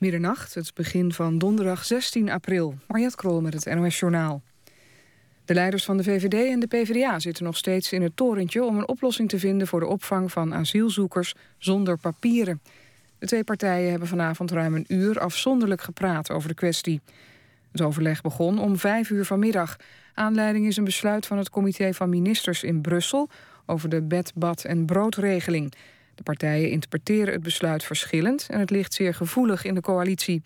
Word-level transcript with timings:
Middernacht, 0.00 0.54
het 0.54 0.74
begin 0.74 1.12
van 1.12 1.38
donderdag 1.38 1.84
16 1.84 2.30
april. 2.30 2.74
Mariette 2.86 3.16
Krol 3.16 3.40
met 3.40 3.54
het 3.54 3.74
NOS 3.74 3.98
Journaal. 3.98 4.42
De 5.44 5.54
leiders 5.54 5.84
van 5.84 5.96
de 5.96 6.02
VVD 6.02 6.50
en 6.50 6.60
de 6.60 6.66
PvdA 6.66 7.18
zitten 7.18 7.44
nog 7.44 7.56
steeds 7.56 7.92
in 7.92 8.02
het 8.02 8.16
torentje... 8.16 8.64
om 8.64 8.78
een 8.78 8.88
oplossing 8.88 9.28
te 9.28 9.38
vinden 9.38 9.66
voor 9.66 9.80
de 9.80 9.86
opvang 9.86 10.32
van 10.32 10.54
asielzoekers 10.54 11.34
zonder 11.58 11.98
papieren. 11.98 12.60
De 13.18 13.26
twee 13.26 13.44
partijen 13.44 13.90
hebben 13.90 14.08
vanavond 14.08 14.50
ruim 14.50 14.74
een 14.74 14.84
uur 14.88 15.20
afzonderlijk 15.20 15.80
gepraat 15.80 16.30
over 16.30 16.48
de 16.48 16.54
kwestie. 16.54 17.00
Het 17.72 17.80
overleg 17.80 18.20
begon 18.20 18.58
om 18.58 18.78
vijf 18.78 19.10
uur 19.10 19.24
vanmiddag. 19.24 19.76
Aanleiding 20.14 20.66
is 20.66 20.76
een 20.76 20.84
besluit 20.84 21.26
van 21.26 21.38
het 21.38 21.50
comité 21.50 21.94
van 21.94 22.08
ministers 22.08 22.62
in 22.62 22.80
Brussel... 22.80 23.28
over 23.66 23.88
de 23.88 24.02
bed, 24.02 24.32
bad 24.34 24.64
en 24.64 24.86
broodregeling... 24.86 25.74
De 26.20 26.26
partijen 26.26 26.70
interpreteren 26.70 27.32
het 27.32 27.42
besluit 27.42 27.84
verschillend 27.84 28.46
en 28.50 28.60
het 28.60 28.70
ligt 28.70 28.94
zeer 28.94 29.14
gevoelig 29.14 29.64
in 29.64 29.74
de 29.74 29.80
coalitie. 29.80 30.42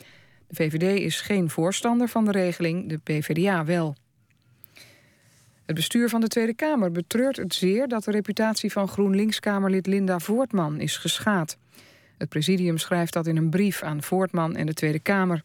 De 0.48 0.54
VVD 0.54 1.00
is 1.00 1.20
geen 1.20 1.50
voorstander 1.50 2.08
van 2.08 2.24
de 2.24 2.30
regeling, 2.30 2.88
de 2.88 2.98
PvdA 2.98 3.64
wel. 3.64 3.96
Het 5.64 5.74
bestuur 5.76 6.08
van 6.08 6.20
de 6.20 6.28
Tweede 6.28 6.54
Kamer 6.54 6.92
betreurt 6.92 7.36
het 7.36 7.54
zeer 7.54 7.88
dat 7.88 8.04
de 8.04 8.10
reputatie 8.10 8.72
van 8.72 8.88
GroenLinks-Kamerlid 8.88 9.86
Linda 9.86 10.18
Voortman 10.18 10.80
is 10.80 10.96
geschaad. 10.96 11.56
Het 12.18 12.28
presidium 12.28 12.78
schrijft 12.78 13.12
dat 13.12 13.26
in 13.26 13.36
een 13.36 13.50
brief 13.50 13.82
aan 13.82 14.02
Voortman 14.02 14.56
en 14.56 14.66
de 14.66 14.74
Tweede 14.74 15.00
Kamer. 15.00 15.42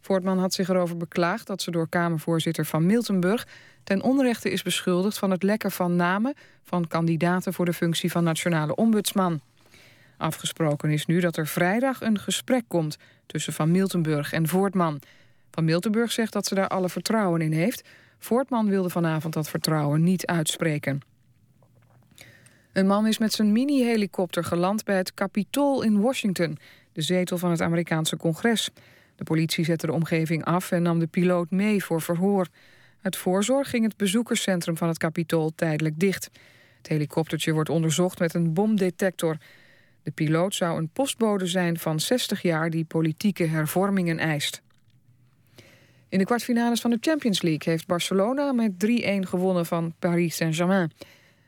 Voortman 0.00 0.38
had 0.38 0.54
zich 0.54 0.68
erover 0.68 0.96
beklaagd 0.96 1.46
dat 1.46 1.62
ze 1.62 1.70
door 1.70 1.88
Kamervoorzitter 1.88 2.64
van 2.64 2.86
Miltenburg 2.86 3.46
ten 3.84 4.02
onrechte 4.02 4.50
is 4.50 4.62
beschuldigd 4.62 5.18
van 5.18 5.30
het 5.30 5.42
lekken 5.42 5.70
van 5.70 5.96
namen 5.96 6.34
van 6.62 6.86
kandidaten 6.86 7.52
voor 7.52 7.64
de 7.64 7.72
functie 7.72 8.10
van 8.10 8.24
nationale 8.24 8.74
ombudsman. 8.74 9.40
Afgesproken 10.16 10.90
is 10.90 11.06
nu 11.06 11.20
dat 11.20 11.36
er 11.36 11.46
vrijdag 11.46 12.00
een 12.00 12.18
gesprek 12.18 12.64
komt 12.68 12.96
tussen 13.26 13.52
Van 13.52 13.70
Miltenburg 13.70 14.32
en 14.32 14.48
Voortman. 14.48 15.00
Van 15.50 15.64
Miltenburg 15.64 16.12
zegt 16.12 16.32
dat 16.32 16.46
ze 16.46 16.54
daar 16.54 16.68
alle 16.68 16.88
vertrouwen 16.88 17.40
in 17.40 17.52
heeft. 17.52 17.88
Voortman 18.18 18.68
wilde 18.68 18.90
vanavond 18.90 19.34
dat 19.34 19.48
vertrouwen 19.48 20.02
niet 20.02 20.26
uitspreken. 20.26 21.00
Een 22.72 22.86
man 22.86 23.06
is 23.06 23.18
met 23.18 23.32
zijn 23.32 23.52
mini-helikopter 23.52 24.44
geland 24.44 24.84
bij 24.84 24.96
het 24.96 25.14
Capitool 25.14 25.82
in 25.82 26.00
Washington, 26.00 26.58
de 26.92 27.02
zetel 27.02 27.38
van 27.38 27.50
het 27.50 27.60
Amerikaanse 27.60 28.16
congres. 28.16 28.70
De 29.16 29.24
politie 29.24 29.64
zette 29.64 29.86
de 29.86 29.92
omgeving 29.92 30.44
af 30.44 30.70
en 30.70 30.82
nam 30.82 30.98
de 30.98 31.06
piloot 31.06 31.50
mee 31.50 31.84
voor 31.84 32.02
verhoor. 32.02 32.46
Uit 33.02 33.16
voorzorg 33.16 33.70
ging 33.70 33.84
het 33.84 33.96
bezoekerscentrum 33.96 34.76
van 34.76 34.88
het 34.88 34.98
Capitool 34.98 35.52
tijdelijk 35.54 36.00
dicht. 36.00 36.30
Het 36.76 36.88
helikoptertje 36.88 37.52
wordt 37.52 37.70
onderzocht 37.70 38.18
met 38.18 38.34
een 38.34 38.52
bomdetector. 38.52 39.36
De 40.06 40.12
piloot 40.12 40.54
zou 40.54 40.78
een 40.78 40.88
postbode 40.88 41.46
zijn 41.46 41.78
van 41.78 42.00
60 42.00 42.42
jaar 42.42 42.70
die 42.70 42.84
politieke 42.84 43.44
hervormingen 43.44 44.18
eist. 44.18 44.62
In 46.08 46.18
de 46.18 46.24
kwartfinales 46.24 46.80
van 46.80 46.90
de 46.90 46.98
Champions 47.00 47.42
League 47.42 47.72
heeft 47.72 47.86
Barcelona 47.86 48.52
met 48.52 48.72
3-1 48.86 48.88
gewonnen 49.20 49.66
van 49.66 49.94
Paris 49.98 50.36
Saint-Germain. 50.36 50.92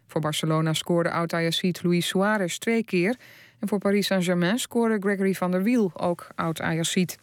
Voor 0.06 0.20
Barcelona 0.20 0.72
scoorde 0.72 1.10
oud-Ajaxiet 1.10 1.82
Luis 1.82 2.06
Suarez 2.06 2.56
twee 2.56 2.84
keer... 2.84 3.16
en 3.58 3.68
voor 3.68 3.78
Paris 3.78 4.06
Saint-Germain 4.06 4.58
scoorde 4.58 4.98
Gregory 5.00 5.34
van 5.34 5.50
der 5.50 5.62
Wiel, 5.62 5.90
ook 5.94 6.28
oud-Ajaxiet. 6.34 7.18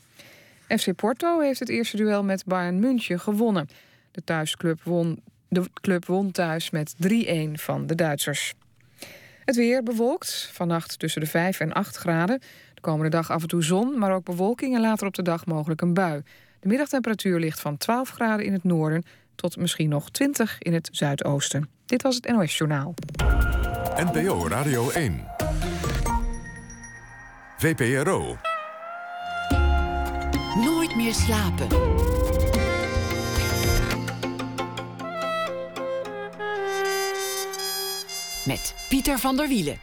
FC 0.67 0.95
Porto 0.95 1.39
heeft 1.39 1.59
het 1.59 1.69
eerste 1.69 1.97
duel 1.97 2.23
met 2.23 2.45
Bayern 2.45 2.79
München 2.79 3.19
gewonnen. 3.19 3.69
De 4.11 4.23
thuisclub 4.23 4.83
won, 4.83 5.21
de 5.47 5.63
club 5.81 6.05
won 6.05 6.31
thuis 6.31 6.69
met 6.69 6.95
3-1 6.95 7.51
van 7.51 7.87
de 7.87 7.95
Duitsers. 7.95 8.53
Het 9.45 9.55
weer 9.55 9.83
bewolkt, 9.83 10.49
vannacht 10.51 10.99
tussen 10.99 11.21
de 11.21 11.27
5 11.27 11.59
en 11.59 11.73
8 11.73 11.95
graden. 11.95 12.39
De 12.73 12.81
komende 12.81 13.09
dag 13.09 13.31
af 13.31 13.41
en 13.41 13.47
toe 13.47 13.63
zon, 13.63 13.99
maar 13.99 14.13
ook 14.13 14.25
bewolking 14.25 14.75
en 14.75 14.81
later 14.81 15.07
op 15.07 15.13
de 15.13 15.21
dag 15.21 15.45
mogelijk 15.45 15.81
een 15.81 15.93
bui. 15.93 16.23
De 16.59 16.67
middagtemperatuur 16.67 17.39
ligt 17.39 17.59
van 17.59 17.77
12 17.77 18.09
graden 18.09 18.45
in 18.45 18.53
het 18.53 18.63
noorden 18.63 19.03
tot 19.35 19.57
misschien 19.57 19.89
nog 19.89 20.11
20 20.11 20.57
in 20.59 20.73
het 20.73 20.89
zuidoosten. 20.91 21.69
Dit 21.85 22.01
was 22.01 22.15
het 22.15 22.27
NOS 22.27 22.57
Journaal. 22.57 22.93
NPO 23.95 24.47
Radio 24.47 24.89
1. 24.89 25.27
VPRO. 27.57 28.37
Nooit 30.55 30.95
meer 30.95 31.13
slapen. 31.13 31.67
Met 38.45 38.75
Pieter 38.89 39.19
van 39.19 39.37
der 39.37 39.47
Wielen. 39.47 39.77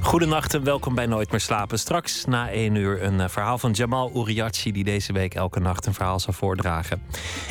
Goedenacht 0.00 0.54
en 0.54 0.64
welkom 0.64 0.94
bij 0.94 1.06
Nooit 1.06 1.30
meer 1.30 1.40
slapen. 1.40 1.78
Straks 1.78 2.24
na 2.24 2.50
één 2.50 2.74
uur 2.74 3.02
een 3.02 3.20
eh, 3.20 3.28
verhaal 3.28 3.58
van 3.58 3.70
Jamal 3.70 4.10
Uriachi... 4.14 4.72
die 4.72 4.84
deze 4.84 5.12
week 5.12 5.34
elke 5.34 5.60
nacht 5.60 5.86
een 5.86 5.94
verhaal 5.94 6.20
zal 6.20 6.32
voordragen. 6.32 7.02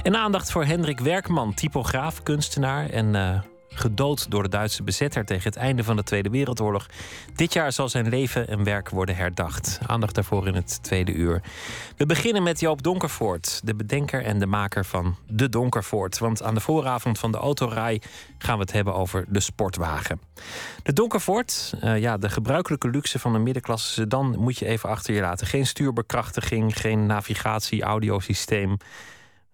En 0.03 0.15
aandacht 0.15 0.51
voor 0.51 0.65
Hendrik 0.65 0.99
Werkman, 0.99 1.53
typograaf, 1.53 2.23
kunstenaar... 2.23 2.89
en 2.89 3.13
uh, 3.13 3.39
gedood 3.77 4.31
door 4.31 4.43
de 4.43 4.49
Duitse 4.49 4.83
bezetter 4.83 5.25
tegen 5.25 5.43
het 5.43 5.55
einde 5.55 5.83
van 5.83 5.95
de 5.95 6.03
Tweede 6.03 6.29
Wereldoorlog. 6.29 6.85
Dit 7.35 7.53
jaar 7.53 7.71
zal 7.71 7.89
zijn 7.89 8.09
leven 8.09 8.47
en 8.47 8.63
werk 8.63 8.89
worden 8.89 9.15
herdacht. 9.15 9.79
Aandacht 9.85 10.15
daarvoor 10.15 10.47
in 10.47 10.55
het 10.55 10.83
tweede 10.83 11.13
uur. 11.13 11.41
We 11.97 12.05
beginnen 12.05 12.43
met 12.43 12.59
Joop 12.59 12.83
Donkervoort, 12.83 13.61
de 13.63 13.75
bedenker 13.75 14.23
en 14.23 14.39
de 14.39 14.45
maker 14.45 14.85
van 14.85 15.15
De 15.27 15.49
Donkervoort. 15.49 16.17
Want 16.17 16.43
aan 16.43 16.53
de 16.53 16.59
vooravond 16.59 17.19
van 17.19 17.31
de 17.31 17.37
autorij 17.37 18.01
gaan 18.37 18.55
we 18.55 18.61
het 18.61 18.71
hebben 18.71 18.93
over 18.93 19.25
de 19.27 19.39
sportwagen. 19.39 20.19
De 20.83 20.93
Donkervoort, 20.93 21.73
uh, 21.83 21.99
ja, 21.99 22.17
de 22.17 22.29
gebruikelijke 22.29 22.89
luxe 22.89 23.19
van 23.19 23.35
een 23.35 23.43
middenklasse 23.43 23.93
sedan 23.93 24.35
moet 24.39 24.57
je 24.57 24.65
even 24.65 24.89
achter 24.89 25.13
je 25.13 25.21
laten. 25.21 25.47
Geen 25.47 25.67
stuurbekrachtiging, 25.67 26.77
geen 26.77 27.05
navigatie, 27.05 27.83
audiosysteem. 27.83 28.77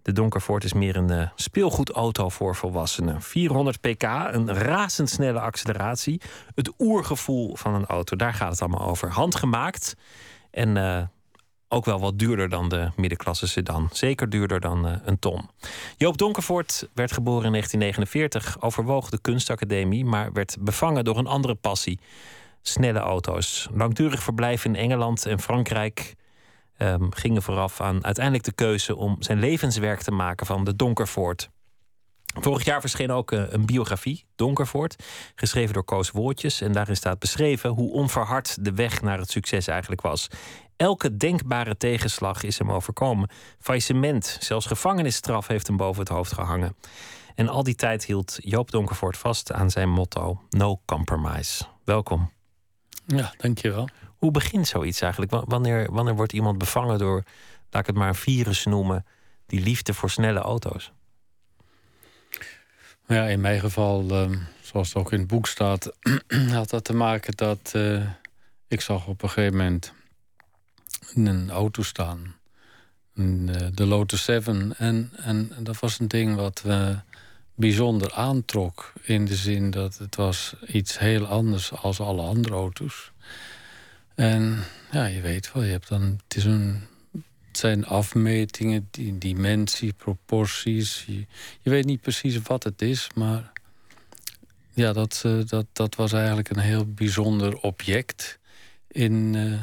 De 0.04 0.12
Donkervoort 0.12 0.64
is 0.64 0.74
meer 0.74 0.96
een 0.96 1.12
uh, 1.12 1.28
speelgoedauto 1.36 2.30
voor 2.30 2.56
volwassenen. 2.56 3.22
400 3.22 3.82
pk, 3.82 4.04
een 4.32 4.54
razendsnelle 4.54 5.40
acceleratie. 5.40 6.22
Het 6.56 6.74
oergevoel 6.80 7.56
van 7.56 7.74
een 7.74 7.86
auto, 7.86 8.16
daar 8.16 8.34
gaat 8.34 8.52
het 8.52 8.62
allemaal 8.62 8.88
over. 8.88 9.12
Handgemaakt 9.12 9.96
en 10.52 10.76
uh, 10.76 11.02
ook 11.68 11.86
wel 11.86 12.00
wat 12.00 12.20
duurder 12.20 12.50
dan 12.50 12.70
de 12.70 12.90
middenklasse 12.96 13.48
sedan. 13.48 13.90
Zeker 13.92 14.30
duurder 14.30 14.60
dan 14.60 14.88
uh, 14.88 14.94
een 15.06 15.20
ton. 15.20 15.50
Joop 15.98 16.18
Donkervoort 16.18 16.90
werd 16.94 17.12
geboren 17.12 17.46
in 17.46 17.52
1949, 17.52 18.62
overwoog 18.62 19.10
de 19.10 19.22
kunstacademie... 19.22 20.06
maar 20.06 20.34
werd 20.34 20.58
bevangen 20.60 21.04
door 21.04 21.18
een 21.18 21.28
andere 21.28 21.56
passie. 21.56 22.00
Snelle 22.62 23.00
auto's. 23.00 23.68
Langdurig 23.74 24.24
verblijf 24.24 24.66
in 24.66 24.76
Engeland 24.76 25.26
en 25.26 25.40
Frankrijk 25.40 26.16
um, 26.78 27.14
gingen 27.14 27.42
vooraf 27.42 27.82
aan 27.82 28.06
uiteindelijk 28.06 28.46
de 28.46 28.54
keuze 28.54 28.96
om 28.96 29.16
zijn 29.20 29.40
levenswerk 29.40 30.02
te 30.02 30.12
maken 30.12 30.46
van 30.46 30.64
de 30.64 30.76
Donkervoort. 30.76 31.50
Vorig 32.40 32.66
jaar 32.66 32.82
verscheen 32.82 33.12
ook 33.12 33.32
eh, 33.32 33.44
een 33.48 33.66
biografie, 33.66 34.26
Donkervoort, 34.36 35.04
geschreven 35.36 35.74
door 35.74 35.84
Koos 35.84 36.12
Woordjes. 36.12 36.62
En 36.62 36.72
daarin 36.72 36.96
staat 36.96 37.20
beschreven 37.20 37.70
hoe 37.70 37.92
onverhard 37.92 38.66
de 38.66 38.74
weg 38.74 39.02
naar 39.02 39.18
het 39.18 39.30
succes 39.30 39.68
eigenlijk 39.68 40.02
was. 40.02 40.28
Elke 40.76 41.18
denkbare 41.18 41.78
tegenslag 41.78 42.44
is 42.44 42.58
hem 42.58 42.72
overkomen. 42.72 43.30
Faillissement, 43.60 44.38
zelfs 44.40 44.66
gevangenisstraf 44.66 45.48
heeft 45.48 45.68
hem 45.68 45.78
boven 45.78 46.00
het 46.00 46.10
hoofd 46.10 46.34
gehangen. 46.34 46.76
En 47.36 47.48
al 47.48 47.64
die 47.64 47.76
tijd 47.76 48.06
hield 48.06 48.38
Joop 48.42 48.72
Donkervoort 48.72 49.18
vast 49.18 49.52
aan 49.52 49.70
zijn 49.70 49.90
motto: 49.90 50.42
No 50.50 50.82
compromise. 50.86 51.64
Welkom. 51.84 52.32
Ja, 53.06 53.34
dankjewel. 53.38 53.88
Hoe 54.24 54.32
begint 54.32 54.68
zoiets 54.68 55.02
eigenlijk? 55.02 55.32
Wanneer, 55.46 55.92
wanneer 55.92 56.16
wordt 56.16 56.34
iemand 56.34 56.58
bevangen 56.58 56.98
door, 56.98 57.24
laat 57.70 57.82
ik 57.82 57.88
het 57.88 57.96
maar 57.96 58.08
een 58.08 58.16
virus 58.16 58.66
noemen, 58.66 59.06
die 59.46 59.62
liefde 59.62 59.94
voor 59.94 60.10
snelle 60.10 60.40
auto's? 60.40 60.92
Ja, 63.08 63.26
in 63.26 63.42
mijn 63.42 63.60
geval, 63.60 64.10
ehm, 64.10 64.36
zoals 64.62 64.88
het 64.88 64.98
ook 64.98 65.12
in 65.12 65.20
het 65.20 65.28
boek 65.28 65.48
staat, 65.48 65.92
had 66.52 66.70
dat 66.70 66.84
te 66.84 66.94
maken 66.94 67.34
dat 67.36 67.74
uh, 67.76 68.10
ik 68.68 68.82
zag 68.82 69.08
op 69.08 69.24
een 69.24 69.30
gegeven 69.30 69.58
moment 69.58 69.94
een 71.14 71.50
auto 71.52 71.82
staan. 71.82 72.36
Uh, 73.14 73.56
de 73.74 73.86
Lotus 73.86 74.24
7. 74.24 74.78
En, 74.78 75.12
en 75.16 75.52
dat 75.60 75.80
was 75.80 76.00
een 76.00 76.08
ding 76.08 76.36
wat 76.36 76.64
me 76.66 76.98
bijzonder 77.56 78.14
aantrok. 78.14 78.94
In 79.02 79.26
de 79.26 79.36
zin 79.36 79.72
dat 79.72 79.98
het 79.98 80.16
was 80.16 80.56
iets 80.68 81.00
heel 81.00 81.26
anders 81.26 81.72
als 81.72 82.00
alle 82.00 82.22
andere 82.22 82.56
auto's. 82.56 83.13
En 84.16 84.64
ja, 84.92 85.06
je 85.06 85.22
weet 85.22 85.52
wel, 85.52 85.64
je 85.64 85.72
hebt 85.72 85.88
dan, 85.88 86.02
het, 86.02 86.38
is 86.38 86.46
een, 86.46 86.82
het 87.48 87.58
zijn 87.58 87.86
afmetingen, 87.86 88.88
die, 88.92 89.18
dimensie, 89.18 89.94
proporties. 89.94 91.04
Je, 91.08 91.26
je, 91.62 91.70
weet 91.70 91.86
niet 91.86 92.02
precies 92.02 92.42
wat 92.42 92.64
het 92.64 92.82
is, 92.82 93.10
maar 93.16 93.52
ja, 94.74 94.94
dat, 94.94 95.24
uh, 95.26 95.46
dat, 95.46 95.66
dat 95.74 95.96
was 95.96 96.14
eigenlijk 96.14 96.50
een 96.50 96.60
heel 96.60 96.86
bijzonder 96.86 97.58
object 97.58 98.40
in, 98.88 99.34
uh, 99.34 99.62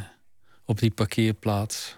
op 0.65 0.79
die 0.79 0.91
parkeerplaats. 0.91 1.97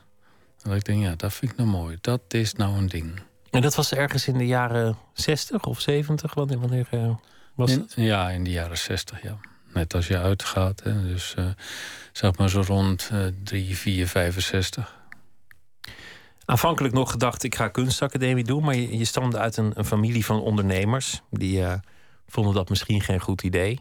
En 0.63 0.73
ik 0.73 0.85
denk, 0.85 1.03
ja, 1.03 1.15
dat 1.17 1.33
vind 1.33 1.51
ik 1.51 1.57
nou 1.57 1.71
mooi. 1.71 1.99
Dat 2.01 2.23
is 2.29 2.53
nou 2.53 2.77
een 2.77 2.89
ding. 2.89 3.21
En 3.51 3.63
dat 3.63 3.75
was 3.75 3.93
ergens 3.93 4.29
in 4.29 4.39
de 4.39 4.47
jaren 4.47 4.99
60 5.13 5.65
of 5.65 5.81
70? 5.81 6.35
Wanneer, 6.35 6.59
wanneer 6.59 6.89
uh, 6.91 7.15
was 7.55 7.71
in? 7.71 7.89
Ja, 7.95 8.31
in 8.31 8.45
de 8.45 8.51
jaren 8.51 8.79
60, 8.79 9.23
ja. 9.23 9.39
Net 9.75 9.95
als 9.95 10.07
je 10.07 10.19
uitgaat. 10.19 10.83
Hè. 10.83 11.03
Dus 11.03 11.35
uh, 11.39 11.47
zeg 12.13 12.37
maar 12.37 12.49
zo 12.49 12.63
rond 12.67 13.11
uh, 13.13 13.27
3, 13.45 13.77
4, 13.77 14.09
65. 14.09 15.01
Aanvankelijk 16.45 16.95
nog 16.95 17.11
gedacht, 17.11 17.43
ik 17.43 17.55
ga 17.55 17.69
kunstacademie 17.69 18.45
doen. 18.45 18.65
Maar 18.65 18.75
je, 18.75 18.99
je 18.99 19.05
stamde 19.05 19.39
uit 19.39 19.57
een, 19.57 19.73
een, 19.75 19.85
familie 19.85 20.25
van 20.25 20.41
ondernemers. 20.41 21.21
Die 21.31 21.59
uh, 21.59 21.75
vonden 22.27 22.55
dat 22.55 22.69
misschien 22.69 23.01
geen 23.01 23.21
goed 23.21 23.43
idee. 23.43 23.81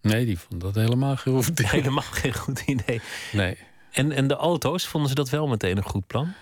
Nee, 0.00 0.26
die 0.26 0.38
vonden 0.38 0.72
dat 0.72 0.82
helemaal 0.82 1.16
geen 1.16 1.34
goed 1.34 1.48
idee. 1.48 1.66
Helemaal 1.80 2.02
geen 2.02 2.34
goed 2.34 2.60
idee. 2.60 3.00
Nee. 3.32 3.58
En, 3.92 4.12
en 4.12 4.26
de 4.26 4.34
auto's, 4.34 4.86
vonden 4.86 5.08
ze 5.08 5.14
dat 5.14 5.28
wel 5.28 5.46
meteen 5.46 5.76
een 5.76 5.82
goed 5.82 6.06
plan? 6.06 6.32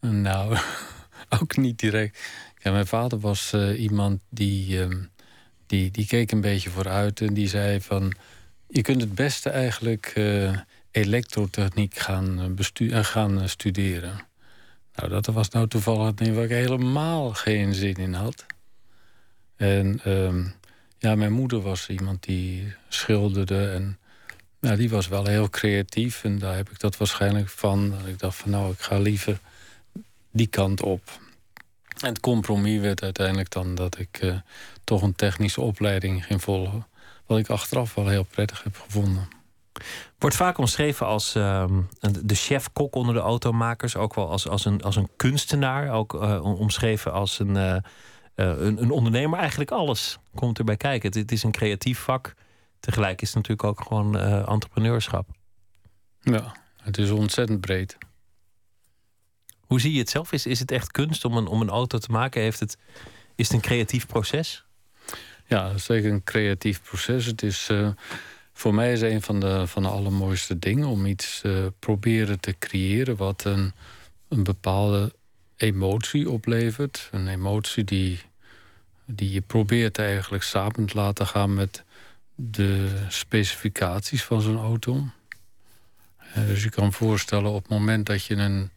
Nou, 0.00 0.56
ook 1.40 1.56
niet 1.56 1.78
direct. 1.78 2.18
Ja, 2.58 2.70
mijn 2.72 2.86
vader 2.86 3.18
was 3.18 3.52
uh, 3.54 3.80
iemand 3.80 4.20
die, 4.28 4.86
uh, 4.86 4.96
die, 5.68 5.90
die 5.90 6.06
keek 6.06 6.32
een 6.32 6.40
beetje 6.40 6.70
vooruit 6.70 7.20
en 7.20 7.34
die 7.34 7.48
zei 7.48 7.80
van... 7.80 8.14
je 8.68 8.82
kunt 8.82 9.00
het 9.00 9.14
beste 9.14 9.50
eigenlijk 9.50 10.12
uh, 10.16 10.58
elektrotechniek 10.90 11.98
gaan, 11.98 12.54
bestu 12.54 13.04
gaan 13.04 13.48
studeren. 13.48 14.26
Nou, 14.94 15.08
dat 15.08 15.26
was 15.26 15.48
nou 15.48 15.68
toevallig 15.68 16.14
niet 16.14 16.34
waar 16.34 16.44
ik 16.44 16.50
helemaal 16.50 17.32
geen 17.32 17.74
zin 17.74 17.94
in 17.94 18.12
had. 18.12 18.46
En 19.56 20.00
ehm, 20.04 20.44
ja, 20.98 21.14
mijn 21.14 21.32
moeder 21.32 21.60
was 21.60 21.88
iemand 21.88 22.22
die 22.22 22.74
schilderde 22.88 23.70
en 23.70 23.98
nou, 24.60 24.76
die 24.76 24.90
was 24.90 25.08
wel 25.08 25.26
heel 25.26 25.50
creatief. 25.50 26.24
En 26.24 26.38
daar 26.38 26.56
heb 26.56 26.70
ik 26.70 26.80
dat 26.80 26.96
waarschijnlijk 26.96 27.48
van. 27.48 27.94
Ik 28.06 28.18
dacht 28.18 28.36
van 28.36 28.50
nou, 28.50 28.72
ik 28.72 28.80
ga 28.80 28.98
liever 28.98 29.38
die 30.30 30.46
kant 30.46 30.82
op. 30.82 31.20
En 32.00 32.08
het 32.08 32.20
compromis 32.20 32.80
werd 32.80 33.02
uiteindelijk 33.02 33.50
dan 33.50 33.74
dat 33.74 33.98
ik 33.98 34.22
uh, 34.22 34.36
toch 34.84 35.02
een 35.02 35.14
technische 35.14 35.60
opleiding 35.60 36.24
ging 36.24 36.42
volgen. 36.42 36.86
Wat 37.26 37.38
ik 37.38 37.48
achteraf 37.48 37.94
wel 37.94 38.08
heel 38.08 38.24
prettig 38.24 38.62
heb 38.62 38.76
gevonden. 38.76 39.28
Wordt 40.18 40.36
vaak 40.36 40.58
omschreven 40.58 41.06
als 41.06 41.36
uh, 41.36 41.64
de 42.22 42.34
chef-kok 42.34 42.94
onder 42.94 43.14
de 43.14 43.20
automakers. 43.20 43.96
Ook 43.96 44.14
wel 44.14 44.30
als, 44.30 44.48
als, 44.48 44.64
een, 44.64 44.82
als 44.82 44.96
een 44.96 45.08
kunstenaar. 45.16 45.90
Ook 45.90 46.14
uh, 46.14 46.44
omschreven 46.44 47.12
als 47.12 47.38
een, 47.38 47.54
uh, 47.54 47.76
een, 48.34 48.82
een, 48.82 48.90
ondernemer. 48.90 49.38
Eigenlijk 49.38 49.70
alles 49.70 50.18
komt 50.34 50.58
erbij 50.58 50.76
kijken. 50.76 51.08
Het, 51.08 51.18
het, 51.18 51.32
is 51.32 51.42
een 51.42 51.50
creatief 51.50 51.98
vak. 51.98 52.34
Tegelijk 52.80 53.22
is 53.22 53.34
het 53.34 53.36
natuurlijk 53.36 53.68
ook 53.68 53.86
gewoon 53.86 54.18
entrepreneurschap. 54.46 55.28
Ja, 56.20 56.54
het 56.76 56.98
is 56.98 57.10
ontzettend 57.10 57.60
breed. 57.60 57.98
Hoe 59.68 59.80
zie 59.80 59.92
je 59.92 59.98
het 59.98 60.10
zelf? 60.10 60.32
Is, 60.32 60.46
is 60.46 60.58
het 60.58 60.70
echt 60.70 60.90
kunst 60.90 61.24
om 61.24 61.36
een, 61.36 61.46
om 61.46 61.60
een 61.60 61.68
auto 61.68 61.98
te 61.98 62.10
maken? 62.10 62.42
Heeft 62.42 62.60
het, 62.60 62.78
is 63.34 63.46
het 63.46 63.56
een 63.56 63.62
creatief 63.62 64.06
proces? 64.06 64.64
Ja, 65.46 65.78
zeker 65.78 66.12
een 66.12 66.24
creatief 66.24 66.82
proces. 66.82 67.26
Het 67.26 67.42
is, 67.42 67.68
uh, 67.70 67.88
voor 68.52 68.74
mij 68.74 68.92
is 68.92 69.00
een 69.00 69.22
van 69.22 69.40
de, 69.40 69.66
van 69.66 69.82
de 69.82 69.88
allermooiste 69.88 70.58
dingen 70.58 70.88
om 70.88 71.06
iets 71.06 71.42
uh, 71.46 71.66
proberen 71.78 72.40
te 72.40 72.54
creëren 72.58 73.16
wat 73.16 73.44
een, 73.44 73.72
een 74.28 74.44
bepaalde 74.44 75.14
emotie 75.56 76.30
oplevert. 76.30 77.08
Een 77.12 77.28
emotie 77.28 77.84
die, 77.84 78.20
die 79.04 79.32
je 79.32 79.40
probeert 79.40 79.98
eigenlijk 79.98 80.42
samen 80.42 80.86
te 80.86 80.94
laten 80.94 81.26
gaan 81.26 81.54
met 81.54 81.84
de 82.34 83.04
specificaties 83.08 84.24
van 84.24 84.40
zo'n 84.40 84.58
auto. 84.58 85.06
Uh, 86.36 86.46
dus 86.46 86.62
je 86.62 86.70
kan 86.70 86.92
voorstellen 86.92 87.50
op 87.50 87.62
het 87.62 87.70
moment 87.70 88.06
dat 88.06 88.24
je 88.24 88.34
een 88.34 88.70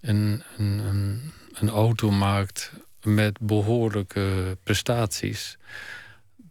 een, 0.00 0.42
een, 0.56 1.20
een 1.54 1.68
auto 1.68 2.10
maakt 2.10 2.72
met 3.02 3.38
behoorlijke 3.40 4.56
prestaties, 4.62 5.58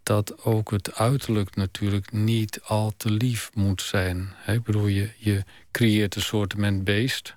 dat 0.03 0.43
ook 0.43 0.71
het 0.71 0.95
uiterlijk 0.95 1.55
natuurlijk 1.55 2.11
niet 2.11 2.61
al 2.63 2.93
te 2.97 3.11
lief 3.11 3.49
moet 3.53 3.81
zijn. 3.81 4.33
ik 4.47 4.63
bedoel, 4.63 4.87
je, 4.87 5.09
je 5.17 5.43
creëert 5.71 6.15
een 6.15 6.21
soort 6.21 6.83
beest. 6.83 7.35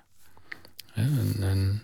een, 0.93 1.41
een, 1.41 1.81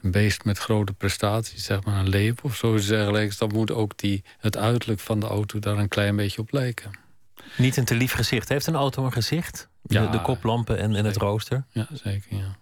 een, 0.00 0.10
beest 0.10 0.44
met 0.44 0.58
grote 0.58 0.92
prestaties, 0.92 1.64
zeg 1.64 1.84
maar 1.84 1.98
een 1.98 2.08
leeuw 2.08 2.34
of 2.42 2.56
zo 2.56 2.78
dergelijks. 2.78 3.38
Dan 3.38 3.52
moet 3.52 3.70
ook 3.70 3.98
die, 3.98 4.24
het 4.38 4.56
uiterlijk 4.56 5.00
van 5.00 5.20
de 5.20 5.26
auto 5.26 5.58
daar 5.58 5.78
een 5.78 5.88
klein 5.88 6.16
beetje 6.16 6.40
op 6.40 6.52
lijken. 6.52 6.90
Niet 7.56 7.76
een 7.76 7.84
te 7.84 7.94
lief 7.94 8.12
gezicht. 8.12 8.48
Heeft 8.48 8.66
een 8.66 8.74
auto 8.74 9.04
een 9.04 9.12
gezicht? 9.12 9.68
De, 9.82 9.94
ja, 9.94 10.06
de 10.06 10.20
koplampen 10.20 10.78
en, 10.78 10.94
en 10.94 11.04
het 11.04 11.16
rooster? 11.16 11.64
Ja, 11.70 11.88
zeker, 11.92 12.36
ja. 12.36 12.56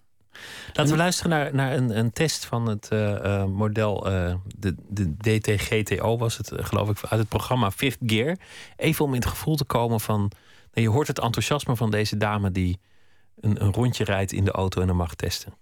Laten 0.72 0.92
we 0.92 0.98
luisteren 0.98 1.30
naar, 1.30 1.54
naar 1.54 1.72
een, 1.72 1.98
een 1.98 2.12
test 2.12 2.44
van 2.44 2.68
het 2.68 2.88
uh, 2.92 3.44
model, 3.44 4.12
uh, 4.12 4.34
de, 4.58 4.74
de 4.88 5.16
DTGTO 5.16 6.18
was 6.18 6.36
het, 6.36 6.52
geloof 6.54 6.88
ik, 6.90 6.98
uit 7.08 7.20
het 7.20 7.28
programma 7.28 7.70
Fifth 7.70 7.98
Gear. 8.06 8.36
Even 8.76 9.04
om 9.04 9.14
in 9.14 9.20
het 9.20 9.28
gevoel 9.28 9.56
te 9.56 9.64
komen 9.64 10.00
van. 10.00 10.30
Nou, 10.72 10.86
je 10.86 10.92
hoort 10.92 11.06
het 11.06 11.18
enthousiasme 11.18 11.76
van 11.76 11.90
deze 11.90 12.16
dame 12.16 12.52
die 12.52 12.80
een, 13.40 13.62
een 13.64 13.72
rondje 13.72 14.04
rijdt 14.04 14.32
in 14.32 14.44
de 14.44 14.50
auto 14.50 14.80
en 14.80 14.86
dan 14.86 14.96
mag 14.96 15.14
testen. 15.14 15.52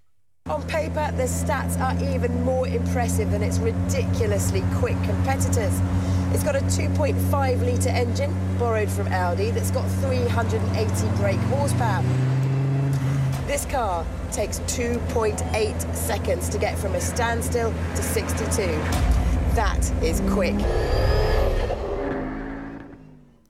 On 0.48 0.64
paper, 0.66 1.12
the 1.16 1.26
stats 1.26 1.76
are 1.76 1.94
even 2.12 2.42
more 2.42 2.66
impressive 2.66 3.30
than 3.30 3.42
its 3.42 3.58
ridiculously 3.58 4.62
quick 4.78 4.96
competitors. 5.04 5.74
It's 6.32 6.42
got 6.42 6.54
a 6.54 6.60
2.5 6.60 7.60
litre 7.64 7.90
engine, 7.90 8.34
borrowed 8.58 8.90
from 8.90 9.06
Audi, 9.08 9.50
that's 9.50 9.70
got 9.70 9.84
380 10.00 11.08
brake 11.16 11.38
horsepower. 11.50 12.02
This 13.50 13.66
car 13.66 14.04
takes 14.30 14.58
2.8 14.58 15.94
seconds 15.94 16.48
to 16.48 16.58
get 16.58 16.78
from 16.78 16.94
a 16.94 17.00
standstill 17.00 17.72
to 17.94 18.02
62. 18.02 18.78
That 19.54 19.92
is 20.00 20.20
quick. 20.34 20.54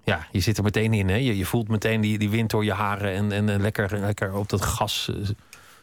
Ja, 0.04 0.26
je 0.30 0.40
zit 0.40 0.56
er 0.56 0.62
meteen 0.62 0.94
in. 0.94 1.08
Hè? 1.08 1.14
Je, 1.14 1.36
je 1.36 1.44
voelt 1.44 1.68
meteen 1.68 2.00
die, 2.00 2.18
die 2.18 2.30
wind 2.30 2.50
door 2.50 2.64
je 2.64 2.72
haren 2.72 3.12
en, 3.12 3.48
en 3.48 3.60
lekker, 3.60 3.98
lekker 3.98 4.34
op 4.34 4.48
dat 4.48 4.62
gas 4.62 5.10
uh, 5.10 5.28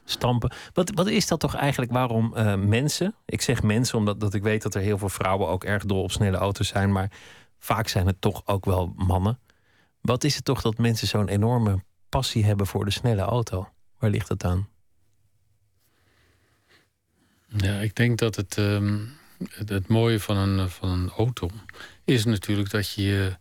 stampen. 0.03 0.51
Wat, 0.73 0.91
wat 0.93 1.07
is 1.07 1.27
dat 1.27 1.39
toch 1.39 1.55
eigenlijk 1.55 1.91
waarom 1.91 2.33
uh, 2.37 2.55
mensen, 2.55 3.15
ik 3.25 3.41
zeg 3.41 3.63
mensen 3.63 3.97
omdat 3.97 4.19
dat 4.19 4.33
ik 4.33 4.43
weet 4.43 4.61
dat 4.61 4.75
er 4.75 4.81
heel 4.81 4.97
veel 4.97 5.09
vrouwen 5.09 5.47
ook 5.47 5.63
erg 5.63 5.85
dol 5.85 6.03
op 6.03 6.11
snelle 6.11 6.37
auto's 6.37 6.67
zijn, 6.67 6.91
maar 6.91 7.11
vaak 7.59 7.87
zijn 7.87 8.07
het 8.07 8.21
toch 8.21 8.41
ook 8.45 8.65
wel 8.65 8.93
mannen. 8.95 9.39
Wat 10.01 10.23
is 10.23 10.35
het 10.35 10.45
toch 10.45 10.61
dat 10.61 10.77
mensen 10.77 11.07
zo'n 11.07 11.27
enorme 11.27 11.83
passie 12.09 12.45
hebben 12.45 12.67
voor 12.67 12.85
de 12.85 12.91
snelle 12.91 13.21
auto? 13.21 13.67
Waar 13.99 14.09
ligt 14.09 14.27
dat 14.27 14.43
aan? 14.43 14.67
Ja, 17.47 17.79
ik 17.79 17.95
denk 17.95 18.17
dat 18.17 18.35
het, 18.35 18.57
um, 18.57 19.09
het, 19.49 19.69
het, 19.69 19.87
mooie 19.87 20.19
van 20.19 20.37
een, 20.37 20.69
van 20.69 20.89
een 20.89 21.09
auto 21.09 21.49
is 22.05 22.25
natuurlijk 22.25 22.69
dat 22.69 22.93
je 22.93 23.37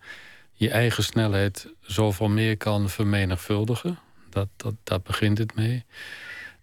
je 0.53 0.71
eigen 0.71 1.05
snelheid 1.05 1.69
zoveel 1.81 2.29
meer 2.29 2.57
kan 2.57 2.89
vermenigvuldigen. 2.89 3.99
Dat, 4.31 4.49
dat, 4.57 4.75
daar 4.83 5.01
begint 5.01 5.39
het 5.39 5.55
mee. 5.55 5.85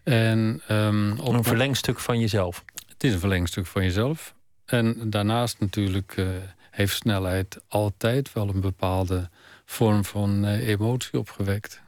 En, 0.03 0.62
um, 0.69 1.19
op 1.19 1.33
een 1.33 1.43
verlengstuk 1.43 2.00
van 2.00 2.19
jezelf. 2.19 2.63
Het 2.88 3.03
is 3.03 3.13
een 3.13 3.19
verlengstuk 3.19 3.65
van 3.65 3.83
jezelf. 3.83 4.33
En 4.65 5.09
daarnaast 5.09 5.59
natuurlijk 5.59 6.17
uh, 6.17 6.27
heeft 6.71 6.95
snelheid 6.95 7.62
altijd 7.67 8.33
wel 8.33 8.50
een 8.50 8.62
bepaalde 8.62 9.29
vorm 9.65 10.05
van 10.05 10.45
uh, 10.45 10.67
emotie 10.67 11.19
opgewekt. 11.19 11.81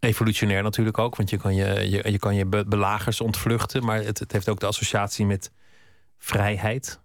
Evolutionair 0.00 0.62
natuurlijk 0.62 0.98
ook, 0.98 1.16
want 1.16 1.30
je 1.30 1.36
kan 1.36 1.54
je, 1.54 1.90
je, 1.90 2.18
kan 2.18 2.34
je 2.34 2.46
belagers 2.46 3.20
ontvluchten, 3.20 3.84
maar 3.84 4.02
het, 4.02 4.18
het 4.18 4.32
heeft 4.32 4.48
ook 4.48 4.60
de 4.60 4.66
associatie 4.66 5.26
met 5.26 5.50
vrijheid. 6.18 7.00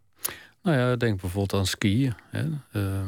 Nou 0.62 0.78
ja, 0.78 0.96
denk 0.96 1.22
bijvoorbeeld 1.22 1.54
aan 1.54 1.66
skiën. 1.66 2.14
Hè. 2.30 2.46
Uh, 2.72 3.02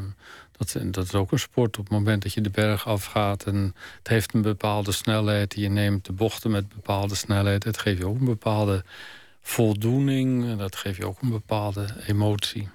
dat, 0.52 0.78
dat, 0.94 1.04
is 1.04 1.14
ook 1.14 1.32
een 1.32 1.40
sport 1.40 1.78
op 1.78 1.84
het 1.84 1.94
moment 1.94 2.24
dat 2.24 2.34
je 2.34 2.42
de 2.42 2.50
berg 2.50 2.88
afgaat. 2.88 3.44
En 3.44 3.76
het 3.98 4.08
heeft 4.08 4.34
een 4.34 4.42
bepaalde 4.42 4.92
snelheid. 4.92 5.56
Je 5.56 5.70
neemt 5.70 6.06
de 6.06 6.14
bochten 6.14 6.52
met 6.52 6.70
bepaalde 6.70 7.16
snelheid. 7.16 7.64
Het 7.64 7.78
geeft 7.78 7.98
je 7.98 8.08
ook 8.08 8.20
een 8.20 8.26
bepaalde 8.26 8.84
voldoening. 9.42 10.58
Dat 10.58 10.76
geeft 10.76 10.98
je 10.98 11.06
ook 11.06 11.22
een 11.22 11.30
bepaalde 11.30 11.88
emotie. 12.08 12.70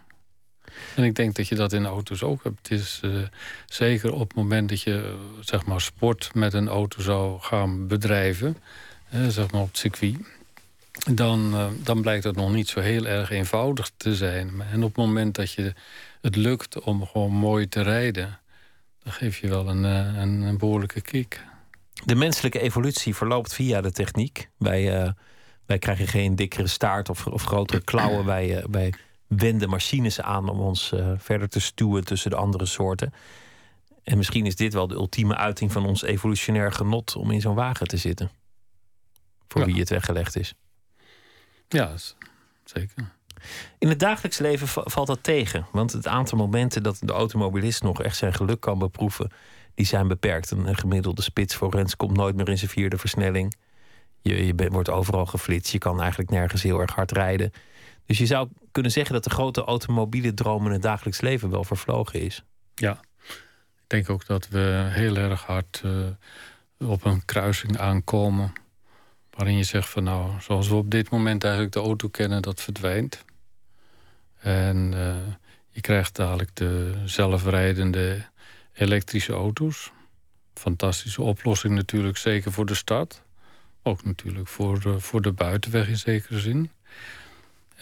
En 0.97 1.05
ik 1.05 1.15
denk 1.15 1.35
dat 1.35 1.49
je 1.49 1.55
dat 1.55 1.73
in 1.73 1.87
auto's 1.87 2.23
ook 2.23 2.45
hebt. 2.45 2.69
Het 2.69 2.79
is 2.79 3.01
uh, 3.05 3.23
zeker 3.67 4.13
op 4.13 4.29
het 4.29 4.37
moment 4.37 4.69
dat 4.69 4.81
je 4.81 5.17
zeg 5.41 5.67
maar 5.67 5.81
sport 5.81 6.31
met 6.35 6.53
een 6.53 6.69
auto 6.69 7.03
zou 7.03 7.41
gaan 7.41 7.87
bedrijven, 7.87 8.57
zeg 9.29 9.51
maar 9.51 9.61
op 9.61 9.69
het 9.69 9.79
circuit, 9.79 10.17
dan, 11.11 11.55
uh, 11.55 11.67
dan 11.83 12.03
blijkt 12.03 12.25
het 12.25 12.37
nog 12.37 12.53
niet 12.53 12.69
zo 12.69 12.81
heel 12.81 13.07
erg 13.07 13.31
eenvoudig 13.31 13.91
te 13.97 14.15
zijn. 14.15 14.63
En 14.73 14.83
op 14.83 14.97
het 14.97 15.07
moment 15.07 15.35
dat 15.35 15.53
je 15.53 15.75
het 16.21 16.37
lukt 16.37 16.81
om 16.81 17.07
gewoon 17.07 17.33
mooi 17.33 17.69
te 17.69 17.83
rijden, 17.83 18.39
dan 19.03 19.13
geef 19.13 19.39
je 19.39 19.49
wel 19.49 19.69
een, 19.69 19.83
een, 19.85 20.43
een 20.43 20.59
behoorlijke 20.59 21.01
kick. 21.01 21.41
De 22.05 22.15
menselijke 22.15 22.61
evolutie 22.61 23.15
verloopt 23.15 23.55
via 23.55 23.81
de 23.81 23.93
techniek. 23.93 24.49
Wij, 24.57 25.15
wij 25.67 25.79
krijgen 25.79 26.07
geen 26.07 26.37
dikkere 26.37 26.67
staart 26.67 27.09
of, 27.09 27.27
of 27.27 27.43
grotere 27.43 27.81
klauwen. 27.81 28.25
wij, 28.25 28.65
wij 28.71 28.93
wenden 29.37 29.69
machines 29.69 30.21
aan 30.21 30.49
om 30.49 30.61
ons 30.61 30.93
uh, 30.93 31.13
verder 31.17 31.49
te 31.49 31.61
stuwen 31.61 32.05
tussen 32.05 32.31
de 32.31 32.37
andere 32.37 32.67
soorten. 32.67 33.13
En 34.03 34.17
misschien 34.17 34.47
is 34.47 34.57
dit 34.57 34.73
wel 34.73 34.87
de 34.87 34.95
ultieme 34.95 35.37
uiting 35.37 35.73
van 35.73 35.87
ons 35.87 36.03
evolutionair 36.03 36.73
genot 36.73 37.17
om 37.17 37.31
in 37.31 37.41
zo'n 37.41 37.55
wagen 37.55 37.87
te 37.87 37.97
zitten. 37.97 38.31
Voor 39.49 39.61
Ja. 39.61 39.67
wie 39.67 39.79
het 39.79 39.89
weggelegd 39.89 40.37
is. 40.37 40.55
Ja, 41.69 41.95
zeker. 42.65 43.13
In 43.79 43.89
het 43.89 43.99
dagelijks 43.99 44.39
leven 44.39 44.69
valt 44.69 45.07
dat 45.07 45.23
tegen. 45.23 45.67
Want 45.73 45.93
het 45.93 46.07
aantal 46.07 46.39
momenten 46.39 46.83
dat 46.83 46.99
de 47.01 47.13
automobilist 47.13 47.83
nog 47.83 48.03
echt 48.03 48.17
zijn 48.17 48.35
geluk 48.35 48.61
kan 48.61 48.79
beproeven, 48.79 49.33
die 49.75 49.87
zijn 49.87 50.09
beperkt. 50.09 50.51
Een, 50.51 50.77
gemiddelde 50.77 51.23
spits 51.23 51.55
voor 51.55 51.75
Rens 51.75 51.97
komt 51.97 52.17
nooit 52.17 52.37
meer 52.37 52.49
in 52.49 52.59
zijn 52.59 52.71
vierde 52.71 52.99
versnelling. 52.99 53.55
Je, 54.21 54.47
je 54.47 54.69
wordt 54.71 54.91
overal 54.91 55.27
geflitst. 55.27 55.73
Je 55.73 55.79
kan 55.79 56.01
eigenlijk 56.01 56.31
nergens 56.31 56.63
heel 56.63 56.81
erg 56.81 56.95
hard 56.95 57.13
rijden. 57.13 57.53
Dus 58.07 58.19
je 58.19 58.27
zou 58.27 58.49
kunnen 58.73 58.93
zeggen 58.93 59.15
dat 59.15 59.25
de 59.25 59.31
grote 59.31 59.65
automobiele 59.65 60.35
droom 60.35 60.67
in 60.67 60.73
het 60.73 60.83
dagelijks 60.83 61.21
leven 61.21 61.51
wel 61.51 61.65
vervlogen 61.65 62.21
is. 62.21 62.45
Ja, 62.75 63.01
ik 63.77 63.85
denk 63.87 64.11
ook 64.11 64.27
dat 64.27 64.49
we 64.49 64.89
heel 64.89 65.17
erg 65.17 65.43
hard 65.43 65.83
uh, 65.85 66.07
op 66.91 67.05
een 67.05 67.25
kruising 67.25 67.79
aankomen. 67.79 68.53
Waarin 69.31 69.57
je 69.57 69.65
zegt 69.65 69.89
van 69.89 70.05
nou, 70.05 70.41
zoals 70.41 70.69
we 70.69 70.75
op 70.75 70.91
dit 70.91 71.11
moment 71.11 71.45
eigenlijk 71.45 71.75
de 71.75 71.81
auto 71.81 72.09
kennen, 72.09 72.43
dat 72.43 72.61
verdwijnt. 72.61 73.25
En 74.39 74.93
uh, 74.93 75.17
je 75.69 75.81
krijgt 75.81 76.17
dadelijk 76.17 76.57
de 76.57 76.95
zelfrijdende 77.05 78.25
elektrische 78.73 79.33
auto's. 79.33 79.93
Fantastische 80.55 81.23
oplossing 81.23 81.75
natuurlijk, 81.75 82.17
zeker 82.17 82.53
voor 82.53 82.67
de 82.67 82.75
stad. 82.75 83.23
Ook 83.83 84.05
natuurlijk 84.05 84.49
voor, 84.49 84.83
uh, 84.87 84.97
voor 84.97 85.23
de 85.23 85.33
buitenweg 85.33 85.89
in 85.89 85.97
zekere 85.97 86.39
zin. 86.39 86.71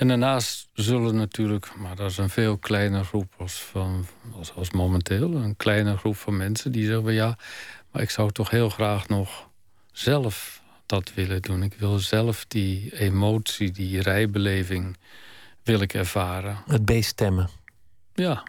En 0.00 0.08
daarnaast 0.08 0.68
zullen 0.72 1.14
natuurlijk, 1.14 1.76
maar 1.76 1.96
dat 1.96 2.10
is 2.10 2.18
een 2.18 2.30
veel 2.30 2.58
kleiner 2.58 3.04
groep 3.04 3.34
als, 3.38 3.62
van, 3.62 4.06
als, 4.36 4.54
als 4.54 4.70
momenteel, 4.70 5.34
een 5.34 5.56
kleine 5.56 5.96
groep 5.96 6.16
van 6.16 6.36
mensen 6.36 6.72
die 6.72 6.86
zeggen: 6.86 7.12
ja, 7.12 7.38
maar 7.90 8.02
ik 8.02 8.10
zou 8.10 8.30
toch 8.30 8.50
heel 8.50 8.70
graag 8.70 9.08
nog 9.08 9.48
zelf 9.92 10.62
dat 10.86 11.14
willen 11.14 11.42
doen. 11.42 11.62
Ik 11.62 11.74
wil 11.74 11.98
zelf 11.98 12.44
die 12.48 12.98
emotie, 12.98 13.70
die 13.70 14.02
rijbeleving 14.02 14.96
wil 15.62 15.80
ik 15.80 15.94
ervaren. 15.94 16.58
Het 16.66 16.84
beestemmen. 16.84 17.48
Ja. 18.14 18.42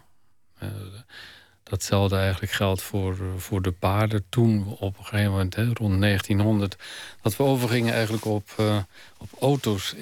Uh, 0.64 0.70
datzelfde 1.64 2.16
eigenlijk 2.16 2.52
geldt 2.52 2.82
voor, 2.82 3.18
voor 3.38 3.62
de 3.62 3.72
paarden. 3.72 4.26
Toen 4.30 4.76
op 4.80 4.98
een 4.98 5.06
gegeven 5.06 5.32
moment, 5.32 5.56
hè, 5.56 5.64
rond 5.74 6.02
1900, 6.02 6.76
dat 7.22 7.38
we 7.38 7.44
overgingen 7.44 7.94
eigenlijk 7.94 8.26
op, 8.26 8.50
uh, 8.60 8.78
op 9.18 9.30
auto's 9.40 9.96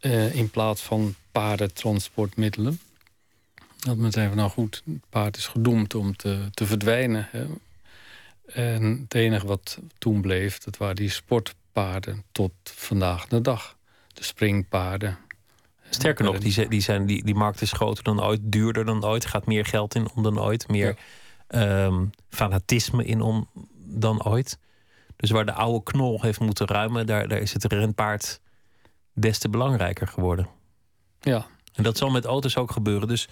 uh, 0.00 0.34
in 0.34 0.50
plaats 0.50 0.82
van 0.82 1.14
paardentransportmiddelen. 1.32 2.80
Dat 3.78 3.96
men 3.96 4.12
zei 4.12 4.28
van 4.28 4.36
nou 4.36 4.50
goed, 4.50 4.82
het 4.84 5.10
paard 5.10 5.36
is 5.36 5.46
gedoemd 5.46 5.94
om 5.94 6.16
te, 6.16 6.48
te 6.50 6.66
verdwijnen. 6.66 7.28
Hè. 7.30 7.46
En 8.52 9.00
het 9.02 9.14
enige 9.14 9.46
wat 9.46 9.78
toen 9.98 10.20
bleef, 10.20 10.58
dat 10.58 10.76
waren 10.76 10.96
die 10.96 11.10
sportpaarden 11.10 12.24
tot 12.32 12.52
vandaag 12.62 13.26
de 13.26 13.40
dag. 13.40 13.76
De 14.12 14.24
springpaarden. 14.24 15.18
Sterker 15.90 16.24
nog, 16.24 16.38
die, 16.38 16.68
die, 16.68 16.80
zijn, 16.80 17.06
die, 17.06 17.24
die 17.24 17.34
markt 17.34 17.60
is 17.60 17.72
groter 17.72 18.04
dan 18.04 18.22
ooit, 18.22 18.40
duurder 18.42 18.84
dan 18.84 19.04
ooit, 19.04 19.26
gaat 19.26 19.46
meer 19.46 19.64
geld 19.64 19.94
in 19.94 20.10
om 20.14 20.22
dan 20.22 20.40
ooit, 20.40 20.68
meer 20.68 20.96
ja. 21.48 21.84
um, 21.84 22.10
fanatisme 22.28 23.04
in 23.04 23.20
om 23.20 23.48
dan 23.76 24.24
ooit. 24.24 24.58
Dus 25.16 25.30
waar 25.30 25.46
de 25.46 25.52
oude 25.52 25.82
knol 25.82 26.22
heeft 26.22 26.40
moeten 26.40 26.66
ruimen, 26.66 27.06
daar, 27.06 27.28
daar 27.28 27.38
is 27.38 27.52
het 27.52 27.64
renpaard 27.64 28.40
des 29.20 29.38
te 29.38 29.48
belangrijker 29.48 30.06
geworden. 30.06 30.48
Ja. 31.20 31.46
En 31.74 31.82
dat 31.82 31.96
zal 31.96 32.10
met 32.10 32.24
auto's 32.24 32.56
ook 32.56 32.70
gebeuren. 32.70 33.08
Dus 33.08 33.28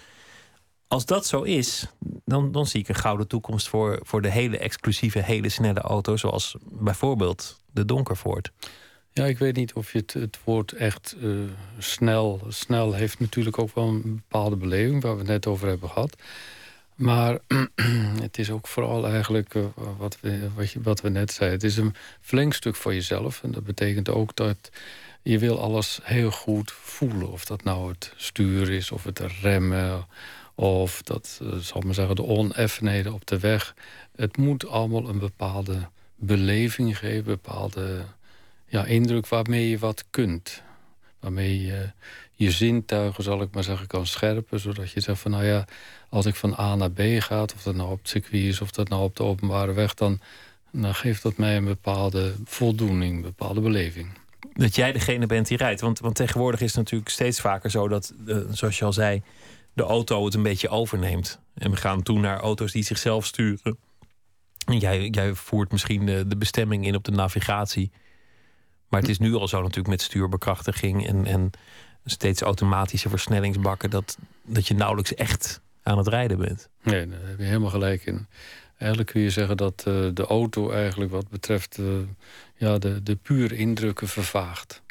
als 0.87 1.05
dat 1.05 1.25
zo 1.25 1.41
is, 1.41 1.87
dan, 2.25 2.51
dan 2.51 2.65
zie 2.65 2.79
ik 2.79 2.87
een 2.87 2.95
gouden 2.95 3.27
toekomst 3.27 3.67
voor, 3.67 3.99
voor 4.01 4.21
de 4.21 4.31
hele 4.31 4.57
exclusieve, 4.57 5.23
hele 5.23 5.49
snelle 5.49 5.79
auto, 5.81 6.17
zoals 6.17 6.55
bijvoorbeeld 6.63 7.59
de 7.71 7.85
Donkervoort. 7.85 8.51
Ja, 9.11 9.25
ik 9.25 9.37
weet 9.37 9.55
niet 9.55 9.73
of 9.73 9.91
je 9.91 9.97
het, 9.97 10.13
het 10.13 10.39
woord 10.43 10.71
echt 10.71 11.15
uh, 11.19 11.39
snel. 11.77 12.41
Snel 12.47 12.93
heeft 12.93 13.19
natuurlijk 13.19 13.59
ook 13.59 13.75
wel 13.75 13.87
een 13.87 14.15
bepaalde 14.15 14.55
beleving, 14.55 15.01
waar 15.01 15.13
we 15.13 15.19
het 15.19 15.27
net 15.27 15.47
over 15.47 15.67
hebben 15.67 15.89
gehad. 15.89 16.15
Maar 16.95 17.39
het 18.21 18.37
is 18.37 18.51
ook 18.51 18.67
vooral 18.67 19.07
eigenlijk 19.07 19.53
uh, 19.53 19.65
wat, 19.97 20.17
we, 20.21 20.49
wat, 20.55 20.71
je, 20.71 20.81
wat 20.81 21.01
we 21.01 21.09
net 21.09 21.31
zeiden. 21.31 21.59
Het 21.59 21.69
is 21.69 21.77
een 21.77 21.95
verlengstuk 22.21 22.75
voor 22.75 22.93
jezelf. 22.93 23.43
En 23.43 23.51
dat 23.51 23.63
betekent 23.63 24.09
ook 24.09 24.35
dat 24.35 24.69
je 25.21 25.39
wil 25.39 25.61
alles 25.61 25.99
heel 26.03 26.31
goed 26.31 26.71
voelen. 26.71 27.31
Of 27.31 27.45
dat 27.45 27.63
nou 27.63 27.89
het 27.89 28.13
stuur 28.15 28.71
is, 28.71 28.91
of 28.91 29.03
het 29.03 29.19
remmen, 29.41 30.07
of 30.55 31.01
dat, 31.01 31.39
uh, 31.43 31.55
zal 31.55 31.81
maar 31.81 31.93
zeggen, 31.93 32.15
de 32.15 32.23
oneffenheden 32.23 33.13
op 33.13 33.25
de 33.25 33.39
weg. 33.39 33.75
Het 34.15 34.37
moet 34.37 34.67
allemaal 34.67 35.09
een 35.09 35.19
bepaalde 35.19 35.87
beleving 36.15 36.97
geven, 36.97 37.17
een 37.17 37.23
bepaalde 37.23 38.03
ja, 38.65 38.85
indruk 38.85 39.27
waarmee 39.27 39.69
je 39.69 39.77
wat 39.77 40.05
kunt. 40.09 40.61
Waarmee 41.19 41.61
je 41.61 41.91
je 42.33 42.51
zintuigen, 42.51 43.23
zal 43.23 43.41
ik 43.41 43.53
maar 43.53 43.63
zeggen, 43.63 43.87
kan 43.87 44.07
scherpen. 44.07 44.59
Zodat 44.59 44.91
je 44.91 44.99
zegt 44.99 45.19
van, 45.19 45.31
nou 45.31 45.45
ja, 45.45 45.65
als 46.09 46.25
ik 46.25 46.35
van 46.35 46.59
A 46.59 46.75
naar 46.75 46.91
B 46.91 47.01
ga... 47.19 47.41
of 47.41 47.63
dat 47.63 47.75
nou 47.75 47.91
op 47.91 47.97
het 47.97 48.09
circuit 48.09 48.43
is, 48.43 48.61
of 48.61 48.71
dat 48.71 48.89
nou 48.89 49.03
op 49.03 49.15
de 49.15 49.23
openbare 49.23 49.73
weg... 49.73 49.93
dan, 49.93 50.19
dan 50.71 50.95
geeft 50.95 51.23
dat 51.23 51.37
mij 51.37 51.57
een 51.57 51.65
bepaalde 51.65 52.35
voldoening, 52.45 53.15
een 53.15 53.21
bepaalde 53.21 53.61
beleving. 53.61 54.09
Dat 54.53 54.75
jij 54.75 54.91
degene 54.91 55.25
bent 55.25 55.47
die 55.47 55.57
rijdt. 55.57 55.81
Want, 55.81 55.99
want 55.99 56.15
tegenwoordig 56.15 56.61
is 56.61 56.67
het 56.67 56.77
natuurlijk 56.77 57.09
steeds 57.09 57.41
vaker 57.41 57.71
zo 57.71 57.87
dat, 57.87 58.13
uh, 58.25 58.37
zoals 58.51 58.79
je 58.79 58.85
al 58.85 58.93
zei... 58.93 59.23
de 59.73 59.83
auto 59.83 60.25
het 60.25 60.33
een 60.33 60.43
beetje 60.43 60.69
overneemt. 60.69 61.39
En 61.53 61.71
we 61.71 61.77
gaan 61.77 62.03
toe 62.03 62.19
naar 62.19 62.39
auto's 62.39 62.71
die 62.71 62.83
zichzelf 62.83 63.25
sturen. 63.25 63.77
En 64.65 64.77
jij, 64.77 65.07
jij 65.07 65.33
voert 65.33 65.71
misschien 65.71 66.05
de, 66.05 66.27
de 66.27 66.37
bestemming 66.37 66.85
in 66.85 66.95
op 66.95 67.03
de 67.03 67.11
navigatie... 67.11 67.91
Maar 68.89 68.99
het 68.99 69.09
is 69.09 69.19
nu 69.19 69.33
al 69.33 69.47
zo 69.47 69.61
natuurlijk 69.61 69.87
met 69.87 70.01
stuurbekrachtiging 70.01 71.07
en, 71.07 71.25
en 71.25 71.51
steeds 72.05 72.41
automatische 72.41 73.09
versnellingsbakken, 73.09 73.89
dat, 73.89 74.17
dat 74.45 74.67
je 74.67 74.73
nauwelijks 74.73 75.13
echt 75.13 75.61
aan 75.83 75.97
het 75.97 76.07
rijden 76.07 76.37
bent. 76.37 76.69
Nee, 76.83 77.07
daar 77.07 77.19
heb 77.23 77.37
je 77.37 77.43
helemaal 77.43 77.69
gelijk 77.69 78.05
in. 78.05 78.27
Eigenlijk 78.79 79.11
kun 79.11 79.21
je 79.21 79.29
zeggen 79.29 79.57
dat 79.57 79.85
uh, 79.87 80.09
de 80.13 80.25
auto 80.25 80.69
eigenlijk 80.69 81.11
wat 81.11 81.29
betreft 81.29 81.77
uh, 81.77 81.97
ja, 82.55 82.77
de, 82.77 83.03
de 83.03 83.15
pure 83.15 83.55
indrukken 83.55 84.07
vervaagt. 84.07 84.81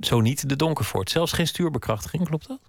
Zo 0.00 0.20
niet 0.20 0.48
de 0.48 0.56
Donkervoort. 0.56 1.10
Zelfs 1.10 1.32
geen 1.32 1.46
stuurbekrachtiging, 1.46 2.24
klopt 2.24 2.48
dat? 2.48 2.60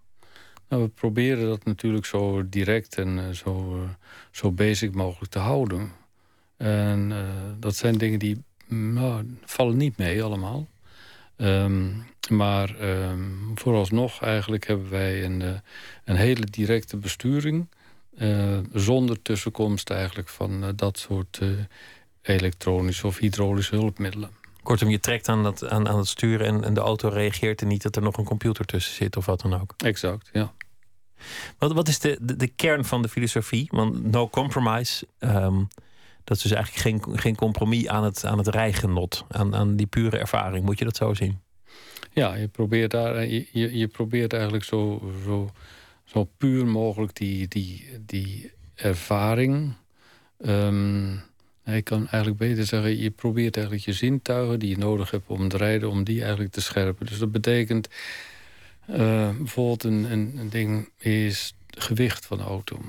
Nou, 0.70 0.84
we 0.84 0.90
proberen 0.90 1.48
dat 1.48 1.66
natuurlijk 1.66 2.06
zo 2.06 2.50
direct 2.50 2.98
en 2.98 3.18
uh, 3.18 3.30
zo, 3.30 3.86
zo 4.32 4.52
basic 4.52 4.94
mogelijk 4.94 5.32
te 5.32 5.40
houden. 5.40 5.92
En 6.58 7.14
dat 7.60 7.76
zijn 7.76 7.98
dingen 7.98 8.20
die 8.20 8.44
nou, 8.68 9.38
vallen 9.46 9.78
niet 9.78 9.98
mee 9.98 10.24
allemaal. 10.24 10.68
Um, 11.38 12.06
maar 12.30 12.82
um, 12.82 13.52
vooralsnog 13.56 14.22
eigenlijk 14.22 14.68
hebben 14.68 14.90
wij 14.90 15.24
een, 15.24 15.62
een 16.04 16.16
hele 16.16 16.46
directe 16.46 16.98
besturing... 16.98 17.68
Uh, 18.18 18.60
zonder 18.74 19.22
tussenkomst 19.22 19.90
eigenlijk 19.90 20.30
van 20.30 20.64
uh, 20.64 20.70
dat 20.76 20.98
soort 20.98 21.40
elektronische 22.22 23.08
of 23.08 23.18
hydraulische 23.18 23.76
hulpmiddelen. 23.76 24.30
Kortom, 24.64 24.90
je 24.90 25.00
trekt 25.00 25.30
aan, 25.30 25.44
dat, 25.44 25.68
aan, 25.68 25.88
aan 25.88 25.98
het 25.98 26.08
sturen 26.08 26.48
en, 26.48 26.64
en 26.64 26.74
de 26.74 26.82
auto 26.82 27.10
reageert 27.10 27.62
en 27.62 27.68
niet 27.68 27.82
dat 27.82 27.96
er 27.96 28.02
nog 28.02 28.18
een 28.18 28.26
computer 28.26 28.66
tussen 28.66 28.94
zit 28.94 29.18
of 29.18 29.26
wat 29.26 29.42
dan 29.42 29.54
ook. 29.54 29.74
Exact, 29.78 30.30
ja. 30.34 30.54
Wat, 31.58 31.74
wat 31.74 31.88
is 31.88 32.00
de, 32.00 32.18
de, 32.22 32.36
de 32.36 32.48
kern 32.48 32.86
van 32.86 33.02
de 33.02 33.10
filosofie? 33.10 33.68
Want 33.72 34.12
no 34.12 34.30
compromise... 34.30 35.08
Um, 35.20 35.68
dat 36.26 36.38
is 36.38 36.44
dus 36.44 36.52
eigenlijk 36.52 36.84
geen, 36.84 37.20
geen 37.20 37.36
compromis 37.36 37.88
aan 37.88 38.04
het, 38.04 38.26
aan 38.26 38.38
het 38.38 38.48
rijgenot, 38.48 39.26
aan, 39.30 39.56
aan 39.56 39.76
die 39.76 39.86
pure 39.86 40.18
ervaring. 40.18 40.66
Moet 40.66 40.80
je 40.80 40.86
dat 40.86 40.96
zo 40.96 41.14
zien? 41.14 41.40
Ja, 42.12 42.36
je 42.36 42.48
probeert, 42.48 42.92
daar, 42.92 43.26
je, 43.26 43.78
je 43.78 43.88
probeert 43.88 44.34
eigenlijk 44.34 44.64
zo, 44.64 45.12
zo, 45.26 45.52
zo 46.14 46.30
puur 46.38 46.66
mogelijk 46.66 47.16
die, 47.16 47.48
die, 47.48 47.88
die 48.06 48.52
ervaring. 48.76 49.74
Um, 50.46 51.22
ik 51.66 51.84
kan 51.84 52.08
eigenlijk 52.08 52.38
beter 52.38 52.66
zeggen, 52.66 52.98
je 52.98 53.10
probeert 53.10 53.56
eigenlijk 53.56 53.86
je 53.86 53.94
zintuigen 53.94 54.60
die 54.60 54.70
je 54.70 54.78
nodig 54.78 55.12
hebt 55.12 55.28
om 55.28 55.50
te 55.50 55.58
rijden, 55.58 55.90
om 55.90 56.04
die 56.04 56.22
eigenlijk 56.22 56.52
te 56.52 56.62
scherpen. 56.62 57.06
Dus 57.06 57.18
dat 57.18 57.32
betekent 57.32 57.88
uh, 58.90 59.30
bijvoorbeeld 59.38 59.84
een, 59.84 60.12
een, 60.12 60.50
ding 60.50 60.90
is 60.98 61.56
gewicht 61.68 62.26
van 62.26 62.38
de 62.38 62.44
auto. 62.44 62.80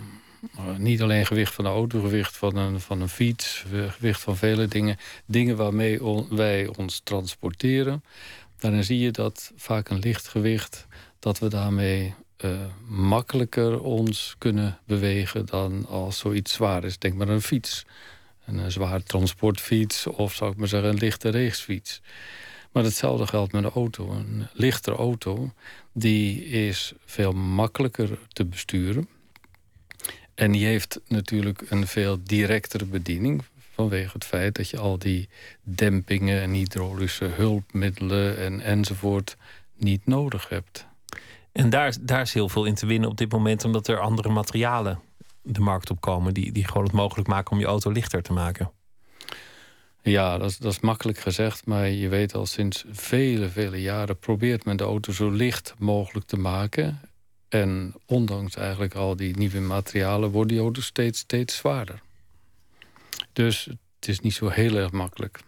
Uh, 0.57 0.77
niet 0.77 1.03
alleen 1.03 1.27
gewicht 1.27 1.55
van 1.55 1.65
de 1.65 1.71
auto, 1.71 2.01
gewicht 2.01 2.37
van 2.37 2.57
een, 2.57 2.81
van 2.81 3.01
een 3.01 3.09
fiets, 3.09 3.65
gewicht 3.89 4.21
van 4.21 4.37
vele 4.37 4.67
dingen. 4.67 4.97
Dingen 5.27 5.57
waarmee 5.57 6.01
wij 6.31 6.67
ons 6.77 7.01
transporteren. 7.05 8.05
Daarin 8.59 8.85
zie 8.85 8.99
je 8.99 9.11
dat 9.11 9.53
vaak 9.57 9.89
een 9.89 9.99
licht 9.99 10.29
gewicht, 10.29 10.87
dat 11.19 11.39
we 11.39 11.49
daarmee 11.49 12.15
uh, 12.45 12.51
makkelijker 12.87 13.81
ons 13.81 14.35
kunnen 14.39 14.79
bewegen 14.87 15.47
dan 15.47 15.87
als 15.87 16.19
zoiets 16.19 16.53
zwaar 16.53 16.85
is. 16.85 16.99
Denk 16.99 17.15
maar 17.15 17.27
aan 17.27 17.33
een 17.33 17.43
fiets. 17.43 17.85
Een, 18.47 18.59
een 18.59 18.73
zware 18.73 19.03
transportfiets 19.03 20.07
of 20.07 20.35
zou 20.35 20.51
ik 20.51 20.57
maar 20.57 20.69
zeggen 20.69 20.89
een 20.89 20.99
lichte 20.99 21.31
racefiets. 21.31 22.01
Maar 22.73 22.85
hetzelfde 22.85 23.27
geldt 23.27 23.53
met 23.53 23.65
een 23.65 23.71
auto. 23.71 24.11
Een 24.11 24.47
lichtere 24.53 24.97
auto 24.97 25.53
die 25.93 26.45
is 26.45 26.93
veel 27.05 27.33
makkelijker 27.33 28.19
te 28.29 28.45
besturen. 28.45 29.09
En 30.35 30.53
die 30.53 30.65
heeft 30.65 31.01
natuurlijk 31.09 31.71
een 31.71 31.87
veel 31.87 32.19
directere 32.23 32.85
bediening. 32.85 33.43
Vanwege 33.75 34.13
het 34.13 34.25
feit 34.25 34.55
dat 34.55 34.69
je 34.69 34.79
al 34.79 34.99
die 34.99 35.29
dempingen 35.63 36.41
en 36.41 36.53
hydraulische 36.53 37.25
hulpmiddelen 37.25 38.39
en, 38.39 38.61
enzovoort 38.61 39.37
niet 39.77 40.07
nodig 40.07 40.49
hebt. 40.49 40.87
En 41.55 41.71
daar, 41.71 41.97
daar 42.01 42.21
is 42.21 42.35
heel 42.35 42.49
veel 42.49 42.65
in 42.65 42.75
te 42.75 42.87
winnen 42.87 43.09
op 43.09 43.17
dit 43.17 43.33
moment, 43.33 43.65
omdat 43.65 43.89
er 43.89 44.01
andere 44.01 44.29
materialen 44.29 45.01
de 45.43 45.61
markt 45.61 45.91
op 45.91 46.01
komen 46.01 46.35
die, 46.35 46.53
die 46.53 46.67
gewoon 46.67 46.85
het 46.85 46.93
mogelijk 46.93 47.29
maken 47.29 47.53
om 47.53 47.59
je 47.59 47.67
auto 47.67 47.91
lichter 47.91 48.23
te 48.23 48.33
maken. 48.33 48.71
Ja, 50.03 50.39
dat 50.39 50.51
is, 50.51 50.57
dat 50.57 50.73
is 50.73 50.81
makkelijk 50.81 51.19
gezegd, 51.19 51.67
maar 51.67 51.89
je 51.89 52.09
weet 52.09 52.35
al 52.35 52.47
sinds 52.47 52.85
vele, 52.91 53.49
vele 53.49 53.81
jaren 53.81 54.19
probeert 54.19 54.65
men 54.65 54.77
de 54.77 54.85
auto 54.85 55.13
zo 55.13 55.31
licht 55.31 55.75
mogelijk 55.79 56.27
te 56.27 56.37
maken. 56.37 57.01
En 57.49 57.95
ondanks 58.07 58.57
eigenlijk 58.57 58.95
al 58.95 59.17
die 59.17 59.37
nieuwe 59.37 59.61
materialen 59.61 60.31
wordt 60.31 60.51
die 60.51 60.61
auto 60.61 60.81
steeds, 60.81 61.19
steeds 61.19 61.57
zwaarder. 61.57 62.01
Dus 63.33 63.65
het 63.65 64.09
is 64.09 64.21
niet 64.21 64.35
zo 64.35 64.49
heel 64.49 64.77
erg 64.77 64.93
makkelijk. 64.93 65.41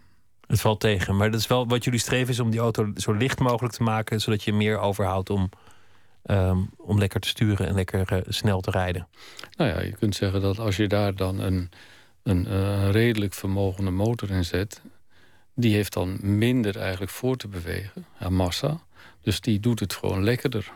Het 0.47 0.61
valt 0.61 0.81
tegen, 0.81 1.17
maar 1.17 1.31
dat 1.31 1.41
is 1.41 1.47
wel 1.47 1.69
wat 1.69 1.85
jullie 1.85 2.01
streven 2.01 2.33
is 2.33 2.41
om 2.41 2.51
die 2.51 2.61
auto 2.61 2.93
zo 2.97 3.13
licht 3.13 3.39
mogelijk 3.39 3.75
te 3.75 3.83
maken, 3.83 4.21
zodat 4.21 4.43
je 4.43 4.53
meer 4.53 4.79
overhoudt 4.79 5.31
om, 5.31 5.49
ehm, 6.27 6.59
om 6.77 6.99
lekker 6.99 7.21
te 7.21 7.29
sturen 7.29 7.67
en 7.67 7.75
lekker 7.75 8.13
uh, 8.13 8.19
snel 8.29 8.61
te 8.61 8.71
rijden. 8.71 9.09
Nou 9.57 9.71
ja, 9.71 9.81
je 9.81 9.93
kunt 9.93 10.15
zeggen 10.15 10.41
dat 10.41 10.59
als 10.59 10.77
je 10.77 10.89
daar 10.89 11.15
dan 11.15 11.41
een 11.41 11.71
een 12.27 12.47
uh, 12.49 12.91
redelijk 12.91 13.35
vermogende 13.35 13.91
motor 13.91 14.31
in 14.31 14.45
zet... 14.45 14.81
die 15.55 15.75
heeft 15.75 15.93
dan 15.93 16.19
minder 16.21 16.79
eigenlijk 16.79 17.11
voor 17.11 17.37
te 17.37 17.49
bewegen 17.49 18.07
aan 18.19 18.35
massa. 18.35 18.81
Dus 19.21 19.41
die 19.41 19.61
doet 19.61 19.81
het 19.81 19.95
gewoon 19.95 20.25
lekkerder. 20.25 20.73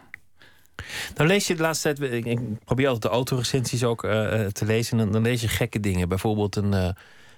Dan 1.14 1.26
lees 1.26 1.46
je 1.46 1.54
de 1.54 1.62
laatste 1.62 1.92
tijd... 1.92 2.26
Ik, 2.26 2.64
probeer 2.64 2.86
altijd 2.86 3.02
de 3.02 3.08
autorecensies 3.08 3.84
ook 3.84 4.04
uh, 4.04 4.46
te 4.46 4.64
lezen... 4.64 5.00
en 5.00 5.10
dan, 5.10 5.22
lees 5.22 5.40
je 5.40 5.48
gekke 5.48 5.80
dingen. 5.80 6.08
Bijvoorbeeld 6.08 6.56
een, 6.56 6.94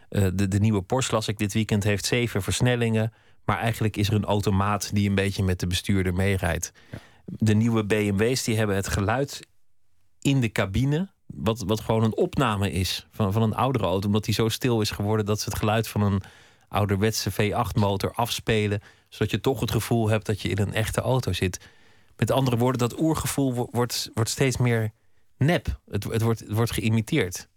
de, 0.09 0.49
de 0.49 0.59
nieuwe 0.61 0.83
Porsche 0.83 1.14
las 1.14 1.28
ik 1.28 1.38
dit 1.38 1.52
weekend... 1.52 1.85
heeft 1.85 2.04
zeven 2.04 2.42
versnellingen... 2.42 3.12
maar 3.45 3.59
eigenlijk 3.59 3.97
is 3.97 4.09
er 4.09 4.14
een 4.14 4.25
automaat 4.25 4.95
die 4.95 5.09
een 5.09 5.14
beetje 5.14 5.42
met 5.42 5.61
de 5.61 5.66
bestuurder 5.66 6.14
meerijdt. 6.14 6.73
Ja. 6.90 6.99
De 7.25 7.55
nieuwe 7.55 7.85
BMW's 7.85 8.45
die 8.45 8.57
hebben 8.57 8.76
het 8.76 8.88
geluid 8.88 9.47
in 10.21 10.41
de 10.41 10.52
cabine 10.52 11.11
wat, 11.26 11.62
wat 11.67 11.81
gewoon 11.81 12.05
een 12.05 12.17
opname 12.17 12.71
is 12.71 13.07
van, 13.11 13.33
van 13.33 13.43
een 13.43 13.55
oudere 13.55 13.85
auto. 13.85 14.07
Omdat 14.07 14.25
die 14.25 14.35
zo 14.35 14.49
stil 14.49 14.81
is 14.81 14.91
geworden 14.91 15.26
dat 15.26 15.41
ze 15.41 15.49
het 15.49 15.59
geluid 15.59 15.88
van 15.88 16.02
een 16.02 16.23
ouderwetse 16.69 17.33
V8-motor 17.33 18.12
afspelen. 18.14 18.81
Zodat 19.09 19.31
je 19.31 19.41
toch 19.41 19.61
het 19.61 19.71
gevoel 19.71 20.09
hebt 20.09 20.26
dat 20.26 20.41
je 20.41 20.49
in 20.49 20.59
een 20.59 20.75
echte 20.75 21.00
auto 21.00 21.33
zit. 21.33 21.61
Met 22.17 22.31
andere 22.31 22.57
woorden, 22.57 22.88
dat 22.88 23.00
oergevoel 23.00 23.69
wordt, 23.73 24.11
wordt 24.14 24.31
steeds 24.31 24.57
meer 24.57 24.93
nep. 25.37 25.81
Het, 25.91 26.05
het, 26.05 26.23
wordt, 26.23 26.41
het 26.41 26.52
wordt 26.52 26.73
geïmiteerd. 26.73 27.49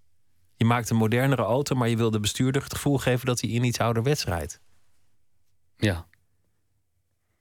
Je 0.55 0.65
maakt 0.65 0.89
een 0.89 0.95
modernere 0.95 1.41
auto, 1.41 1.75
maar 1.75 1.89
je 1.89 1.97
wil 1.97 2.11
de 2.11 2.19
bestuurder 2.19 2.63
het 2.63 2.73
gevoel 2.73 2.97
geven 2.97 3.25
dat 3.25 3.41
hij 3.41 3.49
in 3.49 3.63
iets 3.63 3.79
ouderwets 3.79 4.25
rijdt. 4.25 4.59
Ja. 5.77 6.07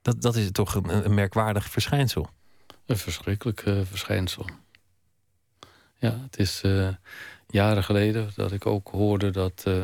Dat, 0.05 0.21
dat 0.21 0.35
is 0.35 0.51
toch 0.51 0.75
een, 0.75 1.13
merkwaardig 1.13 1.69
verschijnsel. 1.69 2.29
Een 2.85 2.97
verschrikkelijk 2.97 3.65
uh, 3.65 3.79
verschijnsel. 3.83 4.45
Ja, 5.97 6.19
het 6.23 6.39
is 6.39 6.61
uh, 6.65 6.89
jaren 7.47 7.83
geleden 7.83 8.29
dat 8.35 8.51
ik 8.51 8.65
ook 8.65 8.87
hoorde 8.87 9.31
dat, 9.31 9.63
uh, 9.67 9.83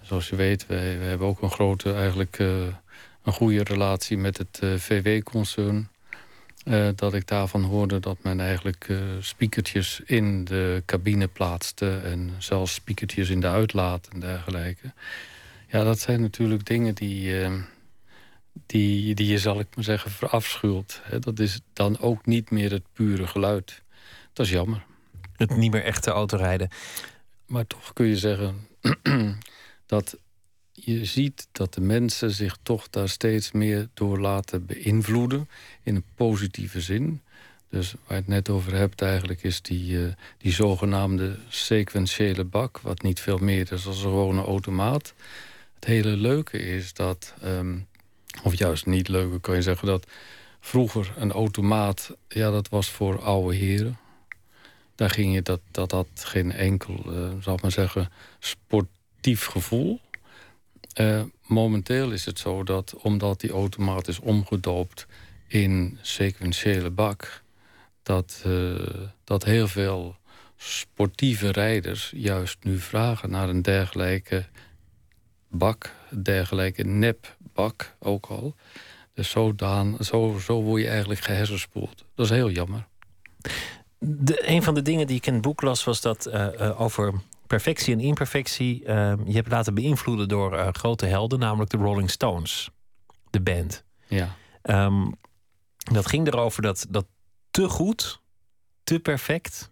zoals 0.00 0.28
je 0.28 0.36
weet, 0.36 0.66
wij, 0.66 0.98
wij, 0.98 1.08
hebben 1.08 1.26
ook 1.26 1.42
een 1.42 1.50
grote, 1.50 1.94
eigenlijk 1.94 2.38
een 2.38 3.32
goede 3.32 3.62
relatie 3.62 4.16
met 4.16 4.38
het 4.38 4.60
VW-concern. 4.76 5.88
dat 6.94 7.14
ik 7.14 7.26
daarvan 7.26 7.62
hoorde 7.62 8.00
dat 8.00 8.16
men 8.22 8.40
eigenlijk 8.40 8.88
speakertjes 9.20 10.00
in 10.04 10.44
de 10.44 10.82
cabine 10.86 11.28
plaatste 11.28 11.98
en 11.98 12.30
zelfs 12.38 12.74
speakertjes 12.74 13.28
in 13.28 13.40
de 13.40 13.48
uitlaat 13.48 14.08
en 14.12 14.20
dergelijke. 14.20 14.92
Ja, 15.68 15.84
dat 15.84 15.98
zijn 15.98 16.20
natuurlijk 16.20 16.66
dingen 16.66 16.94
die, 16.94 17.34
die, 18.66 19.14
die 19.14 19.26
je, 19.26 19.38
zal 19.38 19.60
ik 19.60 19.66
maar 19.74 19.84
zeggen, 19.84 20.10
verafschuwt. 20.10 21.02
Dat 21.20 21.38
is 21.38 21.60
dan 21.72 21.98
ook 21.98 22.26
niet 22.26 22.50
meer 22.50 22.70
het 22.70 22.84
pure 22.92 23.26
geluid. 23.26 23.82
Dat 24.32 24.46
is 24.46 24.52
jammer 24.52 24.84
het 25.36 25.56
niet 25.56 25.72
meer 25.72 25.84
echte 25.84 26.10
autorijden. 26.10 26.68
Maar 27.46 27.66
toch 27.66 27.92
kun 27.92 28.06
je 28.06 28.16
zeggen 28.16 28.66
dat 29.86 30.16
je 30.72 31.04
ziet 31.04 31.48
dat 31.52 31.74
de 31.74 31.80
mensen 31.80 32.30
zich 32.30 32.56
toch 32.62 32.90
daar 32.90 33.08
steeds 33.08 33.52
meer 33.52 33.88
door 33.94 34.20
laten 34.20 34.66
beïnvloeden. 34.66 35.48
In 35.82 35.94
een 35.94 36.04
positieve 36.14 36.80
zin. 36.80 37.20
Dus 37.68 37.92
waar 37.92 38.02
je 38.08 38.14
het 38.14 38.26
net 38.26 38.48
over 38.48 38.74
hebt 38.74 39.02
eigenlijk 39.02 39.42
is 39.42 39.62
die, 39.62 39.92
uh, 39.92 40.12
die 40.38 40.52
zogenaamde 40.52 41.36
sequentiële 41.48 42.44
bak. 42.44 42.80
Wat 42.80 43.02
niet 43.02 43.20
veel 43.20 43.38
meer 43.38 43.72
is 43.72 43.82
dan 43.82 43.92
een 43.92 43.98
gewone 43.98 44.42
automaat. 44.42 45.14
Het 45.74 45.84
hele 45.84 46.16
leuke 46.16 46.58
is 46.58 46.92
dat, 46.92 47.34
um, 47.44 47.86
of 48.42 48.58
juist 48.58 48.86
niet 48.86 49.08
leuke 49.08 49.40
kan 49.40 49.54
je 49.54 49.62
zeggen 49.62 49.86
dat... 49.86 50.06
Vroeger 50.64 51.12
een 51.16 51.32
automaat, 51.32 52.16
ja, 52.28 52.50
dat 52.50 52.68
was 52.68 52.90
voor 52.90 53.22
oude 53.22 53.56
heren. 53.56 53.98
Daar 54.94 55.10
ging 55.10 55.34
je 55.34 55.42
dat, 55.42 55.60
dat 55.70 55.90
had 55.90 56.08
geen 56.14 56.52
enkel, 56.52 57.02
uh, 57.06 57.30
zal 57.40 57.54
ik 57.54 57.62
maar 57.62 57.70
zeggen, 57.70 58.12
sportief 58.38 59.46
gevoel. 59.46 60.00
Uh, 61.00 61.22
momenteel 61.46 62.10
is 62.10 62.24
het 62.24 62.38
zo 62.38 62.62
dat, 62.62 62.94
omdat 62.94 63.40
die 63.40 63.50
automaat 63.50 64.08
is 64.08 64.18
omgedoopt 64.18 65.06
in 65.46 65.98
sequentiële 66.02 66.90
bak, 66.90 67.42
dat, 68.02 68.42
uh, 68.46 68.74
dat 69.24 69.44
heel 69.44 69.68
veel 69.68 70.16
sportieve 70.56 71.52
rijders 71.52 72.12
juist 72.16 72.58
nu 72.62 72.78
vragen 72.78 73.30
naar 73.30 73.48
een 73.48 73.62
dergelijke 73.62 74.46
bak, 75.52 75.92
dergelijke 76.22 76.82
nepbak 76.82 77.96
ook 77.98 78.26
al. 78.26 78.54
Dus 79.14 79.30
zo, 79.30 79.54
dan, 79.54 79.96
zo, 80.00 80.38
zo 80.38 80.62
word 80.62 80.82
je 80.82 80.88
eigenlijk 80.88 81.20
gehersenspoeld. 81.20 82.04
Dat 82.14 82.26
is 82.26 82.32
heel 82.32 82.50
jammer 82.50 82.86
de, 84.04 84.48
een 84.48 84.62
van 84.62 84.74
de 84.74 84.82
dingen 84.82 85.06
die 85.06 85.16
ik 85.16 85.26
in 85.26 85.32
het 85.32 85.42
boek 85.42 85.62
las 85.62 85.84
was 85.84 86.00
dat 86.00 86.26
uh, 86.26 86.80
over 86.80 87.12
perfectie 87.46 87.94
en 87.94 88.00
imperfectie. 88.00 88.82
Uh, 88.82 89.12
je 89.24 89.32
hebt 89.32 89.50
laten 89.50 89.74
beïnvloeden 89.74 90.28
door 90.28 90.70
grote 90.72 91.06
helden, 91.06 91.38
namelijk 91.38 91.70
de 91.70 91.76
Rolling 91.76 92.10
Stones, 92.10 92.70
de 93.30 93.40
band. 93.40 93.84
Ja. 94.06 94.36
Um, 94.62 95.14
dat 95.92 96.06
ging 96.06 96.26
erover 96.26 96.62
dat, 96.62 96.86
dat 96.88 97.06
te 97.50 97.68
goed, 97.68 98.20
te 98.84 98.98
perfect, 99.00 99.70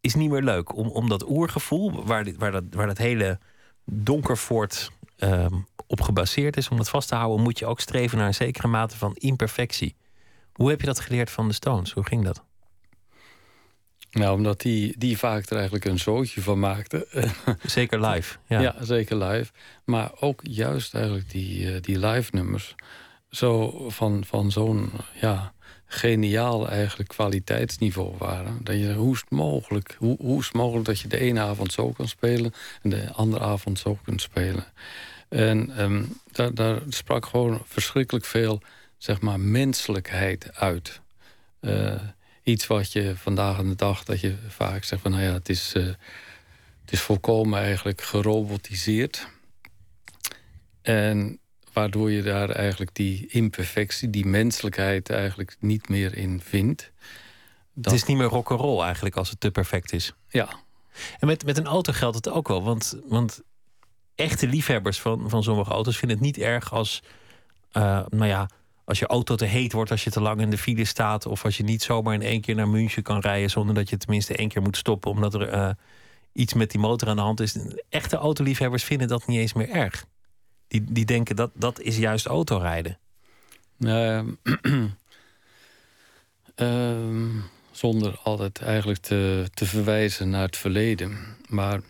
is 0.00 0.14
niet 0.14 0.30
meer 0.30 0.42
leuk. 0.42 0.76
Om, 0.76 0.88
om 0.88 1.08
dat 1.08 1.28
oergevoel, 1.28 2.04
waar, 2.04 2.24
dit, 2.24 2.36
waar, 2.36 2.52
dat, 2.52 2.64
waar 2.70 2.86
dat 2.86 2.98
hele 2.98 3.38
donkervoort 3.84 4.90
um, 5.18 5.66
op 5.86 6.00
gebaseerd 6.00 6.56
is, 6.56 6.68
om 6.68 6.76
dat 6.76 6.88
vast 6.88 7.08
te 7.08 7.14
houden, 7.14 7.42
moet 7.42 7.58
je 7.58 7.66
ook 7.66 7.80
streven 7.80 8.18
naar 8.18 8.26
een 8.26 8.34
zekere 8.34 8.68
mate 8.68 8.96
van 8.96 9.14
imperfectie. 9.14 9.96
Hoe 10.52 10.70
heb 10.70 10.80
je 10.80 10.86
dat 10.86 11.00
geleerd 11.00 11.30
van 11.30 11.48
de 11.48 11.54
Stones? 11.54 11.92
Hoe 11.92 12.06
ging 12.06 12.24
dat? 12.24 12.44
Nou, 14.10 14.36
omdat 14.36 14.60
die, 14.60 14.94
die 14.98 15.18
vaak 15.18 15.46
er 15.46 15.56
eigenlijk 15.56 15.84
een 15.84 15.98
zootje 15.98 16.42
van 16.42 16.58
maakte. 16.58 17.28
Zeker 17.62 18.06
live. 18.06 18.36
Ja. 18.46 18.60
ja, 18.60 18.74
zeker 18.80 19.16
live. 19.16 19.52
Maar 19.84 20.10
ook 20.20 20.40
juist 20.42 20.94
eigenlijk 20.94 21.30
die, 21.30 21.72
eh, 21.72 21.80
die 21.80 21.98
live 21.98 22.30
nummers. 22.34 22.74
Zo 23.30 23.84
van, 23.88 24.24
van 24.24 24.50
zo'n 24.50 24.90
ja, 25.20 25.52
geniaal 25.92 26.68
eigenlijk 26.68 27.08
kwaliteitsniveau 27.08 28.14
waren. 28.18 28.58
Dat 28.62 28.74
je 28.74 28.94
hoe 28.94 29.14
is 29.14 29.20
het 29.20 29.30
mogelijk? 29.30 29.94
Hoe, 29.98 30.16
hoe 30.20 30.38
is 30.38 30.44
het 30.44 30.54
mogelijk 30.54 30.86
dat 30.86 31.00
je 31.00 31.08
de 31.08 31.18
ene 31.18 31.40
avond 31.40 31.72
zo 31.72 31.90
kan 31.90 32.08
spelen... 32.08 32.54
en 32.82 32.90
de 32.90 33.12
andere 33.12 33.44
avond 33.44 33.78
zo 33.78 33.98
kunt 34.04 34.20
spelen? 34.20 34.64
En 35.28 35.82
um, 35.82 36.12
daar, 36.32 36.54
daar 36.54 36.80
sprak 36.88 37.26
gewoon 37.26 37.62
verschrikkelijk 37.66 38.24
veel 38.24 38.60
zeg 38.98 39.20
maar, 39.20 39.40
menselijkheid 39.40 40.54
uit... 40.54 41.00
Uh, 41.60 42.00
iets 42.42 42.66
wat 42.66 42.92
je 42.92 43.16
vandaag 43.16 43.58
aan 43.58 43.68
de 43.68 43.74
dag, 43.74 44.04
dat 44.04 44.20
je 44.20 44.34
vaak 44.48 44.84
zegt 44.84 45.02
van 45.02 45.10
nou 45.10 45.22
ja, 45.22 45.32
het 45.32 45.48
is, 45.48 45.74
uh, 45.76 45.84
het 46.80 46.92
is 46.92 47.00
volkomen 47.00 47.60
eigenlijk 47.60 48.00
gerobotiseerd. 48.00 49.28
En 50.82 51.38
waardoor 51.72 52.10
je 52.10 52.22
daar 52.22 52.50
eigenlijk 52.50 52.94
die 52.94 53.26
imperfectie, 53.26 54.10
die 54.10 54.26
menselijkheid 54.26 55.10
eigenlijk 55.10 55.56
niet 55.60 55.88
meer 55.88 56.16
in 56.16 56.40
vindt. 56.40 56.92
Dat... 57.72 57.92
Het 57.92 58.02
is 58.02 58.08
niet 58.08 58.16
meer 58.16 58.26
rock'n'roll 58.26 58.82
eigenlijk 58.82 59.16
als 59.16 59.30
het 59.30 59.40
te 59.40 59.50
perfect 59.50 59.92
is. 59.92 60.14
Ja. 60.28 60.48
En 61.18 61.26
met, 61.26 61.44
met 61.44 61.58
een 61.58 61.66
auto 61.66 61.92
geldt 61.92 62.16
het 62.16 62.28
ook 62.28 62.48
wel. 62.48 62.62
Want, 62.62 62.98
want 63.04 63.42
echte 64.14 64.46
liefhebbers 64.46 65.00
van, 65.00 65.30
van 65.30 65.42
sommige 65.42 65.70
auto's 65.70 65.96
vinden 65.96 66.16
het 66.16 66.26
niet 66.26 66.38
erg 66.38 66.72
als, 66.72 67.02
uh, 67.72 67.82
nou 68.08 68.26
ja, 68.26 68.48
als 68.84 68.98
je 68.98 69.06
auto 69.06 69.34
te 69.34 69.44
heet 69.44 69.72
wordt, 69.72 69.90
als 69.90 70.04
je 70.04 70.10
te 70.10 70.20
lang 70.20 70.40
in 70.40 70.50
de 70.50 70.58
file 70.58 70.84
staat, 70.84 71.26
of 71.26 71.44
als 71.44 71.56
je 71.56 71.62
niet 71.62 71.82
zomaar 71.82 72.14
in 72.14 72.22
één 72.22 72.40
keer 72.40 72.54
naar 72.54 72.68
München 72.68 73.02
kan 73.02 73.20
rijden 73.20 73.50
zonder 73.50 73.74
dat 73.74 73.88
je 73.88 73.96
tenminste 73.96 74.36
één 74.36 74.48
keer 74.48 74.62
moet 74.62 74.76
stoppen 74.76 75.10
omdat 75.10 75.34
er 75.34 75.54
uh, 75.54 75.70
iets 76.32 76.54
met 76.54 76.70
die 76.70 76.80
motor 76.80 77.08
aan 77.08 77.16
de 77.16 77.22
hand 77.22 77.40
is. 77.40 77.56
Echte 77.88 78.16
autoliefhebbers 78.16 78.84
vinden 78.84 79.08
dat 79.08 79.26
niet 79.26 79.38
eens 79.38 79.52
meer 79.52 79.68
erg. 79.68 80.04
Die, 80.70 80.84
die 80.88 81.04
denken 81.04 81.36
dat 81.36 81.50
dat 81.54 81.80
is 81.80 81.96
juist 81.96 82.26
autorijden. 82.26 82.98
Uh, 83.78 84.22
uh, 86.56 87.26
zonder 87.70 88.18
altijd 88.22 88.62
eigenlijk 88.62 89.00
te, 89.00 89.48
te 89.54 89.66
verwijzen 89.66 90.30
naar 90.30 90.42
het 90.42 90.56
verleden. 90.56 91.18
Maar 91.48 91.80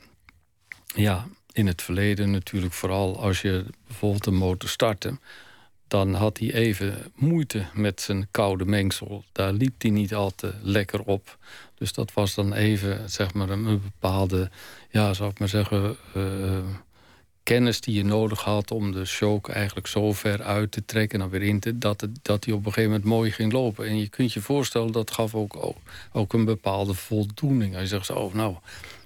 ja, 0.95 1.29
in 1.53 1.67
het 1.67 1.83
verleden 1.83 2.31
natuurlijk 2.31 2.73
vooral 2.73 3.23
als 3.23 3.41
je 3.41 3.65
bijvoorbeeld 3.87 4.27
een 4.27 4.35
motor 4.35 4.69
startte 4.69 5.19
dan 5.91 6.15
had 6.15 6.39
hij 6.39 6.53
even 6.53 7.13
moeite 7.15 7.65
met 7.75 8.01
zijn 8.01 8.29
koude 8.31 8.65
mengsel. 8.65 9.25
Daar 9.33 9.53
liep 9.53 9.83
hij 9.83 9.91
niet 9.91 10.15
al 10.15 10.31
te 10.35 10.55
lekker 10.63 11.01
op. 11.03 11.39
Dus 11.75 11.93
dat 11.93 12.13
was 12.13 12.35
dan 12.35 12.53
even 12.53 13.11
zeg 13.11 13.35
maar, 13.35 13.51
een 13.51 13.81
bepaalde, 13.83 14.51
ja, 14.91 15.15
zou 15.15 15.31
ik 15.31 15.39
maar 15.39 15.49
zeggen, 15.49 15.97
uh, 16.17 16.59
kennis 17.43 17.81
die 17.81 17.95
je 17.95 18.05
nodig 18.05 18.41
had 18.41 18.71
om 18.71 18.93
de 18.93 19.05
show 19.05 19.51
eigenlijk 19.51 19.87
zo 19.87 20.13
ver 20.13 20.43
uit 20.43 20.73
te 20.73 20.85
trekken 20.85 21.21
en 21.21 21.31
dan 21.31 21.39
weer 21.39 21.49
in 21.49 21.61
te, 21.61 21.79
dat, 21.79 22.01
het, 22.01 22.19
dat 22.23 22.45
hij 22.45 22.55
op 22.55 22.67
een 22.67 22.73
gegeven 22.73 22.91
moment 22.91 23.09
mooi 23.09 23.31
ging 23.31 23.53
lopen. 23.53 23.87
En 23.87 23.99
je 23.99 24.09
kunt 24.09 24.33
je 24.33 24.41
voorstellen, 24.41 24.93
dat 24.93 25.11
gaf 25.11 25.35
ook, 25.35 25.75
ook, 26.13 26.33
een 26.33 26.45
bepaalde 26.45 26.95
voldoening. 26.95 27.79
Je 27.79 27.87
zegt, 27.87 28.11
oh, 28.11 28.35
nou, 28.35 28.57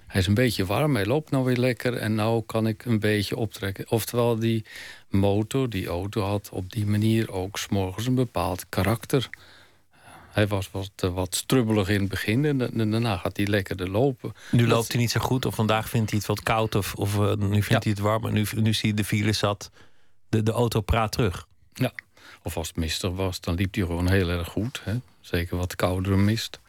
hij 0.07 0.21
is 0.21 0.27
een 0.27 0.35
beetje 0.35 0.67
warm, 0.67 0.95
hij 0.95 1.07
loopt 1.07 1.31
nou 1.31 1.45
weer 1.45 1.57
lekker 1.57 1.97
en 1.97 2.15
nou 2.15 2.43
kan 2.47 2.67
ik 2.67 2.85
een 2.85 3.01
beetje 3.01 3.37
optrekken. 3.37 3.85
Oftewel, 3.89 4.39
die 4.39 4.65
motor, 5.09 5.71
die 5.71 5.87
auto 5.87 6.23
had 6.23 6.49
op 6.53 6.73
die 6.73 6.87
manier 6.87 7.33
ook 7.33 7.59
s'morgens 7.59 8.07
een 8.07 8.15
bepaald 8.15 8.67
karakter. 8.69 9.31
Hij 10.35 10.47
was 10.47 10.71
wat, 10.71 10.91
eh, 10.97 11.15
wat 11.15 11.35
strubbelig 11.35 11.89
in 11.89 12.01
het 12.01 12.09
begin 12.09 12.45
en 12.45 12.91
daarna 12.91 13.17
gaat 13.17 13.37
hij 13.37 13.47
lekkerder 13.47 13.91
lopen. 13.91 14.33
Nu 14.51 14.67
loopt 14.67 14.93
hij 14.93 15.01
niet 15.01 15.11
zo 15.11 15.21
goed 15.21 15.47
of 15.47 15.55
vandaag 15.55 15.89
vindt 15.89 16.11
hij 16.11 16.19
het 16.19 16.29
wat 16.29 16.43
koud 16.43 16.75
of, 16.75 16.95
of 16.95 17.17
uh, 17.17 17.35
nu 17.35 17.63
vindt 17.63 17.85
hij 17.85 17.93
het 17.93 17.99
warm. 17.99 18.27
En 18.27 18.33
nu, 18.33 18.47
nu 18.55 18.73
zie 18.73 18.89
je 18.89 18.95
de 18.95 19.05
file 19.05 19.33
zat, 19.33 19.71
de, 20.29 20.43
de 20.43 20.53
auto 20.53 20.81
praat 20.81 21.13
terug. 21.13 21.47
Ja, 21.73 21.93
of 22.43 22.57
als 22.57 22.69
het 22.69 22.77
mistig 22.77 23.11
was, 23.11 23.41
dan 23.41 23.55
liep 23.55 23.75
hij 23.75 23.85
gewoon 23.85 24.09
heel 24.09 24.29
erg 24.29 24.49
goed. 24.49 24.81
Hè? 24.85 24.95
Zeker 25.21 25.57
wat 25.57 25.77
koudere 25.77 26.17
mist. 26.17 26.61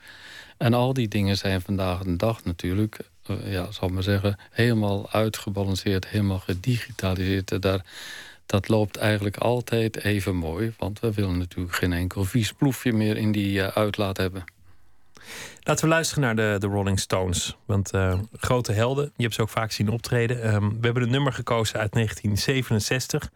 En 0.58 0.74
al 0.74 0.94
die 0.94 1.08
dingen 1.08 1.38
zijn 1.38 1.62
vandaag 1.62 2.04
de 2.04 2.16
dag 2.16 2.44
natuurlijk, 2.44 3.00
uh, 3.28 3.52
ja, 3.52 3.72
zal 3.72 3.88
ik 3.88 3.94
maar 3.94 4.04
zeggen, 4.04 4.40
helemaal 4.52 5.12
uitgebalanceerd, 5.12 6.08
helemaal 6.08 6.40
gedigitaliseerd. 6.40 7.62
Daar, 7.62 7.86
dat 8.46 8.68
loopt 8.68 8.98
eigenlijk 8.98 9.38
altijd 9.38 10.04
even 10.04 10.36
mooi. 10.36 10.74
Want 10.78 11.00
we 11.00 11.14
willen 11.14 11.38
natuurlijk 11.38 11.76
geen 11.76 11.94
enkel 11.94 12.24
vies 12.24 12.54
ploefje 12.54 12.94
meer 12.94 13.18
in 13.18 13.32
die 13.32 13.58
uh, 13.58 13.68
uitlaat 13.68 14.18
hebben. 14.18 14.44
Laten 15.60 15.84
we 15.84 15.92
luisteren 15.92 16.24
naar 16.24 16.36
de, 16.36 16.56
de 16.60 16.68
Rolling 16.68 17.00
Stones. 17.00 17.58
Want 17.66 17.94
uh, 17.94 18.20
grote 18.34 18.72
helden, 18.72 19.12
je 19.16 19.24
hebt 19.24 19.36
ze 19.36 19.42
ook 19.42 19.50
vaak 19.50 19.72
zien 19.72 19.90
optreden. 19.90 20.54
Um, 20.54 20.70
we 20.70 20.86
hebben 20.86 21.04
een 21.04 21.10
nummer 21.10 21.34
gekozen 21.34 21.80
uit 21.80 21.92
1967 21.92 23.32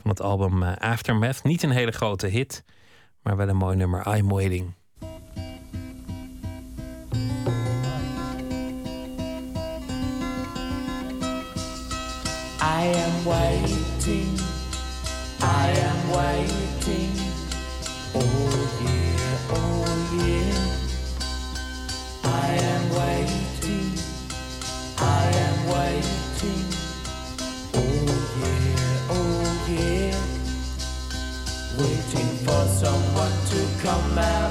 van 0.00 0.10
het 0.10 0.20
album 0.20 0.62
uh, 0.62 0.76
Aftermath. 0.76 1.42
Niet 1.42 1.62
een 1.62 1.70
hele 1.70 1.92
grote 1.92 2.26
hit, 2.26 2.64
maar 3.22 3.36
wel 3.36 3.48
een 3.48 3.56
mooi 3.56 3.76
nummer, 3.76 4.16
I'm 4.16 4.28
Waiting. 4.28 4.76
I 12.60 12.92
am 12.92 13.24
waiting 13.24 13.87
I 15.60 15.68
am 15.88 16.00
waiting. 16.18 17.12
Oh 18.14 18.50
yeah, 18.84 19.54
oh 19.60 19.86
yeah. 20.24 20.60
I 22.24 22.48
am 22.72 22.84
waiting. 22.98 23.90
I 24.98 25.24
am 25.46 25.58
waiting. 25.74 26.66
Oh 27.74 28.06
yeah, 28.42 29.16
oh 29.18 29.46
yeah. 29.78 30.18
Waiting 31.80 32.30
for 32.46 32.62
someone 32.82 33.36
to 33.52 33.60
come 33.84 34.18
out 34.18 34.47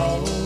Oh. 0.00 0.37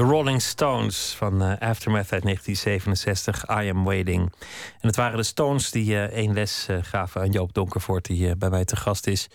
De 0.00 0.06
Rolling 0.06 0.42
Stones 0.42 1.14
van 1.16 1.42
uh, 1.42 1.58
Aftermath 1.58 2.12
uit 2.12 2.22
1967, 2.22 3.44
I 3.48 3.68
Am 3.70 3.84
Waiting. 3.84 4.32
En 4.80 4.86
het 4.86 4.96
waren 4.96 5.16
de 5.16 5.22
Stones 5.22 5.70
die 5.70 5.90
uh, 5.90 6.02
één 6.02 6.32
les 6.32 6.66
uh, 6.70 6.78
gaven 6.82 7.20
aan 7.20 7.30
Joop 7.30 7.54
Donkervoort, 7.54 8.04
die 8.04 8.36
bij 8.36 8.50
mij 8.50 8.64
te 8.64 8.76
gast 8.76 9.06
is. 9.06 9.28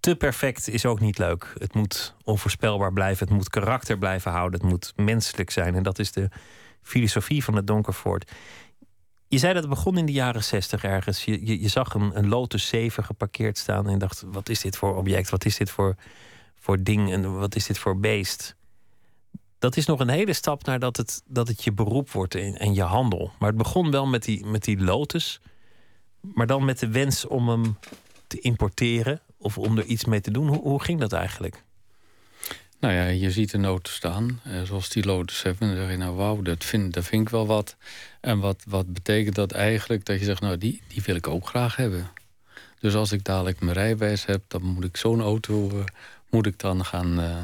Te 0.00 0.16
perfect 0.16 0.68
is 0.68 0.86
ook 0.86 1.00
niet 1.00 1.18
leuk. 1.18 1.52
Het 1.58 1.74
moet 1.74 2.14
onvoorspelbaar 2.24 2.92
blijven, 2.92 3.26
het 3.26 3.36
moet 3.36 3.50
karakter 3.50 3.98
blijven 3.98 4.30
houden, 4.30 4.60
het 4.60 4.68
moet 4.68 4.92
menselijk 4.96 5.50
zijn. 5.50 5.74
En 5.74 5.82
dat 5.82 5.98
is 5.98 6.12
de 6.12 6.28
filosofie 6.82 7.44
van 7.44 7.56
het 7.56 7.66
Donkervoort. 7.66 8.30
Je 9.28 9.38
zei 9.38 9.52
dat 9.52 9.62
het 9.62 9.72
begon 9.72 9.98
in 9.98 10.06
de 10.06 10.12
jaren 10.12 10.44
60 10.44 10.84
ergens. 10.84 11.24
Je, 11.24 11.46
je, 11.46 11.60
je 11.60 11.68
zag 11.68 11.94
een, 11.94 12.18
een 12.18 12.28
Lotus 12.28 12.68
7 12.68 13.04
geparkeerd 13.04 13.58
staan 13.58 13.88
en 13.88 13.98
dacht: 13.98 14.22
wat 14.26 14.48
is 14.48 14.60
dit 14.60 14.76
voor 14.76 14.96
object? 14.96 15.30
Wat 15.30 15.44
is 15.44 15.56
dit 15.56 15.70
voor, 15.70 15.94
voor 16.60 16.82
ding? 16.82 17.12
En 17.12 17.38
wat 17.38 17.54
is 17.54 17.66
dit 17.66 17.78
voor 17.78 18.00
beest? 18.00 18.58
Dat 19.60 19.76
is 19.76 19.86
nog 19.86 20.00
een 20.00 20.08
hele 20.08 20.32
stap 20.32 20.64
naar 20.64 20.78
dat 20.78 20.96
het, 20.96 21.22
dat 21.26 21.48
het 21.48 21.64
je 21.64 21.72
beroep 21.72 22.10
wordt 22.10 22.34
en, 22.34 22.58
en 22.58 22.74
je 22.74 22.82
handel. 22.82 23.32
Maar 23.38 23.48
het 23.48 23.58
begon 23.58 23.90
wel 23.90 24.06
met 24.06 24.24
die, 24.24 24.46
met 24.46 24.64
die 24.64 24.80
lotus. 24.80 25.40
Maar 26.20 26.46
dan 26.46 26.64
met 26.64 26.78
de 26.78 26.88
wens 26.88 27.26
om 27.26 27.48
hem 27.48 27.78
te 28.26 28.40
importeren 28.40 29.20
of 29.38 29.58
om 29.58 29.78
er 29.78 29.84
iets 29.84 30.04
mee 30.04 30.20
te 30.20 30.30
doen. 30.30 30.48
Hoe, 30.48 30.60
hoe 30.60 30.82
ging 30.82 31.00
dat 31.00 31.12
eigenlijk? 31.12 31.62
Nou 32.80 32.94
ja, 32.94 33.06
je 33.06 33.30
ziet 33.30 33.52
een 33.52 33.64
auto 33.64 33.90
staan, 33.90 34.40
eh, 34.44 34.62
zoals 34.62 34.88
die 34.88 35.04
Lotus 35.04 35.38
7. 35.38 35.66
Dan 35.66 35.76
zeg 35.76 35.90
je, 35.90 35.96
nou 35.96 36.16
wauw, 36.16 36.42
dat 36.42 36.64
vind, 36.64 36.94
dat 36.94 37.04
vind 37.04 37.22
ik 37.22 37.28
wel 37.28 37.46
wat. 37.46 37.76
En 38.20 38.38
wat, 38.38 38.62
wat 38.68 38.92
betekent 38.92 39.34
dat 39.34 39.52
eigenlijk? 39.52 40.04
Dat 40.04 40.18
je 40.18 40.24
zegt, 40.24 40.40
nou 40.40 40.58
die, 40.58 40.82
die 40.88 41.02
wil 41.02 41.14
ik 41.14 41.26
ook 41.26 41.46
graag 41.46 41.76
hebben. 41.76 42.10
Dus 42.78 42.94
als 42.94 43.12
ik 43.12 43.24
dadelijk 43.24 43.60
mijn 43.60 43.76
rijbewijs 43.76 44.24
heb, 44.24 44.42
dan 44.48 44.62
moet 44.62 44.84
ik 44.84 44.96
zo'n 44.96 45.20
auto 45.20 45.70
uh, 45.74 45.84
moet 46.30 46.46
ik 46.46 46.58
dan 46.58 46.84
gaan, 46.84 47.20
uh, 47.20 47.38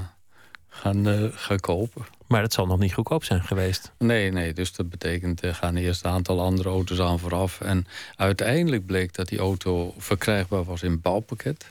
gaan, 0.77 1.09
uh, 1.09 1.29
gaan 1.33 1.61
kopen. 1.61 2.07
Maar 2.27 2.43
dat 2.43 2.53
zal 2.53 2.67
nog 2.67 2.79
niet 2.79 2.95
goedkoop 2.95 3.25
zijn 3.25 3.43
geweest. 3.43 3.93
Nee, 3.99 4.33
nee. 4.33 4.53
Dus 4.53 4.73
dat 4.73 4.89
betekent, 4.89 5.43
er 5.43 5.55
gaan 5.55 5.77
eerst 5.77 6.05
een 6.05 6.11
aantal 6.11 6.41
andere 6.41 6.69
auto's 6.69 7.01
aan 7.01 7.19
vooraf. 7.19 7.61
En 7.61 7.87
uiteindelijk 8.17 8.87
bleek 8.87 9.15
dat 9.15 9.29
die 9.29 9.39
auto 9.39 9.95
verkrijgbaar 9.99 10.65
was 10.65 10.83
in 10.83 11.01
bouwpakket. 11.01 11.67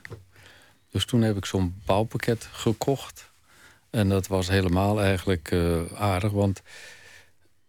Dus 0.91 1.05
toen 1.05 1.21
heb 1.21 1.37
ik 1.37 1.45
zo'n 1.45 1.81
bouwpakket 1.85 2.47
gekocht. 2.51 3.31
En 3.89 4.09
dat 4.09 4.27
was 4.27 4.47
helemaal 4.47 5.01
eigenlijk 5.01 5.51
uh, 5.51 5.81
aardig. 5.93 6.31
Want 6.31 6.61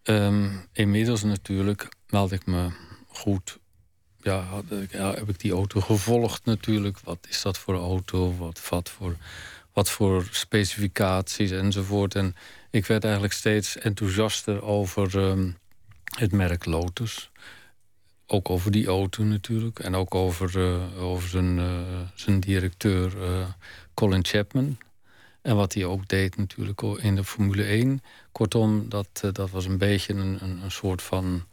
um, 0.03 0.67
inmiddels 0.71 1.23
natuurlijk 1.23 1.87
had 2.09 2.31
ik 2.31 2.45
me 2.45 2.69
goed... 3.07 3.57
Ja, 4.21 4.39
had, 4.39 4.63
ja, 4.89 5.13
heb 5.13 5.29
ik 5.29 5.39
die 5.39 5.51
auto 5.51 5.81
gevolgd 5.81 6.45
natuurlijk. 6.45 6.99
Wat 6.99 7.17
is 7.29 7.41
dat 7.41 7.57
voor 7.57 7.75
auto? 7.75 8.37
Wat, 8.37 8.69
wat, 8.69 8.89
voor, 8.89 9.15
wat 9.77 9.89
voor 9.89 10.27
specificaties 10.31 11.51
enzovoort. 11.51 12.15
En 12.15 12.35
ik 12.69 12.85
werd 12.85 13.03
eigenlijk 13.03 13.33
steeds 13.33 13.77
enthousiaster 13.77 14.63
over 14.63 15.15
um, 15.15 15.57
het 16.17 16.31
merk 16.31 16.65
Lotus. 16.65 17.31
Ook 18.27 18.49
over 18.49 18.71
die 18.71 18.87
auto 18.87 19.23
natuurlijk. 19.23 19.79
En 19.79 19.95
ook 19.95 20.15
over, 20.15 20.57
uh, 20.57 21.03
over 21.03 21.29
zijn, 21.29 21.57
uh, 21.57 21.65
zijn 22.15 22.39
directeur 22.39 23.17
uh, 23.17 23.47
Colin 23.93 24.25
Chapman. 24.25 24.77
En 25.41 25.55
wat 25.55 25.73
hij 25.73 25.85
ook 25.85 26.07
deed 26.07 26.37
natuurlijk 26.37 26.81
in 26.81 27.15
de 27.15 27.23
Formule 27.23 27.63
1. 27.63 28.01
Kortom, 28.31 28.89
dat, 28.89 29.23
dat 29.31 29.49
was 29.49 29.65
een 29.65 29.77
beetje 29.77 30.13
een, 30.13 30.37
een, 30.41 30.59
een, 30.63 30.71
soort 30.71 31.01
van 31.01 31.45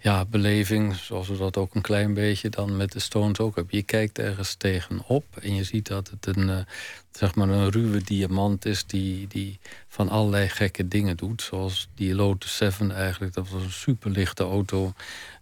ja, 0.00 0.24
beleving. 0.24 0.94
Zoals 0.94 1.28
we 1.28 1.36
dat 1.36 1.56
ook 1.56 1.74
een 1.74 1.82
klein 1.82 2.14
beetje 2.14 2.48
dan 2.48 2.76
met 2.76 2.92
de 2.92 2.98
Stones 2.98 3.38
ook 3.38 3.54
hebben. 3.54 3.76
Je 3.76 3.82
kijkt 3.82 4.18
ergens 4.18 4.54
tegenop 4.54 5.24
en 5.40 5.54
je 5.54 5.64
ziet 5.64 5.86
dat 5.86 6.10
het 6.10 6.36
een, 6.36 6.48
uh, 6.48 6.58
zeg 7.10 7.34
maar 7.34 7.48
een 7.48 7.70
ruwe 7.70 8.02
diamant 8.02 8.64
is... 8.64 8.86
Die, 8.86 9.26
die 9.26 9.58
van 9.88 10.08
allerlei 10.08 10.48
gekke 10.48 10.88
dingen 10.88 11.16
doet. 11.16 11.42
Zoals 11.42 11.88
die 11.94 12.14
Lotus 12.14 12.56
7 12.56 12.90
eigenlijk. 12.90 13.34
Dat 13.34 13.48
was 13.48 13.62
een 13.62 13.70
superlichte 13.70 14.42
auto 14.42 14.92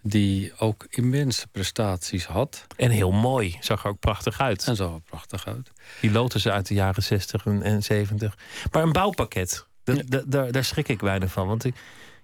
die 0.02 0.52
ook 0.58 0.86
immense 0.90 1.46
prestaties 1.46 2.26
had. 2.26 2.66
En 2.76 2.90
heel 2.90 3.12
mooi. 3.12 3.56
Zag 3.60 3.84
er 3.84 3.90
ook 3.90 3.98
prachtig 3.98 4.40
uit. 4.40 4.66
En 4.66 4.76
zag 4.76 4.92
er 4.92 5.00
prachtig 5.00 5.46
uit. 5.46 5.72
Die 6.00 6.10
Lotus 6.10 6.48
uit 6.48 6.66
de 6.66 6.74
jaren 6.74 7.02
60 7.02 7.46
en 7.46 7.82
70. 7.82 8.36
Maar 8.72 8.82
een 8.82 8.92
bouwpakket, 8.92 9.66
ja. 9.84 10.22
daar, 10.26 10.52
daar 10.52 10.64
schrik 10.64 10.88
ik 10.88 11.00
weinig 11.00 11.32
van. 11.32 11.46
Want 11.46 11.64
ik, 11.64 11.74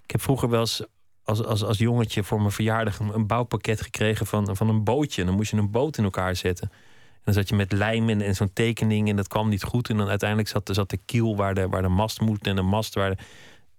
ik 0.03 0.11
heb 0.11 0.21
vroeger 0.21 0.49
wel 0.49 0.59
eens 0.59 0.83
als, 1.23 1.43
als, 1.43 1.63
als 1.63 1.77
jongetje 1.77 2.23
voor 2.23 2.39
mijn 2.39 2.51
verjaardag 2.51 2.99
een, 2.99 3.13
een, 3.13 3.27
bouwpakket 3.27 3.81
gekregen 3.81 4.25
van, 4.25 4.55
van 4.55 4.69
een 4.69 4.83
bootje. 4.83 5.21
En 5.21 5.27
dan 5.27 5.35
moest 5.35 5.51
je 5.51 5.57
een 5.57 5.71
boot 5.71 5.97
in 5.97 6.03
elkaar 6.03 6.35
zetten. 6.35 6.69
En 6.71 7.21
dan 7.23 7.33
zat 7.33 7.49
je 7.49 7.55
met 7.55 7.71
lijm 7.71 8.09
in 8.09 8.21
en 8.21 8.35
zo'n 8.35 8.53
tekening 8.53 9.09
en 9.09 9.15
dat 9.15 9.27
kwam 9.27 9.49
niet 9.49 9.63
goed. 9.63 9.89
En 9.89 9.97
dan 9.97 10.07
uiteindelijk 10.07 10.49
zat, 10.49 10.69
zat 10.71 10.89
de 10.89 10.99
kiel 11.05 11.35
waar 11.35 11.53
de, 11.53 11.69
waar 11.69 11.81
de 11.81 11.87
mast 11.87 12.21
moet 12.21 12.47
en 12.47 12.55
de 12.55 12.61
mast 12.61 12.93
waar 12.93 13.25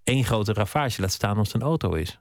één 0.04 0.24
grote 0.24 0.52
ravage 0.52 1.00
laat 1.00 1.12
staan 1.12 1.37
als 1.37 1.52
het 1.52 1.62
een 1.62 1.68
auto 1.68 1.92
is. 1.92 2.18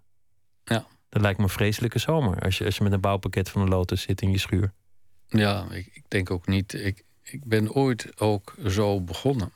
Ja. 0.64 0.86
Dat 1.10 1.22
lijkt 1.22 1.38
me 1.38 1.44
een 1.44 1.50
vreselijke 1.50 2.00
zomer 2.00 2.40
als 2.40 2.58
je, 2.58 2.66
als 2.66 2.78
je 2.78 2.84
met 2.84 2.92
een 2.92 3.02
bouwpakket 3.02 3.50
van 3.50 3.62
een 3.62 3.70
Lotus 3.70 4.02
zit 4.02 4.22
in 4.22 4.32
je 4.32 4.38
schuur. 4.38 4.74
Ja, 5.28 5.72
ik, 5.72 5.90
ik 5.94 6.04
denk 6.08 6.32
ook 6.32 6.48
niet. 6.48 6.74
Ik, 6.74 7.04
ik 7.24 7.46
ben 7.46 7.74
ooit 7.74 8.22
ook 8.22 8.56
zo 8.68 9.02
begonnen. 9.02 9.52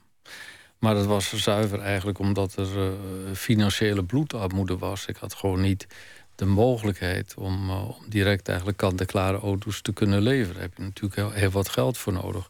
Maar 0.80 0.94
dat 0.94 1.06
was 1.06 1.34
zuiver 1.34 1.80
eigenlijk 1.80 2.20
omdat 2.20 2.56
er 2.56 2.78
uh, 2.78 2.92
financiële 3.34 4.04
bloedarmoede 4.04 4.78
was. 4.78 5.06
Ik 5.06 5.18
had 5.18 5.34
gewoon 5.34 5.62
niet 5.62 5.88
de 6.36 6.46
mogelijkheid 6.46 7.34
om, 7.38 7.70
uh, 7.70 7.88
om 7.88 7.96
direct 8.08 8.48
eigenlijk 8.48 8.78
kant-en-klare 8.78 9.40
auto's 9.40 9.82
te 9.82 9.94
kunnen 9.94 10.22
leveren. 10.22 10.54
Daar 10.54 10.64
heb 10.64 10.78
je 10.78 10.84
natuurlijk 10.84 11.36
heel, 11.36 11.50
wat 11.50 11.70
geld 11.70 11.98
voor 11.98 12.14
nodig. 12.14 12.50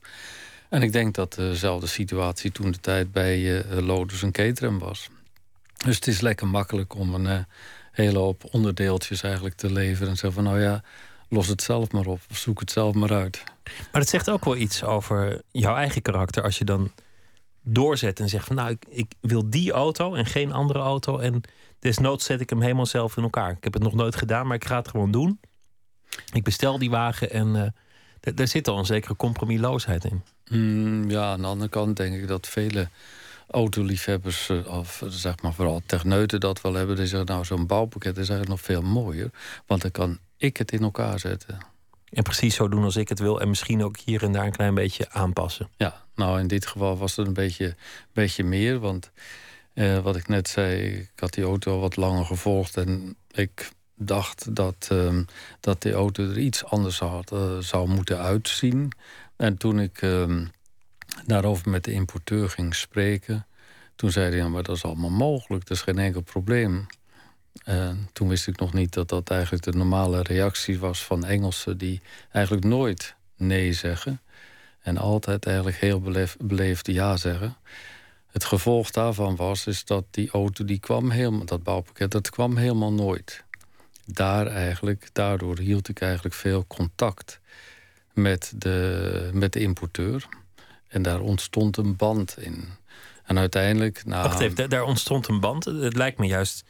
En 0.70 0.82
ik 0.82 0.92
denk 0.92 1.16
dat 1.16 1.34
dezelfde 1.34 1.88
situatie 1.88 2.52
toen 2.52 2.72
de 2.72 2.80
tijd 2.80 3.12
bij 3.12 3.40
uh, 3.40 3.80
Lotus 3.80 4.24
en 4.24 4.32
Caterham 4.32 4.80
was. 4.80 5.10
Dus 5.78 5.96
het 5.96 6.08
is 6.08 6.22
lekker 6.22 6.48
makkelijk 6.48 6.96
om 6.96 7.14
een 7.14 7.46
hele 7.92 8.18
hoop 8.18 8.44
onderdeeltjes 8.52 9.24
eigenlijk 9.24 9.56
te 9.56 9.72
leveren. 9.72 10.10
En 10.10 10.18
zeggen 10.18 10.44
van 10.44 10.52
nou 10.52 10.64
ja, 10.64 10.84
los 11.30 11.48
het 11.48 11.62
zelf 11.62 11.92
maar 11.92 12.06
op. 12.06 12.20
Of 12.30 12.38
zoek 12.38 12.60
het 12.60 12.72
zelf 12.72 12.96
maar 12.96 13.14
uit. 13.14 13.44
Maar 13.92 14.02
het 14.02 14.10
zegt 14.10 14.30
ook 14.30 14.46
wel 14.46 14.56
iets 14.56 14.84
over 14.84 15.42
jouw 15.52 15.76
eigen 15.76 16.02
karakter 16.02 16.44
als 16.44 16.58
je 16.58 16.66
dan 16.66 16.92
doorzet 17.68 18.20
en 18.20 18.30
zegt 18.30 18.46
van 18.46 18.56
nou, 18.56 18.70
ik, 18.70 18.86
ik, 18.90 19.12
wil 19.22 19.50
die 19.50 19.72
auto 19.72 20.14
en 20.14 20.26
geen 20.26 20.52
andere 20.52 20.80
auto. 20.80 21.18
En 21.18 21.42
desnoods 21.80 22.26
zet 22.26 22.42
ik 22.42 22.50
hem 22.50 22.62
helemaal 22.62 22.86
zelf 22.86 23.18
in 23.18 23.24
elkaar. 23.24 23.52
Ik 23.52 23.64
heb 23.64 23.74
het 23.74 23.84
nog 23.84 23.94
nooit 23.94 24.16
gedaan, 24.16 24.48
maar 24.48 24.56
ik 24.56 24.66
ga 24.66 24.76
het 24.76 24.88
gewoon 24.88 25.12
doen. 25.12 25.40
Ik 26.34 26.44
bestel 26.44 26.80
die 26.80 26.90
wagen 26.90 27.32
en 27.32 27.56
uh, 27.56 28.34
daar 28.36 28.48
zit 28.48 28.68
al 28.68 28.78
een 28.78 28.86
zekere 28.86 29.16
compromisloosheid 29.16 30.06
in. 30.06 30.24
Mm, 30.50 31.10
ja, 31.10 31.32
aan 31.32 31.42
de 31.42 31.48
andere 31.48 31.70
kant 31.70 31.98
denk 31.98 32.16
ik 32.16 32.28
dat 32.28 32.48
vele 32.48 32.90
autoliefhebbers, 33.48 34.50
of 34.66 35.04
zeg 35.08 35.42
maar 35.42 35.54
vooral 35.54 35.82
techneuten 35.86 36.40
dat 36.40 36.62
wel 36.62 36.74
hebben. 36.74 36.96
Die 36.96 37.06
zeggen 37.06 37.28
nou, 37.28 37.46
zo'n 37.46 37.68
bouwpakket 37.68 38.18
is 38.18 38.30
eigenlijk 38.30 38.50
nog 38.50 38.62
veel 38.62 38.82
mooier. 38.82 39.32
Want 39.66 39.82
dan 39.82 39.92
kan 39.92 40.20
ik 40.38 40.58
het 40.58 40.72
in 40.72 40.82
elkaar 40.82 41.20
zetten. 41.20 41.58
En 42.10 42.24
precies 42.24 42.56
zo 42.56 42.68
doen 42.68 42.84
als 42.84 42.96
ik 42.96 43.10
het 43.10 43.20
wil. 43.20 43.42
En 43.42 43.50
misschien 43.50 43.84
ook 43.84 43.98
hier 43.98 44.24
en 44.24 44.32
daar 44.32 44.46
een 44.46 44.52
klein 44.52 44.74
beetje 44.74 45.10
aanpassen. 45.10 45.70
Ja, 45.78 46.06
nou 46.16 46.40
in 46.40 46.48
dit 46.48 46.66
geval 46.66 46.98
was 46.98 47.16
het 47.16 47.28
een 47.28 47.34
beetje, 47.34 47.76
beetje 48.14 48.44
meer. 48.44 48.80
Want 48.80 49.12
eh, 49.74 50.00
wat 50.00 50.16
ik 50.16 50.28
net 50.28 50.48
zei, 50.48 50.82
ik 50.82 51.12
had 51.16 51.34
die 51.34 51.44
auto 51.44 51.72
al 51.72 51.80
wat 51.80 51.96
langer 51.96 52.26
gevolgd. 52.26 52.78
En 52.78 53.16
ik 53.32 53.70
dacht 53.96 54.56
dat, 54.56 54.90
uh, 54.92 55.20
dat 55.60 55.82
die 55.82 55.94
auto 55.94 56.24
er 56.24 56.38
iets 56.38 56.64
anders 56.66 57.00
had, 57.00 57.32
uh, 57.32 57.58
zou 57.58 57.88
moeten 57.88 58.20
uitzien. 58.20 58.92
En 59.36 59.58
toen 59.58 59.80
ik 59.80 60.02
uh, 60.02 60.42
daarover 61.26 61.70
met 61.70 61.84
de 61.84 61.92
importeur 61.92 62.50
ging 62.50 62.76
spreken... 62.76 63.46
toen 63.96 64.12
zei 64.12 64.30
hij, 64.30 64.38
ja, 64.38 64.48
maar 64.48 64.64
dat 64.64 64.76
is 64.76 64.84
allemaal 64.84 65.10
mogelijk. 65.10 65.68
Dat 65.68 65.78
is 65.78 65.84
geen 65.84 66.00
enkel 66.00 66.22
probleem. 66.22 66.86
En 67.68 68.10
toen 68.14 68.28
wist 68.28 68.48
ik 68.48 68.60
nog 68.60 68.74
niet 68.74 68.94
dat 68.94 69.10
dat 69.10 69.30
eigenlijk 69.30 69.64
de 69.64 69.72
normale 69.72 70.22
reactie 70.22 70.80
was 70.80 71.04
van 71.04 71.26
Engelsen... 71.26 71.78
die 71.78 72.02
eigenlijk 72.32 72.66
nooit 72.66 73.16
nee 73.36 73.74
zeggen... 73.74 74.22
en 74.80 74.98
altijd 74.98 75.46
eigenlijk 75.46 75.78
heel 75.78 76.02
beleefd 76.40 76.88
ja 76.88 77.18
zeggen. 77.18 77.58
Het 78.28 78.44
gevolg 78.44 78.92
daarvan 78.92 79.36
was 79.36 79.68
is 79.68 79.86
dat 79.86 80.06
die 80.12 80.32
auto, 80.32 80.66
die 80.66 80.80
kwam 80.80 81.10
helemaal, 81.10 81.46
dat 81.46 81.64
bouwpakket... 81.64 82.12
dat 82.12 82.30
kwam 82.30 82.58
helemaal 82.58 82.94
nooit. 82.94 83.44
Daar 84.06 84.48
eigenlijk, 84.48 85.10
daardoor 85.14 85.60
hield 85.60 85.90
ik 85.90 86.02
eigenlijk 86.02 86.36
veel 86.36 86.66
contact 86.68 87.40
met 88.14 88.54
de, 88.56 89.30
met 89.34 89.54
de 89.54 89.60
importeur. 89.60 90.28
En 90.88 91.02
daar 91.02 91.20
ontstond 91.20 91.78
een 91.78 91.96
band 91.96 92.38
in. 92.40 92.64
En 93.24 93.38
uiteindelijk... 93.38 94.06
Nou, 94.06 94.28
Wacht 94.28 94.40
even, 94.40 94.70
daar 94.70 94.84
ontstond 94.84 95.28
een 95.28 95.40
band? 95.40 95.66
Het 95.66 95.96
lijkt 95.96 96.18
me 96.18 96.26
juist 96.26 96.64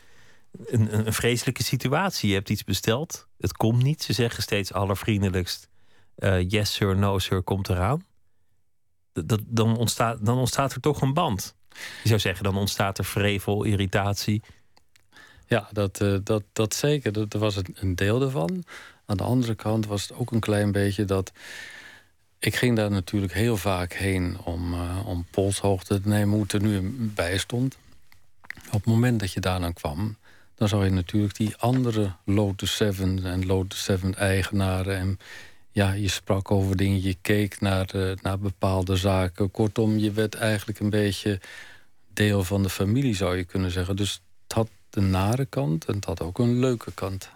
een, 0.65 1.07
een, 1.07 1.13
vreselijke 1.13 1.63
situatie. 1.63 2.29
Je 2.29 2.35
hebt 2.35 2.49
iets 2.49 2.63
besteld, 2.63 3.27
het 3.37 3.53
komt 3.53 3.83
niet. 3.83 4.03
Ze 4.03 4.13
zeggen 4.13 4.43
steeds 4.43 4.73
allervriendelijkst: 4.73 5.67
uh, 6.17 6.49
yes 6.49 6.73
sir, 6.73 6.97
no 6.97 7.19
sir, 7.19 7.41
komt 7.41 7.69
eraan. 7.69 8.05
Dat, 9.13 9.41
dan, 9.45 9.77
ontstaat, 9.77 10.25
dan 10.25 10.37
ontstaat 10.37 10.73
er 10.73 10.81
toch 10.81 11.01
een 11.01 11.13
band. 11.13 11.55
Je 12.03 12.07
zou 12.07 12.19
zeggen, 12.19 12.43
dan 12.43 12.57
ontstaat 12.57 12.97
er 12.97 13.05
vrevel, 13.05 13.63
irritatie. 13.63 14.41
Ja, 15.47 15.69
dat, 15.71 16.01
uh, 16.01 16.17
dat, 16.23 16.43
dat 16.53 16.73
zeker. 16.73 17.11
Dat, 17.11 17.33
was 17.33 17.61
een 17.73 17.95
deel 17.95 18.21
ervan. 18.21 18.63
Aan 19.05 19.17
de 19.17 19.23
andere 19.23 19.55
kant 19.55 19.85
was 19.85 20.01
het 20.01 20.17
ook 20.17 20.31
een 20.31 20.39
klein 20.39 20.71
beetje 20.71 21.05
dat. 21.05 21.31
Ik 22.39 22.55
ging 22.55 22.75
daar 22.75 22.91
natuurlijk 22.91 23.33
heel 23.33 23.57
vaak 23.57 23.93
heen 23.93 24.37
om, 24.43 24.73
uh, 24.73 25.07
om 25.07 25.25
polshoogte 25.31 26.01
te 26.01 26.07
nemen, 26.07 26.33
hoe 26.33 26.41
het 26.41 26.53
er 26.53 26.61
nu 26.61 26.95
bij 26.97 27.37
stond. 27.37 27.77
Op 28.65 28.71
het 28.71 28.85
moment 28.85 29.19
dat 29.19 29.31
je 29.31 29.39
daar 29.39 29.59
dan 29.59 29.73
kwam, 29.73 30.17
dan 30.57 30.67
zou 30.67 30.83
je 30.83 30.91
natuurlijk 30.91 31.35
die 31.35 31.55
andere 31.57 32.15
Lotus 32.25 32.75
7 32.75 33.25
en 33.25 33.45
Lotus 33.45 33.83
7 33.83 34.15
eigenaren. 34.15 34.97
En 34.97 35.19
ja, 35.71 35.91
je 35.91 36.07
sprak 36.07 36.51
over 36.51 36.75
dingen, 36.75 37.01
je 37.01 37.15
keek 37.21 37.61
naar, 37.61 37.95
uh, 37.95 38.11
naar 38.21 38.39
bepaalde 38.39 38.95
zaken. 38.95 39.51
Kortom, 39.51 39.97
je 39.97 40.11
werd 40.11 40.35
eigenlijk 40.35 40.79
een 40.79 40.89
beetje 40.89 41.39
deel 42.13 42.43
van 42.43 42.63
de 42.63 42.69
familie, 42.69 43.15
zou 43.15 43.37
je 43.37 43.43
kunnen 43.43 43.71
zeggen. 43.71 43.95
Dus 43.95 44.21
het 44.43 44.53
had 44.53 44.69
de 44.89 45.01
nare 45.01 45.45
kant 45.45 45.85
en 45.85 45.95
het 45.95 46.05
had 46.05 46.21
ook 46.21 46.39
een 46.39 46.59
leuke 46.59 46.91
kant. 46.93 47.29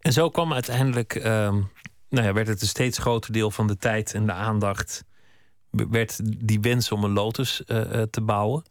En 0.00 0.12
zo 0.12 0.30
kwam 0.30 0.52
uiteindelijk, 0.52 1.14
uh, 1.14 1.24
nou 2.08 2.26
ja, 2.26 2.32
werd 2.32 2.48
het 2.48 2.60
een 2.60 2.68
steeds 2.68 2.98
groter 2.98 3.32
deel 3.32 3.50
van 3.50 3.66
de 3.66 3.76
tijd 3.76 4.14
en 4.14 4.26
de 4.26 4.32
aandacht. 4.32 5.04
werd 5.70 6.20
die 6.46 6.60
wens 6.60 6.92
om 6.92 7.04
een 7.04 7.12
Lotus 7.12 7.62
uh, 7.66 8.02
te 8.02 8.20
bouwen. 8.20 8.64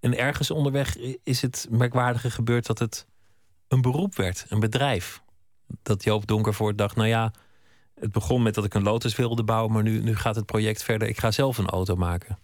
En 0.00 0.18
ergens 0.18 0.50
onderweg 0.50 0.96
is 1.22 1.42
het 1.42 1.66
merkwaardige 1.70 2.30
gebeurd 2.30 2.66
dat 2.66 2.78
het 2.78 3.06
een 3.68 3.80
beroep 3.80 4.16
werd, 4.16 4.46
een 4.48 4.60
bedrijf. 4.60 5.22
Dat 5.82 6.04
Joop 6.04 6.26
Donkervoort 6.26 6.78
dacht, 6.78 6.96
nou 6.96 7.08
ja, 7.08 7.32
het 7.94 8.12
begon 8.12 8.42
met 8.42 8.54
dat 8.54 8.64
ik 8.64 8.74
een 8.74 8.82
Lotus 8.82 9.16
wilde 9.16 9.42
bouwen, 9.42 9.72
maar 9.72 9.82
nu, 9.82 10.00
nu 10.00 10.16
gaat 10.16 10.36
het 10.36 10.46
project 10.46 10.82
verder. 10.82 11.08
Ik 11.08 11.18
ga 11.18 11.30
zelf 11.30 11.58
een 11.58 11.68
auto 11.68 11.96
maken. 11.96 12.38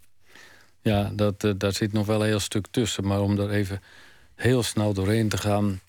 Ja, 0.82 1.10
dat, 1.14 1.44
uh, 1.44 1.52
daar 1.56 1.72
zit 1.72 1.92
nog 1.92 2.06
wel 2.06 2.20
een 2.20 2.26
heel 2.26 2.40
stuk 2.40 2.66
tussen. 2.70 3.06
Maar 3.06 3.20
om 3.20 3.38
er 3.38 3.50
even 3.50 3.80
heel 4.34 4.62
snel 4.62 4.92
doorheen 4.92 5.28
te 5.28 5.38
gaan, 5.38 5.80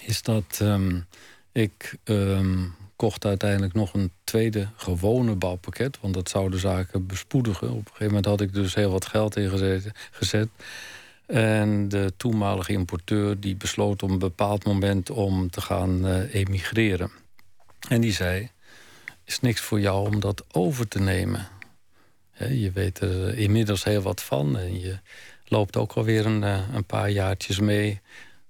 is 0.00 0.22
dat 0.22 0.58
um, 0.62 1.06
ik 1.52 1.98
um, 2.04 2.74
kocht 2.96 3.24
uiteindelijk 3.24 3.74
nog 3.74 3.94
een 3.94 4.12
tweede 4.24 4.68
gewone 4.76 5.34
bouwpakket. 5.34 5.98
Want 6.00 6.14
dat 6.14 6.28
zou 6.28 6.50
de 6.50 6.58
zaken 6.58 7.06
bespoedigen. 7.06 7.70
Op 7.70 7.76
een 7.76 7.84
gegeven 7.84 8.06
moment 8.06 8.24
had 8.24 8.40
ik 8.40 8.52
dus 8.52 8.74
heel 8.74 8.90
wat 8.90 9.06
geld 9.06 9.36
ingezet. 9.36 9.90
Gezet. 10.10 10.48
En 11.30 11.88
de 11.88 12.12
toenmalige 12.16 12.72
importeur 12.72 13.40
die 13.40 13.56
besloot 13.56 14.02
op 14.02 14.10
een 14.10 14.18
bepaald 14.18 14.64
moment 14.64 15.10
om 15.10 15.50
te 15.50 15.60
gaan 15.60 16.06
uh, 16.06 16.34
emigreren. 16.34 17.10
En 17.88 18.00
die 18.00 18.12
zei, 18.12 18.50
is 19.24 19.40
niks 19.40 19.60
voor 19.60 19.80
jou 19.80 20.06
om 20.06 20.20
dat 20.20 20.44
over 20.52 20.88
te 20.88 21.00
nemen. 21.00 21.48
je 22.36 22.70
weet 22.74 23.00
er 23.00 23.38
inmiddels 23.38 23.84
heel 23.84 24.02
wat 24.02 24.22
van 24.22 24.58
en 24.58 24.80
je 24.80 24.98
loopt 25.50 25.76
ook 25.76 25.92
alweer 25.92 26.26
een, 26.26 26.42
eh, 26.42 26.74
een 26.74 26.84
paar 26.84 27.10
jaartjes 27.10 27.58
mee. 27.58 28.00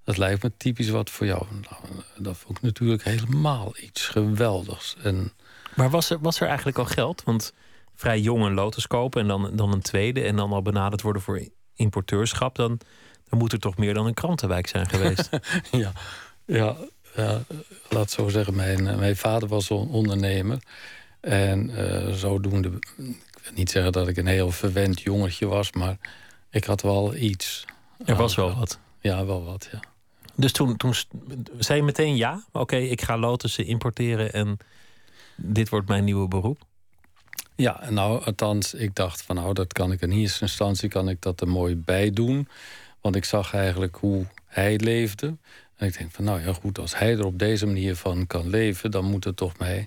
Dat 0.04 0.16
lijkt 0.16 0.42
me 0.42 0.52
typisch 0.56 0.88
wat 0.88 1.10
voor 1.10 1.26
jou. 1.26 1.46
Nou, 1.50 2.02
dat 2.16 2.36
vond 2.36 2.56
ik 2.56 2.62
natuurlijk 2.62 3.04
helemaal 3.04 3.74
iets 3.80 4.06
geweldigs. 4.06 4.96
En... 5.02 5.32
Maar 5.74 5.90
was 5.90 6.10
er, 6.10 6.18
was 6.20 6.40
er 6.40 6.46
eigenlijk 6.46 6.78
al 6.78 6.84
geld? 6.84 7.22
Want 7.24 7.52
vrij 7.94 8.20
jong 8.20 8.44
een 8.44 8.54
lotus 8.54 8.86
kopen 8.86 9.20
en 9.20 9.28
dan, 9.28 9.56
dan 9.56 9.72
een 9.72 9.82
tweede... 9.82 10.22
en 10.22 10.36
dan 10.36 10.52
al 10.52 10.62
benaderd 10.62 11.02
worden 11.02 11.22
voor 11.22 11.40
importeurschap... 11.80 12.54
dan, 12.54 12.80
dan 13.28 13.38
moet 13.38 13.52
er 13.52 13.58
toch 13.58 13.76
meer 13.76 13.94
dan 13.94 14.06
een 14.06 14.14
krantenwijk 14.14 14.66
zijn 14.66 14.88
geweest. 14.88 15.28
ja, 15.70 15.92
ja, 16.44 16.76
ja, 17.16 17.42
laat 17.88 18.10
zo 18.10 18.28
zeggen. 18.28 18.54
Mijn, 18.54 18.84
mijn 18.98 19.16
vader 19.16 19.48
was 19.48 19.70
ondernemer. 19.70 20.58
En 21.20 21.70
uh, 21.70 22.12
zodoende... 22.12 22.68
Ik 22.68 23.46
wil 23.46 23.52
niet 23.54 23.70
zeggen 23.70 23.92
dat 23.92 24.08
ik 24.08 24.16
een 24.16 24.26
heel 24.26 24.50
verwend 24.50 25.00
jongetje 25.00 25.46
was... 25.46 25.72
maar 25.72 25.96
ik 26.50 26.64
had 26.64 26.82
wel 26.82 27.14
iets. 27.14 27.64
Er 28.04 28.16
was 28.16 28.34
wel 28.34 28.54
wat. 28.54 28.78
Ja, 29.00 29.24
wel 29.24 29.44
wat, 29.44 29.68
ja. 29.72 29.80
Dus 30.34 30.52
toen, 30.52 30.76
toen 30.76 30.94
zei 31.58 31.78
je 31.78 31.84
meteen 31.84 32.16
ja? 32.16 32.44
Oké, 32.52 32.76
ik 32.76 33.02
ga 33.02 33.18
lotussen 33.18 33.66
importeren 33.66 34.32
en 34.32 34.58
dit 35.36 35.68
wordt 35.68 35.88
mijn 35.88 36.04
nieuwe 36.04 36.28
beroep? 36.28 36.62
Ja, 37.60 37.90
nou, 37.90 38.24
althans, 38.24 38.74
ik 38.74 38.94
dacht 38.94 39.22
van 39.22 39.36
nou, 39.36 39.54
dat 39.54 39.72
kan 39.72 39.92
ik 39.92 40.00
in 40.00 40.12
eerste 40.12 40.42
instantie 40.42 40.88
kan 40.88 41.08
ik 41.08 41.22
dat 41.22 41.40
er 41.40 41.48
mooi 41.48 41.76
bij 41.76 42.10
doen. 42.10 42.48
Want 43.00 43.16
ik 43.16 43.24
zag 43.24 43.54
eigenlijk 43.54 43.96
hoe 43.96 44.26
hij 44.46 44.78
leefde. 44.78 45.36
En 45.76 45.86
ik 45.86 45.98
denk 45.98 46.10
van 46.10 46.24
nou 46.24 46.40
ja, 46.40 46.52
goed, 46.52 46.78
als 46.78 46.98
hij 46.98 47.16
er 47.16 47.24
op 47.24 47.38
deze 47.38 47.66
manier 47.66 47.96
van 47.96 48.26
kan 48.26 48.48
leven, 48.48 48.90
dan 48.90 49.04
moet 49.04 49.24
het 49.24 49.36
toch 49.36 49.58
mij, 49.58 49.86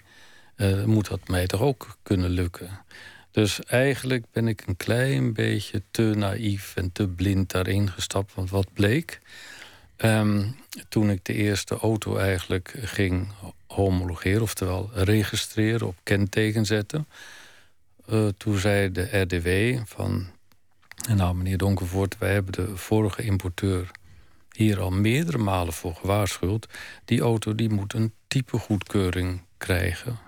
uh, 0.58 0.84
moet 0.84 1.08
dat 1.08 1.28
mij 1.28 1.48
toch 1.48 1.62
ook 1.62 1.98
kunnen 2.04 2.30
lukken. 2.30 2.70
Dus 3.32 3.64
eigenlijk 3.64 4.26
ben 4.32 4.48
ik 4.48 4.64
een 4.66 4.78
klein 4.78 5.34
beetje 5.34 5.82
te 5.92 6.14
naïef 6.16 6.76
en 6.76 6.92
te 6.92 7.08
blind 7.08 7.52
daarin 7.52 7.90
gestapt. 7.90 8.34
Want 8.34 8.50
wat 8.50 8.68
bleek? 8.74 9.20
Um, 9.98 10.56
toen 10.90 11.10
ik 11.10 11.26
de 11.26 11.34
eerste 11.34 11.78
auto 11.78 12.18
eigenlijk 12.18 12.76
ging 12.82 13.28
homologeren, 13.68 14.42
oftewel 14.42 14.90
registreren, 14.94 15.88
op 15.88 15.96
kenteken 16.04 16.66
zetten. 16.66 17.08
Uh, 18.10 18.28
toen 18.38 18.58
zei 18.58 18.92
de 18.92 19.20
RDW 19.20 19.80
van... 19.86 20.28
Nou, 21.16 21.36
meneer 21.36 21.58
Donkervoort, 21.58 22.18
wij 22.18 22.34
hebben 22.34 22.54
de 22.54 22.78
vorige 22.78 23.24
importeur 23.24 23.92
hier 24.52 24.80
al 24.80 24.92
meerdere 24.92 25.38
malen 25.38 25.74
voor 25.74 25.96
gewaarschuwd. 25.96 26.68
Die 27.06 27.22
auto 27.22 27.56
die 27.56 27.70
moet 27.70 27.94
een 27.94 28.14
type 28.28 28.58
goedkeuring 28.58 29.42
krijgen. 29.58 30.20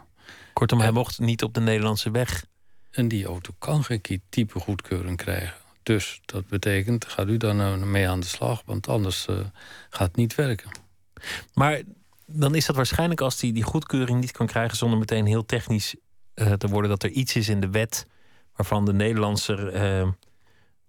Kortom, 0.54 0.80
hij 0.80 0.92
mocht 0.92 1.20
niet 1.20 1.44
op 1.44 1.54
de 1.54 1.60
Nederlandse 1.60 2.12
weg. 2.12 2.46
En 2.92 3.08
die 3.08 3.26
auto 3.26 3.54
kan 3.60 3.84
geen 3.84 4.22
type 4.30 4.60
goedkeuring 4.60 5.18
krijgen. 5.18 5.56
Dus 5.84 6.22
dat 6.26 6.48
betekent, 6.48 7.06
gaat 7.06 7.28
u 7.28 7.38
dan 7.38 7.58
nou 7.58 7.78
mee 7.78 8.10
aan 8.10 8.20
de 8.20 8.26
slag, 8.26 8.62
want 8.66 8.88
anders 8.88 9.28
uh, 9.30 9.36
gaat 9.90 10.08
het 10.08 10.16
niet 10.16 10.36
werken. 10.36 10.70
Maar 11.54 11.82
dan 12.26 12.56
is 12.56 12.66
dat 12.66 12.76
waarschijnlijk 12.76 13.22
als 13.22 13.34
hij 13.34 13.42
die, 13.42 13.54
die 13.54 13.64
goedkeuring 13.64 14.20
niet 14.20 14.32
kan 14.32 14.48
krijgen 14.48 14.78
zonder 14.78 15.00
meteen 15.00 15.26
heel 15.26 15.46
technisch 15.46 15.96
uh, 16.36 16.54
te 16.54 16.68
worden, 16.68 16.90
dat 16.90 17.04
er 17.04 17.10
iets 17.10 17.36
is 17.36 17.50
in 17.50 17.60
de 17.60 17.70
wet 17.70 18.08
waarvan 18.56 18.86
de 18.86 18.94
Nederlandse 18.94 19.72
uh, 19.74 20.12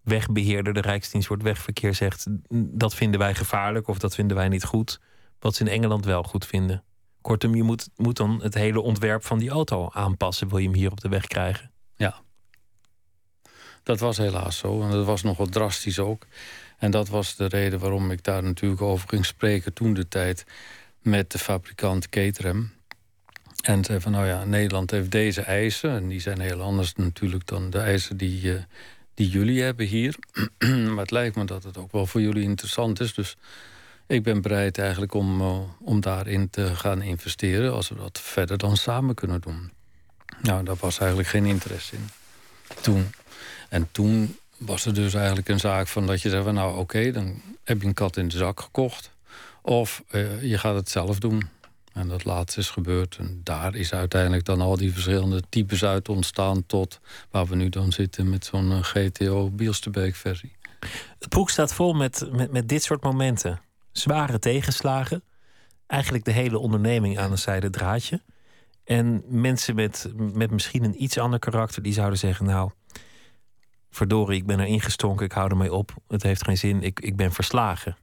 wegbeheerder, 0.02 0.74
de 0.74 0.80
Rijksdienst 0.80 1.26
voor 1.26 1.37
het 1.37 1.44
Wegverkeer, 1.44 1.94
zegt: 1.94 2.26
dat 2.50 2.94
vinden 2.94 3.20
wij 3.20 3.35
gevaarlijk 3.35 3.88
of 3.88 3.98
dat 3.98 4.14
vinden 4.14 4.37
wij 4.37 4.48
niet 4.48 4.64
goed. 4.64 5.00
Wat 5.38 5.54
ze 5.54 5.64
in 5.64 5.70
Engeland 5.70 6.04
wel 6.04 6.22
goed 6.22 6.46
vinden. 6.46 6.85
Kortom, 7.20 7.54
je 7.54 7.62
moet, 7.62 7.88
moet 7.96 8.16
dan 8.16 8.42
het 8.42 8.54
hele 8.54 8.80
ontwerp 8.80 9.24
van 9.24 9.38
die 9.38 9.50
auto 9.50 9.88
aanpassen, 9.92 10.48
wil 10.48 10.59
je 10.59 10.64
hem 10.64 10.74
hier 10.74 10.90
op 10.90 11.00
de 11.00 11.09
weg 11.09 11.26
krijgen. 11.26 11.70
Ja, 11.96 12.20
dat 13.82 14.00
was 14.00 14.16
helaas 14.16 14.59
zo. 14.59 14.82
En 14.82 14.90
dat 14.90 15.06
was 15.06 15.22
nogal 15.22 15.46
drastisch 15.46 15.98
ook. 15.98 16.26
En 16.78 16.90
dat 16.90 17.09
was 17.09 17.37
de 17.37 17.46
reden 17.46 17.78
waarom 17.78 18.11
ik 18.11 18.24
daar 18.24 18.42
natuurlijk 18.42 18.82
over 18.82 19.09
ging 19.09 19.24
spreken 19.24 19.72
toen 19.72 19.94
de 19.94 20.09
tijd 20.09 20.46
met 21.02 21.32
de 21.32 21.38
fabrikant 21.38 22.09
Caterham. 22.09 22.70
En 23.66 23.85
zei 23.85 24.00
van 24.00 24.12
nou 24.12 24.26
ja, 24.26 24.44
Nederland 24.44 24.90
heeft 24.90 25.11
deze 25.11 25.40
eisen. 25.40 25.90
En 25.90 26.09
die 26.09 26.20
zijn 26.20 26.40
heel 26.40 26.61
anders 26.61 26.94
natuurlijk 26.94 27.46
dan 27.46 27.70
de 27.70 27.79
eisen 27.79 28.16
die, 28.16 28.42
uh, 28.42 28.55
die 29.14 29.29
jullie 29.29 29.62
hebben 29.62 29.87
hier. 29.87 30.16
maar 30.92 30.98
het 30.98 31.11
lijkt 31.11 31.37
me 31.37 31.44
dat 31.44 31.62
het 31.62 31.76
ook 31.76 31.92
wel 31.92 32.07
voor 32.07 32.20
jullie 32.20 32.42
interessant 32.42 33.00
is. 33.00 33.14
Dus 33.14 33.37
ik 34.07 34.22
ben 34.22 34.42
bereid 34.42 34.79
eigenlijk 34.79 35.14
om, 35.14 35.40
uh, 35.40 35.59
om 35.81 36.00
daarin 36.00 36.50
te 36.50 36.76
gaan 36.76 37.02
investeren. 37.02 37.72
Als 37.72 37.88
we 37.88 37.94
dat 37.94 38.20
verder 38.20 38.59
dan 38.59 38.76
samen 38.76 39.14
kunnen 39.14 39.40
doen. 39.40 39.70
Nou, 40.42 40.64
daar 40.64 40.76
was 40.81 40.98
eigenlijk 40.98 41.29
geen 41.29 41.46
interesse 41.46 41.96
in. 41.96 42.09
Toen. 42.81 43.07
En 43.68 43.88
toen 43.92 44.37
was 44.57 44.85
er 44.85 44.94
dus 44.94 45.14
eigenlijk 45.14 45.48
een 45.48 45.61
zaak 45.61 45.88
van 45.88 46.07
dat 46.07 46.22
je 46.22 46.29
zei 46.31 46.42
van 46.42 46.55
nou 46.55 46.79
oké, 46.79 47.12
dan 47.12 47.40
heb 47.64 47.81
je 47.81 47.87
een 47.87 47.94
kat 47.94 48.16
in 48.16 48.29
de 48.29 48.37
zak 48.37 48.61
gekocht. 48.61 49.11
Of 49.62 50.02
je 50.40 50.59
gaat 50.59 50.74
het 50.74 50.90
zelf 50.90 51.18
doen. 51.18 51.48
En 51.96 52.09
dat 52.09 52.24
laatste 52.24 52.61
is 52.61 52.70
gebeurd. 52.70 53.16
En 53.16 53.40
daar 53.42 53.74
is 53.74 53.92
uiteindelijk 53.92 54.44
dan 54.44 54.61
al 54.61 54.76
die 54.76 54.92
verschillende 54.92 55.42
types 55.48 55.85
uit 55.85 56.09
ontstaan... 56.09 56.66
tot 56.66 57.00
waar 57.30 57.46
we 57.46 57.56
nu 57.56 57.68
dan 57.68 57.92
zitten 57.92 58.28
met 58.28 58.44
zo'n 58.44 58.72
eh, 58.72 58.82
GTO 58.82 59.50
Bielsterbeek 59.50 60.14
versie. 60.14 60.56
Het 61.18 61.28
boek 61.28 61.50
staat 61.50 61.74
vol 61.74 61.92
met, 61.92 62.28
met, 62.32 62.52
met 62.52 62.68
dit 62.68 62.82
soort 62.82 63.02
momenten. 63.02 63.61
Zware 63.92 64.38
tegenslagen. 64.38 65.22
Eigenlijk 65.87 66.24
de 66.24 66.30
hele 66.30 66.59
onderneming 66.59 67.18
aan 67.18 67.30
een 67.30 67.38
zijde 67.38 67.70
draadje. 67.70 68.22
En 68.85 69.22
mensen 69.26 69.74
met, 69.74 70.12
met 70.16 70.50
misschien 70.50 70.85
een 70.85 71.02
iets 71.02 71.18
ander 71.18 71.38
karakter... 71.38 71.82
die 71.82 71.92
zouden 71.92 72.18
zeggen, 72.18 72.46
nou 72.46 72.70
verdorie, 73.90 74.40
ik 74.40 74.46
ben 74.46 74.59
er 74.59 74.66
ingestonken, 74.66 75.24
ik 75.24 75.32
hou 75.32 75.50
ermee 75.50 75.72
op. 75.72 75.94
Het 76.09 76.22
heeft 76.22 76.44
geen 76.44 76.59
zin, 76.59 76.82
ik, 76.82 77.00
ik 77.00 77.16
ben 77.16 77.32
verslagen. 77.32 77.96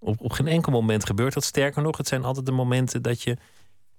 Op, 0.00 0.20
op 0.20 0.32
geen 0.32 0.46
enkel 0.46 0.72
moment 0.72 1.06
gebeurt 1.06 1.34
dat. 1.34 1.44
Sterker 1.44 1.82
nog, 1.82 1.96
het 1.96 2.08
zijn 2.08 2.24
altijd 2.24 2.46
de 2.46 2.52
momenten 2.52 3.02
dat 3.02 3.22
je 3.22 3.36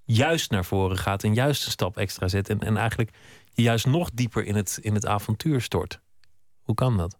juist 0.03 0.51
naar 0.51 0.65
voren 0.65 0.97
gaat 0.97 1.23
en 1.23 1.33
juist 1.33 1.65
een 1.65 1.71
stap 1.71 1.97
extra 1.97 2.27
zet. 2.27 2.49
En, 2.49 2.59
en 2.59 2.77
eigenlijk 2.77 3.11
je 3.53 3.61
juist 3.61 3.85
nog 3.85 4.09
dieper 4.13 4.45
in 4.45 4.55
het, 4.55 4.79
in 4.81 4.93
het 4.93 5.05
avontuur 5.05 5.61
stort. 5.61 5.99
Hoe 6.61 6.75
kan 6.75 6.97
dat? 6.97 7.17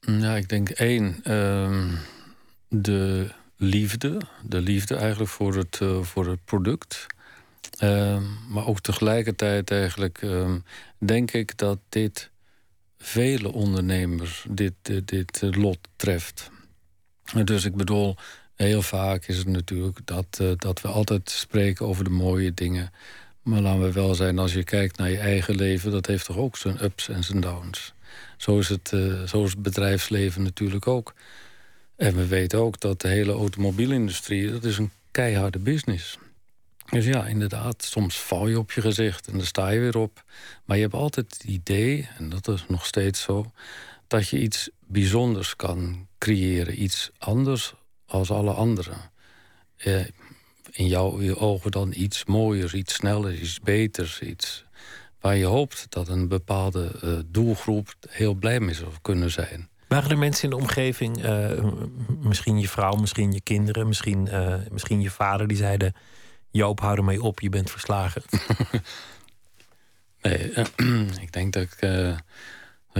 Ja, 0.00 0.36
ik 0.36 0.48
denk 0.48 0.68
één, 0.68 1.20
uh, 1.24 1.92
de 2.68 3.30
liefde. 3.56 4.20
De 4.42 4.60
liefde 4.60 4.96
eigenlijk 4.96 5.30
voor 5.30 5.54
het, 5.54 5.80
uh, 5.82 6.02
voor 6.02 6.26
het 6.26 6.44
product. 6.44 7.06
Uh, 7.82 8.18
maar 8.48 8.66
ook 8.66 8.80
tegelijkertijd 8.80 9.70
eigenlijk 9.70 10.22
uh, 10.22 10.54
denk 10.98 11.30
ik 11.30 11.58
dat 11.58 11.78
dit 11.88 12.30
vele 12.98 13.52
ondernemers 13.52 14.46
dit, 14.48 14.72
dit, 14.82 15.08
dit 15.08 15.56
lot 15.56 15.78
treft. 15.96 16.50
Dus 17.44 17.64
ik 17.64 17.74
bedoel, 17.74 18.16
heel 18.54 18.82
vaak 18.82 19.26
is 19.26 19.38
het 19.38 19.46
natuurlijk 19.46 19.98
dat, 20.04 20.38
uh, 20.42 20.50
dat 20.56 20.80
we 20.80 20.88
altijd 20.88 21.30
spreken 21.30 21.86
over 21.86 22.04
de 22.04 22.10
mooie 22.10 22.54
dingen. 22.54 22.90
Maar 23.42 23.60
laten 23.60 23.80
we 23.80 23.92
wel 23.92 24.14
zijn, 24.14 24.38
als 24.38 24.52
je 24.52 24.64
kijkt 24.64 24.96
naar 24.96 25.10
je 25.10 25.18
eigen 25.18 25.54
leven, 25.54 25.90
dat 25.90 26.06
heeft 26.06 26.24
toch 26.24 26.36
ook 26.36 26.56
zijn 26.56 26.84
ups 26.84 27.08
en 27.08 27.24
zijn 27.24 27.40
downs. 27.40 27.94
Zo 28.36 28.58
is, 28.58 28.68
het, 28.68 28.92
uh, 28.94 29.22
zo 29.22 29.44
is 29.44 29.50
het 29.50 29.62
bedrijfsleven 29.62 30.42
natuurlijk 30.42 30.86
ook. 30.86 31.14
En 31.96 32.16
we 32.16 32.26
weten 32.26 32.58
ook 32.58 32.80
dat 32.80 33.00
de 33.00 33.08
hele 33.08 33.32
automobielindustrie, 33.32 34.50
dat 34.50 34.64
is 34.64 34.78
een 34.78 34.90
keiharde 35.10 35.58
business. 35.58 36.18
Dus 36.90 37.04
ja, 37.04 37.26
inderdaad, 37.26 37.84
soms 37.84 38.20
val 38.20 38.48
je 38.48 38.58
op 38.58 38.72
je 38.72 38.80
gezicht 38.80 39.26
en 39.26 39.32
dan 39.32 39.46
sta 39.46 39.68
je 39.68 39.80
weer 39.80 39.98
op. 39.98 40.24
Maar 40.64 40.76
je 40.76 40.82
hebt 40.82 40.94
altijd 40.94 41.32
het 41.32 41.44
idee, 41.44 42.08
en 42.18 42.28
dat 42.28 42.48
is 42.48 42.64
nog 42.68 42.86
steeds 42.86 43.22
zo, 43.22 43.52
dat 44.06 44.28
je 44.28 44.38
iets 44.38 44.70
bijzonders 44.80 45.56
kan 45.56 46.06
creëren. 46.18 46.82
Iets 46.82 47.10
anders 47.18 47.74
als 48.06 48.30
alle 48.30 48.52
anderen. 48.52 49.10
Eh, 49.76 50.04
in 50.70 50.86
jouw 50.86 51.34
ogen 51.34 51.70
dan 51.70 51.92
iets 51.96 52.24
mooiers, 52.24 52.74
iets 52.74 52.94
sneller, 52.94 53.34
iets 53.34 53.60
beters. 53.60 54.20
Iets 54.20 54.64
waar 55.20 55.36
je 55.36 55.44
hoopt 55.44 55.86
dat 55.88 56.08
een 56.08 56.28
bepaalde 56.28 56.92
uh, 57.04 57.18
doelgroep 57.26 57.94
heel 58.08 58.34
blij 58.34 58.60
mee 58.60 58.74
zou 58.74 58.90
kunnen 59.02 59.30
zijn. 59.30 59.68
Waren 59.88 60.10
er 60.10 60.18
mensen 60.18 60.44
in 60.44 60.50
de 60.50 60.56
omgeving, 60.56 61.22
eh, 61.22 61.64
misschien 62.20 62.58
je 62.58 62.68
vrouw, 62.68 62.94
misschien 62.94 63.32
je 63.32 63.40
kinderen, 63.40 63.86
misschien, 63.86 64.28
uh, 64.32 64.54
misschien 64.70 65.00
je 65.00 65.10
vader, 65.10 65.46
die 65.46 65.56
zeiden: 65.56 65.94
Joop, 66.50 66.80
hou 66.80 66.96
ermee 66.96 67.22
op, 67.22 67.40
je 67.40 67.48
bent 67.48 67.70
verslagen? 67.70 68.22
nee, 70.22 70.52
ik 71.26 71.32
denk 71.32 71.52
dat 71.52 71.62
ik 71.62 71.78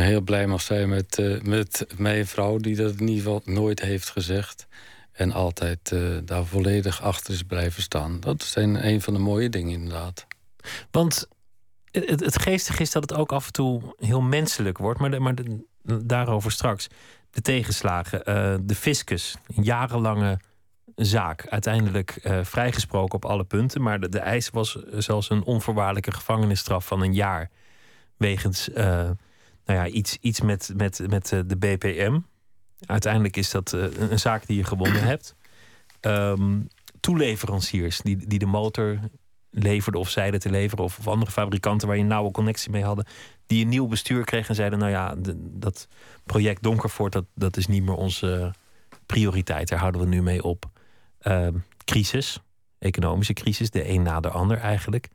heel 0.02 0.20
blij 0.20 0.46
mag 0.46 0.60
zijn 0.60 0.88
met, 0.88 1.40
met 1.42 1.86
mijn 1.96 2.26
vrouw, 2.26 2.56
die 2.56 2.76
dat 2.76 2.92
in 2.92 3.08
ieder 3.08 3.16
geval 3.16 3.42
nooit 3.44 3.80
heeft 3.80 4.10
gezegd. 4.10 4.66
En 5.12 5.32
altijd 5.32 5.94
daar 6.24 6.44
volledig 6.44 7.02
achter 7.02 7.32
is 7.34 7.42
blijven 7.42 7.82
staan. 7.82 8.20
Dat 8.20 8.42
zijn 8.42 8.86
een 8.86 9.00
van 9.02 9.12
de 9.12 9.18
mooie 9.18 9.48
dingen, 9.48 9.72
inderdaad. 9.72 10.26
Want 10.90 11.28
het, 11.90 12.20
het 12.20 12.42
geestige 12.42 12.82
is 12.82 12.90
dat 12.90 13.10
het 13.10 13.18
ook 13.18 13.32
af 13.32 13.46
en 13.46 13.52
toe 13.52 13.94
heel 13.98 14.20
menselijk 14.20 14.78
wordt, 14.78 15.00
maar, 15.00 15.22
maar 15.22 15.34
daarover 15.82 16.50
straks. 16.52 16.88
De 17.30 17.40
tegenslagen, 17.40 18.22
uh, 18.28 18.54
de 18.60 18.74
fiscus, 18.74 19.36
een 19.56 19.62
jarenlange 19.62 20.40
zaak. 20.96 21.46
Uiteindelijk 21.48 22.20
vrijgesproken 22.42 23.14
op 23.14 23.24
alle 23.24 23.44
punten, 23.44 23.82
maar 23.82 24.00
de, 24.00 24.08
de 24.08 24.18
eis 24.18 24.50
was 24.50 24.78
zelfs 24.90 25.30
een 25.30 25.44
onvoorwaardelijke 25.44 26.12
gevangenisstraf 26.12 26.86
van 26.86 27.02
een 27.02 27.14
jaar. 27.14 27.50
Wegens 28.16 28.68
nou 29.66 29.78
ja, 29.78 29.86
iets, 29.86 30.18
iets 30.20 30.40
met, 30.40 30.72
met, 30.76 31.02
met 31.08 31.28
de 31.28 31.56
BPM. 31.56 32.18
Uiteindelijk 32.86 33.36
is 33.36 33.50
dat 33.50 33.72
een 33.72 34.18
zaak 34.18 34.46
die 34.46 34.56
je 34.56 34.64
gewonnen 34.64 35.02
hebt. 35.12 35.34
Um, 36.00 36.68
toeleveranciers 37.00 38.00
die, 38.00 38.26
die 38.26 38.38
de 38.38 38.46
motor 38.46 38.98
leverden 39.50 40.00
of 40.00 40.10
zeiden 40.10 40.40
te 40.40 40.50
leveren, 40.50 40.84
of, 40.84 40.98
of, 40.98 41.08
andere 41.08 41.30
fabrikanten 41.30 41.88
waar 41.88 41.96
je 41.96 42.02
een 42.02 42.08
nauwe 42.08 42.30
connectie 42.30 42.70
mee 42.70 42.84
hadden, 42.84 43.06
die 43.46 43.62
een 43.62 43.68
nieuw 43.68 43.86
bestuur 43.86 44.24
kregen 44.24 44.48
en 44.48 44.54
zeiden: 44.54 44.78
Nou 44.78 44.90
ja, 44.90 45.14
dat 45.36 45.88
project 46.24 46.62
Donkervoort, 46.62 47.12
dat, 47.12 47.24
dat 47.34 47.56
is 47.56 47.66
niet 47.66 47.82
meer 47.82 47.94
onze 47.94 48.54
prioriteit, 49.06 49.68
daar 49.68 49.78
houden 49.78 50.00
we 50.00 50.06
nu 50.06 50.22
mee 50.22 50.42
op. 50.42 50.70
Uh, 51.22 51.48
crisis, 51.84 52.40
economische 52.78 53.32
crisis, 53.32 53.70
de 53.70 53.88
een 53.88 54.02
na 54.02 54.20
de 54.20 54.30
ander 54.30 54.58
eigenlijk. 54.58 55.08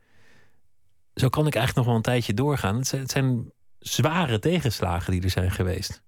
Zo 1.14 1.28
kan 1.28 1.46
ik 1.46 1.54
eigenlijk 1.54 1.76
nog 1.76 1.86
wel 1.86 1.94
een 1.94 2.12
tijdje 2.12 2.34
doorgaan. 2.34 2.76
Het 2.76 2.86
zijn, 2.86 3.02
het 3.02 3.10
zijn 3.10 3.52
zware 3.82 4.38
tegenslagen 4.38 5.12
die 5.12 5.22
er 5.22 5.30
zijn 5.30 5.50
geweest. 5.50 6.02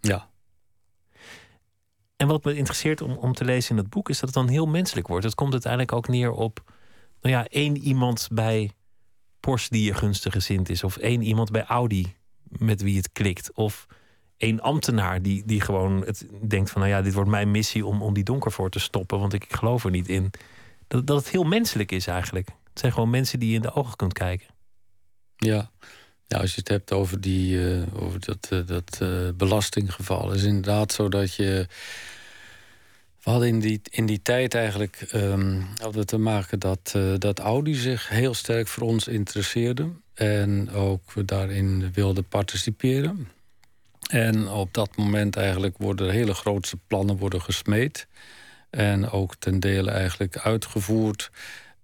Ja. 0.00 0.28
En 2.16 2.26
wat 2.26 2.44
me 2.44 2.56
interesseert 2.56 3.00
om, 3.00 3.12
om 3.12 3.32
te 3.32 3.44
lezen 3.44 3.70
in 3.70 3.76
het 3.76 3.90
boek 3.90 4.08
is 4.08 4.18
dat 4.18 4.34
het 4.34 4.38
dan 4.38 4.48
heel 4.48 4.66
menselijk 4.66 5.06
wordt. 5.06 5.24
Het 5.24 5.34
komt 5.34 5.52
uiteindelijk 5.52 5.92
ook 5.92 6.08
neer 6.08 6.32
op 6.32 6.72
nou 7.20 7.34
ja, 7.34 7.46
één 7.46 7.76
iemand 7.76 8.28
bij 8.32 8.70
Porsche 9.40 9.70
die 9.70 9.84
je 9.84 9.94
gunstig 9.94 10.32
gezind 10.32 10.68
is. 10.68 10.84
Of 10.84 10.96
één 10.96 11.22
iemand 11.22 11.50
bij 11.50 11.64
Audi 11.64 12.14
met 12.42 12.82
wie 12.82 12.96
het 12.96 13.12
klikt. 13.12 13.52
Of 13.54 13.86
één 14.36 14.60
ambtenaar 14.60 15.22
die, 15.22 15.42
die 15.46 15.60
gewoon 15.60 16.04
het 16.04 16.26
denkt 16.48 16.70
van... 16.70 16.80
nou 16.80 16.92
ja, 16.92 17.02
dit 17.02 17.14
wordt 17.14 17.30
mijn 17.30 17.50
missie 17.50 17.86
om, 17.86 18.02
om 18.02 18.14
die 18.14 18.24
donker 18.24 18.52
voor 18.52 18.70
te 18.70 18.80
stoppen... 18.80 19.18
want 19.18 19.32
ik, 19.32 19.46
geloof 19.48 19.84
er 19.84 19.90
niet 19.90 20.08
in. 20.08 20.30
Dat, 20.88 21.06
dat 21.06 21.16
het 21.16 21.28
heel 21.28 21.44
menselijk 21.44 21.92
is 21.92 22.06
eigenlijk. 22.06 22.48
Het 22.48 22.78
zijn 22.78 22.92
gewoon 22.92 23.10
mensen 23.10 23.40
die 23.40 23.48
je 23.48 23.54
in 23.54 23.62
de 23.62 23.72
ogen 23.72 23.96
kunt 23.96 24.12
kijken. 24.12 24.46
Ja, 25.36 25.70
ja 26.30 26.38
als 26.38 26.54
je 26.54 26.60
het 26.60 26.68
hebt 26.68 26.92
over, 26.92 27.20
die, 27.20 27.54
uh, 27.54 27.82
over 27.94 28.20
dat, 28.20 28.48
uh, 28.52 28.66
dat 28.66 28.98
uh, 29.02 29.28
belastinggeval... 29.34 30.32
is 30.32 30.42
inderdaad 30.42 30.92
zo 30.92 31.08
dat 31.08 31.34
je 31.34 31.66
we 33.22 33.30
hadden 33.30 33.48
in 33.48 33.60
die, 33.60 33.80
in 33.90 34.06
die 34.06 34.22
tijd 34.22 34.54
eigenlijk 34.54 35.08
um, 35.14 35.66
hadden 35.76 36.06
te 36.06 36.18
maken 36.18 36.58
dat, 36.58 36.94
dat 37.18 37.38
Audi 37.38 37.74
zich 37.74 38.08
heel 38.08 38.34
sterk 38.34 38.68
voor 38.68 38.82
ons 38.82 39.08
interesseerde. 39.08 39.88
En 40.14 40.70
ook 40.70 41.26
daarin 41.28 41.92
wilden 41.92 42.24
participeren. 42.24 43.28
En 44.10 44.48
op 44.48 44.74
dat 44.74 44.96
moment 44.96 45.36
eigenlijk 45.36 45.78
worden 45.78 46.10
hele 46.10 46.34
grootste 46.34 46.76
plannen 46.86 47.16
worden 47.16 47.42
gesmeed. 47.42 48.06
En 48.70 49.10
ook 49.10 49.34
ten 49.38 49.60
dele 49.60 49.90
eigenlijk 49.90 50.38
uitgevoerd. 50.38 51.30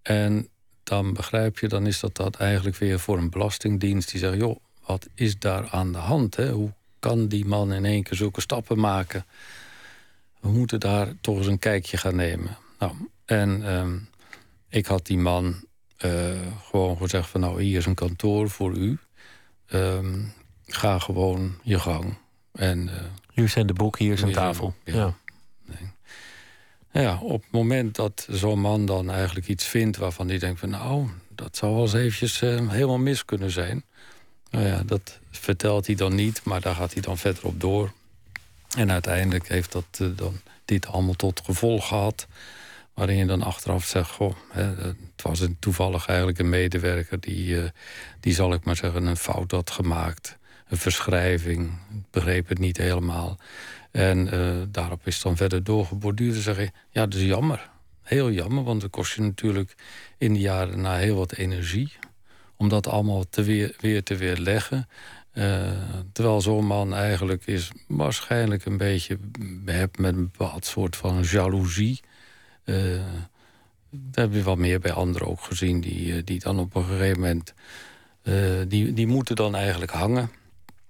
En 0.03 0.49
dan 0.87 1.12
begrijp 1.12 1.59
je, 1.59 1.68
dan 1.68 1.87
is 1.87 2.01
dat, 2.01 2.16
dat 2.16 2.37
eigenlijk 2.37 2.76
weer 2.76 3.01
voor 3.01 3.18
een 3.18 3.30
belastingdienst 3.30 4.11
die 4.11 4.20
zegt: 4.20 4.37
joh, 4.37 4.57
wat 4.87 5.09
is 5.14 5.39
daar 5.39 5.68
aan 5.70 5.93
de 5.93 5.99
hand? 5.99 6.37
Hè? 6.37 6.51
Hoe 6.51 6.72
kan 6.99 7.28
die 7.28 7.47
man 7.47 7.72
in 7.72 7.84
één 7.84 8.03
keer 8.03 8.16
zulke 8.16 8.41
stappen 8.41 8.78
maken? 8.78 9.24
we 10.47 10.53
moeten 10.53 10.80
daar 10.80 11.09
toch 11.20 11.37
eens 11.37 11.47
een 11.47 11.59
kijkje 11.59 11.97
gaan 11.97 12.16
nemen. 12.16 12.57
Nou, 12.78 12.93
en 13.24 13.66
ehm, 13.66 13.99
ik 14.68 14.87
had 14.87 15.07
die 15.07 15.18
man 15.18 15.64
uh, 16.05 16.30
gewoon 16.62 16.97
gezegd 16.97 17.28
van... 17.28 17.41
nou, 17.41 17.62
hier 17.62 17.78
is 17.78 17.87
een 17.87 17.95
kantoor 17.95 18.51
voor 18.51 18.76
u. 18.76 18.99
Um, 19.72 20.32
ga 20.66 20.99
gewoon 20.99 21.55
je 21.62 21.78
gang. 21.78 22.18
En, 22.53 22.87
uh, 22.87 22.93
hier 23.32 23.49
zijn 23.49 23.66
de 23.66 23.72
boeken, 23.72 24.05
hier 24.05 24.12
is 24.12 24.22
een 24.22 24.32
tafel. 24.32 24.74
Ja. 24.84 24.95
ja. 24.95 25.14
Nou 26.97 27.09
ja, 27.09 27.19
op 27.23 27.43
het 27.43 27.51
moment 27.51 27.95
dat 27.95 28.27
zo'n 28.31 28.61
man 28.61 28.87
dan 28.87 29.11
eigenlijk 29.11 29.49
iets 29.49 29.65
vindt... 29.65 29.97
waarvan 29.97 30.29
hij 30.29 30.39
denkt 30.39 30.61
van 30.61 30.71
nou, 30.71 31.09
dat 31.29 31.57
zou 31.57 31.73
wel 31.73 31.83
eens 31.83 31.93
eventjes 31.93 32.43
uh, 32.43 32.71
helemaal 32.71 32.99
mis 32.99 33.25
kunnen 33.25 33.51
zijn... 33.51 33.85
Nou 34.51 34.67
ja, 34.67 34.83
dat 34.83 35.19
vertelt 35.31 35.87
hij 35.87 35.95
dan 35.95 36.15
niet, 36.15 36.45
maar 36.45 36.61
daar 36.61 36.75
gaat 36.75 36.93
hij 36.93 37.03
dan 37.03 37.19
verder 37.19 37.45
op 37.45 37.61
door. 37.61 37.93
En 38.77 38.91
uiteindelijk 38.91 39.49
heeft 39.49 39.73
dat 39.73 39.99
uh, 40.03 40.09
dan 40.17 40.41
dit 40.65 40.87
allemaal 40.87 41.15
tot 41.15 41.41
gevolg 41.45 41.89
gehad. 41.89 42.27
Waarin 42.95 43.17
je 43.17 43.27
dan 43.27 43.43
achteraf 43.43 43.85
zegt, 43.85 44.11
goh, 44.11 44.37
hè, 44.51 44.63
het 44.63 45.23
was 45.23 45.41
een, 45.41 45.57
toevallig 45.59 46.07
eigenlijk 46.07 46.39
een 46.39 46.49
medewerker... 46.49 47.21
Die, 47.21 47.47
uh, 47.47 47.65
die 48.21 48.35
zal 48.35 48.53
ik 48.53 48.65
maar 48.65 48.77
zeggen 48.77 49.07
een 49.07 49.17
fout 49.17 49.51
had 49.51 49.71
gemaakt. 49.71 50.39
Een 50.69 50.77
verschrijving, 50.77 51.71
begreep 52.11 52.49
het 52.49 52.59
niet 52.59 52.77
helemaal. 52.77 53.39
En 53.91 54.35
uh, 54.35 54.62
daarop 54.69 55.07
is 55.07 55.21
dan 55.23 55.37
verder 55.37 55.64
doorgeborduurd. 55.64 56.33
Dan 56.33 56.43
zeg 56.43 56.57
je, 56.57 56.71
ja, 56.91 57.07
dat 57.07 57.14
is 57.14 57.27
jammer. 57.27 57.71
Heel 58.03 58.31
jammer, 58.31 58.64
want 58.64 58.83
het 58.83 58.91
kost 58.91 59.14
je 59.14 59.23
natuurlijk 59.23 59.75
in 60.19 60.33
de 60.33 60.41
jaren 60.41 60.81
na 60.81 60.97
heel 60.97 61.17
wat 61.17 61.33
energie... 61.33 61.93
om 62.57 62.69
dat 62.69 62.87
allemaal 62.87 63.25
te 63.31 63.43
weer, 63.43 63.75
weer 63.81 64.03
te 64.03 64.17
weerleggen. 64.17 64.89
Uh, 65.35 65.71
terwijl 66.12 66.41
zo'n 66.41 66.67
man 66.67 66.95
eigenlijk 66.95 67.47
is 67.47 67.71
waarschijnlijk 67.89 68.64
een 68.64 68.77
beetje 68.77 69.19
met 69.97 69.99
een 69.99 70.31
bepaald 70.31 70.64
soort 70.64 70.97
van 70.97 71.23
jaloezie. 71.23 72.01
Uh, 72.64 73.03
dat 73.91 74.25
heb 74.25 74.33
je 74.33 74.43
wat 74.43 74.59
meer 74.59 74.81
bij 74.81 74.93
anderen 74.93 75.29
ook 75.29 75.41
gezien, 75.41 75.81
die, 75.81 76.14
eh, 76.14 76.23
die 76.25 76.41
dan 76.41 76.59
op 76.59 76.75
een 76.75 76.85
gegeven 76.85 77.21
moment. 77.21 77.55
Die, 78.69 78.93
die 78.93 79.07
moeten 79.07 79.37
dan 79.37 79.55
eigenlijk 79.55 79.93
hangen. 79.93 80.31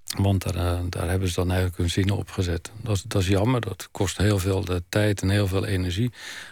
Want 0.07 0.53
daar, 0.53 0.89
daar 0.89 1.09
hebben 1.09 1.29
ze 1.29 1.35
dan 1.35 1.49
eigenlijk 1.49 1.79
hun 1.79 1.91
zinnen 1.91 2.17
op 2.17 2.31
gezet. 2.31 2.71
Dat, 2.83 3.05
dat 3.07 3.23
is 3.23 3.29
jammer, 3.29 3.61
dat 3.61 3.89
kost 3.91 4.17
heel 4.17 4.39
veel 4.39 4.65
tijd 4.89 5.23
en 5.23 5.29
heel 5.29 5.47
veel 5.47 5.65
energie. 5.65 6.11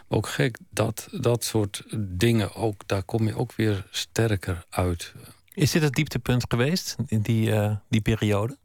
Maar 0.08 0.18
ook 0.18 0.28
gek, 0.28 0.58
dat, 0.70 1.08
dat 1.10 1.44
soort 1.44 1.82
dingen, 1.96 2.54
ook, 2.54 2.82
daar 2.86 3.02
kom 3.02 3.26
je 3.26 3.36
ook 3.36 3.52
weer 3.52 3.86
sterker 3.90 4.64
uit. 4.70 5.12
Is 5.52 5.70
dit 5.70 5.82
het 5.82 5.92
dieptepunt 5.92 6.44
geweest, 6.48 6.96
in 7.06 7.20
die, 7.20 7.48
uh, 7.50 7.76
die 7.88 8.00
periode? 8.00 8.56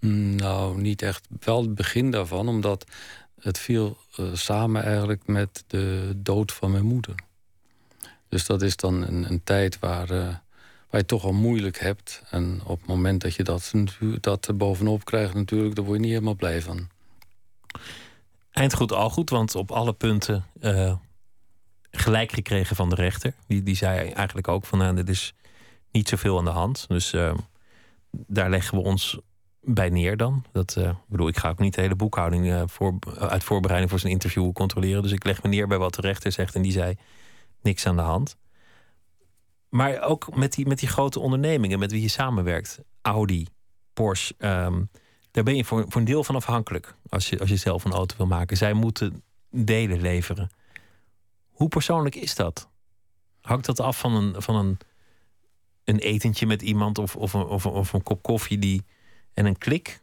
Nou, 0.00 0.80
niet 0.80 1.02
echt. 1.02 1.26
Wel 1.40 1.62
het 1.62 1.74
begin 1.74 2.10
daarvan, 2.10 2.48
omdat 2.48 2.84
het 3.40 3.58
viel 3.58 3.96
uh, 4.16 4.26
samen 4.32 4.82
eigenlijk 4.82 5.26
met 5.26 5.64
de 5.66 6.12
dood 6.16 6.52
van 6.52 6.70
mijn 6.70 6.84
moeder. 6.84 7.14
Dus 8.28 8.46
dat 8.46 8.62
is 8.62 8.76
dan 8.76 9.02
een, 9.02 9.30
een 9.30 9.40
tijd 9.44 9.78
waar, 9.78 10.10
uh, 10.10 10.34
waar 10.90 11.00
je 11.00 11.06
toch 11.06 11.24
al 11.24 11.32
moeilijk 11.32 11.78
hebt. 11.78 12.22
En 12.30 12.60
op 12.64 12.78
het 12.78 12.88
moment 12.88 13.20
dat 13.20 13.34
je 13.34 13.42
dat, 13.42 13.72
dat 14.20 14.50
bovenop 14.54 15.04
krijgt, 15.04 15.34
natuurlijk, 15.34 15.74
daar 15.74 15.84
word 15.84 15.96
je 15.96 16.02
niet 16.02 16.12
helemaal 16.12 16.34
blij 16.34 16.62
van. 16.62 16.88
Eind 18.50 18.74
goed, 18.74 18.92
al 18.92 19.10
goed, 19.10 19.30
want 19.30 19.54
op 19.54 19.70
alle 19.70 19.92
punten 19.92 20.44
gelijk 21.90 22.32
gekregen 22.32 22.76
van 22.76 22.88
de 22.88 22.94
rechter. 22.94 23.34
Die, 23.46 23.62
die 23.62 23.76
zei 23.76 24.10
eigenlijk 24.10 24.48
ook 24.48 24.64
van, 24.64 24.78
nou, 24.78 24.94
dit 24.94 25.08
is 25.08 25.34
niet 25.90 26.08
zoveel 26.08 26.38
aan 26.38 26.44
de 26.44 26.50
hand. 26.50 26.84
Dus 26.88 27.12
uh, 27.12 27.34
daar 28.10 28.50
leggen 28.50 28.78
we 28.78 28.84
ons 28.84 29.18
bij 29.60 29.88
neer 29.88 30.16
dan. 30.16 30.44
Dat 30.52 30.76
uh, 30.78 30.90
bedoel, 31.06 31.28
ik 31.28 31.38
ga 31.38 31.48
ook 31.48 31.58
niet 31.58 31.74
de 31.74 31.80
hele 31.80 31.94
boekhouding 31.94 32.70
voor, 32.70 32.98
uit 33.18 33.44
voorbereiding 33.44 33.90
voor 33.90 34.00
zijn 34.00 34.12
interview 34.12 34.52
controleren. 34.52 35.02
Dus 35.02 35.12
ik 35.12 35.24
leg 35.24 35.42
me 35.42 35.48
neer 35.48 35.66
bij 35.66 35.78
wat 35.78 35.94
de 35.94 36.00
rechter 36.00 36.32
zegt. 36.32 36.54
En 36.54 36.62
die 36.62 36.72
zei 36.72 36.94
niks 37.62 37.86
aan 37.86 37.96
de 37.96 38.02
hand. 38.02 38.36
Maar 39.76 40.00
ook 40.00 40.36
met 40.36 40.52
die, 40.52 40.66
met 40.66 40.78
die 40.78 40.88
grote 40.88 41.20
ondernemingen 41.20 41.78
met 41.78 41.90
wie 41.90 42.02
je 42.02 42.08
samenwerkt. 42.08 42.78
Audi, 43.02 43.46
Porsche. 43.92 44.34
Um, 44.38 44.90
daar 45.30 45.44
ben 45.44 45.56
je 45.56 45.64
voor, 45.64 45.84
voor 45.88 46.00
een 46.00 46.06
deel 46.06 46.24
van 46.24 46.34
afhankelijk. 46.34 46.94
Als 47.08 47.28
je, 47.28 47.38
als 47.38 47.48
je 47.48 47.56
zelf 47.56 47.84
een 47.84 47.92
auto 47.92 48.16
wil 48.16 48.26
maken. 48.26 48.56
Zij 48.56 48.72
moeten 48.72 49.22
delen 49.50 50.00
leveren. 50.00 50.50
Hoe 51.50 51.68
persoonlijk 51.68 52.14
is 52.14 52.34
dat? 52.34 52.68
Hangt 53.40 53.66
dat 53.66 53.80
af 53.80 53.98
van 53.98 54.14
een, 54.14 54.42
van 54.42 54.54
een 54.54 54.78
een 55.86 55.98
etentje 55.98 56.46
met 56.46 56.62
iemand 56.62 56.98
of, 56.98 57.16
of, 57.16 57.32
een, 57.32 57.44
of, 57.44 57.92
een 57.92 58.02
kop 58.02 58.22
koffie 58.22 58.58
die, 58.58 58.84
en 59.34 59.46
een 59.46 59.58
klik? 59.58 60.00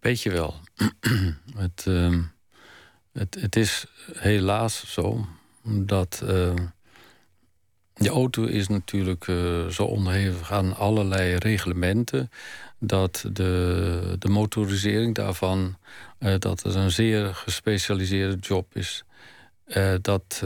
Weet 0.00 0.22
je 0.22 0.30
wel. 0.30 0.54
het, 1.64 1.84
uh, 1.88 2.24
het, 3.12 3.34
het 3.40 3.56
is 3.56 3.86
helaas 4.12 4.92
zo 4.92 5.26
dat 5.62 6.20
uh, 6.24 6.54
De 7.98 8.08
auto 8.08 8.44
is 8.44 8.68
natuurlijk 8.68 9.26
uh, 9.26 9.66
zo 9.66 9.84
onderhevig 9.84 10.52
aan 10.52 10.76
allerlei 10.76 11.36
reglementen 11.36 12.30
dat 12.78 13.24
de, 13.32 14.16
de 14.18 14.28
motorisering 14.28 15.14
daarvan 15.14 15.76
uh, 16.18 16.34
dat 16.38 16.62
het 16.62 16.74
een 16.74 16.90
zeer 16.90 17.34
gespecialiseerde 17.34 18.36
job 18.36 18.76
is. 18.76 19.04
Uh, 19.66 19.94
dat, 20.00 20.42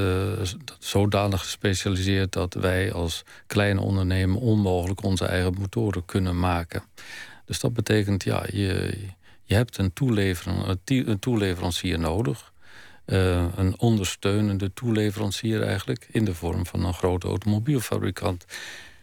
dat 0.65 0.77
zodanig 0.79 1.41
gespecialiseerd 1.41 2.33
dat 2.33 2.55
wij 2.55 2.93
als 2.93 3.23
kleine 3.47 3.81
ondernemer 3.81 4.41
onmogelijk 4.41 5.03
onze 5.03 5.27
eigen 5.27 5.55
motoren 5.59 6.05
kunnen 6.05 6.39
maken. 6.39 6.83
Dus 7.45 7.61
dat 7.61 7.73
betekent, 7.73 8.25
ja, 8.25 8.45
je, 8.53 8.99
je 9.45 9.55
hebt 9.55 9.79
een, 9.79 9.93
een 10.87 11.19
toeleverancier 11.19 11.99
nodig. 11.99 12.52
Uh, 13.07 13.45
een 13.57 13.79
ondersteunende 13.79 14.73
toeleverancier 14.75 15.63
eigenlijk... 15.63 16.09
in 16.11 16.25
de 16.25 16.35
vorm 16.35 16.67
van 16.67 16.85
een 16.85 16.95
grote 16.95 17.27
automobielfabrikant. 17.27 18.45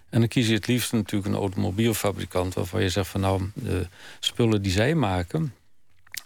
En 0.09 0.19
dan 0.19 0.29
kies 0.29 0.47
je 0.47 0.53
het 0.53 0.67
liefst 0.67 0.91
natuurlijk 0.91 1.33
een 1.33 1.39
automobielfabrikant... 1.39 2.53
waarvan 2.53 2.81
je 2.81 2.89
zegt 2.89 3.07
van 3.07 3.21
nou, 3.21 3.51
de 3.53 3.87
spullen 4.19 4.61
die 4.61 4.71
zij 4.71 4.95
maken... 4.95 5.53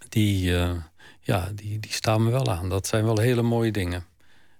die, 0.09 0.51
uh, 0.51 0.71
ja, 1.21 1.51
die, 1.55 1.79
die 1.79 1.91
staan 1.93 2.23
me 2.23 2.31
wel 2.31 2.51
aan. 2.51 2.69
Dat 2.69 2.87
zijn 2.87 3.03
wel 3.03 3.19
hele 3.19 3.41
mooie 3.41 3.71
dingen. 3.71 4.05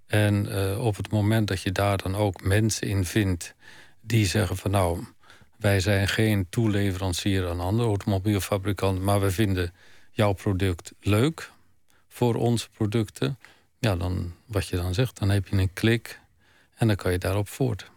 En 0.07 0.45
uh, 0.45 0.85
op 0.85 0.95
het 0.95 1.11
moment 1.11 1.47
dat 1.47 1.61
je 1.61 1.71
daar 1.71 1.97
dan 1.97 2.15
ook 2.15 2.43
mensen 2.43 2.87
in 2.87 3.05
vindt... 3.05 3.55
die 4.01 4.25
zeggen 4.25 4.57
van 4.57 4.71
nou, 4.71 5.03
wij 5.57 5.79
zijn 5.79 6.07
geen 6.07 6.47
toeleverancier 6.49 7.49
aan 7.49 7.59
andere 7.59 7.87
automobielfabrikanten... 7.87 9.03
maar 9.03 9.21
we 9.21 9.31
vinden 9.31 9.73
jouw 10.11 10.33
product 10.33 10.93
leuk 10.99 11.51
voor 12.13 12.35
onze 12.35 12.69
producten... 12.69 13.37
ja, 13.79 13.95
dan 13.95 14.33
wat 14.45 14.67
je 14.67 14.75
dan 14.75 14.93
zegt, 14.93 15.19
dan 15.19 15.29
heb 15.29 15.47
je 15.47 15.57
een 15.57 15.73
klik 15.73 16.19
en 16.75 16.87
dan 16.87 16.95
kan 16.95 17.11
je 17.11 17.17
daarop 17.17 17.47
voort. 17.47 17.91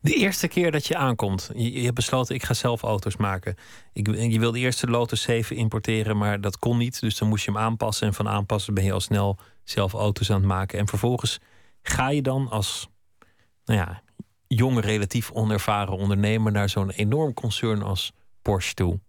De 0.00 0.14
eerste 0.14 0.48
keer 0.48 0.70
dat 0.70 0.86
je 0.86 0.96
aankomt, 0.96 1.50
je, 1.54 1.80
hebt 1.80 1.94
besloten 1.94 2.34
ik 2.34 2.42
ga 2.42 2.54
zelf 2.54 2.82
auto's 2.82 3.16
maken. 3.16 3.56
Ik, 3.92 4.06
je 4.06 4.38
wilde 4.38 4.58
eerst 4.58 4.80
de 4.80 4.86
Lotus 4.86 5.22
7 5.22 5.56
importeren, 5.56 6.16
maar 6.16 6.40
dat 6.40 6.58
kon 6.58 6.78
niet. 6.78 7.00
Dus 7.00 7.18
dan 7.18 7.28
moest 7.28 7.44
je 7.44 7.50
hem 7.50 7.60
aanpassen. 7.60 8.06
En 8.06 8.14
van 8.14 8.28
aanpassen 8.28 8.74
ben 8.74 8.84
je 8.84 8.92
al 8.92 9.00
snel 9.00 9.38
zelf 9.64 9.92
auto's 9.92 10.30
aan 10.30 10.36
het 10.36 10.46
maken. 10.46 10.78
En 10.78 10.88
vervolgens 10.88 11.38
ga 11.82 12.10
je 12.10 12.22
dan 12.22 12.48
als 12.50 12.88
nou 13.64 13.78
ja, 13.78 14.02
jonge, 14.46 14.80
relatief 14.80 15.30
onervaren 15.30 15.96
ondernemer 15.96 16.52
naar 16.52 16.68
zo'n 16.68 16.90
enorm 16.90 17.34
concern 17.34 17.82
als 17.82 18.12
Porsche 18.42 18.74
toe. 18.74 19.00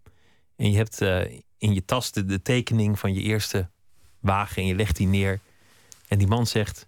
En 0.55 0.71
je 0.71 0.77
hebt 0.77 1.01
uh, 1.01 1.21
in 1.57 1.73
je 1.73 1.85
tas 1.85 2.11
de, 2.11 2.41
tekening 2.41 2.99
van 2.99 3.13
je 3.13 3.21
eerste 3.21 3.69
wagen 4.23 4.61
en 4.61 4.67
je 4.67 4.75
legt 4.75 4.95
die 4.95 5.07
neer. 5.07 5.39
En 6.07 6.17
die 6.17 6.27
man 6.27 6.47
zegt: 6.47 6.87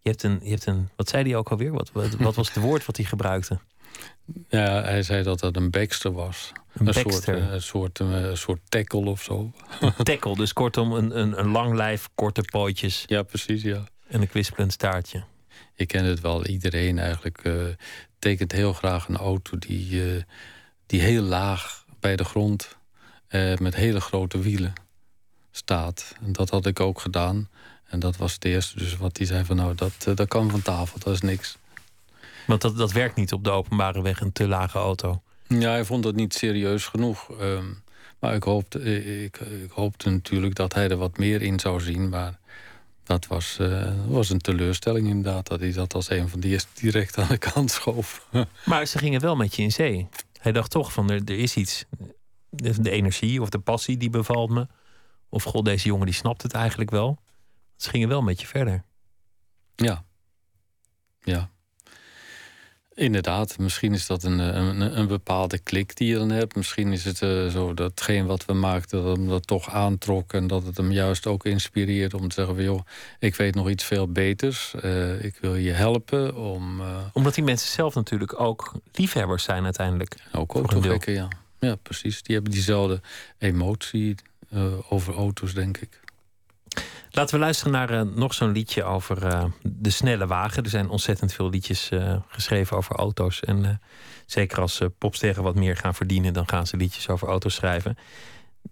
Je 0.00 0.10
hebt 0.10 0.22
een, 0.22 0.40
je 0.42 0.50
hebt 0.50 0.66
een 0.66 0.88
wat 0.96 1.08
zei 1.08 1.22
hij 1.22 1.36
ook 1.36 1.48
alweer? 1.48 1.72
Wat, 1.72 1.92
wat, 1.92 2.14
wat 2.14 2.34
was 2.34 2.48
het 2.54 2.64
woord 2.66 2.86
wat 2.86 2.96
hij 2.96 3.06
gebruikte? 3.06 3.58
Ja, 4.48 4.82
hij 4.82 5.02
zei 5.02 5.22
dat 5.22 5.40
dat 5.40 5.56
een 5.56 5.70
Baxter 5.70 6.12
was. 6.12 6.52
Een, 6.72 6.94
soort, 6.94 7.26
een, 7.26 7.62
soort, 7.62 7.98
een 7.98 8.36
soort 8.36 8.60
tackle 8.68 9.08
of 9.08 9.22
zo. 9.22 9.52
Een 9.80 10.04
tackle, 10.04 10.36
dus 10.36 10.52
kortom 10.52 10.92
een, 10.92 11.18
een, 11.18 11.38
een 11.38 11.48
lang 11.48 11.74
lijf, 11.74 12.08
korte 12.14 12.40
pootjes. 12.40 13.04
Ja, 13.06 13.22
precies, 13.22 13.62
ja. 13.62 13.84
En 14.08 14.20
een 14.20 14.28
kwispelend 14.28 14.72
staartje. 14.72 15.24
Je 15.74 15.86
kent 15.86 16.06
het 16.06 16.20
wel, 16.20 16.46
iedereen 16.46 16.98
eigenlijk 16.98 17.44
uh, 17.44 17.66
tekent 18.18 18.52
heel 18.52 18.72
graag 18.72 19.08
een 19.08 19.16
auto 19.16 19.58
die, 19.58 20.24
die 20.86 21.00
heel 21.00 21.22
laag 21.22 21.84
bij 22.00 22.16
de 22.16 22.24
grond 22.24 22.76
met 23.58 23.74
hele 23.74 24.00
grote 24.00 24.38
wielen 24.38 24.72
staat. 25.58 26.14
En 26.24 26.32
dat 26.32 26.50
had 26.50 26.66
ik 26.66 26.80
ook 26.80 27.00
gedaan. 27.00 27.48
En 27.86 27.98
dat 27.98 28.16
was 28.16 28.32
het 28.32 28.44
eerste. 28.44 28.78
Dus 28.78 28.96
wat 28.96 29.16
hij 29.16 29.26
zei 29.26 29.44
van 29.44 29.56
nou, 29.56 29.74
dat, 29.74 30.06
uh, 30.08 30.14
dat 30.16 30.28
kan 30.28 30.50
van 30.50 30.62
tafel, 30.62 30.98
dat 30.98 31.14
is 31.14 31.20
niks. 31.20 31.56
Want 32.46 32.60
dat, 32.60 32.76
dat 32.76 32.92
werkt 32.92 33.16
niet 33.16 33.32
op 33.32 33.44
de 33.44 33.50
openbare 33.50 34.02
weg, 34.02 34.20
een 34.20 34.32
te 34.32 34.48
lage 34.48 34.78
auto. 34.78 35.22
Ja, 35.48 35.70
hij 35.70 35.84
vond 35.84 36.02
dat 36.02 36.14
niet 36.14 36.34
serieus 36.34 36.86
genoeg. 36.86 37.30
Um, 37.40 37.82
maar 38.18 38.34
ik 38.34 38.42
hoopte, 38.42 38.80
ik, 39.24 39.38
ik, 39.38 39.70
hoopte 39.70 40.10
natuurlijk 40.10 40.54
dat 40.54 40.74
hij 40.74 40.88
er 40.88 40.96
wat 40.96 41.18
meer 41.18 41.42
in 41.42 41.58
zou 41.58 41.80
zien. 41.80 42.08
Maar 42.08 42.38
dat 43.04 43.26
was, 43.26 43.56
uh, 43.60 43.92
was 44.06 44.30
een 44.30 44.38
teleurstelling 44.38 45.08
inderdaad. 45.08 45.46
Dat 45.46 45.60
hij 45.60 45.72
dat 45.72 45.94
als 45.94 46.10
een 46.10 46.28
van 46.28 46.40
die 46.40 46.50
eerste 46.50 46.70
direct 46.74 47.18
aan 47.18 47.28
de 47.28 47.38
kant 47.38 47.70
schoof. 47.70 48.26
maar 48.64 48.86
ze 48.86 48.98
gingen 48.98 49.20
wel 49.20 49.36
met 49.36 49.56
je 49.56 49.62
in 49.62 49.72
zee. 49.72 50.08
Hij 50.38 50.52
dacht 50.52 50.70
toch 50.70 50.92
van 50.92 51.10
er, 51.10 51.22
er 51.24 51.38
is 51.38 51.56
iets. 51.56 51.84
De, 52.50 52.80
de 52.82 52.90
energie 52.90 53.42
of 53.42 53.48
de 53.48 53.58
passie 53.58 53.96
die 53.96 54.10
bevalt 54.10 54.50
me. 54.50 54.66
Of 55.28 55.42
god, 55.42 55.64
deze 55.64 55.86
jongen 55.86 56.06
die 56.06 56.14
snapt 56.14 56.42
het 56.42 56.52
eigenlijk 56.52 56.90
wel. 56.90 57.18
Ze 57.76 57.90
gingen 57.90 58.08
wel 58.08 58.22
met 58.22 58.40
je 58.40 58.46
verder. 58.46 58.84
Ja. 59.76 60.04
Ja. 61.22 61.50
Inderdaad, 62.94 63.58
misschien 63.58 63.92
is 63.92 64.06
dat 64.06 64.22
een, 64.22 64.38
een, 64.38 64.98
een, 64.98 65.06
bepaalde 65.06 65.58
klik 65.58 65.96
die 65.96 66.08
je 66.08 66.14
dan 66.14 66.30
hebt. 66.30 66.56
Misschien 66.56 66.92
is 66.92 67.04
het 67.04 67.20
uh, 67.20 67.46
zo 67.46 67.74
datgene 67.74 68.26
wat 68.26 68.44
we 68.44 68.52
maakten, 68.52 69.04
dat 69.04 69.16
hem 69.16 69.28
dat 69.28 69.46
toch 69.46 69.70
aantrok. 69.70 70.32
En 70.32 70.46
dat 70.46 70.66
het 70.66 70.76
hem 70.76 70.92
juist 70.92 71.26
ook 71.26 71.44
inspireert 71.44 72.14
om 72.14 72.28
te 72.28 72.34
zeggen 72.34 72.54
van 72.54 72.64
joh, 72.64 72.80
ik 73.18 73.34
weet 73.34 73.54
nog 73.54 73.68
iets 73.68 73.84
veel 73.84 74.12
beters. 74.12 74.74
Uh, 74.84 75.24
ik 75.24 75.36
wil 75.40 75.54
je 75.54 75.72
helpen 75.72 76.36
om. 76.36 76.80
Uh... 76.80 76.98
Omdat 77.12 77.34
die 77.34 77.44
mensen 77.44 77.68
zelf 77.68 77.94
natuurlijk 77.94 78.40
ook 78.40 78.72
liefhebbers 78.92 79.44
zijn 79.44 79.64
uiteindelijk. 79.64 80.16
Ook 80.32 80.54
autogekken, 80.54 81.12
ja. 81.12 81.28
Ja, 81.60 81.74
precies. 81.74 82.22
Die 82.22 82.34
hebben 82.34 82.52
diezelfde 82.52 83.00
emotie, 83.38 84.14
over 84.88 85.14
auto's, 85.14 85.54
denk 85.54 85.78
ik. 85.78 86.00
Laten 87.10 87.34
we 87.34 87.40
luisteren 87.40 87.72
naar 87.72 87.90
uh, 87.90 88.00
nog 88.14 88.34
zo'n 88.34 88.52
liedje 88.52 88.84
over 88.84 89.24
uh, 89.24 89.44
de 89.62 89.90
snelle 89.90 90.26
wagen. 90.26 90.62
Er 90.62 90.70
zijn 90.70 90.88
ontzettend 90.88 91.32
veel 91.32 91.50
liedjes 91.50 91.90
geschreven 92.28 92.76
over 92.76 92.96
auto's. 92.96 93.40
En 93.40 93.80
zeker 94.26 94.60
als 94.60 94.82
popsterren 94.98 95.42
wat 95.42 95.54
meer 95.54 95.76
gaan 95.76 95.94
verdienen, 95.94 96.32
dan 96.32 96.48
gaan 96.48 96.66
ze 96.66 96.76
liedjes 96.76 97.08
over 97.08 97.28
auto's 97.28 97.54
schrijven. 97.54 97.96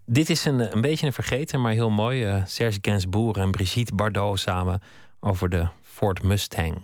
Dit 0.05 0.29
is 0.29 0.45
een, 0.45 0.75
een 0.75 0.81
beetje 0.81 1.05
een 1.05 1.13
vergeten, 1.13 1.61
maar 1.61 1.71
heel 1.71 1.89
mooi. 1.89 2.43
Serge 2.45 2.79
Gainsbourg 2.81 3.37
en 3.37 3.51
Brigitte 3.51 3.95
Bardot 3.95 4.39
samen 4.39 4.81
over 5.19 5.49
de 5.49 5.67
Ford 5.81 6.23
Mustang. 6.23 6.81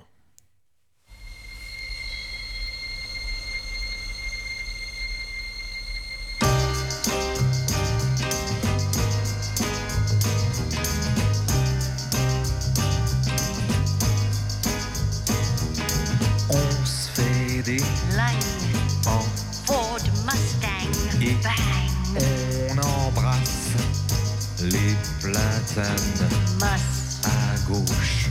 À 25.77 27.55
gauche, 27.67 28.29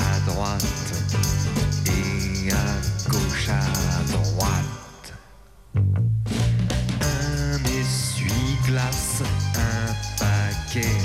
à 0.00 0.30
droite 0.30 0.64
et 1.86 2.50
à 2.50 3.10
gauche 3.10 3.48
à 3.48 3.60
droite. 4.12 5.12
Un 7.00 7.58
essuie-glace, 7.64 9.22
un 9.54 9.92
paquet, 10.18 11.01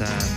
uh, 0.00 0.33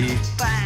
Ford 0.00 0.59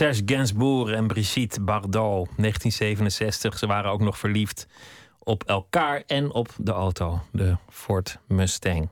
Serge 0.00 0.22
Gainsbourg 0.26 0.90
en 0.90 1.06
Brigitte 1.06 1.60
Bardot, 1.60 2.28
1967. 2.36 3.58
Ze 3.58 3.66
waren 3.66 3.90
ook 3.90 4.00
nog 4.00 4.18
verliefd 4.18 4.66
op 5.18 5.44
elkaar 5.44 6.02
en 6.06 6.32
op 6.32 6.48
de 6.56 6.72
auto, 6.72 7.20
de 7.32 7.56
Ford 7.68 8.18
Mustang. 8.26 8.88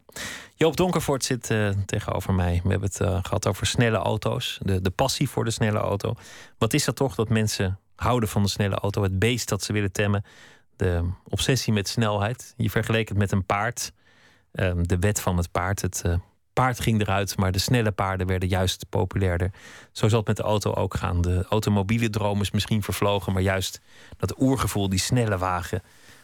Joop 0.54 0.76
Donkervoort 0.76 1.24
zit 1.24 1.50
eh, 1.50 1.68
tegenover 1.86 2.34
mij. 2.34 2.60
We 2.62 2.70
hebben 2.70 2.88
het 2.88 3.00
eh, 3.00 3.18
gehad 3.22 3.46
over 3.46 3.66
snelle 3.66 3.96
auto's, 3.96 4.58
de, 4.62 4.80
de 4.80 4.90
passie 4.90 5.28
voor 5.28 5.44
de 5.44 5.50
snelle 5.50 5.78
auto. 5.78 6.14
Wat 6.58 6.72
is 6.72 6.84
dat 6.84 6.96
toch 6.96 7.14
dat 7.14 7.28
mensen 7.28 7.78
houden 7.96 8.28
van 8.28 8.42
de 8.42 8.48
snelle 8.48 8.76
auto, 8.76 9.02
het 9.02 9.18
beest 9.18 9.48
dat 9.48 9.62
ze 9.62 9.72
willen 9.72 9.92
temmen, 9.92 10.24
de 10.76 11.10
obsessie 11.28 11.72
met 11.72 11.88
snelheid. 11.88 12.54
Je 12.56 12.70
vergeleek 12.70 13.08
het 13.08 13.18
met 13.18 13.32
een 13.32 13.44
paard, 13.44 13.92
Ehm, 14.52 14.82
de 14.82 14.98
wet 14.98 15.20
van 15.20 15.36
het 15.36 15.50
paard. 15.50 15.82
Het 15.82 16.02
eh, 16.04 16.14
paard 16.58 16.80
ging 16.80 17.00
eruit, 17.00 17.36
maar 17.36 17.52
de 17.52 17.58
snelle 17.58 17.90
paarden 17.90 18.26
werden 18.26 18.48
juist 18.48 18.86
populairder. 18.88 19.50
Zo 19.92 20.08
zal 20.08 20.18
het 20.18 20.28
met 20.28 20.36
de 20.36 20.42
auto 20.42 20.72
ook 20.72 20.94
gaan. 20.94 21.20
De 21.20 21.44
automobiele 21.48 22.10
droom 22.10 22.40
is 22.40 22.50
misschien 22.50 22.82
vervlogen, 22.82 23.32
maar 23.32 23.42
juist 23.42 23.80
dat 24.16 24.40
oergevoel, 24.40 24.88
die 24.88 24.98
snelle 24.98 25.38
wagen. 25.38 25.82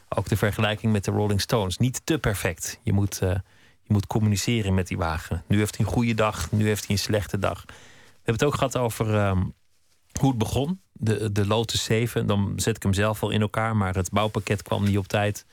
Ook 0.09 0.29
de 0.29 0.37
vergelijking 0.37 0.93
met 0.93 1.05
de 1.05 1.11
Rolling 1.11 1.41
Stones. 1.41 1.79
Niet 1.79 2.01
te 2.05 2.19
perfect. 2.19 2.81
Je 2.83 2.93
moet, 2.93 3.19
eh, 3.19 3.31
je 3.83 3.93
moet 3.93 4.07
communiceren 4.07 4.75
met 4.75 4.87
die 4.89 4.97
wagen. 4.97 5.43
Nu 5.47 5.59
heeft 5.59 5.77
hij 5.77 5.87
een 5.87 5.93
goede 5.93 6.15
dag, 6.15 6.51
nu 6.53 6.67
heeft 6.67 6.87
hij 6.87 6.97
een 6.97 7.03
slechte 7.03 7.39
dag. 7.39 7.65
We 7.67 7.73
hebben 8.15 8.35
het 8.35 8.45
ook 8.45 8.55
gehad 8.55 8.77
over 8.77 9.15
ehm, 9.15 9.43
hoe 10.21 10.29
het 10.29 10.39
begon. 10.39 10.81
De, 10.93 11.33
de 11.33 11.47
Lotus 11.47 11.85
7. 11.85 12.27
Dan 12.27 12.53
zet 12.57 12.77
ik 12.77 12.83
hem 12.83 12.93
zelf 12.93 13.23
al 13.23 13.31
in 13.31 13.41
elkaar, 13.41 13.77
maar 13.77 13.95
het 13.95 14.11
bouwpakket 14.11 14.63
kwam 14.63 14.85
niet 14.85 14.99
op 14.99 15.07
tijd. 15.07 15.47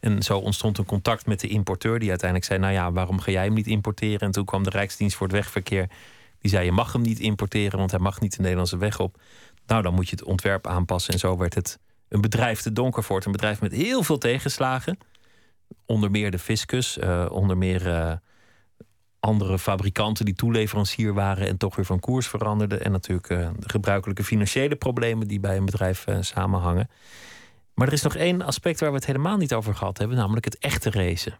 En 0.00 0.22
zo 0.22 0.38
ontstond 0.38 0.78
een 0.78 0.84
contact 0.84 1.26
met 1.26 1.40
de 1.40 1.48
importeur, 1.48 1.98
die 1.98 2.08
uiteindelijk 2.08 2.48
zei: 2.48 2.60
Nou 2.60 2.72
ja, 2.72 2.92
waarom 2.92 3.20
ga 3.20 3.30
jij 3.30 3.44
hem 3.44 3.54
niet 3.54 3.66
importeren? 3.66 4.20
En 4.20 4.30
toen 4.30 4.44
kwam 4.44 4.62
de 4.62 4.70
Rijksdienst 4.70 5.16
voor 5.16 5.26
het 5.26 5.36
Wegverkeer. 5.36 5.88
Die 6.38 6.50
zei: 6.50 6.64
Je 6.64 6.72
mag 6.72 6.92
hem 6.92 7.02
niet 7.02 7.18
importeren, 7.18 7.78
want 7.78 7.90
hij 7.90 8.00
mag 8.00 8.20
niet 8.20 8.36
de 8.36 8.40
Nederlandse 8.42 8.76
weg 8.76 9.00
op. 9.00 9.20
Nou, 9.66 9.82
dan 9.82 9.94
moet 9.94 10.08
je 10.08 10.16
het 10.16 10.24
ontwerp 10.24 10.66
aanpassen. 10.66 11.12
En 11.12 11.18
zo 11.18 11.36
werd 11.36 11.54
het 11.54 11.78
een 12.08 12.20
bedrijf 12.20 12.60
te 12.60 12.72
Donkervoort. 12.72 13.24
Een 13.24 13.32
bedrijf 13.32 13.60
met 13.60 13.72
heel 13.72 14.02
veel 14.02 14.18
tegenslagen. 14.18 14.98
Onder 15.86 16.10
meer 16.10 16.30
de 16.30 16.38
fiscus, 16.38 16.98
uh, 16.98 17.26
onder 17.30 17.56
meer 17.56 17.86
uh, 17.86 18.12
andere 19.20 19.58
fabrikanten 19.58 20.24
die 20.24 20.34
toeleverancier 20.34 21.14
waren 21.14 21.46
en 21.48 21.56
toch 21.56 21.76
weer 21.76 21.84
van 21.84 22.00
koers 22.00 22.28
veranderden. 22.28 22.84
En 22.84 22.92
natuurlijk 22.92 23.30
uh, 23.30 23.48
de 23.58 23.68
gebruikelijke 23.68 24.24
financiële 24.24 24.76
problemen 24.76 25.28
die 25.28 25.40
bij 25.40 25.56
een 25.56 25.64
bedrijf 25.64 26.04
samenhangen. 26.20 26.88
Maar 27.78 27.86
er 27.86 27.92
is 27.92 28.02
nog 28.02 28.16
één 28.16 28.42
aspect 28.42 28.80
waar 28.80 28.90
we 28.90 28.96
het 28.96 29.06
helemaal 29.06 29.36
niet 29.36 29.54
over 29.54 29.74
gehad 29.74 29.98
hebben, 29.98 30.16
namelijk 30.16 30.44
het 30.44 30.58
echte 30.58 30.90
racen. 30.90 31.38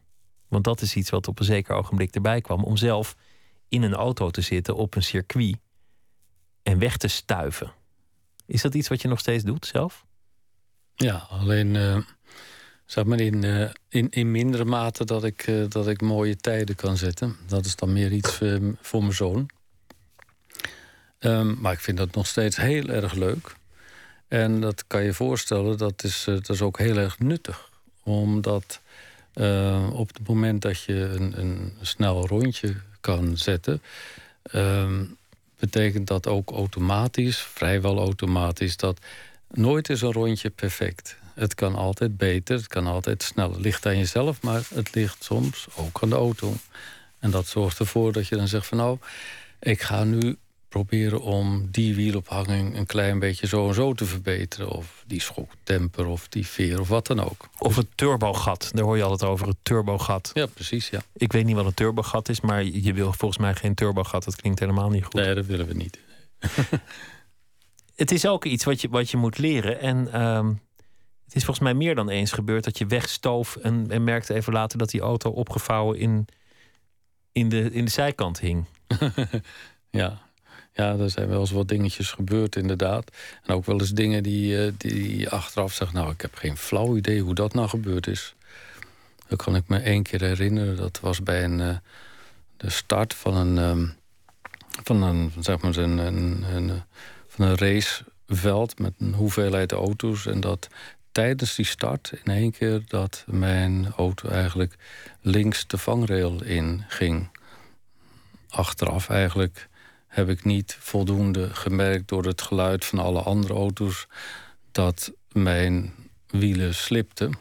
Want 0.48 0.64
dat 0.64 0.80
is 0.80 0.96
iets 0.96 1.10
wat 1.10 1.28
op 1.28 1.38
een 1.38 1.44
zeker 1.44 1.74
ogenblik 1.74 2.14
erbij 2.14 2.40
kwam 2.40 2.64
om 2.64 2.76
zelf 2.76 3.16
in 3.68 3.82
een 3.82 3.94
auto 3.94 4.30
te 4.30 4.40
zitten 4.40 4.76
op 4.76 4.94
een 4.94 5.02
circuit 5.02 5.56
en 6.62 6.78
weg 6.78 6.96
te 6.96 7.08
stuiven. 7.08 7.72
Is 8.46 8.62
dat 8.62 8.74
iets 8.74 8.88
wat 8.88 9.02
je 9.02 9.08
nog 9.08 9.18
steeds 9.18 9.44
doet 9.44 9.66
zelf? 9.66 10.06
Ja, 10.94 11.26
alleen 11.30 11.74
uh, 11.74 11.98
zeg 12.84 13.04
maar 13.04 13.20
in, 13.20 13.44
uh, 13.44 13.70
in, 13.88 14.10
in 14.10 14.30
mindere 14.30 14.64
mate 14.64 15.04
dat 15.04 15.24
ik, 15.24 15.46
uh, 15.46 15.68
dat 15.68 15.88
ik 15.88 16.00
mooie 16.00 16.36
tijden 16.36 16.74
kan 16.74 16.96
zetten. 16.96 17.36
Dat 17.46 17.64
is 17.64 17.76
dan 17.76 17.92
meer 17.92 18.12
iets 18.12 18.40
voor 18.80 19.00
mijn 19.00 19.14
zoon. 19.14 19.50
Um, 21.18 21.56
maar 21.60 21.72
ik 21.72 21.80
vind 21.80 21.98
dat 21.98 22.14
nog 22.14 22.26
steeds 22.26 22.56
heel 22.56 22.88
erg 22.88 23.12
leuk. 23.12 23.56
En 24.28 24.60
dat 24.60 24.84
kan 24.86 25.02
je 25.02 25.12
voorstellen, 25.12 25.78
dat 25.78 26.04
is, 26.04 26.24
dat 26.24 26.48
is 26.48 26.62
ook 26.62 26.78
heel 26.78 26.96
erg 26.96 27.18
nuttig. 27.18 27.70
Omdat 28.02 28.80
uh, 29.34 29.90
op 29.92 30.08
het 30.08 30.28
moment 30.28 30.62
dat 30.62 30.82
je 30.82 30.94
een, 30.94 31.40
een 31.40 31.72
snel 31.80 32.26
rondje 32.26 32.74
kan 33.00 33.36
zetten... 33.36 33.82
Uh, 34.54 35.00
betekent 35.58 36.06
dat 36.06 36.26
ook 36.26 36.50
automatisch, 36.50 37.38
vrijwel 37.38 37.98
automatisch... 37.98 38.76
dat 38.76 38.98
nooit 39.50 39.88
is 39.88 40.00
een 40.00 40.12
rondje 40.12 40.50
perfect. 40.50 41.16
Het 41.34 41.54
kan 41.54 41.74
altijd 41.74 42.16
beter, 42.16 42.56
het 42.56 42.66
kan 42.66 42.86
altijd 42.86 43.22
sneller. 43.22 43.54
Het 43.54 43.64
ligt 43.64 43.86
aan 43.86 43.98
jezelf, 43.98 44.42
maar 44.42 44.62
het 44.74 44.94
ligt 44.94 45.24
soms 45.24 45.66
ook 45.74 46.02
aan 46.02 46.08
de 46.08 46.16
auto. 46.16 46.54
En 47.18 47.30
dat 47.30 47.46
zorgt 47.46 47.78
ervoor 47.78 48.12
dat 48.12 48.28
je 48.28 48.36
dan 48.36 48.48
zegt 48.48 48.66
van 48.66 48.78
nou... 48.78 48.98
ik 49.58 49.80
ga 49.80 50.04
nu 50.04 50.36
proberen 50.68 51.20
om 51.20 51.68
die 51.70 51.94
wielophanging 51.94 52.76
een 52.76 52.86
klein 52.86 53.18
beetje 53.18 53.46
zo 53.46 53.68
en 53.68 53.74
zo 53.74 53.92
te 53.92 54.04
verbeteren. 54.04 54.68
Of 54.70 55.04
die 55.06 55.20
schoktemper 55.20 56.06
of 56.06 56.28
die 56.28 56.46
veer 56.46 56.80
of 56.80 56.88
wat 56.88 57.06
dan 57.06 57.20
ook. 57.20 57.48
Of 57.58 57.76
het 57.76 57.86
turbogat, 57.94 58.70
daar 58.74 58.84
hoor 58.84 58.96
je 58.96 59.02
altijd 59.02 59.30
over, 59.30 59.46
het 59.48 59.56
turbogat. 59.62 60.30
Ja, 60.34 60.46
precies, 60.46 60.88
ja. 60.88 61.00
Ik 61.12 61.32
weet 61.32 61.44
niet 61.44 61.54
wat 61.54 61.66
een 61.66 61.74
turbogat 61.74 62.28
is, 62.28 62.40
maar 62.40 62.64
je 62.64 62.92
wil 62.92 63.12
volgens 63.12 63.40
mij 63.40 63.54
geen 63.54 63.74
turbogat. 63.74 64.24
Dat 64.24 64.36
klinkt 64.36 64.58
helemaal 64.58 64.90
niet 64.90 65.04
goed. 65.04 65.14
Nee, 65.14 65.34
dat 65.34 65.46
willen 65.46 65.66
we 65.66 65.74
niet. 65.74 65.98
het 67.96 68.10
is 68.10 68.26
ook 68.26 68.44
iets 68.44 68.64
wat 68.64 68.80
je, 68.80 68.88
wat 68.88 69.10
je 69.10 69.16
moet 69.16 69.38
leren. 69.38 69.80
En 69.80 70.22
um, 70.22 70.60
het 71.24 71.36
is 71.36 71.44
volgens 71.44 71.64
mij 71.64 71.74
meer 71.74 71.94
dan 71.94 72.08
eens 72.08 72.32
gebeurd 72.32 72.64
dat 72.64 72.78
je 72.78 72.86
wegstoof... 72.86 73.56
en, 73.56 73.86
en 73.90 74.04
merkte 74.04 74.34
even 74.34 74.52
later 74.52 74.78
dat 74.78 74.90
die 74.90 75.00
auto 75.00 75.30
opgevouwen 75.30 75.98
in, 75.98 76.26
in, 77.32 77.48
de, 77.48 77.70
in 77.70 77.84
de 77.84 77.90
zijkant 77.90 78.40
hing. 78.40 78.64
ja, 79.90 80.27
ja, 80.78 80.96
er 80.98 81.10
zijn 81.10 81.28
wel 81.28 81.40
eens 81.40 81.50
wat 81.50 81.68
dingetjes 81.68 82.10
gebeurd, 82.10 82.56
inderdaad. 82.56 83.10
En 83.44 83.54
ook 83.54 83.64
wel 83.64 83.80
eens 83.80 83.90
dingen 83.90 84.22
die, 84.22 84.66
uh, 84.66 84.72
die 84.76 85.28
achteraf 85.28 85.72
zegt... 85.72 85.92
nou, 85.92 86.10
ik 86.10 86.20
heb 86.20 86.34
geen 86.34 86.56
flauw 86.56 86.96
idee 86.96 87.20
hoe 87.20 87.34
dat 87.34 87.54
nou 87.54 87.68
gebeurd 87.68 88.06
is. 88.06 88.34
Dat 89.28 89.42
kan 89.42 89.56
ik 89.56 89.68
me 89.68 89.78
één 89.78 90.02
keer 90.02 90.20
herinneren. 90.20 90.76
Dat 90.76 91.00
was 91.00 91.22
bij 91.22 91.44
een, 91.44 91.58
uh, 91.58 91.76
de 92.56 92.70
start 92.70 93.14
van 93.14 93.36
een, 93.36 93.56
um, 93.56 93.94
van 94.82 95.02
een, 95.02 95.32
zeg 95.40 95.60
maar 95.60 95.76
een, 95.76 95.98
een, 95.98 96.82
van 97.28 97.46
een 97.46 97.56
raceveld... 97.56 98.78
met 98.78 98.92
een 98.98 99.14
hoeveelheid 99.14 99.72
auto's. 99.72 100.26
En 100.26 100.40
dat 100.40 100.68
tijdens 101.12 101.54
die 101.54 101.66
start 101.66 102.12
in 102.24 102.32
één 102.32 102.50
keer... 102.50 102.82
dat 102.86 103.24
mijn 103.26 103.92
auto 103.96 104.28
eigenlijk 104.28 104.74
links 105.20 105.66
de 105.66 105.78
vangrail 105.78 106.44
in 106.44 106.84
ging. 106.88 107.28
Achteraf 108.48 109.08
eigenlijk 109.08 109.67
heb 110.18 110.28
ik 110.28 110.44
niet 110.44 110.76
voldoende 110.80 111.54
gemerkt 111.54 112.08
door 112.08 112.24
het 112.24 112.42
geluid 112.42 112.84
van 112.84 112.98
alle 112.98 113.20
andere 113.20 113.54
auto's 113.54 114.06
dat 114.72 115.12
mijn 115.32 115.94
wielen 116.26 116.74
slipten. 116.74 117.38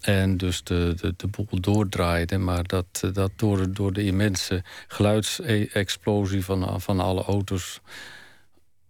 En 0.00 0.36
dus 0.36 0.62
de, 0.62 0.94
de, 1.00 1.14
de 1.16 1.26
boel 1.26 1.60
doordraaide. 1.60 2.38
Maar 2.38 2.64
dat, 2.66 3.02
dat 3.12 3.30
door, 3.36 3.72
door 3.72 3.92
de 3.92 4.04
immense 4.04 4.64
geluidsexplosie 4.86 6.44
van, 6.44 6.80
van 6.80 7.00
alle 7.00 7.22
auto's 7.22 7.80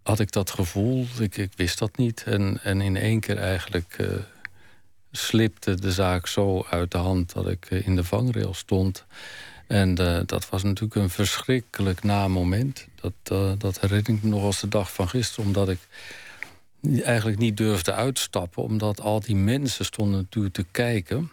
had 0.03 0.20
ik 0.20 0.32
dat 0.32 0.51
gevoel. 0.51 1.07
Ik, 1.18 1.36
ik 1.36 1.53
wist 1.57 1.78
dat 1.78 1.97
niet. 1.97 2.22
En, 2.22 2.59
en 2.62 2.80
in 2.80 2.97
één 2.97 3.20
keer 3.20 3.39
eigenlijk 3.39 3.99
uh, 4.01 4.09
slipte 5.12 5.74
de 5.74 5.93
zaak 5.93 6.26
zo 6.26 6.66
uit 6.70 6.91
de 6.91 6.99
hand 6.99 7.32
dat 7.32 7.49
ik 7.49 7.70
in 7.70 7.97
de 7.97 8.05
vangrail 8.05 8.55
stond. 8.55 9.07
En 9.69 10.01
uh, 10.01 10.21
dat 10.27 10.49
was 10.49 10.62
natuurlijk 10.62 10.95
een 10.95 11.11
verschrikkelijk 11.11 12.03
na 12.03 12.29
moment. 12.29 12.87
Dat, 13.01 13.12
uh, 13.33 13.53
dat 13.59 13.81
herinner 13.81 14.11
ik 14.11 14.23
me 14.23 14.29
nog 14.29 14.43
als 14.43 14.61
de 14.61 14.69
dag 14.69 14.93
van 14.93 15.09
gisteren. 15.09 15.45
Omdat 15.45 15.69
ik 15.69 15.79
eigenlijk 17.03 17.39
niet 17.39 17.57
durfde 17.57 17.93
uitstappen. 17.93 18.62
Omdat 18.62 19.01
al 19.01 19.21
die 19.21 19.37
mensen 19.37 19.85
stonden 19.85 20.21
natuurlijk 20.21 20.55
te 20.55 20.66
kijken. 20.71 21.31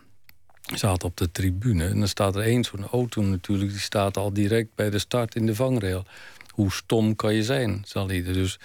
Zaten 0.74 1.08
op 1.08 1.18
de 1.18 1.32
tribune. 1.32 1.88
En 1.88 2.00
dan 2.00 2.08
staat 2.08 2.36
er 2.36 2.42
één 2.42 2.64
zo'n 2.64 2.88
auto 2.88 3.22
natuurlijk. 3.22 3.72
Die 3.72 3.80
staat 3.80 4.18
al 4.18 4.34
direct 4.34 4.70
bij 4.76 4.90
de 4.90 5.00
start 5.00 5.36
in 5.36 5.46
de 5.46 5.56
vangrail. 5.56 6.06
Hoe 6.50 6.72
stom 6.72 7.16
kan 7.16 7.34
je 7.34 7.44
zijn, 7.44 7.82
zal 7.86 8.08
hij 8.08 8.24
Dus 8.24 8.60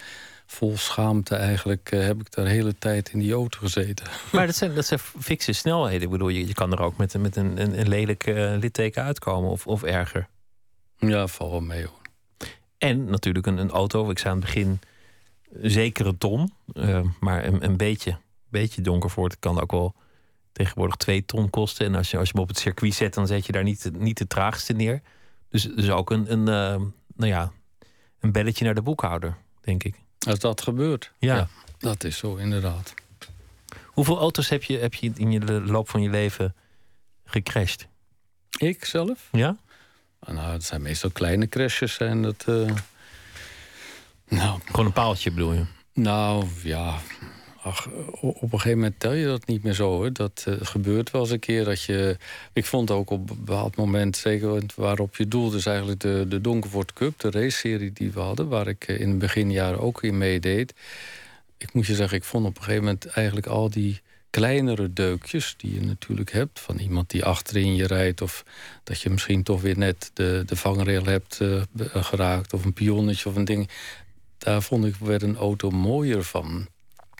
vol 0.51 0.77
schaamte 0.77 1.35
eigenlijk 1.35 1.91
uh, 1.91 2.05
heb 2.05 2.19
ik 2.19 2.31
daar 2.31 2.45
de 2.45 2.51
hele 2.51 2.75
tijd 2.77 3.09
in 3.09 3.19
die 3.19 3.33
auto 3.33 3.59
gezeten. 3.59 4.05
Maar 4.31 4.45
dat 4.45 4.55
zijn, 4.55 4.75
dat 4.75 4.85
zijn 4.85 4.99
fikse 4.99 5.53
snelheden. 5.53 6.01
Ik 6.01 6.09
bedoel, 6.09 6.29
je, 6.29 6.47
je 6.47 6.53
kan 6.53 6.71
er 6.71 6.81
ook 6.81 6.97
met, 6.97 7.17
met 7.17 7.35
een, 7.35 7.61
een, 7.61 7.79
een 7.79 7.87
lelijk 7.87 8.27
uh, 8.27 8.55
litteken 8.57 9.03
uitkomen 9.03 9.49
of, 9.49 9.67
of 9.67 9.83
erger. 9.83 10.27
Ja, 10.97 11.27
val 11.27 11.51
wel 11.51 11.61
mee 11.61 11.85
hoor. 11.85 11.99
En 12.77 13.05
natuurlijk 13.05 13.45
een, 13.45 13.57
een 13.57 13.69
auto. 13.69 14.09
Ik 14.09 14.19
zei 14.19 14.33
aan 14.33 14.39
het 14.39 14.45
begin 14.45 14.79
zeker 15.61 16.05
een 16.05 16.17
ton. 16.17 16.53
Uh, 16.73 16.99
maar 17.19 17.45
een, 17.45 17.63
een 17.63 17.77
beetje, 17.77 18.17
beetje 18.49 18.81
Donkervoort 18.81 19.39
kan 19.39 19.61
ook 19.61 19.71
wel 19.71 19.95
tegenwoordig 20.51 20.95
twee 20.95 21.25
ton 21.25 21.49
kosten. 21.49 21.85
En 21.85 21.95
als 21.95 22.11
je, 22.11 22.17
als 22.17 22.27
je 22.27 22.33
hem 22.33 22.43
op 22.43 22.49
het 22.49 22.59
circuit 22.59 22.93
zet, 22.93 23.13
dan 23.13 23.27
zet 23.27 23.45
je 23.45 23.51
daar 23.51 23.63
niet, 23.63 23.89
niet 23.97 24.17
de 24.17 24.27
traagste 24.27 24.73
neer. 24.73 25.01
Dus, 25.49 25.63
dus 25.63 25.89
ook 25.89 26.09
een, 26.11 26.31
een, 26.31 26.43
nou 27.15 27.31
ja, 27.31 27.51
een 28.19 28.31
belletje 28.31 28.65
naar 28.65 28.75
de 28.75 28.81
boekhouder, 28.81 29.37
denk 29.61 29.83
ik. 29.83 29.95
Als 30.27 30.39
dat 30.39 30.61
gebeurt. 30.61 31.11
Ja. 31.19 31.35
ja. 31.35 31.47
dat 31.77 32.03
is 32.03 32.17
zo, 32.17 32.35
inderdaad. 32.35 32.93
Hoeveel 33.85 34.19
auto's 34.19 34.49
heb 34.49 34.63
je, 34.63 34.77
heb 34.77 34.93
je 34.93 35.11
in 35.15 35.39
de 35.39 35.61
loop 35.61 35.89
van 35.89 36.01
je 36.01 36.09
leven 36.09 36.55
gecrashed? 37.25 37.87
Ik 38.57 38.85
zelf? 38.85 39.27
Ja. 39.31 39.57
Nou, 40.25 40.51
het 40.51 40.63
zijn 40.63 40.81
meestal 40.81 41.09
kleine 41.09 41.49
crashes. 41.49 41.93
Zijn 41.93 42.21
dat, 42.21 42.45
uh... 42.49 42.71
nou, 44.27 44.59
Gewoon 44.65 44.85
een 44.85 44.93
paaltje 44.93 45.31
bedoel 45.31 45.53
je? 45.53 45.65
Nou, 45.93 46.47
ja. 46.63 46.97
Ach, 47.61 47.87
op 48.21 48.41
een 48.41 48.49
gegeven 48.49 48.77
moment 48.77 48.99
tel 48.99 49.13
je 49.13 49.25
dat 49.25 49.47
niet 49.47 49.63
meer 49.63 49.73
zo. 49.73 49.89
Hoor. 49.89 50.13
Dat 50.13 50.45
uh, 50.47 50.55
gebeurt 50.61 51.11
wel 51.11 51.21
eens 51.21 51.31
een 51.31 51.39
keer 51.39 51.63
dat 51.63 51.83
je... 51.83 52.17
Ik 52.53 52.65
vond 52.65 52.91
ook 52.91 53.09
op 53.09 53.29
een 53.29 53.37
bepaald 53.45 53.75
moment, 53.75 54.17
zeker 54.17 54.63
waarop 54.75 55.15
je 55.15 55.27
doel... 55.27 55.49
dus 55.49 55.65
eigenlijk 55.65 55.99
de, 55.99 56.25
de 56.29 56.41
Donkervoort 56.41 56.93
Cup, 56.93 57.19
de 57.19 57.31
race-serie 57.31 57.93
die 57.93 58.11
we 58.11 58.19
hadden... 58.19 58.47
waar 58.47 58.67
ik 58.67 58.87
in 58.87 59.09
het 59.09 59.19
beginjaren 59.19 59.79
ook 59.79 60.03
in 60.03 60.17
meedeed. 60.17 60.73
Ik 61.57 61.73
moet 61.73 61.85
je 61.85 61.95
zeggen, 61.95 62.17
ik 62.17 62.23
vond 62.23 62.45
op 62.45 62.57
een 62.57 62.63
gegeven 62.63 62.83
moment 62.83 63.05
eigenlijk 63.05 63.47
al 63.47 63.69
die 63.69 64.01
kleinere 64.29 64.93
deukjes 64.93 65.53
die 65.57 65.73
je 65.73 65.81
natuurlijk 65.81 66.31
hebt. 66.31 66.59
Van 66.59 66.77
iemand 66.77 67.09
die 67.09 67.25
achterin 67.25 67.75
je 67.75 67.87
rijdt. 67.87 68.21
Of 68.21 68.45
dat 68.83 69.01
je 69.01 69.09
misschien 69.09 69.43
toch 69.43 69.61
weer 69.61 69.77
net 69.77 70.11
de, 70.13 70.43
de 70.45 70.55
vangrail 70.55 71.05
hebt 71.05 71.39
uh, 71.41 71.61
geraakt. 71.77 72.53
Of 72.53 72.65
een 72.65 72.73
pionnetje 72.73 73.29
of 73.29 73.35
een 73.35 73.45
ding. 73.45 73.69
Daar 74.37 74.61
vond 74.61 74.85
ik 74.85 74.95
weer 74.95 75.23
een 75.23 75.37
auto 75.37 75.69
mooier 75.69 76.23
van. 76.23 76.67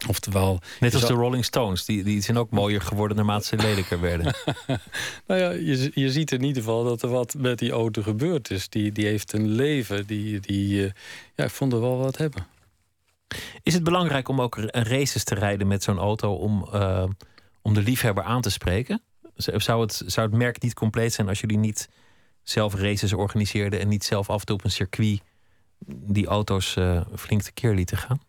Oftewel, 0.07 0.59
Net 0.79 0.93
als 0.93 1.05
de 1.05 1.13
Rolling 1.13 1.45
Stones, 1.45 1.85
die, 1.85 2.03
die 2.03 2.21
zijn 2.21 2.37
ook 2.37 2.49
mooier 2.49 2.81
geworden 2.81 3.17
naarmate 3.17 3.45
ze 3.45 3.55
lelijker 3.55 3.99
werden. 3.99 4.35
nou 5.27 5.39
ja, 5.39 5.49
je, 5.49 5.91
je 5.93 6.11
ziet 6.11 6.31
in 6.31 6.43
ieder 6.43 6.63
geval 6.63 6.83
dat 6.83 7.01
er 7.01 7.09
wat 7.09 7.33
met 7.37 7.59
die 7.59 7.71
auto 7.71 8.01
gebeurd 8.01 8.51
is. 8.51 8.69
Die, 8.69 8.91
die 8.91 9.05
heeft 9.05 9.33
een 9.33 9.47
leven, 9.47 10.07
die, 10.07 10.39
die 10.39 10.83
uh, 10.83 10.91
ja, 11.35 11.43
ik 11.43 11.49
vond 11.49 11.73
er 11.73 11.81
wel 11.81 11.97
wat 11.97 12.17
hebben. 12.17 12.47
Is 13.63 13.73
het 13.73 13.83
belangrijk 13.83 14.27
om 14.27 14.41
ook 14.41 14.55
races 14.71 15.23
te 15.23 15.35
rijden 15.35 15.67
met 15.67 15.83
zo'n 15.83 15.99
auto 15.99 16.33
om, 16.33 16.67
uh, 16.73 17.03
om 17.61 17.73
de 17.73 17.81
liefhebber 17.81 18.23
aan 18.23 18.41
te 18.41 18.49
spreken? 18.49 19.01
Zou 19.35 19.81
het, 19.81 20.03
zou 20.05 20.27
het 20.27 20.37
merk 20.37 20.61
niet 20.61 20.73
compleet 20.73 21.13
zijn 21.13 21.27
als 21.27 21.39
jullie 21.39 21.57
niet 21.57 21.89
zelf 22.43 22.75
races 22.75 23.13
organiseerden 23.13 23.79
en 23.79 23.87
niet 23.87 24.03
zelf 24.03 24.29
af 24.29 24.39
en 24.39 24.45
toe 24.45 24.55
op 24.55 24.63
een 24.63 24.71
circuit 24.71 25.21
die 25.85 26.27
auto's 26.27 26.75
uh, 26.75 27.01
flink 27.15 27.41
tekeer 27.41 27.73
lieten 27.73 27.97
gaan? 27.97 28.21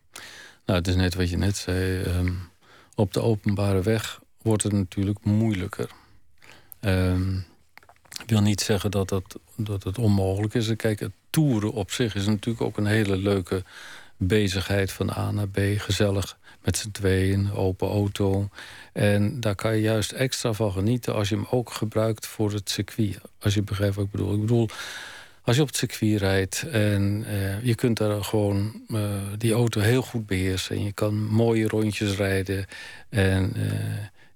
Nou, 0.67 0.79
het 0.79 0.89
is 0.89 0.95
net 0.95 1.15
wat 1.15 1.31
je 1.31 1.37
net 1.37 1.57
zei. 1.57 2.03
Um, 2.03 2.51
op 2.95 3.13
de 3.13 3.21
openbare 3.23 3.83
weg 3.83 4.21
wordt 4.43 4.63
het 4.63 4.73
natuurlijk 4.73 5.25
moeilijker. 5.25 5.91
Um, 6.81 7.45
ik 8.23 8.29
wil 8.29 8.41
niet 8.41 8.61
zeggen 8.61 8.91
dat, 8.91 9.09
dat, 9.09 9.39
dat 9.57 9.83
het 9.83 9.99
onmogelijk 9.99 10.55
is. 10.55 10.77
Kijk, 10.77 11.01
het 11.01 11.13
toeren 11.31 11.73
op 11.73 11.91
zich 11.91 12.15
is 12.15 12.27
natuurlijk 12.27 12.61
ook 12.65 12.77
een 12.77 12.87
hele 12.87 13.17
leuke 13.17 13.65
bezigheid 14.17 14.93
van 14.93 15.11
A 15.11 15.31
naar 15.31 15.49
B. 15.49 15.59
Gezellig 15.77 16.39
met 16.63 16.77
z'n 16.77 16.91
tweeën, 16.91 17.53
open 17.53 17.89
auto. 17.89 18.49
En 18.93 19.41
daar 19.41 19.55
kan 19.55 19.75
je 19.75 19.81
juist 19.81 20.13
extra 20.13 20.53
van 20.53 20.73
genieten 20.73 21.15
als 21.15 21.29
je 21.29 21.35
hem 21.35 21.47
ook 21.51 21.73
gebruikt 21.73 22.27
voor 22.27 22.53
het 22.53 22.71
circuit. 22.71 23.19
Als 23.41 23.55
je 23.55 23.63
begrijpt 23.63 23.95
wat 23.95 24.05
ik 24.05 24.11
bedoel. 24.11 24.35
Ik 24.35 24.41
bedoel, 24.41 24.69
als 25.45 25.57
je 25.57 25.63
op 25.63 25.69
het 25.69 25.77
circuit 25.77 26.21
rijdt 26.21 26.63
en 26.71 27.25
uh, 27.29 27.65
je 27.65 27.75
kunt 27.75 27.97
daar 27.97 28.25
gewoon 28.25 28.83
uh, 28.89 29.01
die 29.39 29.53
auto 29.53 29.81
heel 29.81 30.03
goed 30.03 30.27
beheersen. 30.27 30.77
En 30.77 30.85
je 30.85 30.93
kan 30.93 31.27
mooie 31.27 31.69
rondjes 31.69 32.17
rijden. 32.17 32.67
En 33.09 33.53
uh, 33.57 33.73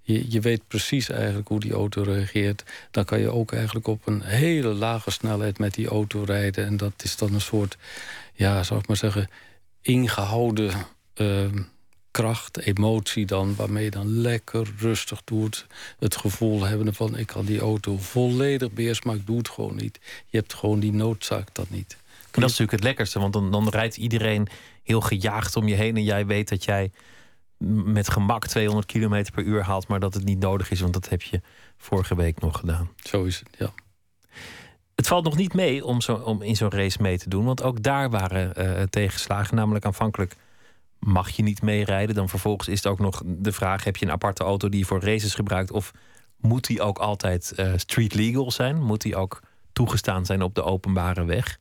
je, 0.00 0.30
je 0.30 0.40
weet 0.40 0.68
precies 0.68 1.08
eigenlijk 1.08 1.48
hoe 1.48 1.60
die 1.60 1.72
auto 1.72 2.02
reageert. 2.02 2.62
Dan 2.90 3.04
kan 3.04 3.20
je 3.20 3.30
ook 3.30 3.52
eigenlijk 3.52 3.86
op 3.86 4.06
een 4.06 4.22
hele 4.22 4.68
lage 4.68 5.10
snelheid 5.10 5.58
met 5.58 5.74
die 5.74 5.88
auto 5.88 6.22
rijden. 6.22 6.66
En 6.66 6.76
dat 6.76 6.92
is 7.02 7.16
dan 7.16 7.34
een 7.34 7.40
soort, 7.40 7.76
ja, 8.32 8.62
zou 8.62 8.80
ik 8.80 8.86
maar 8.86 8.96
zeggen 8.96 9.28
ingehouden 9.82 10.72
uh, 11.16 11.44
kracht, 12.16 12.58
emotie 12.58 13.26
dan, 13.26 13.54
waarmee 13.56 13.84
je 13.84 13.90
dan 13.90 14.08
lekker 14.08 14.68
rustig 14.78 15.24
doet. 15.24 15.66
Het 15.98 16.16
gevoel 16.16 16.64
hebben 16.64 16.94
van 16.94 17.18
ik 17.18 17.26
kan 17.26 17.44
die 17.44 17.60
auto 17.60 17.96
volledig 17.96 18.72
beheersen, 18.72 19.06
maar 19.06 19.16
ik 19.16 19.26
doe 19.26 19.38
het 19.38 19.48
gewoon 19.48 19.76
niet. 19.76 19.98
Je 20.26 20.38
hebt 20.38 20.54
gewoon 20.54 20.80
die 20.80 20.92
noodzaak 20.92 21.54
dat 21.54 21.70
niet. 21.70 21.96
En 22.30 22.40
dat 22.40 22.50
is 22.50 22.58
natuurlijk 22.58 22.70
het 22.70 22.82
lekkerste, 22.82 23.18
want 23.18 23.32
dan, 23.32 23.50
dan 23.50 23.68
rijdt 23.68 23.96
iedereen 23.96 24.48
heel 24.82 25.00
gejaagd 25.00 25.56
om 25.56 25.68
je 25.68 25.74
heen 25.74 25.96
en 25.96 26.04
jij 26.04 26.26
weet 26.26 26.48
dat 26.48 26.64
jij 26.64 26.90
met 27.84 28.10
gemak 28.10 28.46
200 28.46 28.86
km 28.86 29.24
per 29.34 29.44
uur 29.44 29.62
haalt, 29.62 29.88
maar 29.88 30.00
dat 30.00 30.14
het 30.14 30.24
niet 30.24 30.38
nodig 30.38 30.70
is, 30.70 30.80
want 30.80 30.92
dat 30.92 31.08
heb 31.08 31.22
je 31.22 31.40
vorige 31.76 32.16
week 32.16 32.40
nog 32.40 32.58
gedaan. 32.58 32.90
Zo 32.96 33.24
is 33.24 33.38
het, 33.38 33.48
ja. 33.58 33.72
Het 34.94 35.06
valt 35.06 35.24
nog 35.24 35.36
niet 35.36 35.54
mee 35.54 35.84
om, 35.84 36.00
zo, 36.00 36.14
om 36.14 36.42
in 36.42 36.56
zo'n 36.56 36.70
race 36.70 37.02
mee 37.02 37.18
te 37.18 37.28
doen. 37.28 37.44
Want 37.44 37.62
ook 37.62 37.82
daar 37.82 38.10
waren 38.10 38.52
uh, 38.56 38.82
tegenslagen. 38.82 39.56
Namelijk 39.56 39.84
aanvankelijk 39.84 40.36
mag 40.98 41.30
je 41.30 41.42
niet 41.42 41.62
meerijden. 41.62 42.14
Dan 42.14 42.28
vervolgens 42.28 42.68
is 42.68 42.82
het 42.82 42.86
ook 42.86 42.98
nog 42.98 43.22
de 43.26 43.52
vraag: 43.52 43.84
heb 43.84 43.96
je 43.96 44.04
een 44.04 44.12
aparte 44.12 44.44
auto 44.44 44.68
die 44.68 44.78
je 44.78 44.86
voor 44.86 45.00
races 45.00 45.34
gebruikt? 45.34 45.70
Of 45.70 45.92
moet 46.36 46.66
die 46.66 46.82
ook 46.82 46.98
altijd 46.98 47.52
uh, 47.56 47.72
street 47.76 48.14
legal 48.14 48.50
zijn? 48.50 48.82
Moet 48.82 49.00
die 49.00 49.16
ook 49.16 49.40
toegestaan 49.72 50.26
zijn 50.26 50.42
op 50.42 50.54
de 50.54 50.62
openbare 50.62 51.24
weg? 51.24 51.58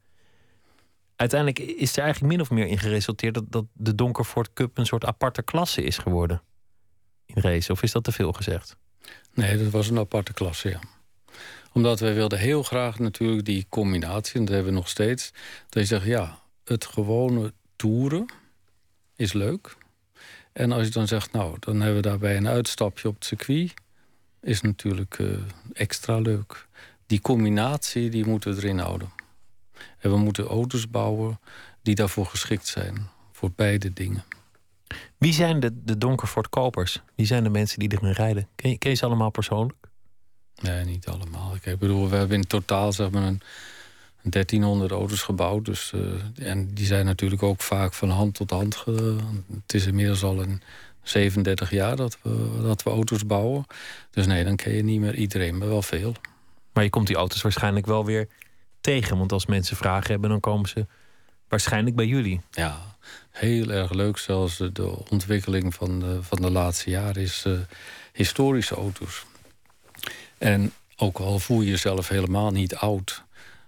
Uiteindelijk 1.16 1.60
is 1.60 1.98
er 1.98 2.04
eigenlijk 2.04 2.34
min 2.34 2.42
of 2.42 2.50
meer 2.50 2.68
in 2.68 2.80
geresulteerd 2.80 3.34
dat, 3.34 3.44
dat 3.48 3.66
de 3.74 3.96
Donkerford 3.96 4.54
Cup 4.54 4.78
een 4.78 4.86
soort 4.86 5.06
aparte 5.06 5.42
klasse 5.42 5.84
is 5.84 5.98
geworden 5.98 6.42
in 7.26 7.42
race. 7.42 7.72
Of 7.72 7.84
is 7.84 7.92
dat 7.92 8.04
te 8.04 8.12
veel 8.12 8.32
gezegd? 8.32 8.76
Nee, 9.34 9.58
dat 9.58 9.72
was 9.72 9.90
een 9.90 10.00
aparte 10.00 10.34
klasse, 10.34 10.70
ja 10.70 10.80
omdat 11.76 12.00
wij 12.00 12.14
wilden 12.14 12.40
heel 12.40 12.64
graag 12.64 13.00
natuurlijk 13.00 13.46
die 13.46 13.66
combinatie, 13.70 14.40
en 14.40 14.46
dat 14.46 14.54
hebben 14.54 14.74
we 14.74 14.80
nog 14.80 14.90
steeds. 14.90 15.32
Dat 15.70 15.82
je 15.82 15.88
zegt, 15.88 16.06
ja, 16.06 16.40
het 16.64 16.86
gewone 16.86 17.54
toeren 17.76 18.26
is 19.16 19.34
leuk. 19.34 19.76
En 20.54 20.72
als 20.72 20.86
je 20.86 20.92
dan 20.92 21.08
zegt, 21.08 21.32
nou, 21.32 21.58
dan 21.60 21.76
hebben 21.76 21.96
we 21.96 22.08
daarbij 22.08 22.38
een 22.38 22.48
uitstapje 22.48 23.08
op 23.08 23.16
het 23.16 23.26
circuit. 23.26 23.74
Is 24.42 24.62
natuurlijk 24.62 25.18
uh, 25.18 25.38
extra 25.74 26.20
leuk. 26.20 26.68
Die 27.06 27.22
combinatie, 27.22 28.10
die 28.10 28.26
moeten 28.26 28.56
we 28.56 28.62
erin 28.62 28.78
houden. 28.78 29.10
En 29.98 30.10
we 30.12 30.18
moeten 30.18 30.46
auto's 30.46 30.90
bouwen 30.90 31.40
die 31.82 31.96
daarvoor 31.96 32.26
geschikt 32.26 32.68
zijn. 32.68 33.10
Voor 33.32 33.52
beide 33.56 33.94
dingen. 33.94 34.24
Wie 35.18 35.34
zijn 35.34 35.60
de, 35.60 35.84
de 35.84 35.98
Donkerfort 35.98 36.50
kopers? 36.50 37.02
Wie 37.16 37.26
zijn 37.26 37.44
de 37.44 37.50
mensen 37.50 37.80
die 37.80 37.92
erin 37.92 38.12
rijden? 38.12 38.48
Ken 38.56 38.70
je, 38.70 38.78
ken 38.78 38.90
je 38.90 38.96
ze 38.96 39.06
allemaal 39.06 39.30
persoonlijk? 39.30 39.88
Nee, 40.62 40.86
niet 40.86 41.08
allemaal. 41.08 41.56
Ik 41.62 41.80
bedoel, 41.80 42.10
we 42.10 42.16
hebben 42.16 42.38
in 42.38 42.48
totaal 42.48 42.94
zeg 42.94 43.10
maar 43.10 43.24
een 43.24 43.42
1300 44.30 44.92
auto's 44.92 45.22
gebouwd. 45.22 45.66
Dus, 45.66 45.92
uh, 45.96 46.48
en 46.48 46.74
die 46.74 46.86
zijn 46.86 47.06
natuurlijk 47.06 47.44
ook 47.44 47.62
vaak 47.62 47.94
van 47.94 48.10
hand 48.10 48.34
tot 48.34 48.50
hand. 48.50 48.76
Ge, 48.76 49.16
het 49.64 49.74
is 49.74 49.86
inmiddels 49.86 50.24
al 50.24 50.42
een 50.42 50.62
37 51.04 51.70
jaar 51.70 51.96
dat 51.96 52.18
we, 52.22 52.60
dat 52.62 52.84
we 52.84 52.90
auto's 52.90 53.26
bouwen. 53.26 53.66
Dus 54.12 54.26
nee, 54.26 54.44
dan 54.44 54.56
ken 54.56 54.74
je 54.74 54.84
niet 54.84 55.00
meer 55.00 55.16
iedereen, 55.16 55.58
maar 55.58 55.68
wel 55.68 55.82
veel. 55.82 56.16
Maar 56.74 56.84
je 56.84 56.90
komt 56.90 57.08
die 57.08 57.16
auto's 57.16 57.42
waarschijnlijk 57.42 57.86
wel 57.86 58.06
weer 58.06 58.28
tegen. 58.82 59.18
Want 59.18 59.32
als 59.32 59.46
mensen 59.46 59.78
vragen 59.78 60.12
hebben, 60.12 60.30
dan 60.30 60.40
komen 60.40 60.70
ze 60.70 60.86
waarschijnlijk 61.48 61.96
bij 61.96 62.06
jullie. 62.06 62.42
Ja, 62.52 62.96
heel 63.30 63.70
erg 63.70 63.92
leuk. 63.92 64.18
Zelfs 64.18 64.58
de 64.58 65.10
ontwikkeling 65.10 65.74
van 65.74 66.00
de, 66.00 66.24
van 66.24 66.42
de 66.42 66.52
laatste 66.52 66.90
jaren 66.90 67.22
is 67.22 67.44
uh, 67.48 67.60
historische 68.14 68.76
auto's. 68.76 69.26
En 70.38 70.74
ook 70.96 71.18
al 71.18 71.40
voel 71.40 71.62
je 71.62 71.70
jezelf 71.70 72.08
helemaal 72.08 72.52
niet 72.52 72.76
oud. 72.76 73.24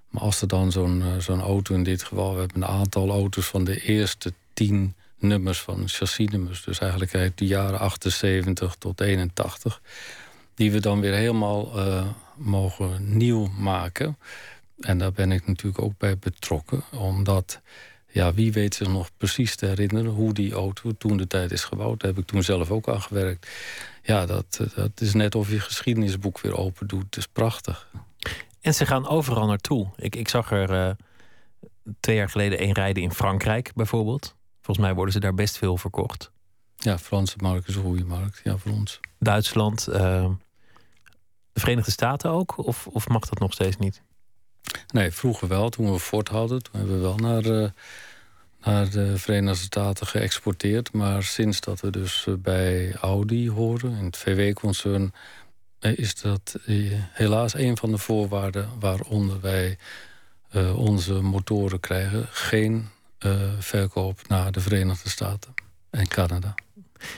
Maar 0.09 0.21
als 0.21 0.41
er 0.41 0.47
dan 0.47 0.71
zo'n 0.71 1.01
eh, 1.01 1.17
zo'n 1.17 1.41
auto 1.41 1.75
in 1.75 1.83
dit 1.83 2.03
geval... 2.03 2.33
we 2.33 2.39
hebben 2.39 2.61
een 2.61 2.67
aantal 2.67 3.09
auto's 3.09 3.45
van 3.45 3.63
de 3.63 3.81
eerste 3.81 4.33
tien 4.53 4.95
nummers 5.19 5.61
van 5.61 5.87
chassisnummers. 5.87 6.63
Dus 6.63 6.79
eigenlijk 6.79 7.15
uit 7.15 7.37
de 7.37 7.45
jaren 7.45 7.79
78 7.79 8.75
tot 8.75 9.01
81. 9.01 9.81
Die 10.55 10.71
we 10.71 10.79
dan 10.79 10.99
weer 10.99 11.13
helemaal 11.13 11.87
uh, 11.87 12.05
mogen 12.35 13.17
nieuw 13.17 13.47
maken. 13.47 14.17
En 14.79 14.97
daar 14.97 15.11
ben 15.11 15.31
ik 15.31 15.47
natuurlijk 15.47 15.81
ook 15.81 15.97
bij 15.97 16.17
betrokken. 16.17 16.83
Omdat, 16.91 17.61
ja, 18.07 18.33
wie 18.33 18.51
weet 18.51 18.75
zich 18.75 18.87
nog 18.87 19.09
precies 19.17 19.55
te 19.55 19.65
herinneren... 19.65 20.11
hoe 20.11 20.33
die 20.33 20.53
auto 20.53 20.91
toen 20.97 21.17
de 21.17 21.27
tijd 21.27 21.51
is 21.51 21.63
gebouwd. 21.63 21.99
Daar 21.99 22.09
heb 22.09 22.19
ik 22.19 22.25
toen 22.25 22.43
zelf 22.43 22.71
ook 22.71 22.89
aan 22.89 23.01
gewerkt 23.01 23.47
ja, 24.07 24.25
dat, 24.25 24.59
dat 24.75 25.01
is 25.01 25.13
net 25.13 25.35
of 25.35 25.49
je 25.49 25.59
geschiedenisboek 25.59 26.39
weer 26.39 26.57
open 26.57 26.87
doet. 26.87 27.03
Het 27.05 27.17
is 27.17 27.27
prachtig. 27.27 27.87
En 28.67 28.73
ze 28.73 28.85
gaan 28.85 29.07
overal 29.07 29.47
naartoe. 29.47 29.87
Ik, 29.95 30.15
ik 30.15 30.27
zag 30.27 30.51
er 30.51 30.71
uh, 30.71 30.91
twee 31.99 32.15
jaar 32.15 32.29
geleden 32.29 32.59
één 32.59 32.73
rijden 32.73 33.03
in 33.03 33.11
Frankrijk 33.11 33.71
bijvoorbeeld. 33.75 34.35
Volgens 34.61 34.85
mij 34.85 34.95
worden 34.95 35.13
ze 35.13 35.19
daar 35.19 35.33
best 35.33 35.57
veel 35.57 35.77
verkocht. 35.77 36.31
Ja, 36.75 36.97
Franse 36.97 37.35
markt 37.37 37.67
is 37.67 37.75
een 37.75 37.83
goede 37.83 38.05
markt. 38.05 38.41
Ja, 38.43 38.57
voor 38.57 38.71
ons. 38.71 38.99
Duitsland, 39.19 39.87
uh, 39.89 39.95
de 41.53 41.59
Verenigde 41.59 41.91
Staten 41.91 42.29
ook? 42.29 42.57
Of, 42.57 42.87
of 42.87 43.07
mag 43.07 43.25
dat 43.25 43.39
nog 43.39 43.53
steeds 43.53 43.77
niet? 43.77 44.01
Nee, 44.87 45.11
vroeger 45.11 45.47
wel. 45.47 45.69
Toen 45.69 45.91
we 45.91 45.99
Ford 45.99 46.29
hadden, 46.29 46.63
toen 46.63 46.79
hebben 46.79 46.95
we 46.95 47.01
wel 47.01 47.17
naar... 47.17 47.45
Uh, 47.45 47.69
naar 48.63 48.89
de 48.89 49.17
Verenigde 49.17 49.63
Staten 49.63 50.07
geëxporteerd. 50.07 50.93
Maar 50.93 51.23
sinds 51.23 51.59
dat 51.59 51.79
we 51.79 51.89
dus 51.89 52.25
eh, 52.27 52.33
bij 52.33 52.95
Audi 53.01 53.49
horen, 53.49 53.97
in 53.97 54.05
het 54.05 54.17
VW-concern, 54.17 55.03
eh, 55.03 55.09
is 55.79 56.21
dat 56.21 56.57
eh, 56.65 56.91
helaas 57.11 57.53
een 57.53 57.77
van 57.77 57.91
de 57.91 57.97
voorwaarden 57.97 58.69
waaronder 58.79 59.41
wij 59.41 59.77
onze 60.75 61.13
motoren 61.13 61.79
krijgen. 61.79 62.27
Geen 62.29 62.87
verkoop 63.59 64.27
naar 64.27 64.51
de 64.51 64.59
Verenigde 64.59 65.09
Staten 65.09 65.53
en 65.89 66.07
Canada. 66.07 66.55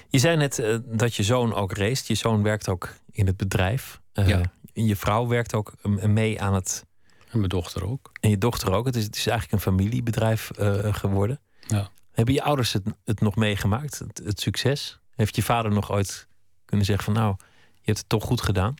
Je 0.07 0.20
zei 0.20 0.38
net 0.38 0.82
dat 0.86 1.16
je 1.16 1.24
zoon 1.24 1.53
ook 1.53 1.74
race. 1.74 2.03
Je 2.07 2.16
zoon 2.16 2.43
werkt 2.43 2.70
ook 2.70 2.95
in 3.12 3.28
het 3.28 3.38
bedrijf. 3.38 4.01
ja. 4.14 4.41
Je 4.74 4.95
vrouw 4.95 5.28
werkt 5.28 5.53
ook 5.53 5.74
mee 6.01 6.41
aan 6.41 6.53
het 6.53 6.86
en 7.30 7.38
mijn 7.38 7.49
dochter 7.49 7.86
ook. 7.86 8.12
En 8.20 8.30
je 8.30 8.38
dochter 8.38 8.72
ook. 8.72 8.86
Het 8.86 8.95
is, 8.95 9.03
het 9.03 9.16
is 9.16 9.28
eigenlijk 9.28 9.51
een 9.51 9.72
familiebedrijf 9.72 10.51
uh, 10.60 10.93
geworden. 10.93 11.39
Ja. 11.68 11.89
Hebben 12.12 12.34
je 12.34 12.43
ouders 12.43 12.74
het, 12.74 12.84
het 13.05 13.20
nog 13.20 13.36
meegemaakt, 13.36 13.99
het, 13.99 14.22
het, 14.24 14.39
succes? 14.39 14.99
Heeft 15.16 15.36
je 15.36 15.43
vader 15.43 15.72
nog 15.72 15.91
ooit 15.91 16.28
kunnen 16.66 16.86
zeggen 16.86 17.05
van 17.05 17.14
nou, 17.14 17.36
je 17.80 17.86
hebt 17.86 17.98
het 17.98 18.10
toch 18.10 18.24
goed 18.24 18.42
gedaan? 18.42 18.76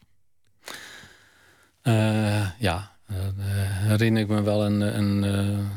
Uh, 1.84 2.50
ja, 2.60 2.95
uh, 3.12 3.18
herinner 3.88 4.22
ik 4.22 4.28
me 4.28 4.41
wel 4.41 4.66
een, 4.66 4.82
een 4.82 5.70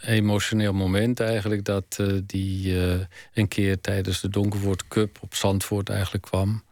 emotioneel 0.00 0.72
moment 0.72 1.20
eigenlijk... 1.20 1.64
dat 1.64 2.02
die 2.22 2.78
een 3.34 3.48
keer 3.48 3.80
tijdens 3.80 4.20
de 4.20 4.28
Donkerwoord 4.28 4.88
Cup 4.88 5.18
op 5.20 5.34
Zandvoort 5.34 5.88
eigenlijk 5.88 6.24
kwam. 6.24 6.62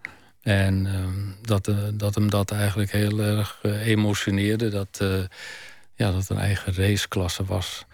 En 0.43 0.87
ehm, 0.87 1.47
dat, 1.47 1.73
dat 1.95 2.15
hem 2.15 2.31
dat 2.31 2.51
eigenlijk 2.51 2.93
heel 2.93 3.19
erg 3.19 3.59
emotioneerde. 3.63 4.69
Dat, 4.69 5.05
ja, 5.95 6.13
dat 6.13 6.29
een 6.29 6.39
eigen 6.39 6.75
raceklasse 6.75 7.45
was. 7.45 7.85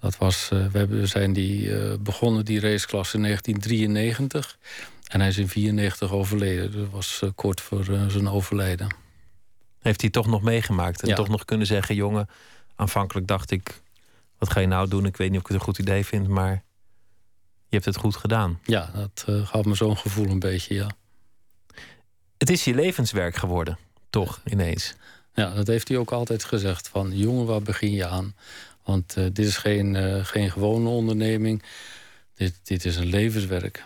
Dat 0.00 0.18
was, 0.18 0.48
we, 0.48 0.86
we 0.86 1.06
zijn 1.06 1.32
die, 1.32 1.70
begonnen, 1.98 2.44
die 2.44 2.60
raceklasse, 2.60 3.16
in 3.16 3.22
1993... 3.22 4.58
En 5.12 5.20
hij 5.20 5.28
is 5.28 5.38
in 5.38 5.48
94 5.48 6.12
overleden. 6.12 6.72
Dat 6.72 6.90
was 6.90 7.20
uh, 7.24 7.30
kort 7.34 7.60
voor 7.60 7.88
uh, 7.88 8.06
zijn 8.06 8.28
overlijden. 8.28 8.94
Heeft 9.80 10.00
hij 10.00 10.10
toch 10.10 10.26
nog 10.26 10.42
meegemaakt? 10.42 11.02
En 11.02 11.08
ja. 11.08 11.14
toch 11.14 11.28
nog 11.28 11.44
kunnen 11.44 11.66
zeggen: 11.66 11.94
jongen, 11.94 12.28
aanvankelijk 12.74 13.26
dacht 13.26 13.50
ik: 13.50 13.82
wat 14.38 14.50
ga 14.50 14.60
je 14.60 14.66
nou 14.66 14.88
doen? 14.88 15.06
Ik 15.06 15.16
weet 15.16 15.30
niet 15.30 15.38
of 15.38 15.42
ik 15.44 15.48
het 15.52 15.56
een 15.56 15.64
goed 15.64 15.78
idee 15.78 16.04
vind, 16.04 16.28
maar 16.28 16.50
je 17.68 17.78
hebt 17.78 17.84
het 17.84 17.96
goed 17.96 18.16
gedaan. 18.16 18.58
Ja, 18.62 18.90
dat 18.94 19.24
uh, 19.28 19.46
gaf 19.46 19.64
me 19.64 19.74
zo'n 19.74 19.96
gevoel 19.96 20.28
een 20.28 20.38
beetje, 20.38 20.74
ja. 20.74 20.90
Het 22.38 22.50
is 22.50 22.64
je 22.64 22.74
levenswerk 22.74 23.36
geworden, 23.36 23.78
toch 24.10 24.40
ineens? 24.44 24.94
Ja, 25.34 25.54
dat 25.54 25.66
heeft 25.66 25.88
hij 25.88 25.96
ook 25.96 26.12
altijd 26.12 26.44
gezegd: 26.44 26.88
van 26.88 27.16
jongen, 27.16 27.46
waar 27.46 27.62
begin 27.62 27.92
je 27.92 28.06
aan? 28.06 28.34
Want 28.84 29.14
dit 29.14 29.38
is 29.38 29.56
geen, 29.56 30.24
geen 30.24 30.50
gewone 30.50 30.88
onderneming. 30.88 31.62
Dit, 32.34 32.60
dit 32.62 32.84
is 32.84 32.96
een 32.96 33.06
levenswerk. 33.06 33.84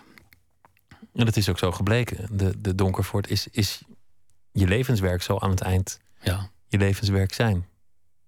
En 1.17 1.25
dat 1.25 1.37
is 1.37 1.49
ook 1.49 1.59
zo 1.59 1.71
gebleken. 1.71 2.37
De, 2.37 2.61
de 2.61 2.75
Donkervoort 2.75 3.29
is, 3.29 3.47
is 3.51 3.81
je 4.51 4.67
levenswerk 4.67 5.21
zo 5.21 5.37
aan 5.37 5.49
het 5.49 5.61
eind. 5.61 5.99
Ja. 6.21 6.49
Je 6.67 6.77
levenswerk 6.77 7.33
zijn. 7.33 7.65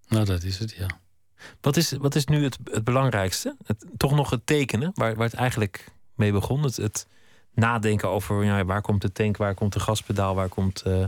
Nou, 0.07 0.25
dat 0.25 0.43
is 0.43 0.59
het, 0.59 0.71
ja. 0.71 0.87
Wat 1.61 1.77
is, 1.77 1.91
wat 1.91 2.15
is 2.15 2.25
nu 2.25 2.43
het, 2.43 2.57
het 2.71 2.83
belangrijkste? 2.83 3.55
Het, 3.65 3.85
toch 3.97 4.11
nog 4.11 4.29
het 4.29 4.45
tekenen, 4.45 4.91
waar, 4.93 5.15
waar 5.15 5.25
het 5.25 5.35
eigenlijk 5.35 5.85
mee 6.15 6.31
begon. 6.31 6.63
Het, 6.63 6.75
het 6.75 7.07
nadenken 7.53 8.09
over 8.09 8.43
ja, 8.43 8.65
waar 8.65 8.81
komt 8.81 9.01
de 9.01 9.11
tank, 9.11 9.37
waar 9.37 9.53
komt 9.53 9.73
de 9.73 9.79
gaspedaal, 9.79 10.35
waar 10.35 10.49
komt. 10.49 10.83
Uh... 10.87 11.05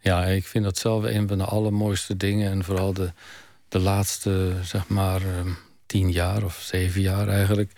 Ja, 0.00 0.24
ik 0.24 0.46
vind 0.46 0.64
dat 0.64 0.78
zelf 0.78 1.04
een 1.04 1.28
van 1.28 1.38
de 1.38 1.44
allermooiste 1.44 2.16
dingen. 2.16 2.50
En 2.50 2.64
vooral 2.64 2.92
de, 2.92 3.12
de 3.68 3.78
laatste, 3.78 4.56
zeg 4.62 4.88
maar, 4.88 5.22
uh, 5.22 5.52
tien 5.88 6.10
jaar 6.10 6.44
of 6.44 6.60
zeven 6.62 7.00
jaar 7.00 7.28
eigenlijk 7.28 7.72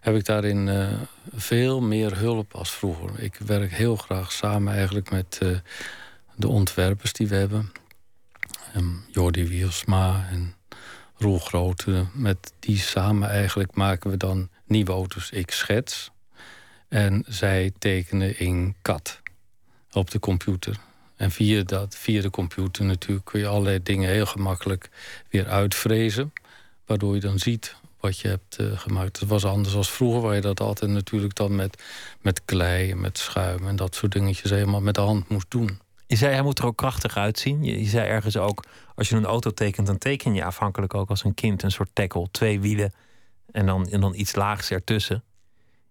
heb 0.00 0.14
ik 0.14 0.24
daarin 0.24 0.66
uh, 0.66 0.88
veel 1.34 1.80
meer 1.80 2.18
hulp 2.18 2.54
als 2.54 2.70
vroeger. 2.70 3.20
Ik 3.20 3.34
werk 3.34 3.72
heel 3.72 3.96
graag 3.96 4.32
samen 4.32 4.74
eigenlijk 4.74 5.10
met 5.10 5.38
uh, 5.42 5.58
de 6.34 6.48
ontwerpers 6.48 7.12
die 7.12 7.28
we 7.28 7.34
hebben. 7.34 7.72
Um, 8.76 9.04
Jordi 9.10 9.48
Wielsma 9.48 10.26
en 10.30 10.54
Roel 11.16 11.38
Grote. 11.38 12.06
Met 12.12 12.52
die 12.60 12.78
samen 12.78 13.28
eigenlijk 13.28 13.74
maken 13.74 14.10
we 14.10 14.16
dan 14.16 14.48
nieuwe 14.64 14.92
auto's. 14.92 15.30
Ik 15.30 15.50
schets 15.50 16.10
en 16.88 17.24
zij 17.28 17.72
tekenen 17.78 18.38
in 18.38 18.76
CAD 18.82 19.20
op 19.92 20.10
de 20.10 20.18
computer. 20.18 20.76
En 21.16 21.30
via, 21.30 21.62
dat, 21.62 21.96
via 21.96 22.20
de 22.20 22.30
computer 22.30 22.84
natuurlijk 22.84 23.26
kun 23.26 23.40
je 23.40 23.46
allerlei 23.46 23.82
dingen 23.82 24.10
heel 24.10 24.26
gemakkelijk 24.26 24.88
weer 25.30 25.48
uitvrezen. 25.48 26.32
Waardoor 26.86 27.14
je 27.14 27.20
dan 27.20 27.38
ziet 27.38 27.76
wat 28.00 28.18
je 28.18 28.28
hebt 28.28 28.60
uh, 28.60 28.78
gemaakt. 28.78 29.20
Het 29.20 29.28
was 29.28 29.44
anders 29.44 29.74
als 29.74 29.90
vroeger, 29.90 30.20
waar 30.20 30.34
je 30.34 30.40
dat 30.40 30.60
altijd 30.60 30.90
natuurlijk 30.90 31.34
dan 31.34 31.54
met, 31.54 31.82
met 32.20 32.44
klei 32.44 32.90
en 32.90 33.00
met 33.00 33.18
schuim 33.18 33.68
en 33.68 33.76
dat 33.76 33.94
soort 33.94 34.12
dingetjes 34.12 34.50
helemaal 34.50 34.80
met 34.80 34.94
de 34.94 35.00
hand 35.00 35.28
moest 35.28 35.50
doen. 35.50 35.78
Je 36.06 36.16
zei, 36.16 36.32
hij 36.32 36.42
moet 36.42 36.58
er 36.58 36.66
ook 36.66 36.76
krachtig 36.76 37.16
uitzien. 37.16 37.64
Je, 37.64 37.78
je 37.78 37.88
zei 37.88 38.08
ergens 38.08 38.36
ook, 38.36 38.64
als 38.94 39.08
je 39.08 39.16
een 39.16 39.24
auto 39.24 39.50
tekent, 39.50 39.86
dan 39.86 39.98
teken 39.98 40.34
je 40.34 40.44
afhankelijk 40.44 40.94
ook 40.94 41.10
als 41.10 41.24
een 41.24 41.34
kind 41.34 41.62
een 41.62 41.70
soort 41.70 41.90
tackle. 41.92 42.28
Twee 42.30 42.60
wielen 42.60 42.92
en 43.52 43.66
dan, 43.66 43.88
en 43.88 44.00
dan 44.00 44.14
iets 44.14 44.34
laags 44.34 44.70
ertussen. 44.70 45.24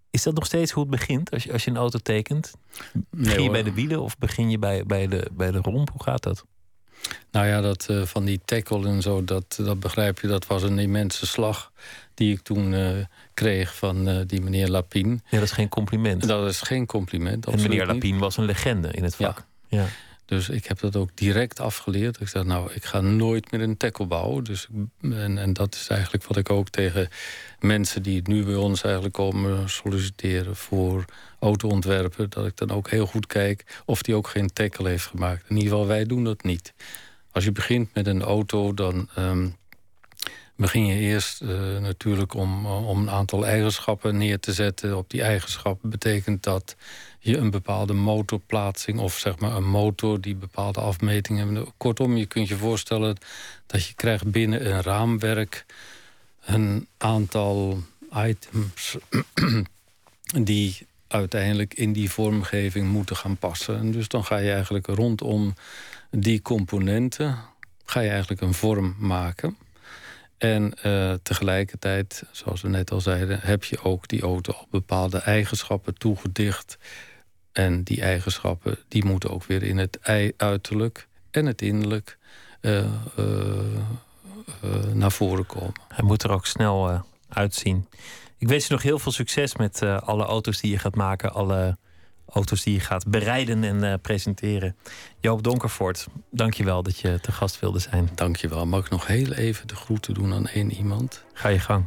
Is 0.09 0.23
dat 0.23 0.33
nog 0.33 0.45
steeds 0.45 0.71
hoe 0.71 0.83
het 0.83 0.91
begint 0.91 1.31
als 1.31 1.43
je, 1.43 1.51
als 1.51 1.63
je 1.63 1.69
een 1.71 1.77
auto 1.77 1.99
tekent? 1.99 2.53
Begin 3.09 3.43
je 3.43 3.49
bij 3.49 3.63
de 3.63 3.73
wielen 3.73 4.01
of 4.01 4.17
begin 4.17 4.49
je 4.49 4.59
bij, 4.59 4.83
bij, 4.85 5.07
de, 5.07 5.29
bij 5.31 5.51
de 5.51 5.57
romp? 5.57 5.89
Hoe 5.91 6.03
gaat 6.03 6.23
dat? 6.23 6.45
Nou 7.31 7.47
ja, 7.47 7.61
dat 7.61 7.87
uh, 7.91 8.05
van 8.05 8.25
die 8.25 8.39
tackle 8.45 8.87
en 8.87 9.01
zo, 9.01 9.23
dat, 9.23 9.59
dat 9.61 9.79
begrijp 9.79 10.19
je, 10.19 10.27
dat 10.27 10.47
was 10.47 10.63
een 10.63 10.79
immense 10.79 11.27
slag 11.27 11.71
die 12.13 12.33
ik 12.33 12.41
toen 12.41 12.73
uh, 12.73 12.89
kreeg 13.33 13.75
van 13.75 14.09
uh, 14.09 14.21
die 14.27 14.41
meneer 14.41 14.67
Lapien. 14.67 15.21
Ja, 15.29 15.37
dat 15.37 15.47
is 15.47 15.51
geen 15.51 15.69
compliment. 15.69 16.27
Dat 16.27 16.49
is 16.49 16.61
geen 16.61 16.85
compliment. 16.85 17.45
En 17.45 17.61
meneer 17.61 17.85
Lapien 17.85 18.17
was 18.17 18.37
een 18.37 18.45
legende 18.45 18.91
in 18.91 19.03
het 19.03 19.15
vak. 19.15 19.45
Ja. 19.67 19.79
ja. 19.79 19.85
Dus 20.25 20.49
ik 20.49 20.65
heb 20.65 20.79
dat 20.79 20.95
ook 20.95 21.09
direct 21.13 21.59
afgeleerd. 21.59 22.21
Ik 22.21 22.27
zei, 22.27 22.43
nou, 22.43 22.71
ik 22.73 22.85
ga 22.85 23.01
nooit 23.01 23.51
meer 23.51 23.61
een 23.61 23.77
tackle 23.77 24.05
bouwen. 24.05 24.43
Dus, 24.43 24.67
en, 25.01 25.37
en 25.37 25.53
dat 25.53 25.75
is 25.75 25.87
eigenlijk 25.87 26.23
wat 26.23 26.37
ik 26.37 26.49
ook 26.49 26.69
tegen 26.69 27.09
mensen 27.59 28.03
die 28.03 28.21
nu 28.23 28.43
bij 28.43 28.55
ons 28.55 28.83
eigenlijk 28.83 29.13
komen 29.13 29.69
solliciteren 29.69 30.55
voor 30.55 31.05
autoontwerpen, 31.39 32.29
dat 32.29 32.45
ik 32.45 32.57
dan 32.57 32.71
ook 32.71 32.89
heel 32.89 33.05
goed 33.05 33.27
kijk 33.27 33.81
of 33.85 34.01
die 34.01 34.15
ook 34.15 34.27
geen 34.27 34.53
tackle 34.53 34.89
heeft 34.89 35.05
gemaakt. 35.05 35.49
In 35.49 35.55
ieder 35.55 35.71
geval, 35.71 35.87
wij 35.87 36.05
doen 36.05 36.23
dat 36.23 36.43
niet. 36.43 36.73
Als 37.31 37.43
je 37.43 37.51
begint 37.51 37.93
met 37.93 38.07
een 38.07 38.21
auto, 38.21 38.73
dan 38.73 39.09
um, 39.17 39.55
begin 40.55 40.85
je 40.85 40.95
eerst 40.95 41.41
uh, 41.41 41.77
natuurlijk 41.79 42.33
om, 42.33 42.65
om 42.65 42.99
een 42.99 43.09
aantal 43.09 43.45
eigenschappen 43.45 44.17
neer 44.17 44.39
te 44.39 44.53
zetten. 44.53 44.97
Op 44.97 45.09
die 45.09 45.21
eigenschappen 45.21 45.89
betekent 45.89 46.43
dat 46.43 46.75
je 47.25 47.37
een 47.37 47.51
bepaalde 47.51 47.93
motorplaatsing 47.93 48.99
of 48.99 49.17
zeg 49.17 49.39
maar 49.39 49.55
een 49.55 49.69
motor 49.69 50.21
die 50.21 50.35
bepaalde 50.35 50.79
afmetingen 50.79 51.55
heeft. 51.55 51.71
Kortom, 51.77 52.17
je 52.17 52.25
kunt 52.25 52.47
je 52.47 52.57
voorstellen 52.57 53.17
dat 53.65 53.85
je 53.85 53.93
krijgt 53.93 54.31
binnen 54.31 54.71
een 54.71 54.81
raamwerk 54.81 55.65
een 56.45 56.87
aantal 56.97 57.83
items 58.13 58.97
die 60.51 60.87
uiteindelijk 61.07 61.73
in 61.73 61.93
die 61.93 62.11
vormgeving 62.11 62.87
moeten 62.87 63.15
gaan 63.15 63.37
passen. 63.37 63.77
En 63.77 63.91
dus 63.91 64.07
dan 64.07 64.25
ga 64.25 64.37
je 64.37 64.51
eigenlijk 64.51 64.87
rondom 64.87 65.53
die 66.11 66.41
componenten 66.41 67.37
ga 67.85 67.99
je 67.99 68.09
eigenlijk 68.09 68.41
een 68.41 68.53
vorm 68.53 68.95
maken. 68.99 69.57
En 70.37 70.73
uh, 70.85 71.13
tegelijkertijd, 71.23 72.23
zoals 72.31 72.61
we 72.61 72.69
net 72.69 72.91
al 72.91 73.01
zeiden, 73.01 73.39
heb 73.41 73.63
je 73.63 73.83
ook 73.83 74.07
die 74.07 74.21
auto 74.21 74.51
op 74.51 74.67
bepaalde 74.69 75.17
eigenschappen 75.17 75.97
toegedicht. 75.97 76.77
En 77.55 77.83
die 77.83 78.01
eigenschappen 78.01 78.77
die 78.87 79.05
moeten 79.05 79.29
ook 79.29 79.43
weer 79.43 79.63
in 79.63 79.77
het 79.77 79.99
uiterlijk 80.37 81.07
en 81.31 81.45
het 81.45 81.61
innerlijk 81.61 82.17
uh, 82.61 82.85
uh, 83.19 83.25
naar 84.93 85.11
voren 85.11 85.45
komen. 85.45 85.73
Hij 85.87 86.03
moet 86.03 86.23
er 86.23 86.31
ook 86.31 86.45
snel 86.45 87.05
uitzien. 87.29 87.87
Ik 88.37 88.47
wens 88.47 88.67
je 88.67 88.73
nog 88.73 88.81
heel 88.81 88.99
veel 88.99 89.11
succes 89.11 89.55
met 89.55 89.81
alle 89.81 90.23
auto's 90.23 90.61
die 90.61 90.71
je 90.71 90.77
gaat 90.77 90.95
maken, 90.95 91.33
alle 91.33 91.77
auto's 92.25 92.63
die 92.63 92.73
je 92.73 92.79
gaat 92.79 93.07
bereiden 93.07 93.83
en 93.83 94.01
presenteren. 94.01 94.75
Joop 95.19 95.43
Donkervoort, 95.43 96.07
dankjewel 96.31 96.83
dat 96.83 96.99
je 96.99 97.19
te 97.19 97.31
gast 97.31 97.59
wilde 97.59 97.79
zijn. 97.79 98.09
Dankjewel. 98.15 98.65
Mag 98.65 98.85
ik 98.85 98.89
nog 98.89 99.07
heel 99.07 99.33
even 99.33 99.67
de 99.67 99.75
groeten 99.75 100.13
doen 100.13 100.33
aan 100.33 100.47
één 100.47 100.71
iemand? 100.71 101.23
Ga 101.33 101.49
je 101.49 101.59
gang. 101.59 101.85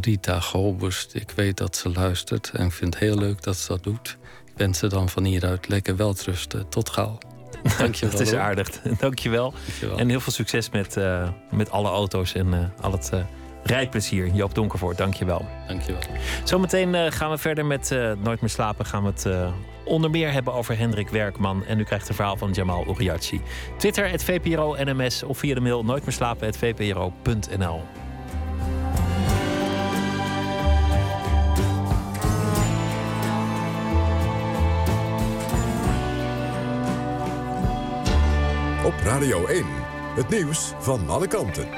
Rita 0.00 0.40
Gobers, 0.40 1.06
ik 1.06 1.30
weet 1.30 1.56
dat 1.56 1.76
ze 1.76 1.90
luistert 1.90 2.50
en 2.50 2.66
ik 2.66 2.72
vind 2.72 2.94
het 2.94 3.02
heel 3.02 3.18
leuk 3.18 3.42
dat 3.42 3.56
ze 3.56 3.68
dat 3.68 3.82
doet. 3.82 4.18
Ik 4.52 4.58
wens 4.58 4.78
ze 4.78 4.86
dan 4.86 5.08
van 5.08 5.24
hieruit 5.24 5.68
lekker 5.68 5.96
welterusten. 5.96 6.68
Tot 6.68 6.90
gauw. 6.90 7.18
Dankjewel. 7.78 8.18
dat 8.18 8.26
is 8.26 8.34
aardig. 8.34 8.70
Dankjewel. 8.98 9.54
Dankjewel. 9.66 9.98
En 9.98 10.08
heel 10.08 10.20
veel 10.20 10.32
succes 10.32 10.70
met, 10.70 10.96
uh, 10.96 11.28
met 11.50 11.70
alle 11.70 11.88
auto's 11.88 12.34
en 12.34 12.72
al 12.80 12.92
het 12.92 13.12
rijplezier. 13.62 14.26
Joop 14.26 14.54
Donkervoort, 14.54 14.96
dankjewel. 14.96 15.46
Dankjewel. 15.66 16.00
Zometeen 16.44 16.94
uh, 16.94 17.06
gaan 17.08 17.30
we 17.30 17.38
verder 17.38 17.66
met 17.66 17.90
uh, 17.90 18.12
Nooit 18.22 18.40
meer 18.40 18.50
slapen. 18.50 18.86
Gaan 18.86 19.02
we 19.02 19.08
het 19.08 19.24
uh, 19.24 19.52
onder 19.84 20.10
meer 20.10 20.32
hebben 20.32 20.52
over 20.52 20.78
Hendrik 20.78 21.08
Werkman. 21.08 21.64
En 21.64 21.78
u 21.78 21.84
krijgt 21.84 22.08
een 22.08 22.14
verhaal 22.14 22.36
van 22.36 22.52
Jamal 22.52 22.86
Uriachi. 22.88 23.40
Twitter, 23.78 24.10
het 24.10 24.24
VPRO 24.24 24.76
NMS 24.78 25.22
of 25.22 25.38
via 25.38 25.54
de 25.54 25.60
mail 25.60 25.84
nooitmeerslapen.vpro.nl. 25.84 27.82
Radio 39.00 39.46
1, 39.46 39.64
het 40.14 40.28
nieuws 40.28 40.72
van 40.78 41.08
alle 41.08 41.26
kanten. 41.26 41.68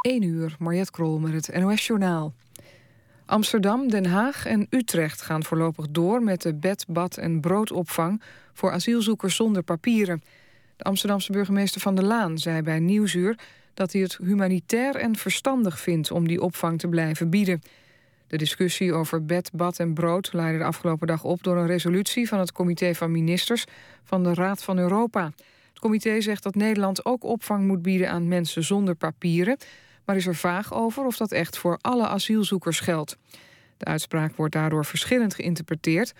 1 0.00 0.22
uur, 0.22 0.56
Mariette 0.58 0.90
Krol 0.90 1.18
met 1.18 1.46
het 1.46 1.58
NOS-journaal. 1.58 2.34
Amsterdam, 3.26 3.88
Den 3.88 4.06
Haag 4.06 4.46
en 4.46 4.66
Utrecht 4.70 5.22
gaan 5.22 5.44
voorlopig 5.44 5.86
door 5.90 6.22
met 6.22 6.42
de 6.42 6.54
bed, 6.54 6.84
bad 6.88 7.16
en 7.16 7.40
broodopvang 7.40 8.22
voor 8.52 8.70
asielzoekers 8.70 9.36
zonder 9.36 9.62
papieren. 9.62 10.22
De 10.76 10.84
Amsterdamse 10.84 11.32
burgemeester 11.32 11.80
Van 11.80 11.94
der 11.94 12.04
Laan 12.04 12.38
zei 12.38 12.62
bij 12.62 12.78
Nieuwsuur 12.78 13.38
dat 13.74 13.92
hij 13.92 14.00
het 14.00 14.18
humanitair 14.22 14.96
en 14.96 15.16
verstandig 15.16 15.80
vindt 15.80 16.10
om 16.10 16.28
die 16.28 16.42
opvang 16.42 16.78
te 16.78 16.88
blijven 16.88 17.30
bieden. 17.30 17.62
De 18.26 18.36
discussie 18.36 18.92
over 18.92 19.24
bed, 19.24 19.50
bad 19.52 19.78
en 19.78 19.94
brood 19.94 20.32
leidde 20.32 20.58
de 20.58 20.64
afgelopen 20.64 21.06
dag 21.06 21.24
op 21.24 21.42
door 21.42 21.56
een 21.56 21.66
resolutie 21.66 22.28
van 22.28 22.38
het 22.38 22.52
Comité 22.52 22.94
van 22.94 23.10
Ministers 23.10 23.64
van 24.04 24.22
de 24.22 24.34
Raad 24.34 24.62
van 24.62 24.78
Europa. 24.78 25.32
Het 25.68 25.78
comité 25.78 26.20
zegt 26.20 26.42
dat 26.42 26.54
Nederland 26.54 27.04
ook 27.04 27.24
opvang 27.24 27.66
moet 27.66 27.82
bieden 27.82 28.10
aan 28.10 28.28
mensen 28.28 28.64
zonder 28.64 28.94
papieren, 28.94 29.56
maar 30.04 30.16
is 30.16 30.26
er 30.26 30.34
vaag 30.34 30.74
over 30.74 31.04
of 31.04 31.16
dat 31.16 31.32
echt 31.32 31.58
voor 31.58 31.78
alle 31.80 32.06
asielzoekers 32.06 32.80
geldt. 32.80 33.16
De 33.76 33.84
uitspraak 33.84 34.36
wordt 34.36 34.52
daardoor 34.52 34.84
verschillend 34.84 35.34
geïnterpreteerd, 35.34 36.12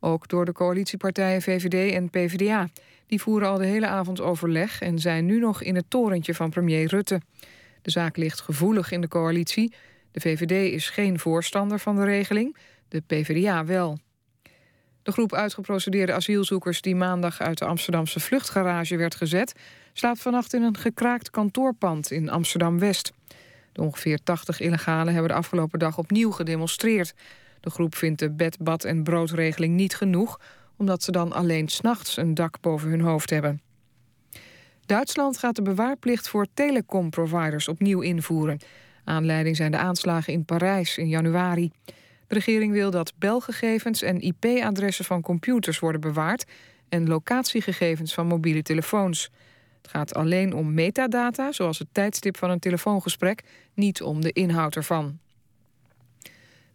ook 0.00 0.28
door 0.28 0.44
de 0.44 0.52
coalitiepartijen 0.52 1.42
VVD 1.42 1.92
en 1.92 2.10
PvdA. 2.10 2.68
Die 3.06 3.20
voeren 3.20 3.48
al 3.48 3.58
de 3.58 3.66
hele 3.66 3.86
avond 3.86 4.20
overleg 4.20 4.80
en 4.80 4.98
zijn 4.98 5.26
nu 5.26 5.38
nog 5.38 5.62
in 5.62 5.74
het 5.74 5.84
torentje 5.88 6.34
van 6.34 6.50
premier 6.50 6.88
Rutte. 6.88 7.20
De 7.82 7.90
zaak 7.90 8.16
ligt 8.16 8.40
gevoelig 8.40 8.90
in 8.90 9.00
de 9.00 9.08
coalitie. 9.08 9.72
De 10.14 10.20
VVD 10.20 10.72
is 10.72 10.90
geen 10.90 11.18
voorstander 11.18 11.78
van 11.78 11.96
de 11.96 12.04
regeling, 12.04 12.56
de 12.88 13.00
PvdA 13.00 13.64
wel. 13.64 13.98
De 15.02 15.12
groep 15.12 15.32
uitgeprocedeerde 15.32 16.12
asielzoekers 16.12 16.80
die 16.80 16.94
maandag 16.94 17.40
uit 17.40 17.58
de 17.58 17.64
Amsterdamse 17.64 18.20
vluchtgarage 18.20 18.96
werd 18.96 19.14
gezet, 19.14 19.52
slaapt 19.92 20.20
vannacht 20.20 20.54
in 20.54 20.62
een 20.62 20.76
gekraakt 20.76 21.30
kantoorpand 21.30 22.10
in 22.10 22.30
Amsterdam-West. 22.30 23.12
De 23.72 23.82
ongeveer 23.82 24.18
80 24.22 24.60
illegalen 24.60 25.12
hebben 25.12 25.30
de 25.30 25.36
afgelopen 25.36 25.78
dag 25.78 25.98
opnieuw 25.98 26.30
gedemonstreerd. 26.30 27.14
De 27.60 27.70
groep 27.70 27.94
vindt 27.94 28.18
de 28.18 28.30
bed, 28.30 28.56
bad 28.60 28.84
en 28.84 29.02
broodregeling 29.02 29.74
niet 29.74 29.96
genoeg, 29.96 30.40
omdat 30.76 31.02
ze 31.02 31.12
dan 31.12 31.32
alleen 31.32 31.68
s'nachts 31.68 32.16
een 32.16 32.34
dak 32.34 32.60
boven 32.60 32.90
hun 32.90 33.00
hoofd 33.00 33.30
hebben. 33.30 33.62
Duitsland 34.86 35.38
gaat 35.38 35.56
de 35.56 35.62
bewaarplicht 35.62 36.28
voor 36.28 36.46
telecomproviders 36.54 37.68
opnieuw 37.68 38.00
invoeren. 38.00 38.58
Aanleiding 39.04 39.56
zijn 39.56 39.70
de 39.70 39.76
aanslagen 39.76 40.32
in 40.32 40.44
Parijs 40.44 40.98
in 40.98 41.08
januari. 41.08 41.70
De 42.26 42.34
regering 42.34 42.72
wil 42.72 42.90
dat 42.90 43.12
belgegevens 43.18 44.02
en 44.02 44.20
IP-adressen 44.20 45.04
van 45.04 45.22
computers 45.22 45.78
worden 45.78 46.00
bewaard 46.00 46.44
en 46.88 47.08
locatiegegevens 47.08 48.14
van 48.14 48.26
mobiele 48.26 48.62
telefoons. 48.62 49.30
Het 49.82 49.90
gaat 49.90 50.14
alleen 50.14 50.54
om 50.54 50.74
metadata, 50.74 51.52
zoals 51.52 51.78
het 51.78 51.88
tijdstip 51.92 52.36
van 52.36 52.50
een 52.50 52.58
telefoongesprek, 52.58 53.42
niet 53.74 54.02
om 54.02 54.20
de 54.20 54.32
inhoud 54.32 54.76
ervan. 54.76 55.18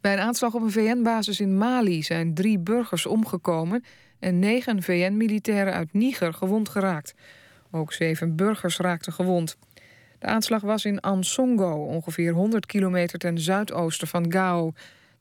Bij 0.02 0.14
een 0.14 0.20
aanslag 0.20 0.54
op 0.54 0.62
een 0.62 0.72
VN-basis 0.72 1.40
in 1.40 1.58
Mali 1.58 2.04
zijn 2.04 2.34
drie 2.34 2.60
burgers 2.60 3.06
omgekomen 3.06 3.84
en 4.20 4.40
negen 4.40 4.84
VN-militairen 4.84 5.74
uit 5.74 5.94
Niger 5.94 6.34
gewond 6.34 6.70
geraakt. 6.70 7.14
Ook 7.72 7.94
zeven 7.94 8.36
burgers 8.36 8.78
raakten 8.78 9.14
gewond. 9.14 9.58
De 10.20 10.28
aanslag 10.28 10.62
was 10.62 10.86
in 10.86 11.00
Ansongo, 11.00 11.86
ongeveer 11.86 12.34
100 12.34 12.66
kilometer 12.66 13.20
ten 13.20 13.40
zuidoosten 13.40 14.08
van 14.08 14.32
Gao. 14.32 14.74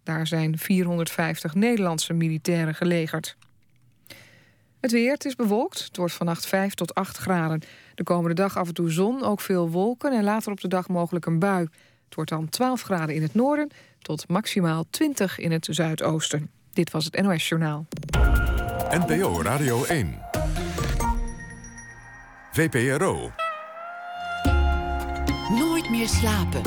Daar 0.03 0.27
zijn 0.27 0.59
450 0.59 1.55
Nederlandse 1.55 2.13
militairen 2.13 2.75
gelegerd. 2.75 3.37
Het 4.81 4.93
weer, 4.93 5.13
het 5.13 5.25
is 5.25 5.35
bewolkt. 5.35 5.85
Het 5.85 5.97
wordt 5.97 6.13
vannacht 6.13 6.47
5 6.47 6.75
tot 6.75 6.95
8 6.95 7.17
graden. 7.17 7.63
De 7.95 8.03
komende 8.03 8.35
dag 8.35 8.57
af 8.57 8.69
en 8.69 8.75
toe 8.75 8.91
zon, 8.91 9.23
ook 9.23 9.41
veel 9.41 9.71
wolken 9.71 10.13
en 10.13 10.25
later 10.25 10.53
op 10.53 10.61
de 10.61 10.69
dag 10.69 10.89
mogelijk 10.89 11.27
een 11.27 11.39
bui. 11.39 11.69
Het 12.05 12.15
wordt 12.15 12.31
dan 12.31 12.49
12 12.49 12.83
graden 12.83 13.15
in 13.15 13.23
het 13.23 13.35
noorden 13.35 13.69
tot 13.99 14.29
maximaal 14.29 14.85
20 14.91 15.39
in 15.39 15.53
het 15.53 15.69
zuidoosten. 15.71 16.51
Dit 16.73 16.91
was 16.91 17.05
het 17.05 17.21
NOS 17.23 17.49
Journaal. 17.49 17.87
NPO 18.91 19.43
Radio 19.43 19.85
1. 19.85 20.19
VPRO. 22.53 23.33
Nooit 25.89 26.01
meer 26.01 26.09
slapen. 26.09 26.63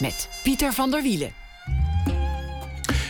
Met 0.00 0.40
Pieter 0.42 0.72
van 0.72 0.90
der 0.90 1.02
Wielen. 1.02 1.32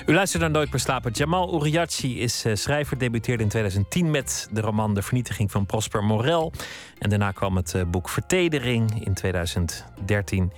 U 0.07 0.15
luistert 0.15 0.43
naar 0.43 0.51
Nooit 0.51 0.71
meer 0.71 0.81
slapen. 0.81 1.13
Jamal 1.13 1.55
Uriachi 1.55 2.21
is 2.21 2.47
uh, 2.47 2.55
schrijver, 2.55 2.99
debuteerde 2.99 3.43
in 3.43 3.49
2010 3.49 4.11
met 4.11 4.49
de 4.53 4.61
roman 4.61 4.95
De 4.95 5.03
Vernietiging 5.03 5.51
van 5.51 5.67
Prosper 5.67 6.05
Morel. 6.05 6.53
En 6.99 7.11
daarna 7.11 7.31
kwam 7.31 7.57
het 7.57 7.75
uh, 7.75 7.83
boek 7.85 8.09
Vertedering 8.09 9.05
in 9.05 9.15
2013. 9.15 10.53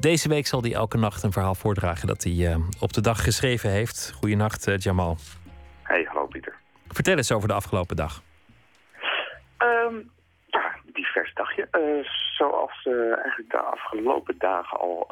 Deze 0.00 0.28
week 0.28 0.46
zal 0.46 0.62
hij 0.62 0.74
elke 0.74 0.98
nacht 0.98 1.22
een 1.22 1.32
verhaal 1.32 1.54
voordragen 1.54 2.06
dat 2.06 2.22
hij 2.22 2.32
uh, 2.32 2.56
op 2.80 2.92
de 2.92 3.00
dag 3.00 3.22
geschreven 3.22 3.70
heeft. 3.70 4.12
Goedenacht, 4.14 4.70
Jamal. 4.76 5.16
Hey, 5.82 6.04
hallo 6.08 6.26
Pieter. 6.26 6.55
Vertel 6.88 7.16
eens 7.16 7.32
over 7.32 7.48
de 7.48 7.54
afgelopen 7.54 7.96
dag. 7.96 8.22
Um, 9.58 10.10
ja, 10.46 10.74
divers 10.84 11.34
dagje. 11.34 11.68
zoals 12.36 12.86
eigenlijk 13.22 13.50
de 13.50 13.58
afgelopen 13.58 14.38
dagen 14.38 14.78
al 14.78 15.06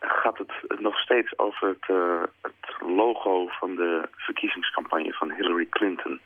gaat 0.00 0.38
het 0.38 0.80
nog 0.80 0.98
steeds 0.98 1.38
over 1.38 1.68
het, 1.68 1.88
uh, 1.88 2.22
het, 2.42 2.80
logo 2.80 3.46
van 3.46 3.74
de 3.74 4.08
verkiezingscampagne 4.16 5.12
van 5.12 5.30
Hillary 5.30 5.66
Clinton. 5.70 6.20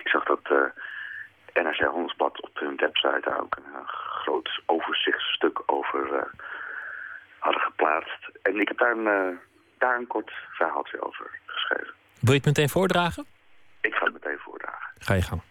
Ik 0.00 0.08
zag 0.08 0.24
dat 0.24 0.40
uh, 0.52 1.64
NRC 1.64 1.80
Handelsblad 1.80 2.40
op 2.40 2.58
hun 2.58 2.76
website 2.76 3.20
daar 3.24 3.40
ook 3.40 3.56
een 3.56 3.86
groot 3.86 4.60
overzichtsstuk 4.66 5.62
over 5.66 6.12
uh, 6.12 6.22
hadden 7.38 7.62
geplaatst. 7.62 8.30
En 8.42 8.60
ik 8.60 8.68
heb 8.68 8.78
daar 8.78 8.96
een, 8.96 9.38
daar 9.78 9.96
een 9.96 10.06
kort 10.06 10.32
verhaaltje 10.50 11.02
over 11.02 11.40
geschreven. 11.46 11.94
Wil 12.20 12.32
je 12.32 12.38
het 12.38 12.44
meteen 12.44 12.68
voordragen? 12.68 13.26
Ik 13.84 13.94
ga 13.94 14.04
het 14.04 14.12
meteen 14.12 14.38
voordragen. 14.38 14.92
Ga 14.98 15.14
je 15.14 15.22
gang. 15.22 15.42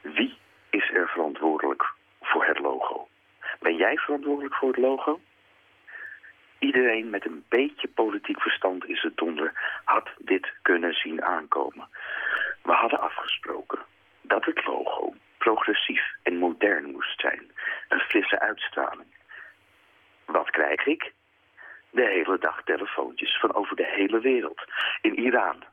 Wie 0.00 0.38
is 0.70 0.90
er 0.90 1.08
verantwoordelijk 1.08 1.92
voor 2.20 2.44
het 2.44 2.58
logo? 2.58 3.08
Ben 3.60 3.76
jij 3.76 3.96
verantwoordelijk 3.96 4.54
voor 4.54 4.68
het 4.68 4.78
logo? 4.78 5.20
Iedereen 6.58 7.10
met 7.10 7.26
een 7.26 7.44
beetje 7.48 7.88
politiek 7.88 8.40
verstand 8.40 8.86
is 8.86 9.02
het 9.02 9.16
donder 9.16 9.80
had 9.84 10.08
dit 10.18 10.52
kunnen 10.62 10.94
zien 10.94 11.24
aankomen. 11.24 11.88
We 12.62 12.72
hadden 12.72 13.00
afgesproken 13.00 13.78
dat 14.20 14.44
het 14.44 14.64
logo 14.66 15.14
progressief 15.38 16.02
en 16.22 16.36
modern 16.36 16.90
moest 16.90 17.20
zijn. 17.20 17.50
Een 17.88 18.00
frisse 18.00 18.40
uitstraling. 18.40 19.08
Wat 20.24 20.50
krijg 20.50 20.86
ik? 20.86 21.12
De 21.90 22.02
hele 22.02 22.38
dag 22.38 22.62
telefoontjes 22.64 23.38
van 23.38 23.54
over 23.54 23.76
de 23.76 23.86
hele 23.86 24.20
wereld. 24.20 24.64
In 25.00 25.18
Iran 25.18 25.64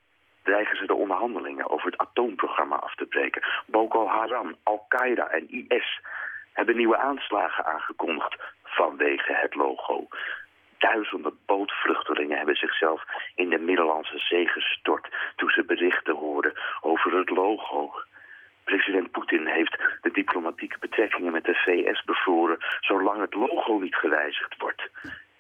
dreigen 0.44 0.78
ze 0.78 0.86
de 0.86 0.94
onderhandelingen 0.94 1.70
over 1.70 1.86
het 1.86 1.98
atoomprogramma 1.98 2.76
af 2.76 2.96
te 2.96 3.06
breken. 3.06 3.42
Boko 3.66 4.08
Haram, 4.08 4.56
Al-Qaeda 4.64 5.28
en 5.28 5.50
IS 5.50 6.02
hebben 6.54 6.76
nieuwe 6.76 6.98
aanslagen 6.98 7.66
aangekondigd 7.66 8.36
vanwege 8.64 9.34
het 9.34 9.56
logo. 9.56 10.08
Duizenden 10.78 11.38
bootvluchtelingen 11.46 12.38
hebben 12.38 12.56
zichzelf 12.56 13.04
in 13.36 13.50
de 13.50 13.58
Middellandse 13.58 14.18
Zee 14.18 14.48
gestort 14.48 15.08
toen 15.36 15.50
ze 15.50 15.64
berichten 15.64 16.16
hoorden 16.16 16.54
over 16.82 17.18
het 17.18 17.30
logo. 17.30 17.94
President 18.64 19.12
Poetin 19.12 19.46
heeft 19.46 19.78
de 20.02 20.12
diplomatieke 20.12 20.78
betrekkingen 20.80 21.32
met 21.32 21.44
de 21.44 21.54
VS 21.54 22.04
bevroren 22.04 22.58
zolang 22.80 23.22
het 23.22 23.34
logo 23.34 23.78
niet 23.78 23.96
gewijzigd 23.96 24.58
wordt. 24.58 24.90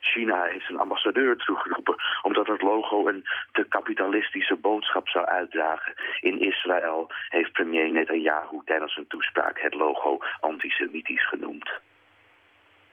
China 0.03 0.43
heeft 0.43 0.65
zijn 0.65 0.79
ambassadeur 0.79 1.35
toegeroepen 1.37 1.95
omdat 2.21 2.47
het 2.47 2.61
logo 2.61 3.07
een 3.07 3.25
te 3.51 3.65
kapitalistische 3.69 4.55
boodschap 4.55 5.07
zou 5.07 5.25
uitdragen. 5.25 5.93
In 6.19 6.39
Israël 6.39 7.11
heeft 7.29 7.51
premier 7.51 7.91
Netanyahu 7.91 8.61
tijdens 8.65 8.97
een 8.97 9.07
toespraak 9.07 9.59
het 9.59 9.73
logo 9.73 10.17
antisemitisch 10.39 11.27
genoemd. 11.27 11.71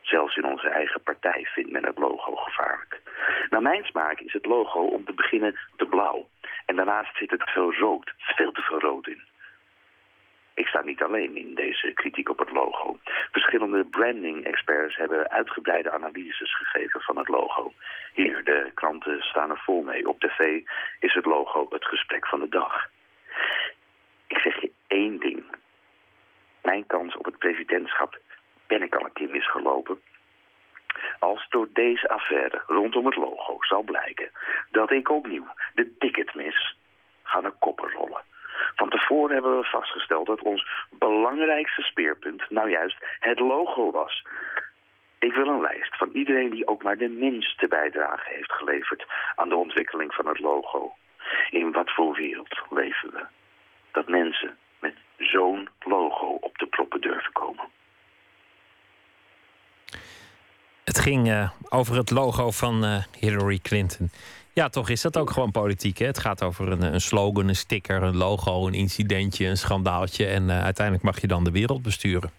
Zelfs 0.01 0.37
in 0.37 0.45
onze 0.45 0.69
eigen 0.69 1.03
partij 1.03 1.47
vindt 1.55 1.71
men 1.71 1.87
het 1.87 1.99
logo 1.99 2.35
gevaarlijk. 2.35 3.01
Naar 3.51 3.63
mijn 3.63 3.85
smaak 3.85 4.21
is 4.21 4.33
het 4.33 4.47
logo 4.47 4.81
om 4.81 5.05
te 5.05 5.13
beginnen 5.13 5.59
te 5.77 5.87
blauw. 5.87 6.29
En 6.67 6.77
daarnaast 6.77 7.17
zit 7.17 7.31
het 7.31 7.51
veel 7.51 7.75
rood, 7.75 8.13
veel 8.19 8.53
te 8.53 8.63
veel 8.63 8.81
rood 8.81 9.07
in. 9.07 9.30
Ik 10.61 10.67
sta 10.67 10.83
niet 10.83 11.03
alleen 11.03 11.37
in 11.37 11.55
deze 11.55 11.93
kritiek 11.93 12.29
op 12.29 12.39
het 12.39 12.51
logo. 12.51 12.99
Verschillende 13.31 13.85
branding-experts 13.85 14.97
hebben 14.97 15.31
uitgebreide 15.31 15.91
analyses 15.91 16.57
gegeven 16.57 17.01
van 17.01 17.19
het 17.19 17.29
logo. 17.29 17.73
Hier, 18.15 18.45
de 18.45 18.71
kranten 18.75 19.23
staan 19.23 19.51
er 19.51 19.59
vol 19.59 19.83
mee. 19.83 20.09
Op 20.09 20.21
tv 20.21 20.63
is 20.99 21.15
het 21.15 21.25
logo 21.25 21.67
het 21.71 21.85
gesprek 21.85 22.27
van 22.27 22.41
de 22.41 22.49
dag. 22.49 22.91
Ik 24.27 24.39
zeg 24.39 24.61
je 24.61 24.71
één 24.87 25.19
ding. 25.19 25.45
Mijn 26.63 26.87
kans 26.87 27.17
op 27.17 27.25
het 27.25 27.39
presidentschap 27.39 28.19
ben 28.67 28.83
ik 28.83 28.95
al 28.95 29.05
een 29.05 29.13
keer 29.13 29.31
misgelopen. 29.31 30.01
Als 31.19 31.47
door 31.49 31.69
deze 31.73 32.09
affaire 32.09 32.63
rondom 32.67 33.07
het 33.07 33.17
logo 33.17 33.57
zal 33.61 33.83
blijken 33.83 34.31
dat 34.71 34.91
ik 34.91 35.11
opnieuw 35.11 35.47
de 35.75 35.97
ticket 35.99 36.35
mis, 36.35 36.77
gaan 37.23 37.45
er 37.45 37.55
koppen 37.59 37.91
rollen. 37.91 38.29
Van 38.75 38.89
tevoren 38.89 39.33
hebben 39.35 39.59
we 39.59 39.65
vastgesteld 39.65 40.27
dat 40.27 40.43
ons 40.43 40.67
belangrijkste 40.91 41.83
speerpunt 41.83 42.51
nou 42.51 42.71
juist 42.71 42.97
het 43.19 43.39
logo 43.39 43.91
was. 43.91 44.25
Ik 45.19 45.33
wil 45.33 45.47
een 45.47 45.61
lijst 45.61 45.97
van 45.97 46.11
iedereen 46.13 46.51
die 46.51 46.67
ook 46.67 46.83
maar 46.83 46.97
de 46.97 47.09
minste 47.09 47.69
bijdrage 47.69 48.31
heeft 48.35 48.53
geleverd 48.53 49.07
aan 49.35 49.49
de 49.49 49.57
ontwikkeling 49.57 50.15
van 50.15 50.27
het 50.27 50.39
logo. 50.39 50.95
In 51.51 51.73
wat 51.73 51.91
voor 51.91 52.15
wereld 52.15 52.61
leven 52.71 53.11
we? 53.13 53.25
Dat 53.93 54.09
mensen 54.09 54.57
met 54.79 54.95
zo'n 55.19 55.69
logo 55.79 56.27
op 56.27 56.59
de 56.59 56.67
proppen 56.67 57.01
durven 57.01 57.33
komen. 57.33 57.65
Het 60.85 60.99
ging 60.99 61.29
uh, 61.29 61.51
over 61.69 61.97
het 61.97 62.11
logo 62.11 62.51
van 62.51 62.85
uh, 62.85 62.97
Hillary 63.19 63.59
Clinton. 63.59 64.11
Ja, 64.61 64.69
toch 64.69 64.89
is 64.89 65.03
dat 65.03 65.19
ook 65.19 65.31
gewoon 65.31 65.51
politiek. 65.51 65.99
Hè? 65.99 66.07
Het 66.07 66.19
gaat 66.19 66.43
over 66.43 66.69
een, 66.69 66.83
een 66.83 67.01
slogan, 67.01 67.49
een 67.49 67.57
sticker, 67.57 68.03
een 68.03 68.17
logo, 68.17 68.67
een 68.67 68.75
incidentje, 68.75 69.47
een 69.47 69.57
schandaaltje. 69.57 70.27
En 70.27 70.43
uh, 70.49 70.63
uiteindelijk 70.63 71.05
mag 71.05 71.21
je 71.21 71.27
dan 71.27 71.45
de 71.45 71.51
wereld 71.51 71.83
besturen. 71.83 72.31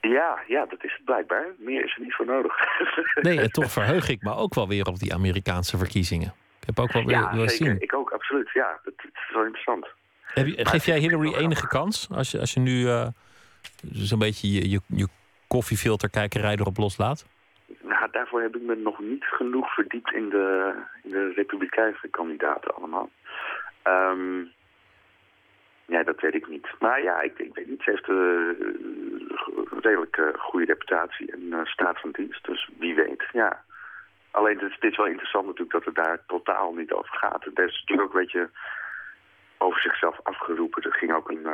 Ja, 0.00 0.38
ja, 0.46 0.66
dat 0.66 0.84
is 0.84 0.92
het 0.92 1.04
blijkbaar. 1.04 1.46
Meer 1.58 1.84
is 1.84 1.94
er 1.96 2.02
niet 2.02 2.14
voor 2.14 2.26
nodig. 2.26 2.54
nee, 3.26 3.40
en 3.40 3.50
toch 3.50 3.70
verheug 3.70 4.08
ik 4.08 4.22
me 4.22 4.34
ook 4.34 4.54
wel 4.54 4.68
weer 4.68 4.86
op 4.86 4.98
die 4.98 5.14
Amerikaanse 5.14 5.78
verkiezingen. 5.78 6.34
Ik 6.60 6.66
heb 6.66 6.78
ook 6.78 6.92
wel 6.92 7.04
weer 7.04 7.16
ja, 7.16 7.32
zeker. 7.32 7.66
zien. 7.66 7.80
Ik 7.80 7.94
ook, 7.94 8.10
absoluut. 8.10 8.50
Ja, 8.52 8.80
dat, 8.84 8.94
dat 8.96 9.06
is 9.12 9.32
wel 9.32 9.44
interessant. 9.44 9.86
Heb 10.22 10.46
je, 10.46 10.66
geef 10.66 10.86
jij 10.86 10.98
Hillary 10.98 11.34
enige 11.34 11.68
kans 11.68 12.08
als 12.10 12.30
je, 12.30 12.40
als 12.40 12.54
je 12.54 12.60
nu 12.60 12.80
uh, 12.80 13.06
zo'n 13.92 14.18
beetje 14.18 14.52
je, 14.52 14.70
je, 14.70 14.80
je 14.86 15.08
koffiefilterkijkerij 15.48 16.54
erop 16.54 16.76
loslaat? 16.76 17.26
Nou, 17.80 18.10
daarvoor 18.10 18.40
heb 18.40 18.56
ik 18.56 18.62
me 18.62 18.74
nog 18.74 18.98
niet 18.98 19.24
genoeg 19.24 19.74
verdiept 19.74 20.12
in 20.12 20.28
de, 20.28 20.74
in 21.02 21.10
de 21.10 21.32
republikeinse 21.32 22.08
kandidaten 22.08 22.74
allemaal. 22.74 23.10
Um, 23.84 24.52
ja, 25.86 26.02
dat 26.02 26.20
weet 26.20 26.34
ik 26.34 26.48
niet. 26.48 26.66
Maar 26.78 27.02
ja, 27.02 27.20
ik, 27.20 27.38
ik 27.38 27.54
weet 27.54 27.66
niet. 27.66 27.82
Ze 27.82 27.90
heeft 27.90 28.08
uh, 28.08 28.16
een 29.70 29.80
redelijk 29.80 30.16
uh, 30.16 30.28
goede 30.34 30.66
reputatie 30.66 31.32
en 31.32 31.42
uh, 31.42 31.64
staat 31.64 32.00
van 32.00 32.10
dienst. 32.10 32.44
Dus 32.44 32.70
wie 32.78 32.94
weet, 32.94 33.24
ja. 33.32 33.62
Alleen, 34.30 34.58
het 34.58 34.76
dit 34.80 34.90
is 34.90 34.96
wel 34.96 35.06
interessant 35.06 35.46
natuurlijk 35.46 35.72
dat 35.72 35.84
het 35.84 35.94
daar 35.94 36.18
totaal 36.26 36.72
niet 36.72 36.92
over 36.92 37.16
gaat. 37.16 37.44
Het 37.44 37.58
is 37.58 37.80
natuurlijk 37.80 38.08
ook 38.08 38.14
een 38.14 38.20
beetje 38.20 38.50
over 39.58 39.80
zichzelf 39.80 40.20
afgeroepen. 40.22 40.82
Er 40.82 40.92
ging 40.92 41.12
ook 41.12 41.30
een 41.30 41.46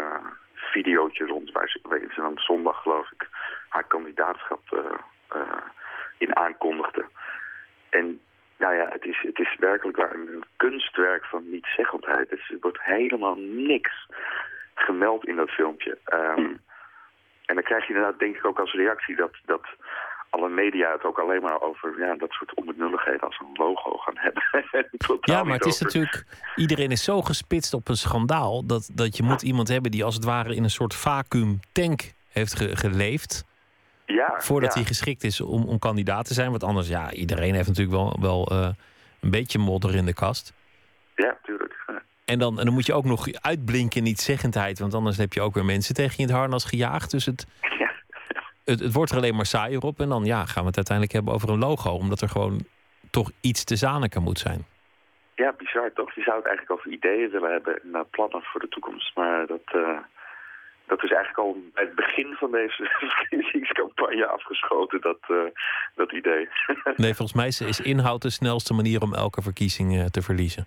videootje 0.55 1.27
rond 1.27 1.53
waar 1.53 1.69
ze, 1.69 1.79
waarin 1.83 2.11
ze 2.15 2.21
dan 2.21 2.39
zondag, 2.39 2.83
geloof 2.83 3.11
ik, 3.11 3.29
haar 3.69 3.85
kandidaatschap 3.85 4.61
in 6.19 6.37
aankondigde. 6.37 7.05
En 7.89 8.21
nou 8.57 8.75
ja, 8.75 8.89
het 8.89 9.05
is, 9.05 9.19
het 9.23 9.39
is 9.39 9.57
werkelijk 9.59 9.97
waar 9.97 10.15
een 10.15 10.45
kunstwerk 10.57 11.25
van 11.25 11.51
niet-zeggendheid. 11.51 12.29
Dus 12.31 12.51
er 12.51 12.57
wordt 12.61 12.83
helemaal 12.83 13.37
niks 13.39 14.07
gemeld 14.75 15.27
in 15.27 15.37
dat 15.37 15.51
filmpje. 15.51 15.99
Um, 16.13 16.63
en 17.45 17.55
dan 17.55 17.65
krijg 17.65 17.87
je 17.87 17.95
inderdaad, 17.95 18.19
denk 18.19 18.37
ik 18.37 18.45
ook 18.45 18.59
als 18.59 18.73
reactie, 18.73 19.17
dat, 19.17 19.33
dat 19.45 19.67
alle 20.31 20.49
media 20.49 20.93
het 20.93 21.05
ook 21.05 21.19
alleen 21.19 21.43
maar 21.43 21.61
over 21.61 21.99
ja, 21.99 22.15
dat 22.15 22.31
soort 22.31 22.55
onbenulligheden 22.55 23.21
als 23.21 23.41
een 23.41 23.53
logo 23.53 23.97
gaan 23.97 24.17
hebben. 24.17 24.43
ja, 25.35 25.43
maar 25.43 25.55
het 25.55 25.67
is 25.67 25.81
natuurlijk, 25.81 26.25
iedereen 26.57 26.91
is 26.91 27.05
zo 27.05 27.23
gespitst 27.23 27.75
op 27.75 27.89
een 27.89 27.97
schandaal 27.97 28.67
dat, 28.67 28.91
dat 28.93 29.17
je 29.17 29.23
moet 29.23 29.43
iemand 29.43 29.69
hebben 29.69 29.91
die 29.91 30.05
als 30.05 30.15
het 30.15 30.25
ware 30.25 30.55
in 30.55 30.63
een 30.63 30.71
soort 30.71 30.95
vacuüm 30.95 31.61
tank 31.73 32.13
heeft 32.29 32.55
ge 32.55 32.77
geleefd. 32.77 33.45
Ja, 34.07 34.35
voordat 34.39 34.73
ja. 34.73 34.79
hij 34.79 34.89
geschikt 34.89 35.25
is 35.25 35.41
om, 35.41 35.65
om 35.65 35.79
kandidaat 35.79 36.27
te 36.27 36.35
zijn. 36.35 36.51
Want 36.51 36.65
anders, 36.65 36.89
ja, 36.89 37.13
iedereen 37.13 37.55
heeft 37.55 37.69
natuurlijk 37.69 37.97
wel, 37.97 38.17
wel 38.21 38.53
uh, 38.53 38.69
een 39.21 39.31
beetje 39.31 39.59
modder 39.59 39.95
in 39.95 40.07
de 40.07 40.15
kast. 40.15 40.53
Ja, 41.15 41.39
tuurlijk. 41.43 41.85
Ja. 41.87 42.03
En, 42.25 42.39
dan, 42.39 42.59
en 42.59 42.65
dan 42.65 42.75
moet 42.75 42.87
je 42.87 42.95
ook 42.95 43.05
nog 43.05 43.33
uitblinken 43.33 43.97
in 43.97 44.03
niet-zeggendheid. 44.03 44.79
Want 44.79 44.95
anders 44.95 45.17
heb 45.17 45.33
je 45.33 45.41
ook 45.41 45.55
weer 45.55 45.65
mensen 45.65 45.95
tegen 45.95 46.13
je 46.17 46.23
in 46.23 46.29
het 46.29 46.37
harnas 46.37 46.65
gejaagd. 46.65 47.11
Dus 47.11 47.25
het, 47.25 47.47
het, 48.65 48.81
het, 48.81 48.93
wordt 48.93 49.11
er 49.11 49.17
alleen 49.17 49.37
maar 49.37 49.47
saaier 49.47 49.83
op. 49.83 50.01
En 50.01 50.09
dan 50.09 50.25
ja, 50.25 50.45
gaan 50.45 50.63
we 50.63 50.69
het 50.69 50.77
uiteindelijk 50.77 51.17
hebben 51.17 51.35
over 51.35 51.49
een 51.49 51.59
logo. 51.59 51.91
Omdat 51.91 52.21
er 52.21 52.29
gewoon 52.29 52.67
toch 53.11 53.31
iets 53.41 53.65
te 53.65 53.77
zaniken 53.77 54.23
moet 54.23 54.39
zijn. 54.39 54.67
Ja, 55.35 55.55
bizar 55.59 55.93
toch? 55.93 56.15
Je 56.15 56.23
zou 56.23 56.37
het 56.37 56.47
eigenlijk 56.47 56.79
over 56.79 56.93
ideeën 56.93 57.31
willen 57.31 57.51
hebben 57.51 57.81
en 57.93 58.07
plannen 58.11 58.43
voor 58.43 58.61
de 58.61 58.69
toekomst. 58.69 59.17
Maar 59.17 59.47
dat... 59.47 59.63
Uh 59.75 59.99
dat 60.87 61.03
is 61.03 61.11
eigenlijk 61.11 61.39
al 61.39 61.57
bij 61.75 61.85
het 61.85 61.95
begin 61.95 62.35
van 62.39 62.51
deze 62.51 62.91
verkiezingscampagne 63.17 64.27
afgeschoten, 64.27 65.01
dat, 65.01 65.19
uh, 65.29 65.39
dat 65.95 66.13
idee. 66.13 66.49
nee, 66.97 67.15
volgens 67.15 67.33
mij 67.33 67.69
is 67.69 67.81
inhoud 67.81 68.23
de 68.23 68.31
snelste 68.31 68.75
manier 68.75 69.03
om 69.03 69.15
elke 69.15 69.43
verkiezing 69.43 69.95
uh, 69.95 70.05
te 70.05 70.23
verliezen. 70.23 70.67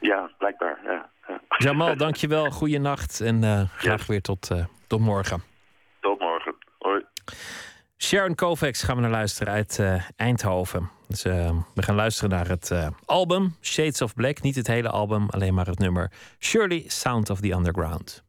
Ja, 0.00 0.30
blijkbaar. 0.38 0.78
Ja, 0.84 1.08
ja. 1.28 1.40
Jamal, 1.58 1.96
dankjewel. 2.06 2.50
Goeienacht 2.50 3.20
en 3.20 3.42
uh, 3.42 3.60
graag 3.76 4.00
ja. 4.00 4.06
weer 4.06 4.22
tot, 4.22 4.50
tot 4.86 5.00
morgen. 5.00 5.42
Tot 6.00 6.20
morgen. 6.20 6.54
Hoi. 6.78 7.04
Sharon 7.98 8.34
Kovacs 8.34 8.82
gaan 8.82 8.96
we 8.96 9.02
naar 9.02 9.10
luisteren 9.10 9.52
uit 9.52 9.82
Eindhoven. 10.16 10.90
Dus, 11.08 11.22
we 11.74 11.82
gaan 11.82 11.94
luisteren 11.94 12.30
naar 12.30 12.48
het 12.48 12.90
album 13.04 13.56
Shades 13.62 14.02
of 14.02 14.14
Black. 14.14 14.42
Niet 14.42 14.56
het 14.56 14.66
hele 14.66 14.88
album, 14.88 15.28
alleen 15.30 15.54
maar 15.54 15.66
het 15.66 15.78
nummer 15.78 16.12
Surely 16.38 16.84
Sound 16.86 17.30
of 17.30 17.40
the 17.40 17.52
Underground. 17.52 18.23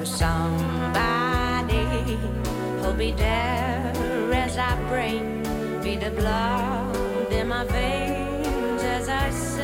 There's 0.00 0.16
somebody. 0.16 1.84
Who'll 2.80 2.94
be 2.94 3.12
there 3.12 3.92
as 4.32 4.56
I 4.56 4.74
bring 4.88 5.42
me 5.82 5.96
the 5.96 6.10
blood 6.10 7.30
in 7.30 7.48
my 7.48 7.64
veins 7.64 8.82
as 8.82 9.10
I 9.10 9.28
say 9.28 9.59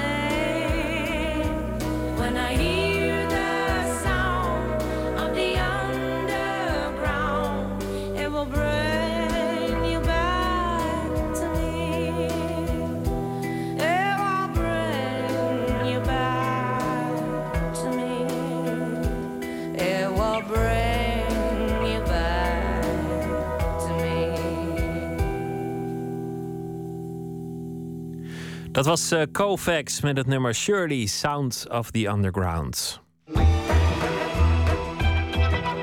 Dat 28.76 28.86
was 28.86 29.14
Kovacs 29.32 30.00
met 30.00 30.16
het 30.16 30.26
nummer 30.26 30.54
Shirley, 30.54 31.06
Sound 31.06 31.66
of 31.70 31.90
the 31.90 32.06
Underground. 32.06 33.00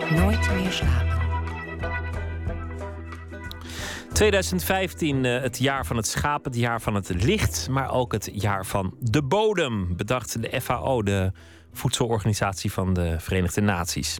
Nooit 0.10 0.54
meer 0.54 0.72
slapen. 0.72 1.22
2015, 4.12 5.26
eh, 5.26 5.42
het 5.42 5.58
jaar 5.58 5.86
van 5.86 5.96
het 5.96 6.08
schaap, 6.08 6.46
het 6.46 6.56
jaar 6.56 6.82
van 6.82 6.96
het 6.96 7.24
licht, 7.24 7.68
maar 7.70 7.92
ook 7.92 8.12
het 8.12 8.30
jaar 8.34 8.66
van 8.66 8.96
de 9.00 9.24
bodem, 9.24 9.96
bedacht 9.96 10.42
de 10.42 10.62
FAO, 10.62 11.04
de 11.04 11.32
Voedselorganisatie 11.74 12.72
van 12.72 12.94
de 12.94 13.16
Verenigde 13.20 13.62
Naties. 13.62 14.20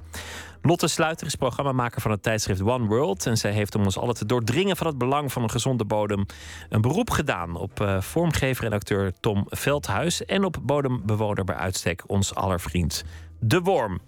Lotte 0.66 0.88
Sluiter 0.88 1.28
is 1.28 1.36
programmamaker 1.36 2.02
van 2.02 2.12
het 2.12 2.24
tijdschrift 2.24 2.62
One 2.62 2.88
World. 2.88 3.26
En 3.26 3.38
zij 3.38 3.52
heeft 3.52 3.76
om 3.76 3.84
ons 3.84 3.98
allen 3.98 4.16
te 4.16 4.26
doordringen 4.26 4.78
van 4.78 4.88
het 4.88 4.98
belang 4.98 5.32
van 5.32 5.44
een 5.44 5.50
gezonde 5.50 5.86
bodem 5.86 6.26
een 6.70 6.82
beroep 6.82 7.10
gedaan 7.10 7.56
op 7.56 7.82
eh, 7.82 8.02
vormgever 8.02 8.66
en 8.66 8.74
acteur 8.74 9.14
Tom 9.20 9.46
Veldhuis. 9.50 10.26
En 10.26 10.44
op 10.44 10.58
bodembewoner 10.62 11.44
bij 11.44 11.56
uitstek, 11.56 12.04
ons 12.08 12.36
aller 12.36 12.60
vriend, 12.60 13.04
de 13.40 13.60
worm. 13.62 14.02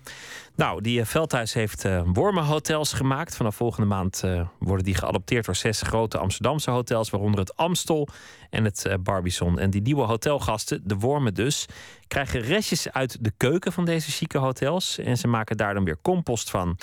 Nou, 0.55 0.81
die 0.81 0.99
eh, 0.99 1.05
Veldhuis 1.05 1.53
heeft 1.53 1.85
eh, 1.85 2.01
wormenhotels 2.13 2.93
gemaakt. 2.93 3.35
Vanaf 3.35 3.55
volgende 3.55 3.87
maand 3.87 4.23
worden 4.59 4.85
die 4.85 4.95
geadopteerd 4.95 5.45
door 5.45 5.55
zes 5.55 5.81
grote 5.81 6.17
Amsterdamse 6.17 6.71
hotels, 6.71 7.09
waaronder 7.09 7.39
het 7.39 7.57
Amstel 7.57 8.07
en 8.49 8.63
het 8.63 8.97
Barbizon. 9.03 9.59
En 9.59 9.69
die 9.69 9.81
nieuwe 9.81 10.03
hotelgasten, 10.03 10.81
de 10.83 10.95
wormen 10.95 11.33
dus, 11.33 11.65
krijgen 12.07 12.41
restjes 12.41 12.91
uit 12.91 13.23
de 13.23 13.31
keuken 13.37 13.71
van 13.71 13.85
deze 13.85 14.11
chique 14.11 14.37
hotels. 14.37 14.97
En 14.97 15.17
ze 15.17 15.27
maken 15.27 15.57
daar 15.57 15.73
dan 15.73 15.83
weer 15.83 16.01
compost 16.01 16.49
van. 16.49 16.77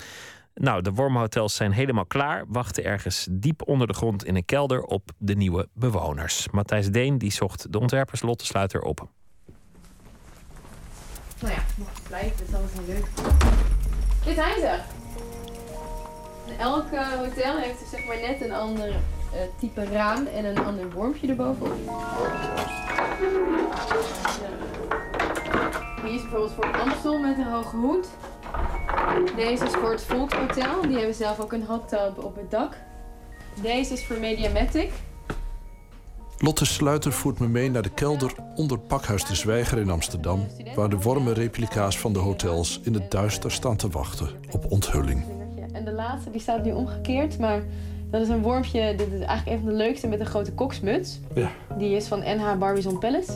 Nou, 0.55 0.83
de 0.83 0.93
wormenhotels 0.93 1.55
zijn 1.55 1.73
helemaal 1.73 2.07
klaar, 2.07 2.45
wachten 2.49 2.85
ergens 2.85 3.27
diep 3.31 3.69
onder 3.69 3.87
de 3.87 3.95
grond 3.95 4.25
in 4.25 4.37
een 4.37 4.45
kelder 4.45 4.83
op 4.83 5.11
de 5.19 5.35
nieuwe 5.35 5.69
bewoners. 5.73 6.49
Matthijs 6.51 6.91
Deen 6.91 7.19
die 7.19 7.33
zocht 7.33 7.73
de 7.73 7.79
ontwerpers 7.79 8.23
Lotte 8.23 8.45
Sluiter 8.45 8.81
op. 8.81 9.09
Nou 11.41 11.55
ja, 11.55 11.63
nog 11.77 11.89
blijven, 12.09 12.47
dat 12.51 12.61
is 12.61 12.77
wel 12.77 12.95
leuk. 12.95 13.07
Dit 14.25 14.35
zijn 14.35 14.61
ze. 14.61 15.02
Elk 16.63 16.85
hotel 17.17 17.57
heeft 17.57 17.79
dus 17.79 17.91
zeg 17.91 18.07
maar 18.07 18.21
net 18.21 18.41
een 18.41 18.53
ander 18.53 18.89
eh, 18.89 19.41
type 19.59 19.85
raam 19.85 20.27
en 20.27 20.45
een 20.45 20.59
ander 20.59 20.91
wormpje 20.91 21.29
erbovenop. 21.29 21.79
Hier 26.03 26.15
is 26.15 26.21
bijvoorbeeld 26.21 26.53
voor 26.53 26.81
Amstel 26.81 27.19
met 27.19 27.39
een 27.39 27.53
hoge 27.53 27.77
hoed. 27.77 28.09
Deze 29.37 29.65
is 29.65 29.71
voor 29.71 29.91
het 29.91 30.03
Volkshotel. 30.03 30.81
Die 30.83 30.97
hebben 30.97 31.15
zelf 31.15 31.41
ook 31.41 31.53
een 31.53 31.65
hot 31.65 31.89
tub 31.89 32.25
op 32.25 32.37
het 32.37 32.51
dak. 32.51 32.77
Deze 33.63 33.93
is 33.93 34.05
voor 34.05 34.17
Mediamatic. 34.17 34.91
Lotte 36.39 36.65
Sluiter 36.65 37.13
voert 37.13 37.39
me 37.39 37.49
mee 37.49 37.71
naar 37.71 37.83
de 37.83 37.95
kelder 37.95 38.35
onder 38.55 38.79
Pakhuis 38.79 39.25
de 39.25 39.35
Zwijger 39.35 39.79
in 39.79 39.91
Amsterdam, 39.91 40.47
waar 40.75 40.89
de 40.89 40.99
wormenreplica's 40.99 41.99
van 41.99 42.13
de 42.13 42.19
hotels 42.19 42.81
in 42.83 42.95
het 42.95 43.11
duister 43.11 43.51
staan 43.51 43.77
te 43.77 43.89
wachten 43.89 44.31
op 44.51 44.71
onthulling. 44.71 45.42
En 45.73 45.85
de 45.85 45.93
laatste 45.93 46.31
die 46.31 46.41
staat 46.41 46.65
nu 46.65 46.73
omgekeerd, 46.73 47.39
maar 47.39 47.63
dat 48.11 48.23
is 48.23 48.29
een 48.29 48.43
wormpje. 48.43 48.95
Dit 48.97 49.13
is 49.13 49.21
eigenlijk 49.21 49.47
een 49.47 49.59
van 49.59 49.69
de 49.69 49.85
leukste 49.85 50.09
met 50.09 50.21
een 50.21 50.27
grote 50.27 50.53
koksmuts. 50.53 51.21
Ja. 51.35 51.51
Die 51.79 51.97
is 51.97 52.07
van 52.07 52.19
NH 52.19 52.59
Barbizon 52.59 52.99
Palace. 52.99 53.33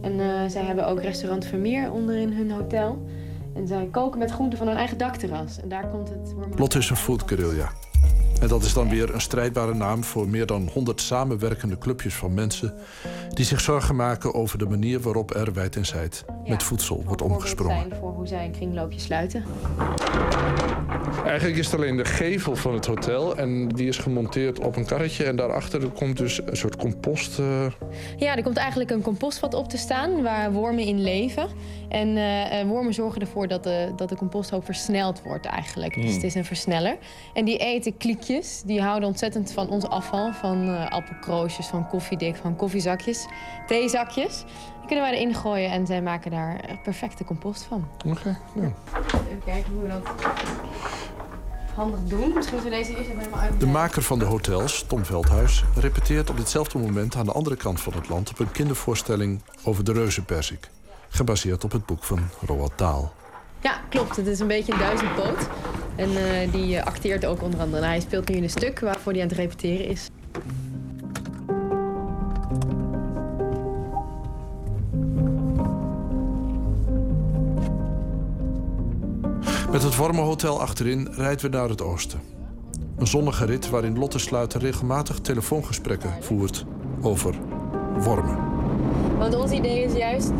En 0.00 0.20
eh, 0.20 0.48
zij 0.48 0.62
hebben 0.62 0.86
ook 0.86 1.02
restaurant 1.02 1.44
Vermeer 1.44 1.92
onder 1.92 2.16
in 2.16 2.32
hun 2.32 2.50
hotel. 2.50 3.06
En 3.54 3.66
zij 3.66 3.88
koken 3.90 4.18
met 4.18 4.30
groenten 4.30 4.58
van 4.58 4.66
hun 4.66 4.76
eigen 4.76 4.98
dakterras. 4.98 5.60
En 5.60 5.68
daar 5.68 5.88
komt 5.88 6.08
het. 6.08 6.34
Lotte 6.58 6.78
is 6.78 6.90
een 6.90 6.96
food 6.96 7.22
guerrilla. 7.26 7.70
En 8.44 8.50
dat 8.50 8.62
is 8.62 8.72
dan 8.72 8.88
weer 8.88 9.14
een 9.14 9.20
strijdbare 9.20 9.74
naam 9.74 10.04
voor 10.04 10.28
meer 10.28 10.46
dan 10.46 10.68
100 10.72 11.00
samenwerkende 11.00 11.78
clubjes 11.78 12.14
van 12.14 12.34
mensen 12.34 12.74
die 13.28 13.44
zich 13.44 13.60
zorgen 13.60 13.96
maken 13.96 14.34
over 14.34 14.58
de 14.58 14.66
manier 14.66 15.00
waarop 15.00 15.34
er 15.34 15.52
wijd 15.52 15.76
en 15.76 15.86
zijd 15.86 16.24
met 16.46 16.62
voedsel 16.62 17.02
wordt 17.06 17.22
omgesprongen. 17.22 17.76
zijn 17.76 18.00
voor 18.00 18.12
hoe 18.12 18.26
zij 18.26 18.44
een 18.44 18.52
kringloopje 18.52 19.00
sluiten. 19.00 19.44
Eigenlijk 21.24 21.58
is 21.58 21.66
het 21.66 21.74
alleen 21.74 21.96
de 21.96 22.04
gevel 22.04 22.56
van 22.56 22.74
het 22.74 22.86
hotel 22.86 23.36
en 23.36 23.68
die 23.68 23.88
is 23.88 23.98
gemonteerd 23.98 24.60
op 24.60 24.76
een 24.76 24.86
karretje 24.86 25.24
en 25.24 25.36
daarachter 25.36 25.88
komt 25.88 26.16
dus 26.16 26.40
een 26.46 26.56
soort 26.56 26.76
compost. 26.76 27.38
eh, 27.38 27.66
Ja, 28.16 28.36
er 28.36 28.42
komt 28.42 28.56
eigenlijk 28.56 28.90
een 28.90 29.02
compostvat 29.02 29.54
op 29.54 29.68
te 29.68 29.76
staan 29.76 30.22
waar 30.22 30.52
wormen 30.52 30.84
in 30.84 31.02
leven. 31.02 31.46
En 31.88 32.16
eh, 32.16 32.60
eh, 32.60 32.68
wormen 32.68 32.94
zorgen 32.94 33.20
ervoor 33.20 33.48
dat 33.48 33.62
de, 33.62 33.92
dat 33.96 34.08
de 34.08 34.16
composthoop 34.16 34.64
versneld 34.64 35.22
wordt 35.22 35.46
eigenlijk. 35.46 35.94
Dus 35.94 36.04
Hmm. 36.04 36.12
het 36.14 36.22
is 36.22 36.34
een 36.34 36.44
versneller. 36.44 36.96
En 37.34 37.44
die 37.44 37.56
eten 37.58 37.96
kliekjes. 37.96 38.32
Die 38.64 38.82
houden 38.82 39.08
ontzettend 39.08 39.52
van 39.52 39.68
ons 39.68 39.84
afval. 39.84 40.32
Van 40.32 40.68
eh 40.68 40.90
appelkroosjes, 40.90 41.66
van 41.66 41.88
koffiedik, 41.88 42.36
van 42.36 42.56
koffiezakjes, 42.56 43.26
theezakjes. 43.66 44.44
Die 44.78 44.86
kunnen 44.86 45.04
wij 45.04 45.14
erin 45.14 45.34
gooien 45.34 45.70
en 45.70 45.86
zij 45.86 46.02
maken 46.02 46.30
daar 46.30 46.56
eh, 46.56 46.76
perfecte 46.82 47.24
compost 47.24 47.62
van. 47.62 47.88
Oké, 48.06 48.38
ja. 48.54 48.72
Even 49.06 49.42
kijken 49.44 49.72
hoe 49.72 49.82
we 49.82 49.88
dat 49.88 50.02
handig 51.74 52.00
doen. 52.04 52.32
Misschien 52.34 52.56
moeten 52.56 52.72
we 52.72 52.76
deze 52.76 52.90
eerst 52.90 53.08
even 53.08 53.18
helemaal 53.18 53.40
uit. 53.40 53.60
De 53.60 53.66
maker 53.66 54.02
van 54.02 54.18
de 54.18 54.24
hotels, 54.24 54.84
Tom 54.88 55.04
Veldhuis, 55.04 55.64
repeteert 55.74 56.30
op 56.30 56.36
ditzelfde 56.36 56.78
moment 56.78 57.16
aan 57.16 57.24
de 57.24 57.32
andere 57.32 57.56
kant 57.56 57.80
van 57.80 57.92
het 57.92 58.08
land 58.08 58.30
op 58.30 58.38
een 58.38 58.52
kindervoorstelling 58.52 59.40
over 59.64 59.84
de 59.84 59.92
reuzenperzik. 59.92 60.70
Gebaseerd 61.08 61.64
op 61.64 61.72
het 61.72 61.86
boek 61.86 62.04
van 62.04 62.20
Roald 62.46 62.78
Dahl. 62.78 63.04
Ja, 63.64 63.80
klopt. 63.88 64.16
Het 64.16 64.26
is 64.26 64.40
een 64.40 64.46
beetje 64.46 64.72
een 64.72 64.78
duizendpoot. 64.78 65.48
En 65.96 66.08
eh, 66.08 66.52
die 66.52 66.76
eh, 66.76 66.86
acteert 66.86 67.26
ook 67.26 67.42
onder 67.42 67.60
andere. 67.60 67.86
Hij 67.86 68.00
speelt 68.00 68.28
nu 68.28 68.34
in 68.34 68.42
een 68.42 68.50
stuk 68.50 68.80
waarvoor 68.80 69.12
hij 69.12 69.22
aan 69.22 69.28
het 69.28 69.36
repeteren 69.36 69.86
is. 69.86 70.08
Met 79.70 79.82
het 79.82 79.96
Wormenhotel 79.96 80.60
achterin 80.60 81.08
rijden 81.10 81.50
we 81.50 81.56
naar 81.56 81.68
het 81.68 81.82
oosten. 81.82 82.20
Een 82.96 83.06
zonnige 83.06 83.44
rit 83.44 83.70
waarin 83.70 83.98
Lotte 83.98 84.18
Sluiter 84.18 84.60
regelmatig 84.60 85.18
telefoongesprekken 85.18 86.10
voert 86.20 86.64
over 87.00 87.34
wormen. 87.98 88.38
Want 89.18 89.34
ons 89.34 89.50
idee 89.50 89.84
is 89.84 89.92
juist 89.92 90.32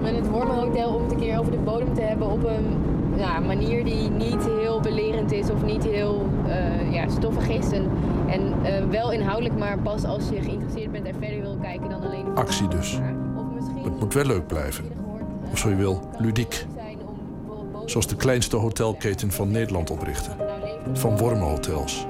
met 0.00 0.16
het 0.16 0.28
Wormenhotel 0.28 0.94
om 0.94 1.02
het 1.02 1.12
een 1.12 1.18
keer 1.18 1.38
over 1.38 1.52
de 1.52 1.58
bodem 1.58 1.94
te 1.94 2.00
hebben 2.00 2.30
op 2.30 2.44
een 2.44 2.90
ja, 3.16 3.40
manier 3.40 3.84
die 3.84 4.10
niet 4.10 4.44
heel 4.60 4.80
belerend 4.80 5.32
is 5.32 5.50
of 5.50 5.62
niet 5.62 5.84
heel 5.84 6.26
uh, 6.46 6.92
ja, 6.92 7.08
stoffig 7.08 7.48
is. 7.48 7.70
En, 7.70 7.90
en 8.28 8.54
uh, 8.62 8.90
wel 8.90 9.12
inhoudelijk, 9.12 9.58
maar 9.58 9.78
pas 9.78 10.04
als 10.04 10.28
je 10.28 10.42
geïnteresseerd 10.42 10.92
bent 10.92 11.06
en 11.06 11.14
verder 11.20 11.40
wil 11.40 11.56
kijken 11.62 11.90
dan 11.90 12.02
alleen. 12.02 12.34
Actie 12.34 12.68
dus. 12.68 12.98
Het 13.82 14.00
moet 14.00 14.14
wel 14.14 14.24
leuk 14.24 14.46
blijven. 14.46 14.84
Of 15.52 15.58
zo 15.58 15.68
je 15.68 15.76
wil, 15.76 16.00
ludiek. 16.18 16.66
Zoals 17.84 18.06
de 18.06 18.16
kleinste 18.16 18.56
hotelketen 18.56 19.30
van 19.30 19.50
Nederland 19.50 19.90
oprichten. 19.90 20.36
Van 20.92 21.18
wormenhotels. 21.18 22.06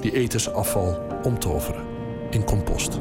Die 0.00 0.12
etensafval 0.12 0.98
omtoveren 1.22 1.82
in 2.30 2.44
compost. 2.44 3.00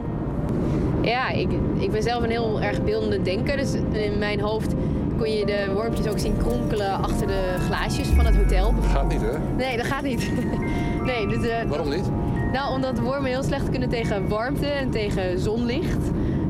Ja, 1.01 1.29
ik, 1.29 1.49
ik 1.77 1.91
ben 1.91 2.03
zelf 2.03 2.23
een 2.23 2.29
heel 2.29 2.61
erg 2.61 2.83
beeldende 2.83 3.21
denker. 3.21 3.57
Dus 3.57 3.73
in 3.91 4.17
mijn 4.17 4.39
hoofd 4.39 4.73
kon 5.17 5.31
je 5.31 5.45
de 5.45 5.71
wormpjes 5.73 6.07
ook 6.07 6.19
zien 6.19 6.37
kronkelen 6.37 7.01
achter 7.01 7.27
de 7.27 7.55
glaasjes 7.59 8.07
van 8.07 8.25
het 8.25 8.35
hotel. 8.35 8.73
Dat 8.75 8.85
gaat 8.85 9.09
niet, 9.09 9.21
hè? 9.21 9.37
Nee, 9.57 9.77
dat 9.77 9.85
gaat 9.85 10.03
niet. 10.03 10.31
nee, 11.09 11.27
dus, 11.27 11.37
uh, 11.37 11.53
Waarom 11.67 11.89
niet? 11.89 12.09
Nou, 12.51 12.73
omdat 12.73 12.99
wormen 12.99 13.29
heel 13.29 13.43
slecht 13.43 13.69
kunnen 13.69 13.89
tegen 13.89 14.27
warmte 14.27 14.67
en 14.67 14.89
tegen 14.89 15.39
zonlicht. 15.39 15.99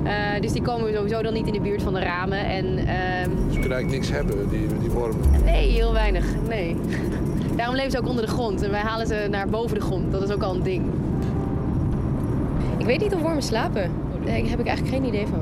Uh, 0.03 0.11
dus 0.41 0.51
die 0.51 0.61
komen 0.61 0.93
sowieso 0.93 1.21
dan 1.21 1.33
niet 1.33 1.47
in 1.47 1.53
de 1.53 1.61
buurt 1.61 1.81
van 1.81 1.93
de 1.93 1.99
ramen. 1.99 2.45
En, 2.45 2.65
uh, 2.65 2.83
ze 3.51 3.59
kunnen 3.59 3.71
eigenlijk 3.71 3.91
niks 3.91 4.09
hebben, 4.09 4.49
die, 4.49 4.67
die 4.79 4.89
wormen? 4.89 5.43
Nee, 5.45 5.69
heel 5.69 5.93
weinig. 5.93 6.25
Nee. 6.47 6.75
Daarom 7.57 7.75
leven 7.75 7.91
ze 7.91 7.97
ook 7.97 8.07
onder 8.07 8.25
de 8.25 8.31
grond. 8.31 8.61
En 8.61 8.71
wij 8.71 8.81
halen 8.81 9.07
ze 9.07 9.27
naar 9.29 9.49
boven 9.49 9.75
de 9.75 9.83
grond. 9.83 10.11
Dat 10.11 10.23
is 10.23 10.31
ook 10.31 10.43
al 10.43 10.55
een 10.55 10.63
ding. 10.63 10.85
Ik 12.77 12.85
weet 12.85 12.99
niet 12.99 13.13
of 13.13 13.21
wormen 13.21 13.43
slapen. 13.43 13.91
Daar 14.25 14.35
heb 14.35 14.59
ik 14.59 14.67
eigenlijk 14.67 14.95
geen 14.95 15.05
idee 15.05 15.27
van. 15.27 15.39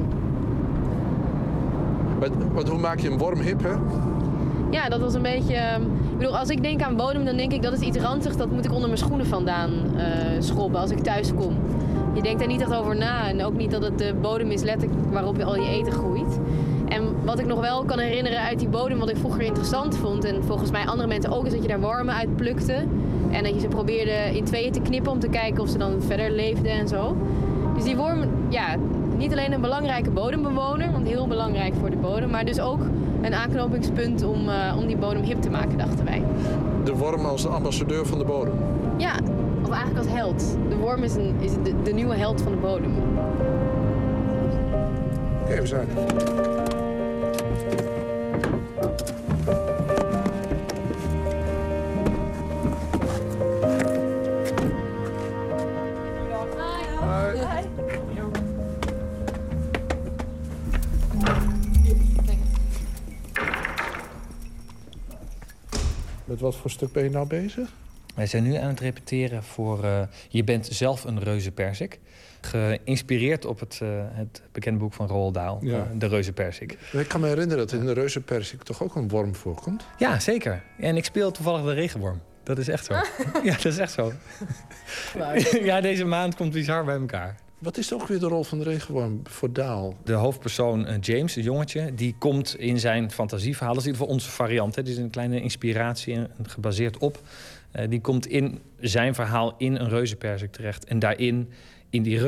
Maar, 2.19 2.65
hoe 2.69 2.80
maak 2.80 2.99
je 2.99 3.10
een 3.10 3.18
worm 3.18 3.39
hip, 3.39 3.64
hè? 3.64 3.73
Ja, 4.72 4.89
dat 4.89 4.99
was 4.99 5.14
een 5.14 5.22
beetje... 5.22 5.56
Ehm, 5.56 5.81
ik 5.81 6.18
bedoel, 6.18 6.38
als 6.38 6.49
ik 6.49 6.64
denk 6.64 6.81
aan 6.81 6.95
bodem, 6.95 7.26
dan 7.26 7.38
denk 7.38 7.53
ik 7.53 7.61
dat 7.61 7.73
is 7.73 7.80
iets 7.80 7.97
ranzig. 7.97 8.35
Dat 8.35 8.51
moet 8.51 8.65
ik 8.65 8.72
onder 8.72 8.88
mijn 8.88 8.99
schoenen 8.99 9.26
vandaan 9.26 9.72
uh, 9.95 10.03
schrobben 10.39 10.81
als 10.81 10.91
ik 10.91 10.99
thuis 10.99 11.34
kom. 11.34 11.56
Je 12.14 12.22
denkt 12.22 12.39
daar 12.39 12.47
niet 12.47 12.61
echt 12.61 12.73
over 12.73 12.95
na. 12.95 13.27
En 13.27 13.43
ook 13.43 13.57
niet 13.57 13.72
dat 13.72 13.84
het 13.84 13.97
de 13.97 14.14
bodem 14.22 14.51
is 14.51 14.61
letterlijk 14.61 14.99
waarop 15.11 15.39
al 15.39 15.56
je 15.56 15.69
eten 15.69 15.91
groeit. 15.91 16.39
En 16.88 17.03
wat 17.26 17.39
ik 17.39 17.45
nog 17.45 17.60
wel 17.60 17.84
kan 17.84 17.99
herinneren 17.99 18.39
uit 18.41 18.60
die 18.60 18.68
bodem, 18.68 18.99
wat 18.99 19.10
ik 19.10 19.18
vroeger 19.18 19.41
interessant 19.41 19.97
vond... 19.97 20.23
en 20.23 20.43
volgens 20.43 20.72
mij 20.72 20.85
andere 20.85 21.07
mensen 21.07 21.31
ook, 21.31 21.45
is 21.45 21.51
dat 21.51 21.61
je 21.61 21.68
daar 21.68 21.80
wormen 21.80 22.15
uit 22.15 22.35
plukte. 22.35 22.85
En 23.31 23.43
dat 23.43 23.53
je 23.53 23.60
ze 23.60 23.68
probeerde 23.68 24.38
in 24.38 24.43
tweeën 24.43 24.72
te 24.72 24.81
knippen 24.81 25.11
om 25.11 25.19
te 25.19 25.30
kijken 25.30 25.61
of 25.61 25.69
ze 25.69 25.77
dan 25.77 26.01
verder 26.01 26.31
leefden 26.31 26.72
en 26.72 26.88
zo. 26.88 27.18
Dus 27.76 27.84
die 27.84 27.95
worm, 27.95 28.23
ja, 28.49 28.76
niet 29.17 29.31
alleen 29.31 29.51
een 29.51 29.61
belangrijke 29.61 30.09
bodembewoner, 30.09 30.91
want 30.91 31.07
heel 31.07 31.27
belangrijk 31.27 31.73
voor 31.80 31.89
de 31.89 31.97
bodem, 31.97 32.30
maar 32.30 32.45
dus 32.45 32.59
ook 32.59 32.80
een 33.21 33.34
aanknopingspunt 33.34 34.23
om, 34.23 34.47
uh, 34.47 34.76
om 34.77 34.88
die 34.88 34.97
bodem 34.97 35.21
hip 35.21 35.41
te 35.41 35.49
maken, 35.49 35.77
dachten 35.77 36.05
wij. 36.05 36.23
De 36.84 36.93
worm 36.95 37.26
als 37.26 37.41
de 37.41 37.49
ambassadeur 37.49 38.05
van 38.05 38.17
de 38.17 38.26
bodem? 38.26 38.53
Ja, 38.97 39.13
of 39.61 39.69
eigenlijk 39.69 39.97
als 39.97 40.15
held. 40.15 40.57
De 40.69 40.76
worm 40.76 41.03
is, 41.03 41.15
een, 41.15 41.35
is 41.39 41.51
de, 41.63 41.81
de 41.84 41.93
nieuwe 41.93 42.15
held 42.15 42.41
van 42.41 42.51
de 42.51 42.57
bodem. 42.57 42.91
Even 45.47 45.67
zijn. 45.67 45.88
Met 66.40 66.52
wat 66.52 66.61
voor 66.61 66.72
stuk 66.72 66.91
ben 66.91 67.03
je 67.03 67.10
nou 67.10 67.28
bezig? 67.28 67.70
Wij 68.16 68.26
zijn 68.26 68.44
nu 68.44 68.56
aan 68.56 68.68
het 68.68 68.80
repeteren 68.80 69.44
voor 69.44 69.84
uh, 69.84 70.02
Je 70.30 70.44
bent 70.44 70.68
zelf 70.72 71.03
een 71.03 71.20
reuze 71.20 71.52
persik. 71.52 71.99
Geïnspireerd 72.41 73.45
op 73.45 73.60
het, 73.60 73.80
uh, 73.84 73.90
het 74.10 74.41
bekende 74.52 74.80
boek 74.80 74.94
van 74.94 75.07
Roald 75.07 75.34
Dahl, 75.34 75.66
ja. 75.66 75.78
uh, 75.78 75.84
De 75.94 76.07
Reuze 76.07 76.34
Persik. 76.34 76.78
Ik 76.91 77.07
kan 77.07 77.22
me 77.22 77.28
herinneren 77.28 77.68
dat 77.68 77.80
in 77.80 77.86
De 77.86 77.94
Reuze 77.94 78.22
Persik 78.22 78.64
toch 78.64 78.84
ook 78.84 78.95
een 78.95 79.07
worm 79.07 79.36
voorkomt? 79.36 79.86
Ja, 79.98 80.20
zeker. 80.20 80.64
En 80.78 80.98
ik 80.98 81.06
speel 81.06 81.32
toevallig 81.32 81.64
de 81.64 81.74
regenworm. 81.74 82.22
Dat 82.44 82.57
is 82.57 82.68
echt 82.68 82.86
zo. 82.86 82.94
ja, 83.44 83.53
dat 83.53 83.66
is 83.66 83.78
echt 83.78 83.91
zo. 83.91 84.14
ja, 85.70 85.82
deze 85.82 86.06
maand 86.06 86.36
komt 86.36 86.52
bizar 86.52 86.86
bij 86.86 86.95
elkaar. 86.95 87.36
Wat 87.60 87.77
is 87.77 87.94
ook 87.94 88.07
weer 88.07 88.19
de 88.19 88.27
rol 88.27 88.44
van 88.44 88.57
de 88.57 88.64
regenworm 88.64 89.22
voor 89.23 89.53
Daal? 89.53 89.98
De 90.03 90.14
hoofdpersoon 90.14 90.88
uh, 90.88 90.95
James, 91.02 91.36
een 91.36 91.44
jongetje, 91.44 91.94
die 91.94 92.15
komt 92.18 92.56
in 92.56 92.80
zijn 92.80 93.11
fantasieverhaal... 93.11 93.73
dat 93.73 93.81
is 93.81 93.88
in 93.88 93.94
ieder 93.94 94.07
geval 94.07 94.22
onze 94.22 94.36
variant, 94.36 94.76
hè. 94.76 94.84
dit 94.84 94.94
is 94.94 94.99
een 94.99 95.10
kleine 95.10 95.41
inspiratie 95.41 96.18
gebaseerd 96.44 96.98
op... 96.98 97.22
Uh, 97.76 97.84
die 97.90 98.02
komt 98.02 98.27
in 98.27 98.60
zijn 98.80 99.15
verhaal 99.15 99.53
in 99.57 99.76
een 99.76 99.90
reuzenperzik 99.90 100.52
terecht. 100.52 100.86
En 100.86 100.99
daarin 100.99 101.49
in 101.90 102.03
die 102.03 102.20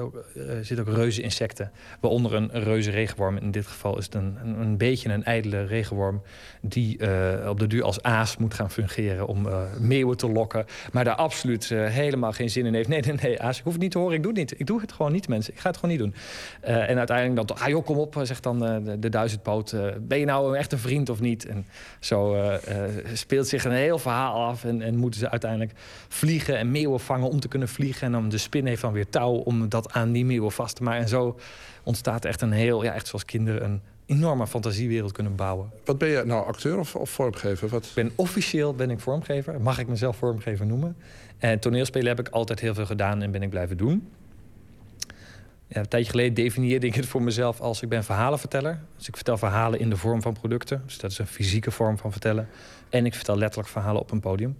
ook, 0.00 0.24
uh, 0.36 0.44
zitten 0.62 0.88
ook 0.88 0.94
reuze 0.94 1.22
insecten. 1.22 1.70
Waaronder 2.00 2.34
een, 2.34 2.48
een 2.52 2.62
reuze 2.62 2.90
regenworm. 2.90 3.36
In 3.36 3.50
dit 3.50 3.66
geval 3.66 3.98
is 3.98 4.04
het 4.04 4.14
een, 4.14 4.36
een, 4.42 4.76
beetje 4.76 5.08
een 5.08 5.24
ijdele 5.24 5.64
regenworm... 5.64 6.22
die 6.60 6.98
uh, 6.98 7.48
op 7.48 7.58
de 7.58 7.66
duur 7.66 7.82
als 7.82 8.02
aas 8.02 8.36
moet 8.36 8.54
gaan 8.54 8.70
fungeren 8.70 9.26
om 9.26 9.46
uh, 9.46 9.62
meeuwen 9.78 10.16
te 10.16 10.30
lokken. 10.30 10.64
Maar 10.92 11.04
daar 11.04 11.14
absoluut 11.14 11.68
helemaal 11.68 12.32
geen 12.32 12.50
zin 12.50 12.66
in 12.66 12.74
heeft. 12.74 12.88
Nee, 12.88 13.00
nee, 13.00 13.14
nee, 13.22 13.42
aas, 13.42 13.58
ik 13.58 13.64
hoef 13.64 13.72
het 13.72 13.82
niet 13.82 13.90
te 13.90 13.98
horen, 13.98 14.14
ik 14.14 14.22
doe 14.22 14.30
het 14.30 14.40
niet. 14.40 14.60
Ik 14.60 14.66
doe 14.66 14.80
het 14.80 14.92
gewoon 14.92 15.12
niet, 15.12 15.28
mensen. 15.28 15.52
Ik 15.52 15.60
ga 15.60 15.68
het 15.68 15.78
gewoon 15.78 15.96
niet 15.96 16.04
doen. 16.04 16.14
en 16.60 16.98
uiteindelijk 16.98 17.48
dan, 17.48 17.58
ah 17.58 17.68
joh, 17.68 17.84
kom 17.84 17.98
op, 17.98 18.20
zegt 18.22 18.42
dan 18.42 18.58
de, 18.58 18.98
de 18.98 19.08
duizendpoot. 19.08 19.76
ben 20.00 20.18
je 20.18 20.24
nou 20.24 20.58
een 20.58 20.78
vriend 20.78 21.08
of 21.08 21.20
niet? 21.20 21.46
En 21.46 21.66
zo 22.00 22.36
speelt 23.12 23.48
zich 23.48 23.64
een 23.64 23.72
heel 23.72 23.98
verhaal 23.98 24.46
af... 24.46 24.64
En, 24.64 24.82
en 24.82 24.96
moeten 24.96 25.20
ze 25.20 25.30
uiteindelijk 25.30 25.72
vliegen 26.08 26.58
en 26.58 26.70
meeuwen 26.70 27.00
vangen 27.00 27.28
om 27.28 27.40
te 27.40 27.48
kunnen 27.48 27.68
vliegen. 27.68 28.06
En 28.06 28.12
dan 28.12 28.28
de 28.28 28.38
spin 28.38 28.66
heeft 28.66 28.80
dan 28.80 28.92
touw 29.08 29.32
om 29.32 29.68
dat 29.68 29.92
aan 29.92 30.12
die 30.12 30.24
meeuwen 30.24 30.52
vast 30.52 30.76
te 30.76 30.82
maken. 30.82 31.02
En 31.02 31.08
zo 31.08 31.38
ontstaat 31.82 32.24
echt 32.24 32.42
een 32.42 32.52
heel, 32.52 32.84
ja, 32.84 32.92
echt 32.92 33.06
zoals 33.06 33.24
kinderen 33.24 33.64
een 33.64 33.80
enorme 34.06 34.46
fantasiewereld 34.46 35.12
kunnen 35.12 35.34
bouwen. 35.34 35.70
Wat 35.84 35.98
ben 35.98 36.08
je 36.08 36.22
nou, 36.24 36.46
acteur 36.46 36.78
of, 36.78 36.94
of 36.94 37.10
vormgever? 37.10 37.68
Wat? 37.68 37.90
Ben, 37.94 38.12
officieel 38.14 38.74
ben 38.74 38.90
ik 38.90 39.00
vormgever. 39.00 39.60
Mag 39.60 39.78
ik 39.78 39.88
mezelf 39.88 40.16
vormgever 40.16 40.66
noemen? 40.66 40.96
En 41.38 41.58
toneelspelen 41.58 42.08
heb 42.08 42.26
ik 42.26 42.28
altijd 42.28 42.60
heel 42.60 42.74
veel 42.74 42.86
gedaan 42.86 43.22
en 43.22 43.30
ben 43.30 43.42
ik 43.42 43.50
blijven 43.50 43.76
doen. 43.76 44.08
Ja, 45.66 45.80
een 45.80 45.88
tijdje 45.88 46.10
geleden 46.10 46.34
definieerde 46.34 46.86
ik 46.86 46.94
het 46.94 47.06
voor 47.06 47.22
mezelf 47.22 47.60
als 47.60 47.82
ik 47.82 47.88
ben 47.88 48.04
verhalenverteller. 48.04 48.80
Dus 48.96 49.08
ik 49.08 49.14
vertel 49.14 49.38
verhalen 49.38 49.80
in 49.80 49.90
de 49.90 49.96
vorm 49.96 50.22
van 50.22 50.32
producten. 50.32 50.82
Dus 50.86 50.98
dat 50.98 51.10
is 51.10 51.18
een 51.18 51.26
fysieke 51.26 51.70
vorm 51.70 51.98
van 51.98 52.12
vertellen. 52.12 52.48
En 52.88 53.06
ik 53.06 53.14
vertel 53.14 53.36
letterlijk 53.36 53.68
verhalen 53.68 54.00
op 54.00 54.10
een 54.10 54.20
podium. 54.20 54.58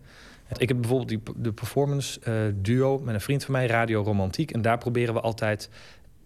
Ik 0.57 0.69
heb 0.69 0.81
bijvoorbeeld 0.81 1.09
die, 1.09 1.21
de 1.37 1.53
performance 1.53 2.21
uh, 2.29 2.55
duo 2.55 2.99
met 2.99 3.15
een 3.15 3.21
vriend 3.21 3.45
van 3.45 3.53
mij, 3.53 3.67
Radio 3.67 4.03
Romantiek. 4.03 4.51
En 4.51 4.63
daar 4.63 4.79
proberen 4.79 5.15
we 5.15 5.21
altijd 5.21 5.71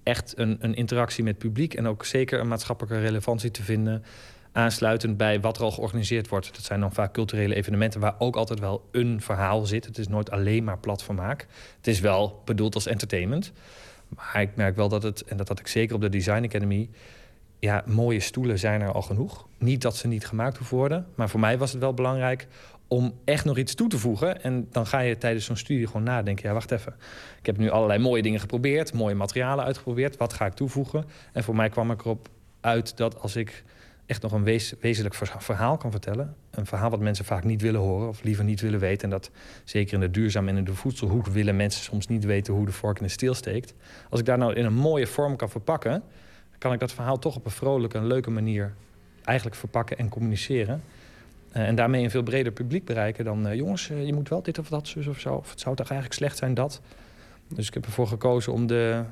echt 0.02 0.38
een, 0.38 0.56
een 0.60 0.74
interactie 0.74 1.24
met 1.24 1.34
het 1.34 1.42
publiek... 1.42 1.74
en 1.74 1.86
ook 1.86 2.04
zeker 2.04 2.40
een 2.40 2.48
maatschappelijke 2.48 3.00
relevantie 3.00 3.50
te 3.50 3.62
vinden... 3.62 4.04
aansluitend 4.52 5.16
bij 5.16 5.40
wat 5.40 5.56
er 5.56 5.62
al 5.62 5.70
georganiseerd 5.70 6.28
wordt. 6.28 6.54
Dat 6.54 6.64
zijn 6.64 6.80
dan 6.80 6.92
vaak 6.92 7.12
culturele 7.12 7.54
evenementen 7.54 8.00
waar 8.00 8.14
ook 8.18 8.36
altijd 8.36 8.60
wel 8.60 8.88
een 8.90 9.20
verhaal 9.20 9.66
zit. 9.66 9.84
Het 9.84 9.98
is 9.98 10.08
nooit 10.08 10.30
alleen 10.30 10.64
maar 10.64 10.78
platformaak. 10.78 11.46
Het 11.76 11.86
is 11.86 12.00
wel 12.00 12.42
bedoeld 12.44 12.74
als 12.74 12.86
entertainment. 12.86 13.52
Maar 14.08 14.40
ik 14.40 14.56
merk 14.56 14.76
wel 14.76 14.88
dat 14.88 15.02
het, 15.02 15.24
en 15.24 15.36
dat 15.36 15.48
had 15.48 15.58
ik 15.58 15.66
zeker 15.66 15.94
op 15.94 16.00
de 16.00 16.08
Design 16.08 16.44
Academy... 16.44 16.88
ja, 17.58 17.82
mooie 17.86 18.20
stoelen 18.20 18.58
zijn 18.58 18.80
er 18.80 18.92
al 18.92 19.02
genoeg. 19.02 19.46
Niet 19.58 19.82
dat 19.82 19.96
ze 19.96 20.06
niet 20.06 20.26
gemaakt 20.26 20.56
hoeven 20.56 20.76
worden. 20.76 21.06
Maar 21.14 21.28
voor 21.28 21.40
mij 21.40 21.58
was 21.58 21.72
het 21.72 21.80
wel 21.80 21.94
belangrijk 21.94 22.46
om 22.92 23.14
echt 23.24 23.44
nog 23.44 23.58
iets 23.58 23.74
toe 23.74 23.88
te 23.88 23.98
voegen. 23.98 24.42
En 24.42 24.66
dan 24.70 24.86
ga 24.86 24.98
je 24.98 25.18
tijdens 25.18 25.44
zo'n 25.44 25.56
studie 25.56 25.86
gewoon 25.86 26.02
nadenken. 26.02 26.48
Ja, 26.48 26.54
wacht 26.54 26.70
even. 26.70 26.94
Ik 27.38 27.46
heb 27.46 27.56
nu 27.56 27.70
allerlei 27.70 27.98
mooie 27.98 28.22
dingen 28.22 28.40
geprobeerd. 28.40 28.92
Mooie 28.92 29.14
materialen 29.14 29.64
uitgeprobeerd. 29.64 30.16
Wat 30.16 30.32
ga 30.32 30.46
ik 30.46 30.52
toevoegen? 30.52 31.04
En 31.32 31.44
voor 31.44 31.56
mij 31.56 31.68
kwam 31.68 31.90
ik 31.90 32.00
erop 32.00 32.28
uit 32.60 32.96
dat 32.96 33.20
als 33.20 33.36
ik 33.36 33.64
echt 34.06 34.22
nog 34.22 34.32
een 34.32 34.44
wezenlijk 34.80 35.14
verhaal 35.14 35.76
kan 35.76 35.90
vertellen. 35.90 36.36
Een 36.50 36.66
verhaal 36.66 36.90
wat 36.90 37.00
mensen 37.00 37.24
vaak 37.24 37.44
niet 37.44 37.60
willen 37.60 37.80
horen 37.80 38.08
of 38.08 38.22
liever 38.22 38.44
niet 38.44 38.60
willen 38.60 38.80
weten. 38.80 39.04
En 39.04 39.10
dat 39.10 39.30
zeker 39.64 39.94
in 39.94 40.00
de 40.00 40.10
duurzaam 40.10 40.48
en 40.48 40.56
in 40.56 40.64
de 40.64 40.74
voedselhoek 40.74 41.26
willen 41.26 41.56
mensen 41.56 41.82
soms 41.82 42.06
niet 42.06 42.24
weten 42.24 42.54
hoe 42.54 42.66
de 42.66 42.72
vork 42.72 42.98
in 42.98 43.04
de 43.04 43.10
steel 43.10 43.34
steekt. 43.34 43.74
Als 44.10 44.20
ik 44.20 44.26
daar 44.26 44.38
nou 44.38 44.54
in 44.54 44.64
een 44.64 44.74
mooie 44.74 45.06
vorm 45.06 45.36
kan 45.36 45.50
verpakken, 45.50 46.02
kan 46.58 46.72
ik 46.72 46.80
dat 46.80 46.92
verhaal 46.92 47.18
toch 47.18 47.36
op 47.36 47.44
een 47.44 47.50
vrolijke 47.50 47.98
en 47.98 48.06
leuke 48.06 48.30
manier 48.30 48.74
eigenlijk 49.24 49.56
verpakken 49.56 49.98
en 49.98 50.08
communiceren. 50.08 50.82
Uh, 51.56 51.68
en 51.68 51.74
daarmee 51.74 52.04
een 52.04 52.10
veel 52.10 52.22
breder 52.22 52.52
publiek 52.52 52.84
bereiken 52.84 53.24
dan... 53.24 53.46
Uh, 53.46 53.54
jongens, 53.54 53.88
uh, 53.90 54.06
je 54.06 54.12
moet 54.12 54.28
wel 54.28 54.42
dit 54.42 54.58
of 54.58 54.68
dat, 54.68 54.88
zus 54.88 55.06
of 55.06 55.20
zo. 55.20 55.34
Of 55.34 55.50
het 55.50 55.60
zou 55.60 55.76
toch 55.76 55.90
eigenlijk 55.90 56.20
slecht 56.20 56.38
zijn, 56.38 56.54
dat. 56.54 56.80
Dus 57.48 57.66
ik 57.66 57.74
heb 57.74 57.84
ervoor 57.84 58.06
gekozen 58.06 58.52
om 58.52 58.66
de, 58.66 59.02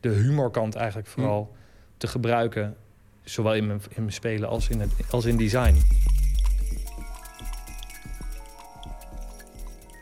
de 0.00 0.08
humorkant 0.08 0.74
eigenlijk 0.74 1.08
vooral 1.08 1.50
hm. 1.52 1.58
te 1.96 2.06
gebruiken. 2.06 2.76
Zowel 3.24 3.54
in 3.54 3.66
mijn, 3.66 3.80
in 3.88 4.02
mijn 4.02 4.12
spelen 4.12 4.48
als 4.48 4.68
in, 4.68 4.80
het, 4.80 4.90
als 5.10 5.24
in 5.24 5.36
design. 5.36 5.76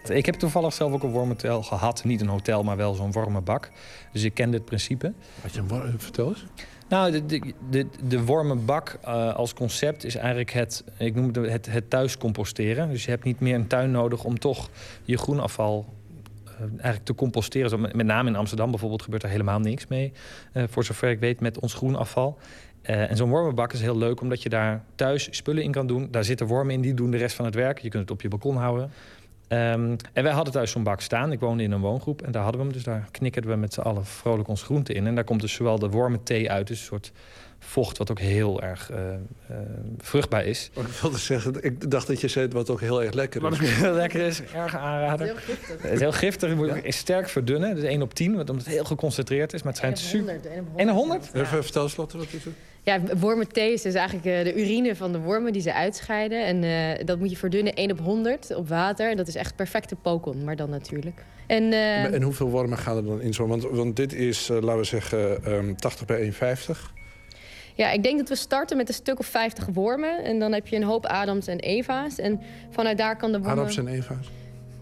Ik 0.09 0.27
heb 0.27 0.35
toevallig 0.35 0.73
zelf 0.73 0.93
ook 0.93 1.03
een 1.03 1.11
wormhotel 1.11 1.63
gehad. 1.63 2.05
Niet 2.05 2.21
een 2.21 2.29
hotel, 2.29 2.63
maar 2.63 2.77
wel 2.77 2.95
zo'n 2.95 3.13
wormenbak. 3.13 3.71
Dus 4.13 4.23
ik 4.23 4.35
ken 4.35 4.51
dit 4.51 4.65
principe. 4.65 5.13
Wat 5.43 5.53
je 5.53 5.61
een 5.61 6.01
vertel 6.01 6.29
eens. 6.29 6.47
Nou, 6.91 7.27
de, 7.27 7.53
de, 7.71 7.87
de, 8.09 8.25
wormenbak 8.25 8.99
uh, 9.05 9.35
als 9.35 9.55
concept 9.55 10.05
is 10.05 10.15
eigenlijk 10.15 10.51
het, 10.51 10.85
ik 10.99 11.15
noem 11.15 11.27
het, 11.27 11.37
het, 11.37 11.67
het 11.73 11.91
thuis 11.91 12.19
composteren. 12.19 12.89
Dus 12.89 13.05
je 13.05 13.11
hebt 13.11 13.25
niet 13.25 13.41
meer 13.41 13.55
een 13.55 13.67
tuin 13.67 13.91
nodig 13.91 14.25
om 14.25 14.39
toch 14.39 14.71
je 15.05 15.19
groenafval 15.19 15.95
uh, 16.47 16.53
eigenlijk 16.71 17.05
te 17.05 17.15
composteren. 17.15 17.81
Met 17.81 18.07
name 18.07 18.29
in 18.29 18.37
Amsterdam 18.37 18.71
bijvoorbeeld 18.71 19.03
gebeurt 19.03 19.23
er 19.23 19.29
helemaal 19.29 19.59
niks 19.59 19.87
mee. 19.87 20.13
Uh, 20.55 20.63
voor 20.69 20.85
zover 20.85 21.11
ik 21.11 21.21
weet 21.21 21.41
met 21.41 21.59
ons 21.59 21.75
groenafval. 21.75 22.39
En 22.83 23.17
zo'n 23.17 23.31
wormenbak 23.31 23.73
is 23.73 23.81
heel 23.81 23.99
leuk 23.99 24.21
omdat 24.21 24.43
je 24.43 24.49
daar 24.49 24.85
thuis 24.95 25.29
spullen 25.31 25.63
in 25.63 25.73
kan 25.73 25.87
doen. 25.87 26.09
Daar 26.11 26.25
zitten 26.25 26.47
wormen 26.47 26.75
in, 26.75 26.81
die 26.81 26.95
doen 26.95 27.11
de 27.11 27.17
rest 27.17 27.37
van 27.37 27.45
het 27.45 27.55
werk. 27.55 27.79
Je 27.79 27.89
kunt 27.89 28.03
het 28.03 28.11
op 28.11 28.23
je 28.23 28.29
balkon 28.29 28.57
houden. 28.57 28.91
Um, 29.53 29.97
en 30.13 30.23
wij 30.23 30.33
hadden 30.33 30.53
thuis 30.53 30.71
zo'n 30.71 30.83
bak 30.83 31.01
staan. 31.01 31.33
Ik 31.33 31.41
woonde 31.41 31.63
in 31.63 31.73
een 31.73 31.81
woongroep 31.81 32.23
en 32.23 32.33
daar 32.33 32.43
hadden 32.43 32.61
we 32.61 32.67
hem. 32.67 32.77
Dus 32.77 32.85
daar 32.85 33.09
knikkerden 33.11 33.51
we 33.51 33.57
met 33.57 33.75
z'n 33.75 33.81
allen 33.81 34.05
vrolijk 34.05 34.49
ons 34.49 34.63
groente 34.63 34.93
in. 34.93 35.07
En 35.07 35.15
daar 35.15 35.25
komt 35.25 35.41
dus 35.41 35.53
zowel 35.53 35.79
de 35.79 35.89
wormenthee 35.89 36.51
uit, 36.51 36.67
dus 36.67 36.79
een 36.79 36.85
soort 36.85 37.13
vocht 37.59 37.99
wat 37.99 38.11
ook 38.11 38.19
heel 38.19 38.63
erg 38.63 38.91
uh, 38.91 38.99
uh, 39.51 39.57
vruchtbaar 39.99 40.45
is. 40.45 40.71
Wat 40.75 40.85
ik 40.85 40.91
wilde 40.91 41.19
zeggen, 41.19 41.65
ik 41.65 41.91
dacht 41.91 42.07
dat 42.07 42.21
je 42.21 42.29
zei 42.29 42.49
wat 42.49 42.71
ook 42.71 42.81
heel 42.81 43.03
erg 43.03 43.13
lekker 43.13 43.43
is. 43.43 43.59
Wat 43.59 43.69
heel 43.69 43.93
lekker 44.05 44.21
is, 44.21 44.43
erg 44.55 44.77
aanrader. 44.77 45.27
Het 45.27 45.37
is 45.37 45.45
heel 45.45 45.55
giftig. 45.57 45.83
Het 45.83 45.93
is 45.93 46.01
heel 46.01 46.13
giftig, 46.13 46.55
moet 46.55 46.83
ja. 46.85 46.91
sterk 46.91 47.29
verdunnen. 47.29 47.75
Dus 47.75 47.85
1 47.85 48.03
op 48.03 48.15
10, 48.15 48.31
omdat 48.31 48.57
het 48.57 48.67
heel 48.67 48.85
geconcentreerd 48.85 49.53
is. 49.53 49.63
Maar 49.63 49.73
het 49.73 49.81
schijnt 49.81 49.99
super... 49.99 50.41
1 50.77 50.89
op 50.89 50.97
100? 50.97 51.31
Ja. 51.33 51.41
Even 51.41 51.63
vertel 51.63 51.83
eens, 51.83 51.97
Lotte, 51.97 52.19
wat 52.19 52.27
is 52.33 52.45
het? 52.45 52.55
Ja, 52.91 53.01
wormenthee 53.19 53.73
is 53.73 53.83
dus 53.83 53.95
eigenlijk 53.95 54.27
uh, 54.27 54.45
de 54.45 54.61
urine 54.61 54.97
van 54.97 55.13
de 55.13 55.19
wormen 55.19 55.53
die 55.53 55.63
ze 55.63 55.75
uitscheiden. 55.75 56.45
En 56.45 56.63
uh, 56.63 57.07
dat 57.07 57.19
moet 57.19 57.31
je 57.31 57.37
verdunnen 57.37 57.75
1 57.75 57.91
op 57.91 57.99
100 57.99 58.55
op 58.55 58.69
water. 58.69 59.17
Dat 59.17 59.29
is 59.29 59.35
echt 59.35 59.57
perfecte 59.57 59.97
pokon, 59.97 60.45
maar 60.45 60.57
dan 60.57 60.71
natuurlijk. 60.71 61.25
En, 61.47 61.63
uh, 61.63 62.15
en 62.15 62.23
hoeveel 62.23 62.51
wormen 62.51 62.79
gaan 62.79 62.97
er 62.97 63.05
dan 63.05 63.21
in 63.21 63.35
zo? 63.35 63.47
Want, 63.47 63.63
want 63.63 63.97
dit 63.97 64.13
is, 64.13 64.49
laten 64.49 64.77
we 64.77 64.85
zeggen, 64.85 65.53
um, 65.53 65.77
80 65.77 66.07
bij 66.07 66.33
1,50. 66.33 66.39
Ja, 67.75 67.91
ik 67.91 68.03
denk 68.03 68.19
dat 68.19 68.29
we 68.29 68.35
starten 68.35 68.77
met 68.77 68.89
een 68.89 68.95
stuk 68.95 69.19
of 69.19 69.27
50 69.27 69.67
wormen. 69.73 70.25
En 70.25 70.39
dan 70.39 70.53
heb 70.53 70.67
je 70.67 70.77
een 70.77 70.85
hoop 70.85 71.07
Adams 71.07 71.47
en 71.47 71.59
Eva's. 71.59 72.19
En 72.19 72.41
vanuit 72.71 72.99
daar 72.99 73.17
kan 73.17 73.33
de 73.33 73.39
wormen... 73.39 73.59
Adams 73.59 73.77
en 73.77 73.89
Eva's? 73.89 74.31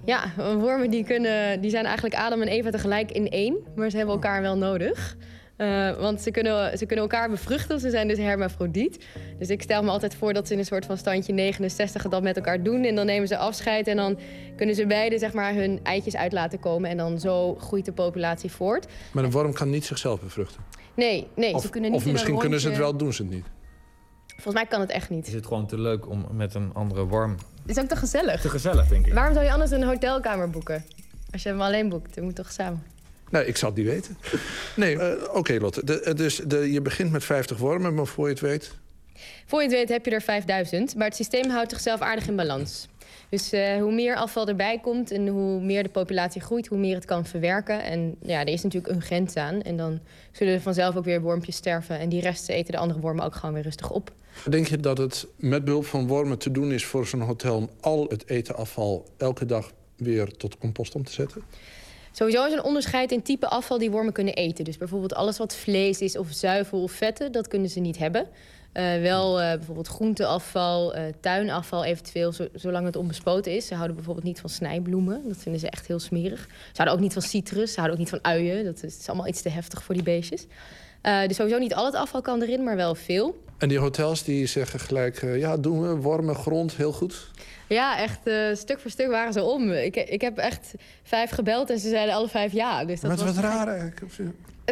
Ja, 0.04 0.32
wormen 0.36 0.90
die, 0.90 1.04
kunnen, 1.04 1.60
die 1.60 1.70
zijn 1.70 1.84
eigenlijk 1.84 2.14
Adam 2.14 2.42
en 2.42 2.48
Eva 2.48 2.70
tegelijk 2.70 3.10
in 3.10 3.28
één. 3.28 3.56
Maar 3.74 3.90
ze 3.90 3.96
hebben 3.96 4.14
elkaar 4.14 4.42
wel 4.42 4.56
nodig. 4.56 5.16
Uh, 5.58 5.96
want 5.96 6.20
ze 6.20 6.30
kunnen, 6.30 6.78
ze 6.78 6.86
kunnen 6.86 7.04
elkaar 7.04 7.30
bevruchten. 7.30 7.80
Ze 7.80 7.90
zijn 7.90 8.08
dus 8.08 8.18
hermafrodiet. 8.18 9.04
Dus 9.38 9.48
ik 9.48 9.62
stel 9.62 9.82
me 9.82 9.90
altijd 9.90 10.14
voor 10.14 10.32
dat 10.32 10.46
ze 10.46 10.52
in 10.52 10.58
een 10.58 10.64
soort 10.64 10.86
van 10.86 10.96
standje 10.96 11.32
69 11.32 12.08
dat 12.08 12.22
met 12.22 12.36
elkaar 12.36 12.62
doen. 12.62 12.84
En 12.84 12.94
dan 12.94 13.06
nemen 13.06 13.28
ze 13.28 13.36
afscheid. 13.36 13.86
En 13.86 13.96
dan 13.96 14.18
kunnen 14.56 14.74
ze 14.74 14.86
beide 14.86 15.18
zeg 15.18 15.32
maar, 15.32 15.54
hun 15.54 15.80
eitjes 15.82 16.16
uit 16.16 16.32
laten 16.32 16.60
komen. 16.60 16.90
En 16.90 16.96
dan 16.96 17.20
zo 17.20 17.54
groeit 17.54 17.84
de 17.84 17.92
populatie 17.92 18.50
voort. 18.50 18.86
Maar 19.12 19.24
een 19.24 19.30
worm 19.30 19.52
kan 19.52 19.70
niet 19.70 19.84
zichzelf 19.84 20.20
bevruchten? 20.20 20.60
Nee, 20.94 21.26
nee 21.34 21.54
of, 21.54 21.62
ze 21.62 21.70
kunnen 21.70 21.90
niet 21.90 22.00
Of 22.00 22.06
misschien 22.06 22.32
rondje... 22.32 22.48
kunnen 22.48 22.60
ze 22.60 22.68
het 22.68 22.78
wel, 22.78 22.96
doen 22.96 23.12
ze 23.12 23.22
het 23.22 23.30
niet? 23.30 23.44
Volgens 24.26 24.54
mij 24.54 24.66
kan 24.66 24.80
het 24.80 24.90
echt 24.90 25.10
niet. 25.10 25.26
Is 25.26 25.32
het 25.32 25.46
gewoon 25.46 25.66
te 25.66 25.80
leuk 25.80 26.08
om 26.08 26.26
met 26.32 26.54
een 26.54 26.70
andere 26.74 27.04
worm... 27.04 27.36
Het 27.62 27.76
is 27.76 27.82
ook 27.82 27.88
te 27.88 27.96
gezellig. 27.96 28.40
Te 28.40 28.48
gezellig, 28.48 28.88
denk 28.88 29.06
ik. 29.06 29.12
Waarom 29.12 29.34
zou 29.34 29.44
je 29.44 29.52
anders 29.52 29.70
een 29.70 29.82
hotelkamer 29.82 30.50
boeken? 30.50 30.84
Als 31.32 31.42
je 31.42 31.48
hem 31.48 31.60
alleen 31.60 31.88
boekt, 31.88 32.14
dan 32.14 32.24
moet 32.24 32.34
toch 32.34 32.52
samen. 32.52 32.82
Nee, 33.30 33.46
ik 33.46 33.56
zal 33.56 33.68
het 33.68 33.78
niet 33.78 33.86
weten. 33.86 34.16
Nee, 34.76 34.94
uh, 34.94 35.12
oké 35.22 35.38
okay, 35.38 35.58
Lotte. 35.58 35.84
De, 35.84 36.14
dus 36.14 36.36
de, 36.36 36.72
je 36.72 36.82
begint 36.82 37.12
met 37.12 37.24
50 37.24 37.58
wormen, 37.58 37.94
maar 37.94 38.06
voor 38.06 38.24
je 38.24 38.32
het 38.32 38.40
weet... 38.40 38.70
Voor 39.46 39.58
je 39.58 39.68
het 39.68 39.76
weet 39.76 39.88
heb 39.88 40.04
je 40.04 40.10
er 40.10 40.22
5000. 40.22 40.96
Maar 40.96 41.06
het 41.06 41.16
systeem 41.16 41.50
houdt 41.50 41.70
zichzelf 41.70 42.00
aardig 42.00 42.28
in 42.28 42.36
balans. 42.36 42.88
Dus 43.28 43.52
uh, 43.52 43.76
hoe 43.76 43.92
meer 43.92 44.16
afval 44.16 44.48
erbij 44.48 44.78
komt 44.78 45.10
en 45.10 45.28
hoe 45.28 45.60
meer 45.60 45.82
de 45.82 45.88
populatie 45.88 46.40
groeit... 46.40 46.66
hoe 46.66 46.78
meer 46.78 46.94
het 46.94 47.04
kan 47.04 47.26
verwerken. 47.26 47.82
En 47.82 48.16
ja, 48.22 48.40
er 48.40 48.48
is 48.48 48.62
natuurlijk 48.62 48.94
een 48.94 49.02
grens 49.02 49.36
aan. 49.36 49.62
En 49.62 49.76
dan 49.76 50.00
zullen 50.32 50.54
er 50.54 50.60
vanzelf 50.60 50.96
ook 50.96 51.04
weer 51.04 51.20
wormpjes 51.20 51.56
sterven. 51.56 51.98
En 51.98 52.08
die 52.08 52.20
resten 52.20 52.54
eten 52.54 52.72
de 52.72 52.78
andere 52.78 53.00
wormen 53.00 53.24
ook 53.24 53.34
gewoon 53.34 53.54
weer 53.54 53.62
rustig 53.62 53.90
op. 53.90 54.12
Denk 54.48 54.66
je 54.66 54.76
dat 54.76 54.98
het 54.98 55.26
met 55.36 55.64
behulp 55.64 55.84
van 55.86 56.06
wormen 56.06 56.38
te 56.38 56.50
doen 56.50 56.72
is 56.72 56.84
voor 56.84 57.06
zo'n 57.06 57.20
hotel... 57.20 57.56
om 57.56 57.70
al 57.80 58.06
het 58.08 58.28
etenafval 58.28 59.08
elke 59.16 59.46
dag 59.46 59.72
weer 59.96 60.36
tot 60.36 60.58
compost 60.58 60.94
om 60.94 61.04
te 61.04 61.12
zetten? 61.12 61.42
Sowieso 62.18 62.46
is 62.46 62.52
een 62.52 62.62
onderscheid 62.62 63.12
in 63.12 63.22
type 63.22 63.48
afval 63.48 63.78
die 63.78 63.90
wormen 63.90 64.12
kunnen 64.12 64.34
eten. 64.34 64.64
Dus 64.64 64.76
bijvoorbeeld 64.76 65.14
alles 65.14 65.38
wat 65.38 65.54
vlees 65.54 66.00
is 66.00 66.16
of 66.16 66.28
zuivel 66.30 66.82
of 66.82 66.92
vetten, 66.92 67.32
dat 67.32 67.48
kunnen 67.48 67.70
ze 67.70 67.80
niet 67.80 67.98
hebben. 67.98 68.26
Uh, 68.74 69.00
wel 69.02 69.40
uh, 69.40 69.52
bijvoorbeeld 69.52 69.88
groenteafval, 69.88 70.96
uh, 70.96 71.02
tuinafval 71.20 71.84
eventueel, 71.84 72.32
zo, 72.32 72.46
zolang 72.54 72.86
het 72.86 72.96
onbespoten 72.96 73.52
is. 73.52 73.66
Ze 73.66 73.74
houden 73.74 73.96
bijvoorbeeld 73.96 74.26
niet 74.26 74.40
van 74.40 74.50
snijbloemen. 74.50 75.22
Dat 75.28 75.36
vinden 75.36 75.60
ze 75.60 75.70
echt 75.70 75.86
heel 75.86 75.98
smerig. 75.98 76.40
Ze 76.48 76.72
houden 76.74 76.94
ook 76.94 77.02
niet 77.02 77.12
van 77.12 77.22
citrus, 77.22 77.72
ze 77.72 77.80
houden 77.80 77.92
ook 77.92 78.04
niet 78.04 78.22
van 78.22 78.32
uien. 78.32 78.64
Dat 78.64 78.82
is, 78.82 79.08
allemaal 79.08 79.28
iets 79.28 79.42
te 79.42 79.48
heftig 79.48 79.82
voor 79.82 79.94
die 79.94 80.04
beestjes. 80.04 80.46
dus 81.02 81.36
sowieso 81.36 81.58
niet 81.58 81.74
al 81.74 81.84
het 81.84 81.94
afval 81.94 82.22
kan 82.22 82.42
erin, 82.42 82.64
maar 82.64 82.76
wel 82.76 82.94
veel. 82.94 83.42
En 83.58 83.68
die 83.68 83.78
hotels 83.78 84.24
die 84.24 84.46
zeggen 84.46 84.80
gelijk, 84.80 85.22
ja 85.36 85.56
doen 85.56 85.80
we, 85.80 85.94
wormen, 85.96 86.34
grond, 86.34 86.76
heel 86.76 86.92
goed? 86.92 87.30
Ja, 87.68 87.98
echt 87.98 88.18
uh, 88.24 88.54
stuk 88.54 88.80
voor 88.80 88.90
stuk 88.90 89.10
waren 89.10 89.32
ze 89.32 89.42
om. 89.42 89.70
Ik, 89.70 89.96
ik 89.96 90.20
heb 90.20 90.38
echt 90.38 90.74
vijf 91.02 91.30
gebeld 91.30 91.70
en 91.70 91.78
ze 91.78 91.88
zeiden 91.88 92.14
alle 92.14 92.28
vijf 92.28 92.52
ja. 92.52 92.84
Dus 92.84 93.00
dat 93.00 93.10
maar 93.10 93.18
het 93.18 93.26
was 93.26 93.34
wat 93.34 93.44
raar 93.44 93.68
eigenlijk. 93.68 94.12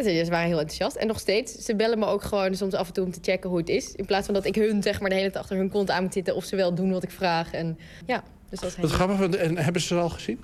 Ze 0.03 0.25
waren 0.29 0.47
heel 0.47 0.59
enthousiast. 0.59 0.95
En 0.95 1.07
nog 1.07 1.19
steeds, 1.19 1.53
ze 1.53 1.75
bellen 1.75 1.99
me 1.99 2.05
ook 2.05 2.23
gewoon 2.23 2.55
soms 2.55 2.73
af 2.73 2.87
en 2.87 2.93
toe 2.93 3.05
om 3.05 3.11
te 3.11 3.19
checken 3.21 3.49
hoe 3.49 3.59
het 3.59 3.69
is. 3.69 3.91
In 3.91 4.05
plaats 4.05 4.25
van 4.25 4.33
dat 4.33 4.45
ik 4.45 4.55
hun 4.55 4.83
zeg 4.83 4.99
maar, 4.99 5.09
de 5.09 5.15
hele 5.15 5.31
tijd 5.31 5.43
achter 5.43 5.57
hun 5.57 5.69
kont 5.69 5.89
aan 5.89 6.03
moet 6.03 6.13
zitten... 6.13 6.35
of 6.35 6.43
ze 6.43 6.55
wel 6.55 6.73
doen 6.73 6.91
wat 6.91 7.03
ik 7.03 7.11
vraag. 7.11 7.51
En, 7.51 7.77
ja, 8.05 8.23
dus 8.49 8.59
dat 8.59 8.69
is 8.69 8.77
wat 8.77 8.91
grappig. 8.91 9.37
En 9.37 9.57
hebben 9.57 9.81
ze 9.81 9.93
het 9.93 10.03
al 10.03 10.09
gezien? 10.09 10.39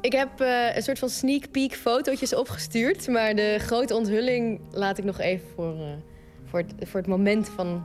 Ik 0.00 0.12
heb 0.12 0.40
uh, 0.40 0.76
een 0.76 0.82
soort 0.82 0.98
van 0.98 1.08
sneak 1.08 1.50
peek 1.50 1.74
fotootjes 1.74 2.34
opgestuurd. 2.34 3.08
Maar 3.08 3.34
de 3.34 3.56
grote 3.58 3.94
onthulling 3.94 4.60
laat 4.70 4.98
ik 4.98 5.04
nog 5.04 5.20
even 5.20 5.46
voor, 5.54 5.74
uh, 5.74 5.82
voor, 6.44 6.58
het, 6.58 6.88
voor 6.88 7.00
het 7.00 7.08
moment 7.08 7.48
van 7.48 7.84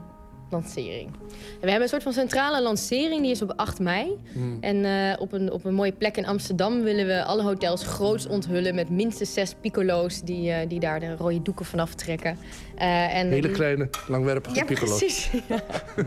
lancering. 0.50 1.06
En 1.06 1.64
we 1.64 1.70
hebben 1.70 1.82
een 1.82 1.88
soort 1.88 2.02
van 2.02 2.12
centrale 2.12 2.62
lancering, 2.62 3.22
die 3.22 3.30
is 3.30 3.42
op 3.42 3.52
8 3.56 3.78
mei. 3.78 4.18
Hmm. 4.32 4.58
En 4.60 4.76
uh, 4.76 5.20
op, 5.20 5.32
een, 5.32 5.52
op 5.52 5.64
een 5.64 5.74
mooie 5.74 5.92
plek 5.92 6.16
in 6.16 6.26
Amsterdam 6.26 6.82
willen 6.82 7.06
we 7.06 7.24
alle 7.24 7.42
hotels 7.42 7.84
groots 7.84 8.26
onthullen... 8.26 8.74
met 8.74 8.90
minstens 8.90 9.32
zes 9.32 9.54
piccolo's 9.60 10.20
die, 10.20 10.50
uh, 10.50 10.56
die 10.68 10.80
daar 10.80 11.00
de 11.00 11.16
rode 11.16 11.42
doeken 11.42 11.64
vanaf 11.64 11.94
trekken. 11.94 12.38
Uh, 12.78 13.14
en 13.14 13.28
Hele 13.30 13.50
kleine, 13.50 13.88
langwerpige 14.06 14.56
ja, 14.56 14.64
piccolo's. 14.64 14.98
Precies, 14.98 15.30
ja. 15.48 15.62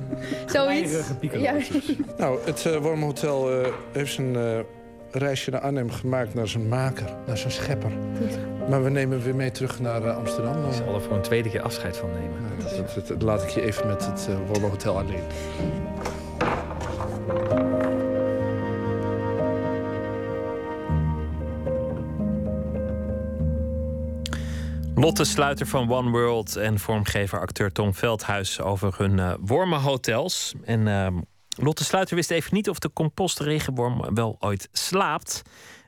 Zoiets. 0.54 1.08
Ja. 1.32 1.56
nou, 2.18 2.40
het 2.46 2.66
uh, 2.68 2.78
Wormhotel 2.78 3.50
heeft 3.92 4.14
zijn 4.14 4.36
reisje 5.12 5.52
naar 5.52 5.62
Arnhem 5.62 5.92
gemaakt 5.92 6.34
naar 6.34 6.48
zijn 6.48 6.68
maker, 6.68 7.06
naar 7.28 7.38
zijn 7.38 7.52
schepper. 7.52 7.92
Maar 8.70 8.84
we 8.84 8.90
nemen 8.90 9.22
weer 9.22 9.36
mee 9.36 9.52
terug 9.52 9.80
naar 9.80 10.02
uh, 10.02 10.18
Amsterdam. 10.18 10.66
Ik 10.66 10.74
zal 10.74 10.96
er 10.96 11.02
voor 11.02 11.16
een 11.16 11.22
tweede 11.22 11.50
keer 11.50 11.62
afscheid 11.62 11.98
van 11.98 12.10
nemen. 12.10 12.42
Ja, 12.58 12.66
dat, 12.66 12.94
dat, 12.96 13.08
dat, 13.08 13.22
laat 13.22 13.44
ik 13.44 13.50
je 13.50 13.62
even 13.62 13.88
met 13.88 14.06
het 14.06 14.28
uh, 14.30 14.70
Hotel 14.70 14.98
alleen. 14.98 15.24
Lotte 24.96 25.24
Sluiter 25.24 25.68
van 25.68 25.92
One 25.92 26.10
World 26.10 26.56
en 26.56 26.80
vormgever 26.80 27.40
acteur 27.40 27.72
Tom 27.72 27.94
Veldhuis 27.94 28.62
over 28.62 28.94
hun 28.98 29.18
uh, 29.18 29.34
wormenhotels. 29.40 30.54
En 30.64 30.88
uh, 30.88 31.08
Lotte 31.58 31.84
Sluiter 31.84 32.16
wist 32.16 32.32
even 32.32 32.54
niet 32.54 32.70
of 32.70 32.80
de 32.80 32.94
compostregenworm 32.94 34.14
wel 34.14 34.36
ooit 34.40 34.70
slaapt. 34.72 35.42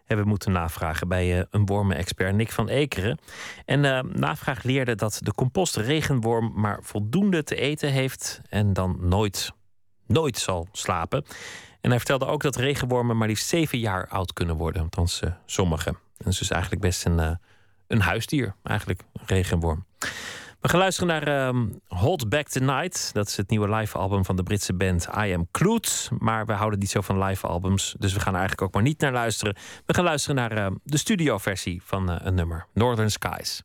Hebben 0.06 0.26
we 0.26 0.31
moeten 0.31 0.52
navragen 0.52 1.07
bij 1.07 1.38
uh, 1.38 1.44
een 1.49 1.65
wormenexpert 1.65 2.35
Nick 2.35 2.52
van 2.52 2.68
Ekeren. 2.68 3.19
En 3.65 3.84
uh, 3.84 3.99
navraag 3.99 4.64
leerde 4.64 4.95
dat 4.95 5.19
de 5.22 5.34
compostregenworm 5.34 6.52
maar 6.56 6.80
voldoende 6.81 7.44
te 7.44 7.56
eten 7.56 7.91
heeft 7.91 8.41
en 8.49 8.73
dan 8.73 8.98
nooit, 8.99 9.52
nooit 10.07 10.38
zal 10.38 10.68
slapen. 10.72 11.26
En 11.81 11.90
hij 11.90 11.99
vertelde 11.99 12.26
ook 12.26 12.41
dat 12.41 12.56
regenwormen 12.56 13.18
maar 13.18 13.27
liefst 13.27 13.48
zeven 13.48 13.80
jaar 13.80 14.07
oud 14.07 14.34
kunnen 14.34 14.56
worden, 14.56 14.81
althans 14.81 15.22
uh, 15.23 15.31
sommige. 15.45 15.90
En 15.90 15.98
dat 16.18 16.34
is 16.34 16.38
dus 16.38 16.49
eigenlijk 16.49 16.81
best 16.81 17.06
een, 17.06 17.40
een 17.88 18.02
huisdier, 18.02 18.56
eigenlijk 18.64 19.03
een 19.14 19.26
regenworm. 19.26 19.85
We 20.64 20.69
gaan 20.69 20.80
luisteren 20.80 21.07
naar 21.07 21.48
um, 21.48 21.80
Hold 21.88 22.30
Back 22.30 22.48
the 22.48 22.60
Night. 22.60 23.14
Dat 23.14 23.27
is 23.27 23.38
het 23.38 23.49
nieuwe 23.49 23.76
live 23.76 23.98
album 23.98 24.26
van 24.26 24.35
de 24.35 24.44
Britse 24.44 24.73
band 24.73 25.07
I 25.18 25.34
Am 25.34 25.48
Clued. 25.52 26.10
Maar 26.19 26.45
we 26.45 26.53
houden 26.53 26.80
niet 26.80 26.90
zo 26.90 27.02
van 27.02 27.23
live 27.23 27.48
albums. 27.48 27.95
Dus 27.99 28.14
we 28.14 28.19
gaan 28.19 28.34
er 28.34 28.40
eigenlijk 28.40 28.68
ook 28.68 28.73
maar 28.73 28.84
niet 28.84 28.99
naar 28.99 29.11
luisteren. 29.11 29.56
We 29.85 29.94
gaan 29.94 30.03
luisteren 30.03 30.35
naar 30.35 30.57
uh, 30.57 30.68
de 30.84 30.98
studioversie 30.98 31.81
van 31.84 32.10
uh, 32.10 32.15
een 32.19 32.34
nummer. 32.34 32.65
Northern 32.73 33.11
Skies. 33.11 33.64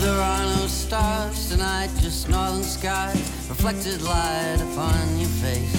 Above 0.00 0.16
the 0.16 0.22
are 0.22 0.60
no 0.60 0.66
stars 0.66 1.48
tonight, 1.50 1.90
just 2.00 2.28
northern 2.28 2.62
sky, 2.62 3.12
reflected 3.48 4.00
light 4.00 4.58
upon 4.72 5.18
your 5.18 5.28
face. 5.28 5.72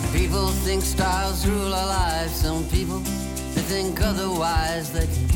Some 0.00 0.12
people 0.14 0.48
think 0.64 0.82
stars 0.82 1.46
rule 1.46 1.74
our 1.74 1.86
lives, 1.86 2.32
some 2.32 2.64
people 2.68 3.00
they 3.54 3.62
think 3.62 4.00
otherwise, 4.00 4.90
they 4.90 5.06
can 5.06 5.26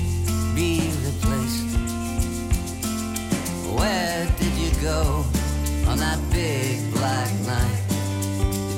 be 0.55 0.90
replaced. 1.05 1.77
Where 3.78 4.27
did 4.39 4.55
you 4.55 4.70
go 4.81 5.24
on 5.89 5.98
that 5.98 6.19
big 6.31 6.90
black 6.93 7.31
night? 7.40 7.82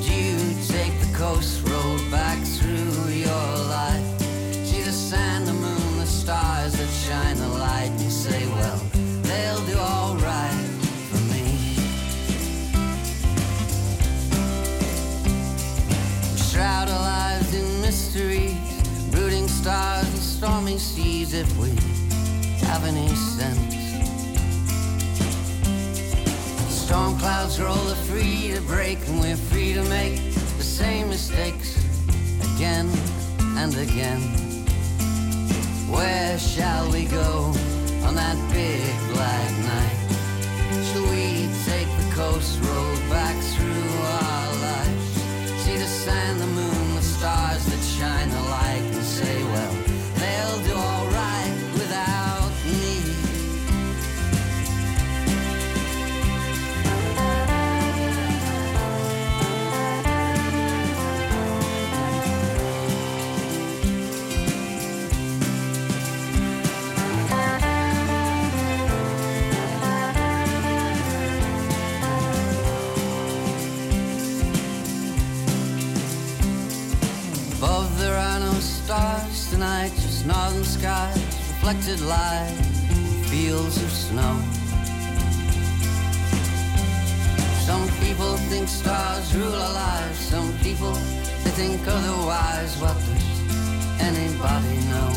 Did 0.02 0.06
you 0.06 0.36
take 0.66 0.98
the 0.98 1.12
coast 1.16 1.62
road 1.68 2.10
back 2.10 2.38
through 2.38 3.12
your 3.12 3.46
life? 3.68 4.11
Stars 6.22 6.74
that 6.74 6.88
shine 6.88 7.36
the 7.36 7.48
light 7.48 7.90
and 7.98 8.12
say, 8.12 8.46
well, 8.46 8.80
they'll 9.22 9.66
do 9.66 9.76
all 9.76 10.14
right 10.18 10.68
for 11.10 11.22
me. 11.34 11.74
Shroud 16.36 16.88
our 16.90 17.00
lives 17.00 17.52
in 17.54 17.80
mysteries, 17.80 18.54
brooding 19.10 19.48
stars 19.48 20.06
and 20.06 20.18
stormy 20.18 20.78
seas 20.78 21.34
if 21.34 21.50
we 21.56 21.70
have 22.68 22.84
any 22.84 23.08
sense. 23.08 23.74
Storm 26.70 27.18
clouds 27.18 27.60
roll, 27.60 27.88
are 27.90 28.04
free 28.06 28.52
to 28.54 28.60
break, 28.60 28.98
and 29.08 29.18
we're 29.18 29.34
free 29.34 29.72
to 29.72 29.82
make 29.88 30.18
the 30.56 30.62
same 30.62 31.08
mistakes 31.08 31.76
again 32.54 32.88
and 33.58 33.76
again. 33.76 34.61
Where 35.92 36.38
shall 36.38 36.90
we 36.90 37.04
go 37.04 37.52
on 38.06 38.14
that 38.14 38.38
big 38.50 38.92
black 39.12 39.52
night? 39.72 39.98
Shall 40.88 41.06
we 41.14 41.48
take 41.68 41.90
the 42.00 42.14
coast 42.14 42.58
road 42.64 42.98
back 43.10 43.36
through 43.52 43.88
our 44.24 44.48
lives? 44.68 45.06
See 45.62 45.76
the 45.76 45.90
sand, 46.02 46.40
the 46.40 46.46
moon, 46.46 46.94
the 46.94 47.02
stars 47.02 47.64
that 47.66 47.82
shine 47.96 48.30
the 48.30 48.42
skies, 80.64 81.16
reflected 81.16 82.00
light, 82.00 82.54
fields 83.26 83.76
of 83.82 83.90
snow. 83.90 84.34
Some 87.66 87.88
people 88.04 88.36
think 88.50 88.68
stars 88.68 89.34
rule 89.34 89.54
our 89.54 89.72
lives, 89.72 90.18
some 90.18 90.52
people 90.58 90.92
they 91.42 91.52
think 91.60 91.80
otherwise. 91.86 92.76
What 92.80 92.94
does 92.94 94.00
anybody 94.00 94.76
know? 94.90 95.10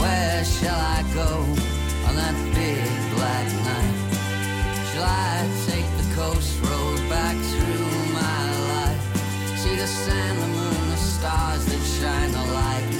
Where 0.00 0.44
shall 0.44 0.80
I 0.96 1.02
go 1.14 1.30
on 2.06 2.16
that 2.16 2.36
big 2.54 2.88
black 3.14 3.48
night? 3.70 3.96
Shall 4.90 5.04
I 5.04 5.48
take 5.66 5.88
the 6.00 6.14
coast 6.14 6.60
road 6.64 7.08
back 7.08 7.36
through 7.36 8.12
my 8.12 8.42
life? 8.74 9.02
See 9.56 9.76
the 9.76 9.86
sand, 9.86 10.38
the 10.42 10.48
moon, 10.48 10.90
the 10.90 10.96
stars 10.96 11.64
that 11.66 11.82
shine 12.00 12.32
the 12.32 12.44
light 12.52 12.95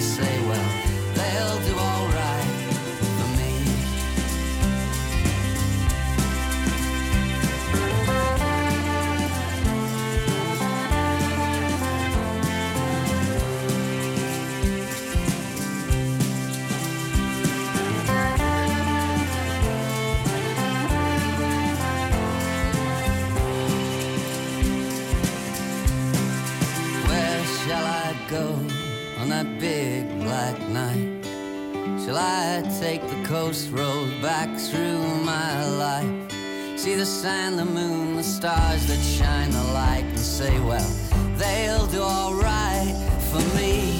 I 32.17 32.63
take 32.81 33.03
the 33.03 33.23
coast 33.25 33.71
road 33.71 34.11
back 34.23 34.49
through 34.59 34.99
my 35.25 35.67
life? 35.67 36.33
See 36.79 36.95
the 36.95 37.05
sand, 37.05 37.59
the 37.59 37.65
moon, 37.65 38.17
the 38.17 38.23
stars 38.23 38.87
that 38.87 39.01
shine 39.01 39.51
the 39.51 39.65
light 39.73 40.05
and 40.05 40.19
say, 40.19 40.59
well, 40.61 40.89
they'll 41.37 41.87
do 41.87 42.01
all 42.01 42.35
right 42.35 42.95
for 43.31 43.43
me. 43.57 43.96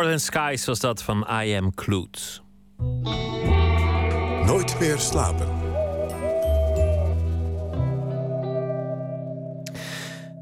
Northern 0.00 0.20
Skies 0.20 0.64
was 0.66 0.80
dat 0.80 1.02
van 1.02 1.26
I 1.42 1.56
Am 1.56 1.74
Kloot. 1.74 2.42
Nooit 4.46 4.80
meer 4.80 4.98
slapen. 4.98 5.59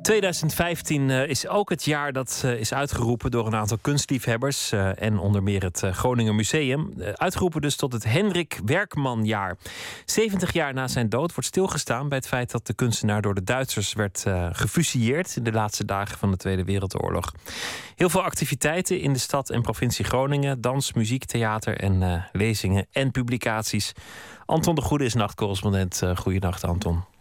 2015 0.09 1.11
eh, 1.11 1.29
is 1.29 1.49
ook 1.49 1.71
het 1.71 1.85
jaar 1.85 2.13
dat 2.13 2.43
eh, 2.45 2.61
is 2.61 2.73
uitgeroepen 2.73 3.31
door 3.31 3.47
een 3.47 3.55
aantal 3.55 3.79
kunstliefhebbers 3.81 4.73
eh, 4.73 5.03
en 5.03 5.19
onder 5.19 5.43
meer 5.43 5.63
het 5.63 5.83
Groninger 5.91 6.35
Museum. 6.35 6.93
Uitgeroepen 7.15 7.61
dus 7.61 7.77
tot 7.77 7.93
het 7.93 8.05
Hendrik 8.05 8.61
Werkmanjaar. 8.65 9.57
70 10.05 10.53
jaar 10.53 10.75
na 10.75 10.89
zijn 10.89 11.09
dood 11.09 11.35
wordt 11.35 11.49
stilgestaan 11.49 12.09
bij 12.09 12.19
het 12.19 12.29
feit 12.29 12.51
dat 12.51 12.67
de 12.67 12.75
kunstenaar 12.75 13.23
door 13.23 13.35
de 13.35 13.45
Duitsers 13.45 13.93
werd 13.93 14.25
gefusilleerd 14.53 15.37
in 15.37 15.43
de 15.45 15.53
laatste 15.53 15.85
dagen 15.85 16.19
van 16.19 16.31
de 16.31 16.37
Tweede 16.37 16.65
Wereldoorlog. 16.65 17.33
Heel 17.97 18.11
veel 18.11 18.23
activiteiten 18.23 19.01
in 19.01 19.13
de 19.13 19.19
stad 19.19 19.51
en 19.51 19.63
provincie 19.63 20.05
Groningen: 20.05 20.61
dans, 20.61 20.93
muziek, 20.93 21.25
theater 21.25 21.81
en 21.81 22.25
lezingen 22.33 22.87
en 22.93 23.11
publicaties. 23.11 23.93
Anton 24.47 24.75
de 24.75 24.83
Goede 24.83 25.05
is 25.05 25.15
nachtcorrespondent. 25.15 26.03
Goedenacht, 26.15 26.65
Anton. 26.65 27.18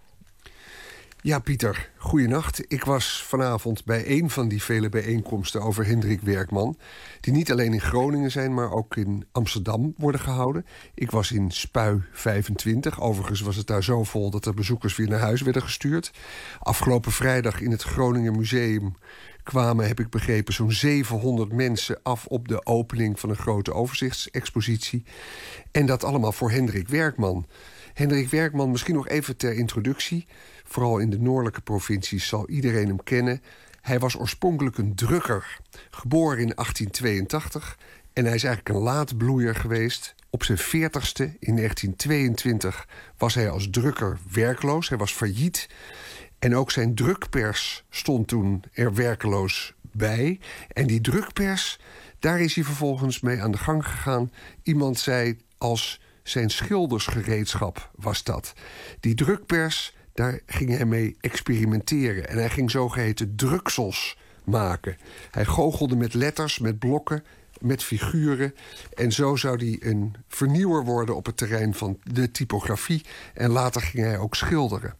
Ja, 1.28 1.40
Pieter, 1.40 1.90
goeienacht. 1.98 2.64
Ik 2.68 2.84
was 2.84 3.24
vanavond 3.24 3.86
bij 3.86 4.10
een 4.10 4.30
van 4.30 4.48
die 4.48 4.64
vele 4.64 4.90
bijeenkomsten 4.90 5.62
over 5.62 5.86
Hendrik 5.86 6.22
Werkman. 6.22 6.78
Die 7.20 7.34
niet 7.34 7.52
alleen 7.52 7.74
in 7.74 7.82
Groningen 7.82 8.32
zijn, 8.32 8.54
maar 8.54 8.72
ook 8.72 8.95
in 8.95 9.26
Amsterdam 9.32 9.94
worden 9.98 10.22
gehouden. 10.22 10.66
Ik 10.94 11.12
was 11.12 11.32
in 11.32 11.52
Spui 11.52 12.04
25. 12.12 13.02
Overigens 13.02 13.41
was 13.41 13.56
het 13.56 13.68
daar 13.68 13.84
zo 13.84 14.04
vol 14.04 14.30
dat 14.30 14.45
er 14.45 14.54
bezoekers 14.54 14.95
weer 14.95 15.08
naar 15.08 15.20
huis 15.20 15.41
werden 15.41 15.62
gestuurd. 15.62 16.12
Afgelopen 16.60 17.12
vrijdag 17.12 17.62
in 17.62 17.72
het 17.72 17.84
Groningen 17.84 18.36
Museum 18.36 18.95
kwamen, 19.44 19.88
heb 19.88 19.99
ik 19.99 20.10
begrepen, 20.10 20.54
zo'n 20.54 20.72
700 20.72 21.52
mensen 21.52 21.99
af 22.04 22.26
op 22.26 22.48
de 22.48 22.66
opening 22.66 23.20
van 23.20 23.30
een 23.30 23.36
grote 23.36 23.74
overzichtsexpositie. 23.74 25.04
En 25.72 25.86
dat 25.86 26.04
allemaal 26.04 26.32
voor 26.32 26.52
Hendrik 26.52 26.88
Werkman. 26.88 27.48
Hendrik 27.94 28.30
Werkman, 28.30 28.72
misschien 28.72 28.95
nog 28.95 29.08
even 29.08 29.38
ter 29.38 29.54
introductie. 29.54 30.28
Vooral 30.68 30.98
in 30.98 31.10
de 31.10 31.19
noordelijke 31.19 31.61
provincies 31.61 32.27
zal 32.27 32.49
iedereen 32.49 32.88
hem 32.88 33.03
kennen. 33.03 33.41
Hij 33.81 33.99
was 33.99 34.18
oorspronkelijk 34.18 34.77
een 34.77 34.95
drukker, 34.95 35.60
geboren 35.89 36.39
in 36.39 36.52
1882. 36.56 37.77
En 38.14 38.26
hij 38.26 38.35
is 38.35 38.44
eigenlijk 38.44 38.76
een 38.76 38.84
laatbloeier 38.84 39.56
geweest. 39.56 40.15
Op 40.30 40.44
zijn 40.44 40.57
40ste, 40.57 41.38
in 41.39 41.56
1922, 41.56 42.88
was 43.18 43.35
hij 43.35 43.49
als 43.49 43.68
drukker 43.69 44.18
werkloos. 44.31 44.89
Hij 44.89 44.98
was 44.98 45.11
failliet. 45.11 45.69
En 46.39 46.56
ook 46.56 46.72
zijn 46.72 46.95
drukpers 46.95 47.84
stond 47.89 48.27
toen 48.27 48.64
er 48.73 48.94
werkeloos 48.94 49.73
bij. 49.81 50.39
En 50.73 50.88
die 50.88 51.02
drukpers, 51.02 51.80
daar 52.19 52.39
is 52.39 52.56
hij 52.56 52.64
vervolgens 52.64 53.19
mee 53.19 53.41
aan 53.41 53.52
de 53.52 53.57
gang 53.57 53.85
gegaan. 53.85 54.31
Iemand 54.64 54.99
zei 54.99 55.38
als 55.57 56.02
zijn 56.23 56.49
schildersgereedschap 56.49 57.91
was 57.95 58.23
dat. 58.23 58.53
Die 58.99 59.15
drukpers, 59.15 59.95
daar 60.18 60.39
ging 60.45 60.69
hij 60.69 60.85
mee 60.85 61.15
experimenteren. 61.19 62.30
En 62.30 62.38
hij 62.38 62.49
ging 62.49 62.72
zogeheten 62.72 63.35
druksels 63.35 64.18
maken. 64.44 64.98
Hij 65.31 65.45
goochelde 65.45 65.95
met 65.95 66.14
letters, 66.14 66.60
met 66.60 66.80
blokken, 66.80 67.23
met 67.61 67.84
figuren. 67.84 68.56
En 68.94 69.11
zo 69.11 69.35
zou 69.35 69.57
hij 69.57 69.89
een 69.89 70.15
vernieuwer 70.27 70.84
worden 70.84 71.15
op 71.15 71.26
het 71.26 71.38
terrein 71.38 71.73
van 71.73 71.99
de 72.03 72.31
typografie. 72.31 73.06
En 73.34 73.49
later 73.49 73.81
ging 73.81 74.03
hij 74.03 74.18
ook 74.18 74.35
schilderen. 74.35 74.95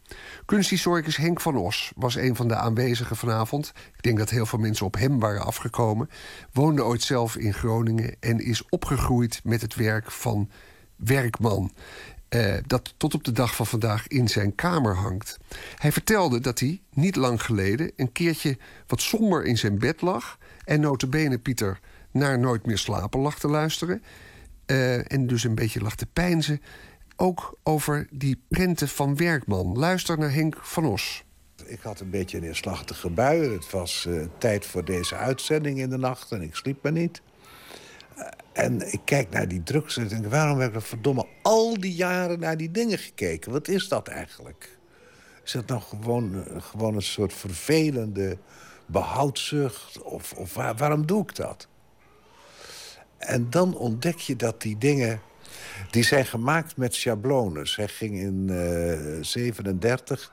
Kunsthistoricus 0.46 1.18
Henk 1.18 1.42
van 1.42 1.56
Os 1.56 1.92
was 1.96 2.16
een 2.16 2.36
van 2.36 2.48
de 2.48 2.56
aanwezigen 2.56 3.16
vanavond. 3.16 3.74
Ik 3.96 4.04
denk 4.04 4.18
dat 4.18 4.30
heel 4.30 4.46
veel 4.46 4.60
mensen 4.60 4.86
op 4.86 4.96
hem 4.96 5.20
waren 5.20 5.46
afgekomen. 5.46 6.10
Woonde 6.54 6.84
ooit 6.84 7.02
zelf 7.04 7.36
in 7.36 7.54
Groningen 7.54 8.16
en 8.20 8.40
is 8.40 8.70
opgegroeid 8.70 9.42
met 9.44 9.62
het 9.62 9.76
werk 9.76 10.12
van 10.12 10.50
Werkman. 10.96 11.72
Uh, 12.30 12.56
dat 12.66 12.94
tot 12.98 13.14
op 13.14 13.24
de 13.24 13.32
dag 13.32 13.56
van 13.56 13.68
vandaag 13.68 14.08
in 14.08 14.28
zijn 14.28 14.56
kamer 14.56 14.96
hangt. 14.96 15.38
Hij 15.76 15.92
vertelde 15.92 16.40
dat 16.40 16.60
hij 16.60 16.82
niet 16.94 17.16
lang 17.16 17.44
geleden 17.44 17.92
een 17.96 18.12
keertje 18.12 18.58
wat 18.88 19.02
somber 19.02 19.46
in 19.46 19.58
zijn 19.58 19.80
bed 19.80 20.02
lag. 20.02 20.38
En 20.64 20.80
notabene 20.80 21.40
Pieter 21.40 21.80
naar 22.12 22.40
Nooit 22.40 22.66
meer 22.66 22.78
slapen 22.78 23.20
lag 23.20 23.40
te 23.40 23.48
luisteren. 23.48 24.04
Uh, 24.66 25.12
en 25.12 25.28
dus 25.28 25.44
een 25.44 25.56
beetje 25.56 25.82
lag 25.82 25.96
te 25.96 26.06
pijnzen. 26.06 26.62
Ook 27.16 27.58
over 27.64 28.08
die 28.12 28.42
prenten 28.50 28.88
van 28.88 29.16
Werkman. 29.16 29.78
Luister 29.78 30.18
naar 30.18 30.34
Henk 30.34 30.58
van 30.62 30.86
Os. 30.86 31.24
Ik 31.66 31.80
had 31.82 32.00
een 32.00 32.10
beetje 32.10 32.38
een 32.38 32.44
neerslachtige 32.44 33.10
bui. 33.10 33.54
Het 33.54 33.72
was 33.72 34.06
uh, 34.08 34.26
tijd 34.38 34.66
voor 34.66 34.86
deze 34.86 35.16
uitzending 35.16 35.80
in 35.80 35.90
de 35.90 35.98
nacht 35.98 36.32
en 36.32 36.42
ik 36.42 36.56
sliep 36.56 36.84
maar 36.84 36.92
niet. 36.92 37.22
En 38.58 38.92
ik 38.94 39.02
kijk 39.06 39.30
naar 39.30 39.48
die 39.48 39.64
drugs 39.64 39.98
en 39.98 40.08
denk... 40.08 40.26
waarom 40.26 40.60
heb 40.60 40.76
ik 40.76 40.82
verdomme 40.82 41.26
al 41.42 41.80
die 41.80 41.94
jaren 41.94 42.40
naar 42.40 42.58
die 42.58 42.72
dingen 42.72 42.98
gekeken? 42.98 43.52
Wat 43.52 43.68
is 43.68 43.88
dat 43.88 44.08
eigenlijk? 44.08 44.78
Is 45.44 45.52
dat 45.52 45.68
nou 45.68 45.82
gewoon, 45.82 46.46
gewoon 46.60 46.96
een 46.96 47.02
soort 47.02 47.34
vervelende 47.34 48.38
behoudzucht? 48.86 50.02
Of, 50.02 50.34
of 50.34 50.54
waarom 50.54 51.06
doe 51.06 51.22
ik 51.22 51.36
dat? 51.36 51.68
En 53.18 53.50
dan 53.50 53.78
ontdek 53.78 54.18
je 54.18 54.36
dat 54.36 54.62
die 54.62 54.78
dingen... 54.78 55.22
die 55.92 56.04
zijn 56.04 56.26
gemaakt 56.26 56.78
met 56.78 56.96
schablones. 56.96 57.76
Hij 57.76 57.88
ging 57.88 58.20
in 58.20 58.48
uh, 58.50 59.24
37 59.24 60.32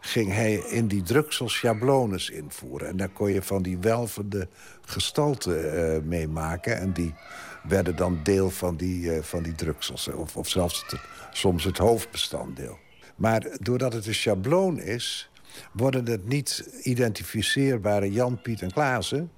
ging 0.00 0.32
hij 0.32 0.54
in 0.54 0.86
die 0.86 1.02
druksel 1.02 1.48
schablones 1.48 2.30
invoeren. 2.30 2.88
En 2.88 2.96
daar 2.96 3.08
kon 3.08 3.32
je 3.32 3.42
van 3.42 3.62
die 3.62 3.78
welvende 3.78 4.48
gestalten 4.84 5.74
uh, 5.74 6.02
mee 6.04 6.28
maken. 6.28 6.78
En 6.78 6.92
die 6.92 7.14
werden 7.62 7.96
dan 7.96 8.20
deel 8.22 8.50
van 8.50 8.76
die, 8.76 9.02
uh, 9.02 9.22
van 9.22 9.42
die 9.42 9.54
druksels. 9.54 10.08
Of, 10.08 10.36
of 10.36 10.48
zelfs 10.48 10.84
soms 11.30 11.64
het 11.64 11.78
hoofdbestanddeel. 11.78 12.78
Maar 13.16 13.46
doordat 13.60 13.92
het 13.92 14.06
een 14.06 14.14
schabloon 14.14 14.78
is... 14.80 15.30
worden 15.72 16.06
het 16.06 16.28
niet 16.28 16.68
identificeerbare 16.82 18.12
Jan, 18.12 18.42
Piet 18.42 18.62
en 18.62 18.72
Klaassen... 18.72 19.30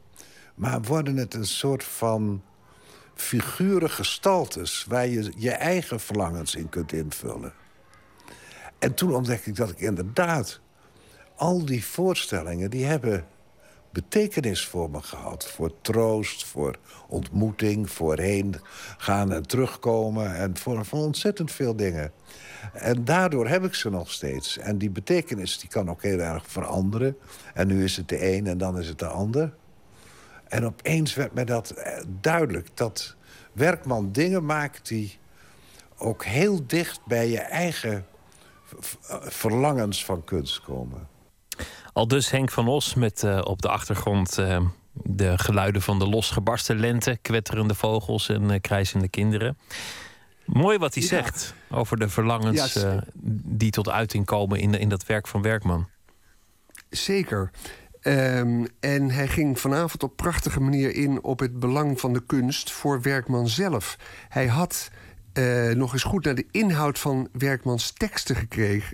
maar 0.55 0.82
worden 0.82 1.16
het 1.16 1.34
een 1.34 1.46
soort 1.46 1.84
van 1.84 2.42
figuren 3.14 3.90
gestaltes... 3.90 4.84
waar 4.88 5.06
je 5.06 5.32
je 5.36 5.51
eigen 5.51 6.01
verlangens 6.01 6.55
in 6.55 6.68
kunt 6.68 6.92
invullen. 6.92 7.52
En 8.78 8.94
toen 8.94 9.14
ontdekte 9.14 9.48
ik 9.48 9.56
dat 9.56 9.70
ik 9.70 9.80
inderdaad... 9.80 10.60
al 11.36 11.64
die 11.64 11.84
voorstellingen, 11.84 12.70
die 12.70 12.84
hebben 12.84 13.26
betekenis 13.94 14.66
voor 14.66 14.90
me 14.90 15.02
gehad. 15.02 15.46
Voor 15.46 15.72
troost, 15.80 16.44
voor 16.44 16.76
ontmoeting, 17.08 17.90
voor 17.90 18.18
heen 18.18 18.54
gaan 18.96 19.32
en 19.32 19.46
terugkomen... 19.46 20.36
en 20.36 20.56
voor, 20.56 20.84
voor 20.84 20.98
ontzettend 20.98 21.52
veel 21.52 21.76
dingen. 21.76 22.12
En 22.72 23.04
daardoor 23.04 23.48
heb 23.48 23.64
ik 23.64 23.74
ze 23.74 23.90
nog 23.90 24.10
steeds. 24.10 24.58
En 24.58 24.78
die 24.78 24.90
betekenis 24.90 25.58
die 25.58 25.68
kan 25.68 25.90
ook 25.90 26.02
heel 26.02 26.18
erg 26.18 26.44
veranderen. 26.46 27.16
En 27.54 27.66
nu 27.66 27.84
is 27.84 27.96
het 27.96 28.08
de 28.08 28.32
een 28.32 28.46
en 28.46 28.58
dan 28.58 28.78
is 28.78 28.88
het 28.88 28.98
de 28.98 29.06
ander. 29.06 29.54
En 30.48 30.64
opeens 30.64 31.14
werd 31.14 31.34
mij 31.34 31.44
dat 31.44 31.70
eh, 31.70 32.02
duidelijk. 32.20 32.68
Dat 32.74 33.16
Werkman 33.52 34.12
dingen 34.12 34.44
maakt 34.44 34.88
die 34.88 35.18
ook 35.96 36.24
heel 36.24 36.66
dicht 36.66 37.06
bij 37.06 37.28
je 37.28 37.40
eigen 37.40 38.06
verlangens 39.20 40.04
van 40.04 40.24
kunst 40.24 40.60
komen. 40.60 41.14
Al 41.94 42.08
dus 42.08 42.30
Henk 42.30 42.50
van 42.50 42.68
Os 42.68 42.94
met 42.94 43.22
uh, 43.22 43.40
op 43.44 43.62
de 43.62 43.68
achtergrond 43.68 44.38
uh, 44.38 44.60
de 44.92 45.38
geluiden 45.38 45.82
van 45.82 45.98
de 45.98 46.08
losgebarsten 46.08 46.78
lente, 46.78 47.18
kwetterende 47.22 47.74
vogels 47.74 48.28
en 48.28 48.42
uh, 48.42 48.60
krijzende 48.60 49.08
kinderen. 49.08 49.58
Mooi 50.44 50.78
wat 50.78 50.94
hij 50.94 51.02
ja. 51.02 51.08
zegt 51.08 51.54
over 51.70 51.96
de 51.96 52.08
verlangens 52.08 52.72
ja, 52.72 53.04
die 53.44 53.70
tot 53.70 53.88
uiting 53.88 54.24
komen 54.24 54.60
in, 54.60 54.74
in 54.74 54.88
dat 54.88 55.06
werk 55.06 55.26
van 55.26 55.42
Werkman. 55.42 55.88
Zeker. 56.90 57.50
Um, 58.02 58.66
en 58.80 59.10
hij 59.10 59.28
ging 59.28 59.60
vanavond 59.60 60.02
op 60.02 60.16
prachtige 60.16 60.60
manier 60.60 60.94
in 60.94 61.22
op 61.22 61.38
het 61.38 61.58
belang 61.60 62.00
van 62.00 62.12
de 62.12 62.22
kunst 62.26 62.70
voor 62.70 63.02
Werkman 63.02 63.48
zelf. 63.48 63.96
Hij 64.28 64.46
had 64.46 64.90
uh, 65.39 65.70
nog 65.70 65.93
eens 65.93 66.02
goed 66.02 66.24
naar 66.24 66.35
de 66.35 66.47
inhoud 66.51 66.98
van 66.98 67.28
Werkmans 67.32 67.90
teksten 67.90 68.36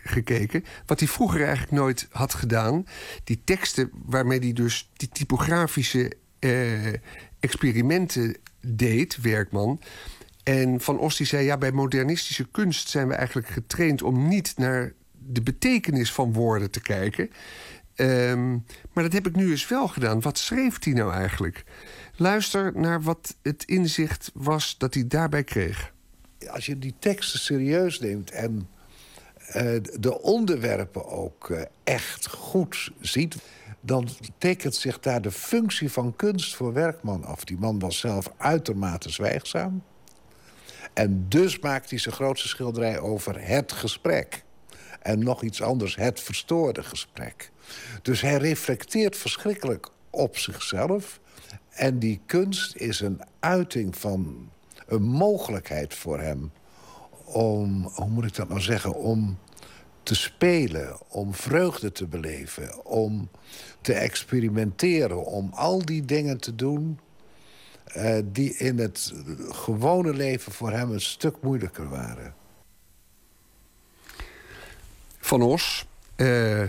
gekeken. 0.02 0.64
Wat 0.86 0.98
hij 0.98 1.08
vroeger 1.08 1.40
eigenlijk 1.42 1.72
nooit 1.72 2.08
had 2.10 2.34
gedaan. 2.34 2.84
Die 3.24 3.40
teksten 3.44 3.90
waarmee 4.04 4.38
hij 4.38 4.52
dus 4.52 4.90
die 4.96 5.08
typografische 5.08 6.12
uh, 6.40 6.92
experimenten 7.40 8.36
deed, 8.60 9.20
Werkman. 9.20 9.80
En 10.42 10.80
Van 10.80 10.98
Os 10.98 11.16
die 11.16 11.26
zei, 11.26 11.44
ja, 11.44 11.58
bij 11.58 11.72
modernistische 11.72 12.48
kunst 12.50 12.88
zijn 12.88 13.08
we 13.08 13.14
eigenlijk 13.14 13.48
getraind... 13.48 14.02
om 14.02 14.28
niet 14.28 14.54
naar 14.56 14.92
de 15.12 15.42
betekenis 15.42 16.12
van 16.12 16.32
woorden 16.32 16.70
te 16.70 16.80
kijken... 16.80 17.30
Um, 17.96 18.64
maar 18.92 19.04
dat 19.04 19.12
heb 19.12 19.26
ik 19.26 19.36
nu 19.36 19.50
eens 19.50 19.68
wel 19.68 19.88
gedaan. 19.88 20.20
Wat 20.20 20.38
schreef 20.38 20.84
hij 20.84 20.92
nou 20.92 21.12
eigenlijk? 21.12 21.64
Luister 22.16 22.72
naar 22.74 23.02
wat 23.02 23.36
het 23.42 23.64
inzicht 23.64 24.30
was 24.34 24.78
dat 24.78 24.94
hij 24.94 25.06
daarbij 25.06 25.44
kreeg. 25.44 25.92
Als 26.52 26.66
je 26.66 26.78
die 26.78 26.94
teksten 26.98 27.40
serieus 27.40 28.00
neemt 28.00 28.30
en 28.30 28.68
uh, 29.56 29.76
de 29.98 30.22
onderwerpen 30.22 31.06
ook 31.08 31.48
uh, 31.48 31.60
echt 31.84 32.28
goed 32.28 32.90
ziet... 33.00 33.36
dan 33.80 34.08
tekent 34.38 34.74
zich 34.74 35.00
daar 35.00 35.22
de 35.22 35.30
functie 35.30 35.90
van 35.90 36.16
kunst 36.16 36.54
voor 36.54 36.72
Werkman 36.72 37.24
af. 37.24 37.44
Die 37.44 37.58
man 37.58 37.78
was 37.78 37.98
zelf 37.98 38.32
uitermate 38.36 39.10
zwijgzaam. 39.10 39.82
En 40.92 41.26
dus 41.28 41.58
maakt 41.58 41.90
hij 41.90 41.98
zijn 41.98 42.14
grootste 42.14 42.48
schilderij 42.48 42.98
over 42.98 43.46
het 43.46 43.72
gesprek. 43.72 44.42
En 45.00 45.18
nog 45.18 45.42
iets 45.42 45.62
anders, 45.62 45.96
het 45.96 46.20
verstoorde 46.20 46.82
gesprek. 46.82 47.50
Dus 48.02 48.20
hij 48.20 48.36
reflecteert 48.36 49.16
verschrikkelijk 49.16 49.88
op 50.10 50.38
zichzelf. 50.38 51.20
En 51.70 51.98
die 51.98 52.20
kunst 52.26 52.76
is 52.76 53.00
een 53.00 53.20
uiting 53.40 53.96
van 53.96 54.50
een 54.90 55.02
mogelijkheid 55.02 55.94
voor 55.94 56.20
hem 56.20 56.52
om, 57.24 57.90
hoe 57.94 58.08
moet 58.08 58.24
ik 58.24 58.34
dat 58.34 58.48
nou 58.48 58.60
zeggen, 58.60 58.94
om 58.94 59.38
te 60.02 60.14
spelen, 60.14 60.98
om 61.08 61.34
vreugde 61.34 61.92
te 61.92 62.06
beleven, 62.06 62.84
om 62.84 63.28
te 63.80 63.92
experimenteren, 63.92 65.24
om 65.24 65.50
al 65.54 65.84
die 65.84 66.04
dingen 66.04 66.38
te 66.38 66.54
doen 66.54 66.98
uh, 67.96 68.18
die 68.24 68.56
in 68.56 68.78
het 68.78 69.12
gewone 69.48 70.14
leven 70.14 70.52
voor 70.52 70.70
hem 70.70 70.92
een 70.92 71.00
stuk 71.00 71.36
moeilijker 71.42 71.88
waren. 71.88 72.34
Van 75.18 75.42
Os, 75.42 75.86
uh, 76.16 76.62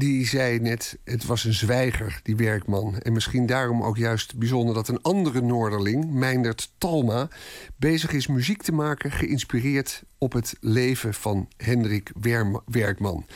die 0.00 0.26
zei 0.26 0.58
net, 0.58 0.98
het 1.04 1.24
was 1.24 1.44
een 1.44 1.54
zwijger, 1.54 2.20
die 2.22 2.36
werkman. 2.36 2.98
En 2.98 3.12
misschien 3.12 3.46
daarom 3.46 3.82
ook 3.82 3.96
juist 3.96 4.36
bijzonder 4.36 4.74
dat 4.74 4.88
een 4.88 5.02
andere 5.02 5.40
Noorderling, 5.40 6.10
Meindert 6.10 6.72
Talma, 6.78 7.28
bezig 7.76 8.12
is 8.12 8.26
muziek 8.26 8.62
te 8.62 8.72
maken, 8.72 9.10
geïnspireerd 9.10 10.02
op 10.18 10.32
het 10.32 10.56
leven 10.60 11.14
van 11.14 11.48
Hendrik 11.56 12.10
Werkman. 12.66 13.26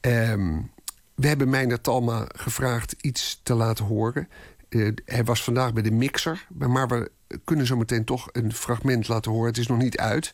Um, 0.00 0.70
we 1.14 1.26
hebben 1.26 1.48
Meindert 1.48 1.82
Talma 1.82 2.24
gevraagd 2.36 2.94
iets 3.00 3.40
te 3.42 3.54
laten 3.54 3.84
horen. 3.84 4.28
Uh, 4.68 4.92
hij 5.04 5.24
was 5.24 5.44
vandaag 5.44 5.72
bij 5.72 5.82
de 5.82 5.90
mixer, 5.90 6.46
maar 6.58 6.88
we 6.88 7.10
kunnen 7.44 7.66
zo 7.66 7.76
meteen 7.76 8.04
toch 8.04 8.28
een 8.32 8.52
fragment 8.52 9.08
laten 9.08 9.32
horen. 9.32 9.48
Het 9.48 9.58
is 9.58 9.66
nog 9.66 9.78
niet 9.78 9.98
uit. 9.98 10.32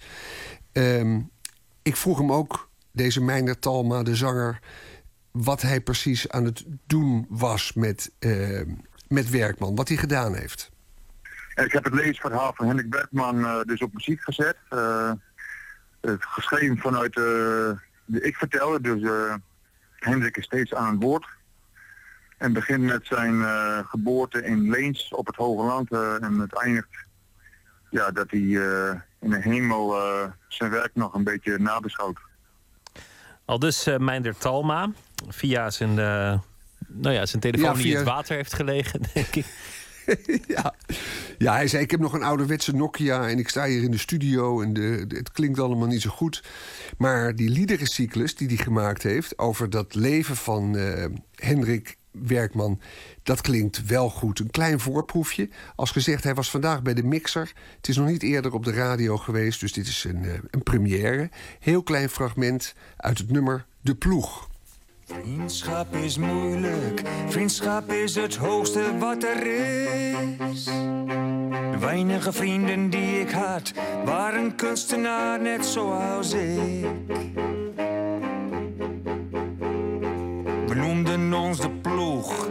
Um, 0.72 1.30
ik 1.82 1.96
vroeg 1.96 2.18
hem 2.18 2.32
ook, 2.32 2.68
deze 2.92 3.22
Meindert 3.22 3.60
Talma, 3.60 4.02
de 4.02 4.16
zanger 4.16 4.60
wat 5.30 5.62
hij 5.62 5.80
precies 5.80 6.28
aan 6.28 6.44
het 6.44 6.64
doen 6.86 7.26
was 7.28 7.72
met, 7.72 8.12
uh, 8.20 8.62
met 9.08 9.30
Werkman, 9.30 9.76
wat 9.76 9.88
hij 9.88 9.96
gedaan 9.96 10.34
heeft. 10.34 10.70
Ik 11.54 11.72
heb 11.72 11.84
het 11.84 11.94
leesverhaal 11.94 12.52
van 12.54 12.66
Hendrik 12.66 12.94
Werkman 12.94 13.38
uh, 13.38 13.60
dus 13.62 13.80
op 13.80 13.92
muziek 13.92 14.20
gezet. 14.20 14.56
Uh, 14.70 15.12
geschreven 16.18 16.78
vanuit 16.78 17.12
de 17.12 17.76
ik 18.06 18.36
vertellen, 18.36 18.82
dus 18.82 19.02
Hendrik 19.96 20.36
is 20.36 20.44
steeds 20.44 20.74
aan 20.74 20.92
het 20.92 21.02
woord. 21.02 21.26
En 22.40 22.52
begint 22.52 22.82
met 22.82 23.06
zijn 23.06 23.42
eh, 23.42 23.78
geboorte 23.88 24.44
in 24.44 24.70
Leens 24.70 25.12
op 25.12 25.26
het 25.26 25.36
Hoge 25.36 25.64
Land. 25.64 25.92
eh, 25.92 26.22
en 26.22 26.38
het 26.38 26.54
eindigt 26.54 27.06
ja, 27.90 28.10
dat 28.10 28.30
hij 28.30 28.40
eh, 28.40 29.00
in 29.20 29.30
de 29.30 29.40
hemel 29.40 29.96
eh, 29.96 30.30
zijn 30.48 30.70
werk 30.70 30.90
nog 30.94 31.14
een 31.14 31.24
beetje 31.24 31.58
nabeschouwt. 31.58 32.18
Al 33.50 33.58
dus 33.58 33.86
uh, 33.86 33.96
Meinder 33.96 34.36
Talma 34.36 34.92
via 35.28 35.70
zijn, 35.70 35.90
uh, 35.90 36.38
nou 36.88 37.14
ja, 37.14 37.26
zijn 37.26 37.42
telefoon 37.42 37.76
Ja, 37.76 37.82
die 37.82 37.90
in 37.90 37.96
het 37.96 38.06
water 38.06 38.36
heeft 38.36 38.52
gelegen, 38.52 39.00
denk 39.14 39.34
ik. 39.34 39.44
ja. 40.56 40.74
ja, 41.38 41.52
hij 41.52 41.68
zei: 41.68 41.82
Ik 41.82 41.90
heb 41.90 42.00
nog 42.00 42.12
een 42.12 42.22
ouderwetse 42.22 42.74
Nokia 42.74 43.28
en 43.28 43.38
ik 43.38 43.48
sta 43.48 43.64
hier 43.64 43.82
in 43.82 43.90
de 43.90 43.98
studio 43.98 44.62
en 44.62 44.72
de, 44.72 45.04
de- 45.06 45.16
het 45.16 45.32
klinkt 45.32 45.58
allemaal 45.58 45.86
niet 45.86 46.00
zo 46.00 46.10
goed. 46.10 46.42
Maar 46.98 47.36
die 47.36 47.50
liederencyclus 47.50 48.34
die 48.36 48.46
hij 48.48 48.56
gemaakt 48.56 49.02
heeft 49.02 49.38
over 49.38 49.70
dat 49.70 49.94
leven 49.94 50.36
van 50.36 50.76
eh, 50.76 51.04
Hendrik 51.34 51.96
Werkman, 52.10 52.80
dat 53.30 53.40
klinkt 53.40 53.86
wel 53.86 54.10
goed. 54.10 54.38
Een 54.38 54.50
klein 54.50 54.80
voorproefje. 54.80 55.48
Als 55.74 55.90
gezegd, 55.90 56.24
hij 56.24 56.34
was 56.34 56.50
vandaag 56.50 56.82
bij 56.82 56.94
de 56.94 57.02
mixer. 57.02 57.52
Het 57.76 57.88
is 57.88 57.96
nog 57.96 58.06
niet 58.06 58.22
eerder 58.22 58.52
op 58.52 58.64
de 58.64 58.72
radio 58.72 59.16
geweest, 59.16 59.60
dus 59.60 59.72
dit 59.72 59.86
is 59.86 60.04
een, 60.04 60.24
eh, 60.24 60.32
een 60.50 60.62
première. 60.62 61.30
Heel 61.58 61.82
klein 61.82 62.08
fragment 62.08 62.74
uit 62.96 63.18
het 63.18 63.30
nummer 63.30 63.66
De 63.80 63.94
Ploeg. 63.94 64.48
Vriendschap 65.04 65.94
is 65.94 66.18
moeilijk, 66.18 67.02
vriendschap 67.28 67.92
is 67.92 68.14
het 68.14 68.36
hoogste 68.36 68.98
wat 68.98 69.22
er 69.22 69.46
is. 69.46 70.64
De 70.64 71.76
weinige 71.78 72.32
vrienden 72.32 72.90
die 72.90 73.20
ik 73.20 73.30
had, 73.30 73.72
waren 74.04 74.54
kunstenaar 74.54 75.40
net 75.40 75.66
zoals 75.66 76.32
ik. 76.32 76.86
We 80.66 80.74
noemden 80.74 81.34
ons 81.34 81.60
de 81.60 81.70
ploeg, 81.70 82.48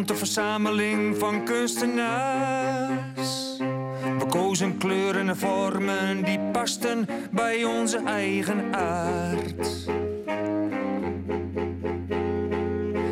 bonte 0.00 0.16
verzameling 0.16 1.16
van 1.18 1.44
kunstenaars. 1.44 3.28
We 4.18 4.26
kozen 4.28 4.78
kleuren 4.78 5.28
en 5.28 5.36
vormen 5.36 6.24
die 6.24 6.40
pasten 6.52 7.06
bij 7.30 7.64
onze 7.64 8.02
eigen 8.04 8.74
aard. 8.74 9.86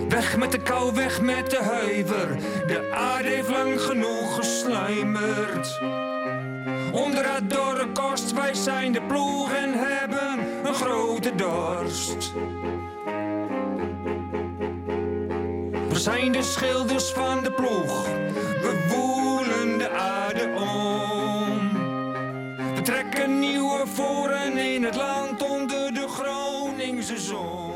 Weg 0.08 0.36
met 0.36 0.52
de 0.52 0.62
kou, 0.62 0.94
weg 0.94 1.20
met 1.20 1.50
de 1.50 1.62
huiver. 1.62 2.36
De 2.66 2.90
aarde 2.94 3.28
heeft 3.28 3.48
lang 3.48 3.80
genoeg 3.80 4.34
gesluimerd. 4.34 5.80
Onder 6.92 7.34
het 7.34 7.50
dorre 7.50 7.92
kost, 7.92 8.32
wij 8.32 8.54
zijn 8.54 8.92
de 8.92 9.02
ploeg 9.02 9.52
en 9.52 9.72
hebben 9.72 10.38
een 10.64 10.74
grote 10.74 11.34
dorst. 11.34 12.32
We 15.98 16.04
zijn 16.04 16.32
de 16.32 16.42
schilders 16.42 17.10
van 17.10 17.42
de 17.42 17.52
ploeg. 17.52 18.04
We 18.62 18.86
woelen 18.88 19.78
de 19.78 19.90
aarde 19.90 20.54
om. 20.56 21.72
We 22.74 22.82
trekken 22.82 23.38
nieuwe 23.38 23.86
voren 23.86 24.74
in 24.74 24.84
het 24.84 24.96
land 24.96 25.42
onder 25.42 25.94
de 25.94 26.06
Groningse 26.08 27.18
zon. 27.18 27.72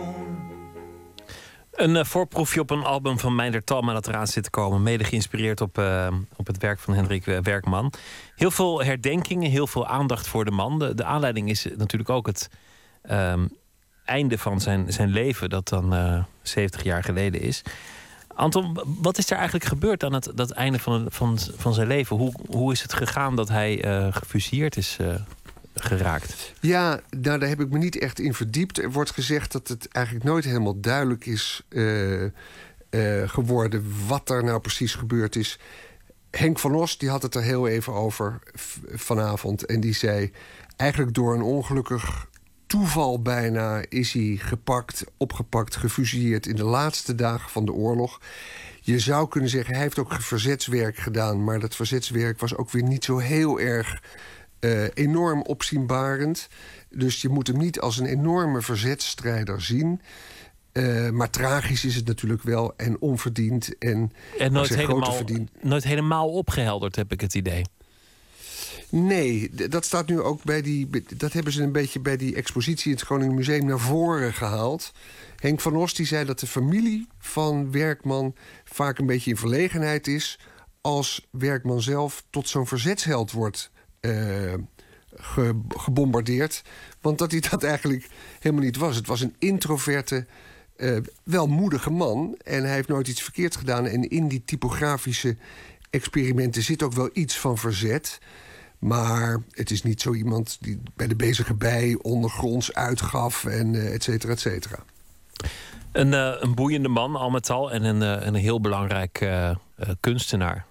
Een 1.73 1.97
eh, 1.97 2.05
voorproefje 2.05 2.61
op 2.61 2.70
een 2.70 2.85
album 2.85 3.19
van 3.19 3.35
Meinder 3.35 3.65
Talma 3.65 3.93
dat 3.93 4.09
eraan 4.09 4.27
zit 4.27 4.44
te 4.44 4.51
komen. 4.51 4.82
Mede 4.82 5.05
geïnspireerd 5.05 5.61
op, 5.61 5.78
eh, 5.78 6.07
op 6.36 6.47
het 6.47 6.59
werk 6.59 6.78
van 6.78 6.94
Hendrik 6.94 7.27
eh, 7.27 7.39
Werkman. 7.39 7.93
Heel 8.36 8.51
veel 8.51 8.82
herdenkingen, 8.82 9.51
heel 9.51 9.66
veel 9.66 9.86
aandacht 9.86 10.28
voor 10.28 10.44
de 10.44 10.51
man. 10.51 10.78
De, 10.78 10.94
de 10.94 11.05
aanleiding 11.05 11.51
is 11.51 11.66
natuurlijk 11.77 12.11
ook 12.11 12.27
het 12.27 12.51
ehm, 13.03 13.47
einde 14.05 14.39
van 14.39 14.61
zijn, 14.61 14.93
zijn 14.93 15.09
leven... 15.09 15.51
dat 15.51 15.69
dan 15.69 15.94
eh 15.94 16.24
70 16.43 16.82
jaar 16.82 17.05
geleden 17.05 17.40
is. 17.40 17.62
Anton, 18.34 18.78
wat 19.00 19.18
is 19.18 19.30
er 19.30 19.36
eigenlijk 19.36 19.64
gebeurd 19.64 20.04
aan 20.04 20.12
het 20.12 20.32
dat 20.34 20.50
einde 20.50 20.78
van, 20.78 21.06
van, 21.09 21.38
van 21.56 21.74
zijn 21.74 21.86
leven? 21.86 22.16
Hoe, 22.16 22.32
hoe 22.50 22.72
is 22.72 22.82
het 22.82 22.92
gegaan 22.92 23.36
dat 23.36 23.48
hij 23.48 23.84
eh 23.84 24.14
gefusilleerd 24.14 24.76
is 24.76 24.96
eh, 25.00 25.14
geraakt? 25.74 26.52
Ja, 26.60 27.00
nou, 27.10 27.38
daar 27.38 27.48
heb 27.48 27.60
ik 27.60 27.70
me 27.70 27.78
niet 27.78 27.98
echt 27.98 28.18
in 28.18 28.34
verdiept. 28.34 28.78
Er 28.78 28.92
wordt 28.92 29.10
gezegd 29.10 29.52
dat 29.52 29.68
het 29.68 29.88
eigenlijk 29.88 30.24
nooit 30.24 30.44
helemaal 30.44 30.80
duidelijk 30.80 31.26
is 31.26 31.62
eh, 31.68 32.30
geworden 33.26 33.92
wat 34.06 34.30
er 34.30 34.44
nou 34.44 34.60
precies 34.60 34.94
gebeurd 34.94 35.36
is. 35.36 35.59
Henk 36.30 36.59
van 36.59 36.74
Os 36.74 36.98
die 36.98 37.09
had 37.09 37.22
het 37.22 37.34
er 37.34 37.42
heel 37.42 37.68
even 37.68 37.92
over 37.92 38.38
vanavond. 38.94 39.66
En 39.66 39.80
die 39.80 39.94
zei: 39.94 40.32
eigenlijk 40.76 41.14
door 41.14 41.34
een 41.34 41.42
ongelukkig 41.42 42.26
toeval 42.73 43.23
bijna 43.23 43.82
is 43.89 44.12
hij 44.12 44.36
gepakt, 44.39 45.05
opgepakt, 45.16 45.77
gefusilleerd 45.77 46.47
in 46.47 46.57
de 46.57 46.65
laatste 46.65 47.15
dagen 47.15 47.51
van 47.51 47.65
de 47.65 47.73
oorlog. 47.73 48.20
Je 48.81 48.99
zou 48.99 49.28
kunnen 49.28 49.51
zeggen, 49.51 49.74
hij 49.74 49.82
heeft 49.82 49.99
ook 49.99 50.12
verzetswerk 50.12 50.97
gedaan, 50.97 51.44
maar 51.44 51.61
dat 51.61 51.77
verzetswerk 51.77 52.40
was 52.40 52.57
ook 52.57 52.70
weer 52.70 52.82
niet 52.82 53.05
zo 53.05 53.19
heel 53.19 53.61
erg 53.61 54.03
eh, 54.61 54.85
enorm 54.94 55.43
opzienbarend. 55.43 56.49
Dus 56.90 57.23
je 57.23 57.28
moet 57.28 57.47
hem 57.47 57.59
niet 57.59 57.81
als 57.81 57.99
een 57.99 58.07
enorme 58.07 58.62
verzetstrijder 58.62 59.62
zien. 59.62 60.01
Eh, 60.73 61.11
maar 61.11 61.31
tragisch 61.31 61.85
is 61.85 61.94
het 61.94 62.07
natuurlijk 62.07 62.43
wel 62.43 62.77
en 62.77 63.01
onverdiend. 63.01 63.78
En, 63.78 64.12
En 64.39 64.53
nooit 64.53 64.74
helemaal, 64.74 65.16
nooit 65.61 65.85
helemaal 65.85 66.28
opgehelderd, 66.28 66.97
heb 66.97 67.12
ik 67.12 67.20
het 67.20 67.35
idee. 67.35 67.65
Nee, 68.94 69.51
dat 69.69 69.85
staat 69.85 70.09
nu 70.09 70.20
ook 70.20 70.44
bij 70.44 70.62
die. 70.62 70.90
Dat 71.16 71.32
hebben 71.32 71.52
ze 71.52 71.62
een 71.62 71.73
beetje 71.73 72.01
bij 72.01 72.16
die 72.16 72.35
expositie 72.35 72.90
in 72.90 72.97
het 72.97 73.05
Groningen 73.06 73.35
Museum 73.35 73.64
naar 73.66 73.78
voren 73.78 74.32
gehaald. 74.32 74.93
Henk 75.36 75.60
van 75.60 75.77
Os 75.77 75.94
die 75.94 76.06
zei 76.06 76.24
dat 76.24 76.39
de 76.40 76.47
familie 76.47 77.06
van 77.19 77.70
Werkman 77.70 78.35
vaak 78.64 78.98
een 78.98 79.06
beetje 79.06 79.31
in 79.31 79.36
verlegenheid 79.36 80.06
is. 80.06 80.39
als 80.81 81.27
Werkman 81.31 81.82
zelf 81.82 82.24
tot 82.31 82.48
zo'n 82.48 82.66
verzetsheld 82.66 83.31
wordt 83.32 83.70
eh, 84.01 84.55
ge- 85.14 85.60
gebombardeerd. 85.69 86.62
Want 87.01 87.19
dat 87.19 87.31
hij 87.31 87.40
dat 87.51 87.62
eigenlijk 87.62 88.06
helemaal 88.40 88.64
niet 88.64 88.77
was. 88.77 88.97
Het 88.97 89.06
was 89.06 89.20
een 89.20 89.35
introverte, 89.39 90.27
eh, 90.77 90.97
wel 91.24 91.47
moedige 91.47 91.90
man. 91.90 92.39
En 92.44 92.62
hij 92.64 92.74
heeft 92.74 92.89
nooit 92.89 93.09
iets 93.09 93.23
verkeerds 93.23 93.56
gedaan. 93.56 93.86
En 93.86 94.09
in 94.09 94.28
die 94.28 94.43
typografische 94.44 95.36
experimenten 95.90 96.62
zit 96.62 96.82
ook 96.82 96.93
wel 96.93 97.10
iets 97.12 97.39
van 97.39 97.59
verzet. 97.59 98.19
Maar 98.82 99.42
het 99.50 99.70
is 99.70 99.82
niet 99.82 100.00
zo 100.00 100.14
iemand 100.14 100.59
die 100.60 100.82
bij 100.96 101.06
de 101.06 101.16
bezige 101.16 101.54
bij 101.54 101.98
ondergronds 102.02 102.72
uitgaf 102.72 103.44
en 103.44 103.74
eh, 103.74 103.94
et 103.94 104.02
cetera, 104.02 104.32
et 104.32 104.40
cetera. 104.40 104.78
Een, 105.92 106.14
eh, 106.14 106.32
een 106.38 106.54
boeiende 106.54 106.88
man, 106.88 107.16
al 107.16 107.30
met 107.30 107.50
al. 107.50 107.72
En 107.72 107.84
een, 107.84 108.02
eh, 108.02 108.26
een 108.26 108.34
heel 108.34 108.60
belangrijk 108.60 109.28
kunstenaar. 110.00 110.66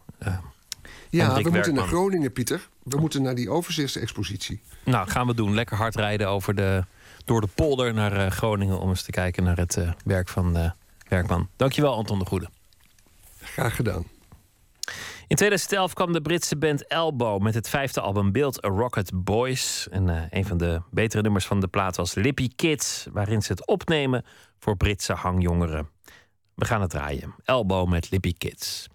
Ja, 1.09 1.41
we 1.41 1.49
moeten 1.49 1.73
naar. 1.73 1.87
Groningen, 1.87 2.31
Pieter. 2.31 2.69
We 2.83 2.99
moeten 2.99 3.21
naar 3.21 3.35
die 3.35 3.49
overzichtsexpositie. 3.49 4.61
Nou, 4.83 5.09
gaan 5.09 5.27
we 5.27 5.33
doen. 5.33 5.53
Lekker 5.53 5.77
hard 5.77 5.95
rijden 5.95 6.27
over 6.27 6.55
de, 6.55 6.85
door 7.25 7.41
de 7.41 7.49
polder 7.55 7.93
naar 7.93 8.31
Groningen... 8.31 8.79
om 8.79 8.89
eens 8.89 9.03
te 9.03 9.11
kijken 9.11 9.43
naar 9.43 9.57
het 9.57 9.77
werk 10.05 10.29
van 10.29 10.73
Werkman. 11.07 11.49
Dankjewel, 11.55 11.93
Anton 11.93 12.19
de 12.19 12.25
Goede. 12.25 12.49
Graag 13.41 13.75
gedaan. 13.75 14.05
In 15.31 15.37
2011 15.37 15.93
kwam 15.93 16.13
de 16.13 16.21
Britse 16.21 16.57
band 16.57 16.87
Elbow 16.87 17.41
met 17.41 17.53
het 17.53 17.69
vijfde 17.69 18.01
album 18.01 18.31
Build 18.31 18.65
a 18.65 18.67
Rocket 18.67 19.11
Boys. 19.23 19.87
En 19.89 20.09
eh, 20.09 20.23
een 20.29 20.45
van 20.45 20.57
de 20.57 20.81
betere 20.89 21.21
nummers 21.21 21.45
van 21.45 21.59
de 21.59 21.67
plaat 21.67 21.95
was 21.95 22.13
Lippy 22.13 22.49
Kids... 22.55 23.07
waarin 23.11 23.41
ze 23.41 23.51
het 23.51 23.67
opnemen 23.67 24.25
voor 24.59 24.77
Britse 24.77 25.13
hangjongeren. 25.13 25.89
We 26.55 26.65
gaan 26.65 26.81
het 26.81 26.89
draaien. 26.89 27.35
Elbow 27.43 27.89
met 27.89 28.11
Lippy 28.11 28.33
Kids. 28.37 28.87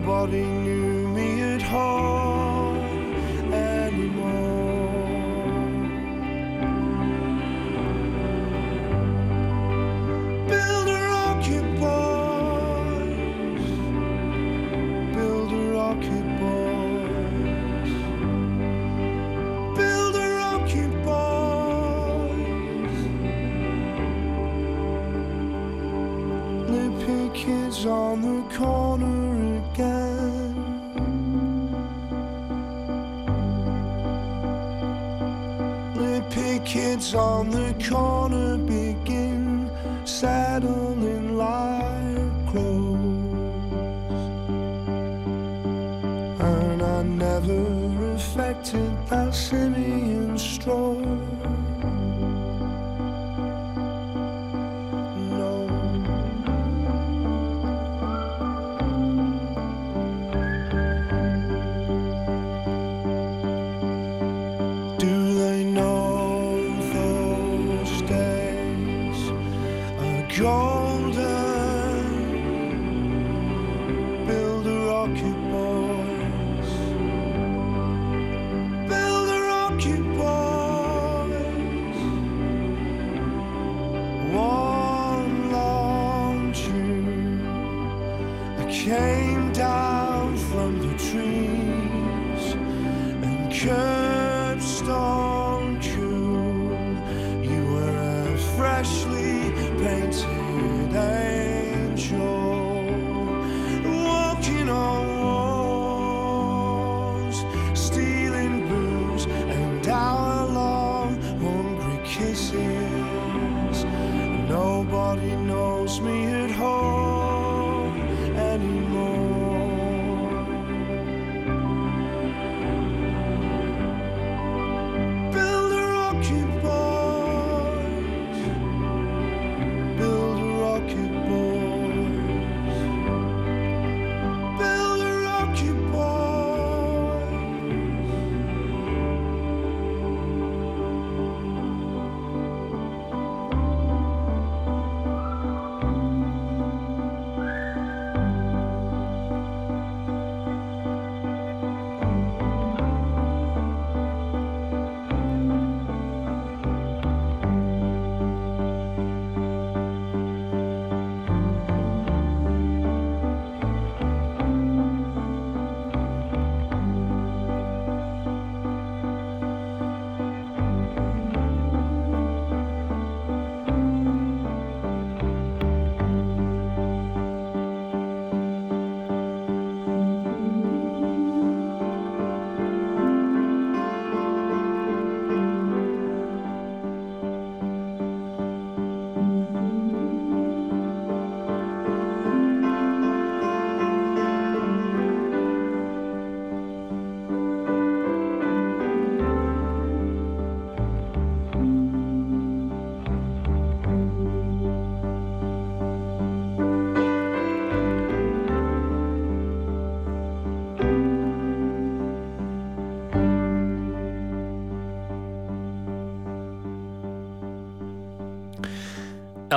Nobody 0.00 0.44
knew 0.44 1.08
me 1.08 1.42
at 1.42 1.60
home 1.60 2.76
anymore. 3.52 5.08
Builder 10.46 11.08
occupies, 11.26 11.82
builder 15.16 15.70
occupies, 15.90 17.90
builder 19.76 20.32
occupies. 20.54 21.10
Lippy 26.70 27.22
kids 27.34 27.84
on 27.84 28.22
the 28.22 28.42
corner. 28.56 28.87
sans 37.10 37.44
le 37.44 37.72
camp. 37.88 38.17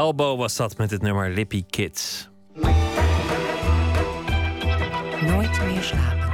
Elbow 0.01 0.37
was 0.37 0.55
dat 0.55 0.77
met 0.77 0.91
het 0.91 1.01
nummer 1.01 1.29
Lippy 1.29 1.63
Kids. 1.69 2.29
Nooit 5.21 5.61
meer 5.65 5.81
slapen. 5.81 6.29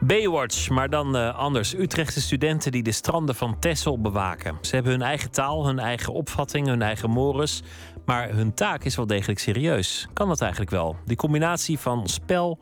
Baywatch, 0.00 0.68
maar 0.68 0.90
dan 0.90 1.16
eh, 1.16 1.38
anders. 1.38 1.74
Utrechtse 1.74 2.20
studenten 2.20 2.72
die 2.72 2.82
de 2.82 2.92
stranden 2.92 3.34
van 3.34 3.58
Texel 3.58 4.00
bewaken. 4.00 4.58
Ze 4.60 4.74
hebben 4.74 4.92
hun 4.92 5.02
eigen 5.02 5.30
taal, 5.30 5.66
hun 5.66 5.78
eigen 5.78 6.12
opvatting, 6.12 6.66
hun 6.66 6.82
eigen 6.82 7.10
mores. 7.10 7.62
Maar 8.04 8.30
hun 8.30 8.54
taak 8.54 8.84
is 8.84 8.96
wel 8.96 9.06
degelijk 9.06 9.38
serieus. 9.38 10.08
Kan 10.12 10.28
dat 10.28 10.40
eigenlijk 10.40 10.70
wel? 10.70 10.96
Die 11.04 11.16
combinatie 11.16 11.78
van 11.78 12.08
spel, 12.08 12.58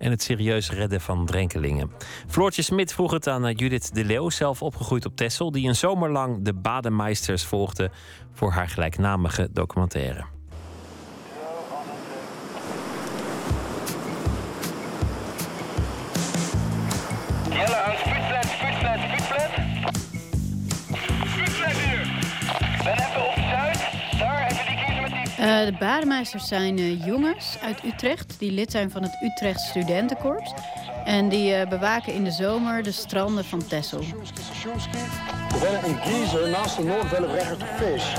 en 0.00 0.10
het 0.10 0.22
serieus 0.22 0.70
redden 0.70 1.00
van 1.00 1.26
drenkelingen. 1.26 1.90
Floortje 2.26 2.62
Smit 2.62 2.92
vroeg 2.92 3.10
het 3.10 3.26
aan 3.26 3.52
Judith 3.52 3.94
de 3.94 4.04
Leeuw, 4.04 4.30
zelf 4.30 4.62
opgegroeid 4.62 5.06
op 5.06 5.16
Texel... 5.16 5.50
die 5.50 5.68
een 5.68 5.76
zomer 5.76 6.10
lang 6.10 6.44
de 6.44 6.54
Bademeisters 6.54 7.44
volgde 7.44 7.90
voor 8.32 8.50
haar 8.50 8.68
gelijknamige 8.68 9.48
documentaire. 9.52 10.39
Uh, 25.40 25.64
de 25.64 25.72
bademeisters 25.78 26.48
zijn 26.48 26.78
uh, 26.78 27.04
jongens 27.04 27.58
uit 27.62 27.84
Utrecht 27.84 28.38
die 28.38 28.52
lid 28.52 28.70
zijn 28.70 28.90
van 28.90 29.02
het 29.02 29.16
Utrecht 29.22 29.60
Studentenkorps. 29.60 30.52
En 31.04 31.28
die 31.28 31.52
uh, 31.52 31.68
bewaken 31.68 32.14
in 32.14 32.24
de 32.24 32.30
zomer 32.30 32.82
de 32.82 32.92
stranden 32.92 33.44
van 33.44 33.66
Texel. 33.66 33.98
We 33.98 35.58
zijn 35.60 35.84
in 35.84 35.96
Giezer 35.96 36.48
naast 36.48 36.76
de 36.76 36.84
Noordwellenbrecher 36.84 37.56
Vis. 37.76 38.12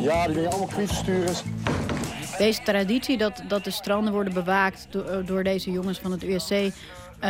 Ja, 0.00 0.24
die 0.24 0.34
ben 0.34 0.42
je 0.42 0.48
allemaal 0.48 0.66
kwietsturen. 0.66 1.34
Deze 2.38 2.62
traditie 2.62 3.18
dat, 3.18 3.42
dat 3.48 3.64
de 3.64 3.70
stranden 3.70 4.12
worden 4.12 4.32
bewaakt 4.32 4.86
door, 4.90 5.24
door 5.24 5.42
deze 5.42 5.70
jongens 5.70 5.98
van 5.98 6.12
het 6.12 6.22
USC... 6.22 6.72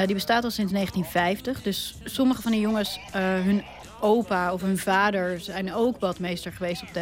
Die 0.05 0.15
bestaat 0.15 0.45
al 0.45 0.51
sinds 0.51 0.73
1950. 0.73 1.63
Dus 1.63 1.95
sommige 2.05 2.43
van 2.43 2.53
die 2.53 2.61
jongens, 2.61 3.01
hun 3.13 3.65
opa 4.01 4.53
of 4.53 4.61
hun 4.61 4.79
vader 4.79 5.41
zijn 5.41 5.75
ook 5.75 5.99
badmeester 5.99 6.53
geweest 6.53 6.83
op 6.83 6.93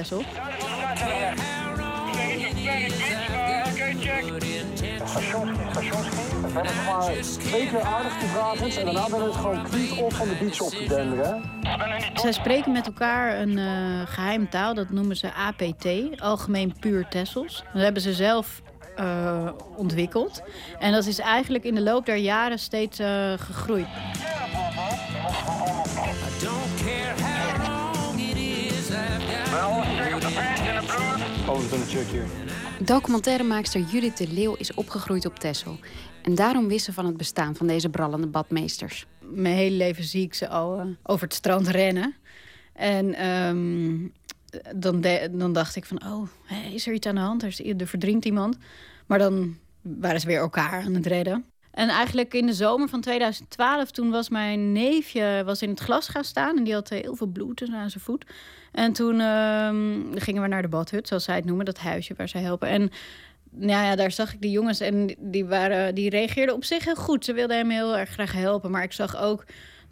ben 9.11 9.23
het 9.23 9.35
gewoon 9.35 9.65
de 10.29 10.37
beach 10.41 10.61
op. 10.61 10.73
Zij 12.15 12.33
spreken 12.33 12.73
met 12.73 12.87
elkaar 12.87 13.41
een 13.41 13.57
uh, 13.57 13.67
geheime 14.05 14.49
taal, 14.49 14.75
dat 14.75 14.91
noemen 14.91 15.17
ze 15.17 15.33
APT, 15.33 15.87
Algemeen 16.21 16.75
Puur 16.81 17.07
Tessels. 17.09 17.65
Dat 17.73 17.83
hebben 17.83 18.03
ze 18.03 18.13
zelf 18.13 18.63
uh, 18.99 19.49
ontwikkeld. 19.77 20.43
En 20.79 20.93
dat 20.93 21.07
is 21.07 21.19
eigenlijk 21.19 21.65
in 21.65 21.75
de 21.75 21.83
loop 21.83 22.07
der 22.07 22.17
jaren 22.17 22.59
steeds 22.59 23.01
uh, 23.01 23.33
gegroeid. 23.37 23.87
Documentairemaakster 32.85 33.81
Judith 33.81 34.17
de 34.17 34.29
Leeuw 34.29 34.55
is 34.55 34.75
opgegroeid 34.75 35.27
op 35.27 35.39
Texel. 35.39 35.79
En 36.23 36.35
daarom 36.35 36.69
wist 36.69 36.85
ze 36.85 36.93
van 36.93 37.07
het 37.07 37.17
bestaan 37.17 37.57
van 37.57 37.67
deze 37.67 37.89
brallende 37.89 38.27
badmeesters. 38.27 39.07
Mijn 39.21 39.55
hele 39.55 39.77
leven 39.77 40.05
zie 40.05 40.23
ik 40.23 40.35
ze 40.35 40.49
al 40.49 40.79
uh, 40.79 40.87
over 41.03 41.25
het 41.25 41.35
strand 41.35 41.69
rennen. 41.69 42.15
En 42.73 43.27
um, 43.29 44.13
dan, 44.77 45.01
dan 45.31 45.53
dacht 45.53 45.77
ik 45.77 45.85
van, 45.85 46.05
oh, 46.05 46.29
is 46.73 46.87
er 46.87 46.95
iets 46.95 47.07
aan 47.07 47.15
de 47.15 47.21
hand? 47.21 47.43
Er, 47.43 47.77
er 47.77 47.87
verdrinkt 47.87 48.25
iemand. 48.25 48.57
Maar 49.07 49.19
dan 49.19 49.57
waren 49.83 50.21
ze 50.21 50.27
weer 50.27 50.39
elkaar 50.39 50.83
aan 50.85 50.95
het 50.95 51.07
redden. 51.07 51.45
En 51.77 51.89
eigenlijk 51.89 52.35
in 52.35 52.47
de 52.47 52.53
zomer 52.53 52.89
van 52.89 53.01
2012, 53.01 53.91
toen 53.91 54.11
was 54.11 54.29
mijn 54.29 54.73
neefje 54.73 55.43
was 55.45 55.63
in 55.63 55.71
het 55.71 55.81
glas 55.81 56.09
gaan 56.09 56.25
staan. 56.25 56.57
En 56.57 56.65
die 56.65 56.75
had 56.75 56.89
heel 56.89 57.17
veel 57.17 57.27
bloed 57.27 57.69
aan 57.73 57.91
zijn 57.91 58.05
voet. 58.05 58.25
En 58.73 58.93
toen 58.93 59.21
um, 59.21 60.11
gingen 60.15 60.43
we 60.43 60.49
naar 60.49 60.63
de 60.63 60.69
badhut, 60.69 61.09
zoals 61.09 61.25
zij 61.25 61.35
het 61.35 61.45
noemen. 61.45 61.65
Dat 61.65 61.79
huisje 61.79 62.15
waar 62.17 62.29
zij 62.29 62.41
helpen. 62.41 62.69
En 62.69 62.91
nou 63.51 63.85
ja, 63.85 63.97
daar 63.97 64.11
zag 64.11 64.33
ik 64.33 64.41
die 64.41 64.51
jongens 64.51 64.81
en 64.81 65.15
die, 65.19 65.45
waren, 65.47 65.95
die 65.95 66.11
reageerden 66.11 66.55
op 66.55 66.65
zich 66.65 66.85
heel 66.85 66.95
goed. 66.95 67.25
Ze 67.25 67.33
wilden 67.33 67.57
hem 67.57 67.71
heel 67.71 67.97
erg 67.97 68.11
graag 68.11 68.33
helpen. 68.33 68.71
Maar 68.71 68.83
ik 68.83 68.93
zag 68.93 69.17
ook 69.17 69.45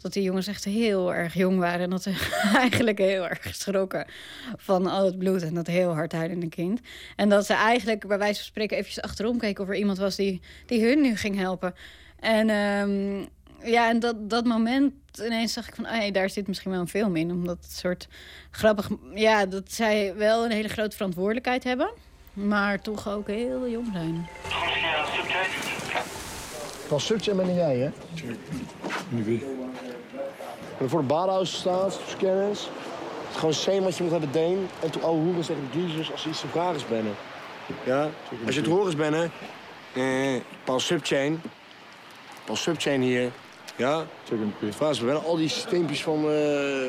dat 0.05 0.13
die 0.13 0.23
jongens 0.23 0.47
echt 0.47 0.63
heel 0.63 1.13
erg 1.13 1.33
jong 1.33 1.59
waren. 1.59 1.79
En 1.79 1.89
dat 1.89 2.03
ze 2.03 2.27
eigenlijk 2.65 2.97
heel 2.97 3.27
erg 3.27 3.41
geschrokken 3.41 4.05
van 4.55 4.87
al 4.87 5.05
het 5.05 5.17
bloed 5.17 5.41
en 5.41 5.53
dat 5.53 5.67
heel 5.67 5.93
hard 5.93 6.11
huilende 6.11 6.49
kind. 6.49 6.79
En 7.15 7.29
dat 7.29 7.45
ze 7.45 7.53
eigenlijk 7.53 8.07
bij 8.07 8.17
wijze 8.17 8.39
van 8.39 8.45
spreken 8.45 8.77
eventjes 8.77 9.03
achterom 9.03 9.37
keken 9.37 9.63
of 9.63 9.69
er 9.69 9.75
iemand 9.75 9.97
was 9.97 10.15
die, 10.15 10.41
die 10.65 10.85
hun 10.85 11.01
nu 11.01 11.15
ging 11.15 11.37
helpen. 11.37 11.73
En 12.19 12.49
um, 12.49 13.27
ja, 13.63 13.89
en 13.89 13.99
dat, 13.99 14.29
dat 14.29 14.45
moment 14.45 14.93
ineens 15.23 15.53
zag 15.53 15.67
ik 15.67 15.75
van, 15.75 15.85
hey, 15.85 16.11
daar 16.11 16.29
zit 16.29 16.47
misschien 16.47 16.71
wel 16.71 16.79
een 16.79 16.87
film 16.87 17.15
in. 17.15 17.31
Omdat 17.31 17.57
het 17.61 17.71
soort 17.71 18.07
grappig, 18.51 18.89
ja, 19.13 19.45
dat 19.45 19.71
zij 19.71 20.15
wel 20.15 20.45
een 20.45 20.51
hele 20.51 20.69
grote 20.69 20.95
verantwoordelijkheid 20.95 21.63
hebben. 21.63 21.91
Maar 22.33 22.81
toch 22.81 23.09
ook 23.09 23.27
heel 23.27 23.69
jong 23.69 23.87
zijn. 23.93 24.27
Van 26.87 26.99
Subje 26.99 27.33
ben 27.33 27.55
jij, 27.55 27.77
hè? 27.77 27.89
Nu 29.09 29.43
En 30.79 30.89
voor 30.89 30.99
de 30.99 31.05
barhuis 31.05 31.53
staat, 31.53 31.99
scanners. 32.07 32.69
Het 33.27 33.37
gewoon 33.37 33.53
same 33.53 33.81
wat 33.81 33.97
je 33.97 34.03
moet 34.03 34.11
hebben 34.11 34.31
deen. 34.31 34.67
En 34.83 34.89
toen 34.89 35.03
oude 35.03 35.21
hoeren 35.21 35.43
zeggen 35.43 35.65
Jesus 35.73 36.11
als 36.11 36.21
ze 36.21 36.29
iets 36.29 36.39
te 36.39 36.47
vragen 36.47 36.75
is. 36.75 36.83
Ja? 37.83 38.09
Als 38.45 38.55
je 38.55 38.61
het 38.61 38.69
horen 38.69 38.87
is 38.87 38.95
binnen. 38.95 39.31
Eh, 39.93 40.79
Subchain. 40.79 41.41
Paul 42.45 42.57
Subchain 42.57 43.01
hier. 43.01 43.31
Ja? 43.75 44.05
Vraag 44.69 44.99
we 44.99 45.05
wel 45.05 45.21
al 45.21 45.35
die 45.35 45.49
systeempjes 45.49 46.03
van, 46.03 46.25
uh, 46.25 46.31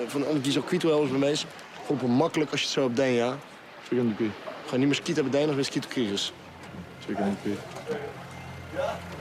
van 0.06 0.24
zo 0.51 0.60
kwito 0.60 0.89
hebben 0.89 1.10
bij 1.10 1.18
mensen. 1.18 1.48
Gewoon 1.86 2.10
makkelijk 2.10 2.51
als 2.51 2.60
je 2.60 2.66
het 2.66 2.74
zo 2.74 2.85
op 2.85 2.97
deen, 2.97 3.12
ja? 3.12 3.36
Gewoon 3.89 4.14
niet 4.70 4.86
meer 4.86 4.94
skieten 4.94 5.23
hebben 5.23 5.32
deen, 5.32 5.48
of 5.48 5.55
weer 5.55 5.64
skieten. 5.64 5.90
Zeker 7.06 7.24
niet. 7.24 7.59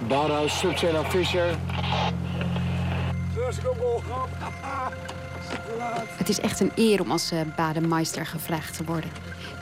Barhuis, 0.08 0.60
Subchain 0.60 0.96
aan 0.96 1.06
Fischer. 1.06 1.56
Het 6.18 6.30
is 6.30 6.40
echt 6.40 6.60
een 6.60 6.72
eer 6.76 7.02
om 7.02 7.12
als 7.12 7.32
uh, 7.32 7.40
bademeister 7.56 8.26
gevraagd 8.26 8.78
te 8.78 8.84
worden. 8.84 9.10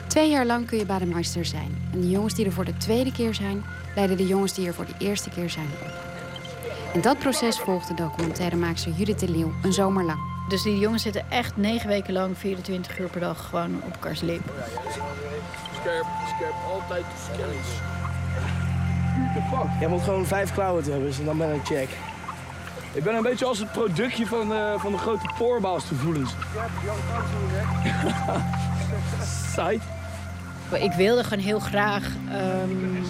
Twee 0.06 0.30
jaar 0.30 0.46
lang 0.46 0.66
kun 0.66 0.78
je 0.78 0.86
bademeister 0.86 1.44
zijn. 1.44 1.88
En 1.92 2.00
de 2.00 2.10
jongens 2.10 2.34
die 2.34 2.46
er 2.46 2.52
voor 2.52 2.64
de 2.64 2.76
tweede 2.76 3.12
keer 3.12 3.34
zijn, 3.34 3.64
leiden 3.94 4.16
de 4.16 4.26
jongens 4.26 4.54
die 4.54 4.66
er 4.66 4.74
voor 4.74 4.86
de 4.86 5.04
eerste 5.04 5.30
keer 5.30 5.50
zijn 5.50 5.68
op. 5.82 5.92
En 6.94 7.00
dat 7.00 7.18
proces 7.18 7.58
volgde 7.58 7.94
documentairemaakster 7.94 8.92
Judith 8.92 9.20
de 9.20 9.28
Leeuw 9.28 9.52
een 9.62 9.72
zomer 9.72 10.04
lang. 10.04 10.18
Dus 10.48 10.62
die 10.62 10.78
jongens 10.78 11.02
zitten 11.02 11.30
echt 11.30 11.56
negen 11.56 11.88
weken 11.88 12.12
lang, 12.12 12.38
24 12.38 12.98
uur 12.98 13.08
per 13.08 13.20
dag, 13.20 13.48
gewoon 13.48 13.82
op 13.82 13.92
elkaars 13.92 14.20
lip. 14.20 14.42
Scherp, 15.80 16.06
scherp, 16.36 16.54
altijd 16.72 17.04
scans. 19.48 19.70
Jij 19.80 19.88
moet 19.88 20.02
gewoon 20.02 20.26
vijf 20.26 20.52
klauwen 20.52 20.84
hebben, 20.84 21.02
dus 21.02 21.24
dan 21.24 21.38
ben 21.38 21.54
ik 21.54 21.64
check. 21.64 21.88
Ik 22.92 23.04
ben 23.04 23.14
een 23.14 23.22
beetje 23.22 23.44
als 23.44 23.58
het 23.58 23.72
productje 23.72 24.26
van, 24.26 24.52
uh, 24.52 24.78
van 24.78 24.92
de 24.92 24.98
grote 24.98 25.30
poorbaalsgevoelens. 25.38 26.34
Side. 29.54 29.80
Ik 30.72 30.92
wilde 30.92 31.24
gewoon 31.24 31.44
heel 31.44 31.58
graag 31.58 32.06
um, 32.62 33.04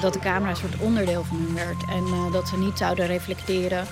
dat 0.00 0.12
de 0.12 0.18
camera 0.18 0.50
een 0.50 0.56
soort 0.56 0.78
onderdeel 0.78 1.24
van 1.24 1.36
hun 1.36 1.54
werd. 1.54 1.84
En 1.88 2.06
uh, 2.06 2.32
dat 2.32 2.48
ze 2.48 2.58
niet 2.58 2.78
zouden 2.78 3.06
reflecteren. 3.06 3.86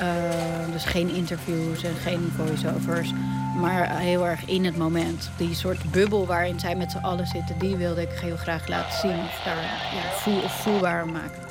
Uh, 0.00 0.72
dus 0.72 0.84
geen 0.84 1.08
interviews 1.08 1.82
en 1.82 1.94
geen 1.94 2.32
voiceovers. 2.36 3.12
Maar 3.60 3.98
heel 3.98 4.26
erg 4.26 4.44
in 4.44 4.64
het 4.64 4.76
moment. 4.76 5.30
Die 5.36 5.54
soort 5.54 5.90
bubbel 5.90 6.26
waarin 6.26 6.60
zij 6.60 6.76
met 6.76 6.90
z'n 6.90 6.98
allen 6.98 7.26
zitten, 7.26 7.58
die 7.58 7.76
wilde 7.76 8.02
ik 8.02 8.18
heel 8.20 8.36
graag 8.36 8.68
laten 8.68 8.98
zien. 8.98 9.18
Of 9.18 9.40
daar 9.44 9.62
ja, 9.94 10.48
voelbaar 10.48 11.08
maken. 11.08 11.45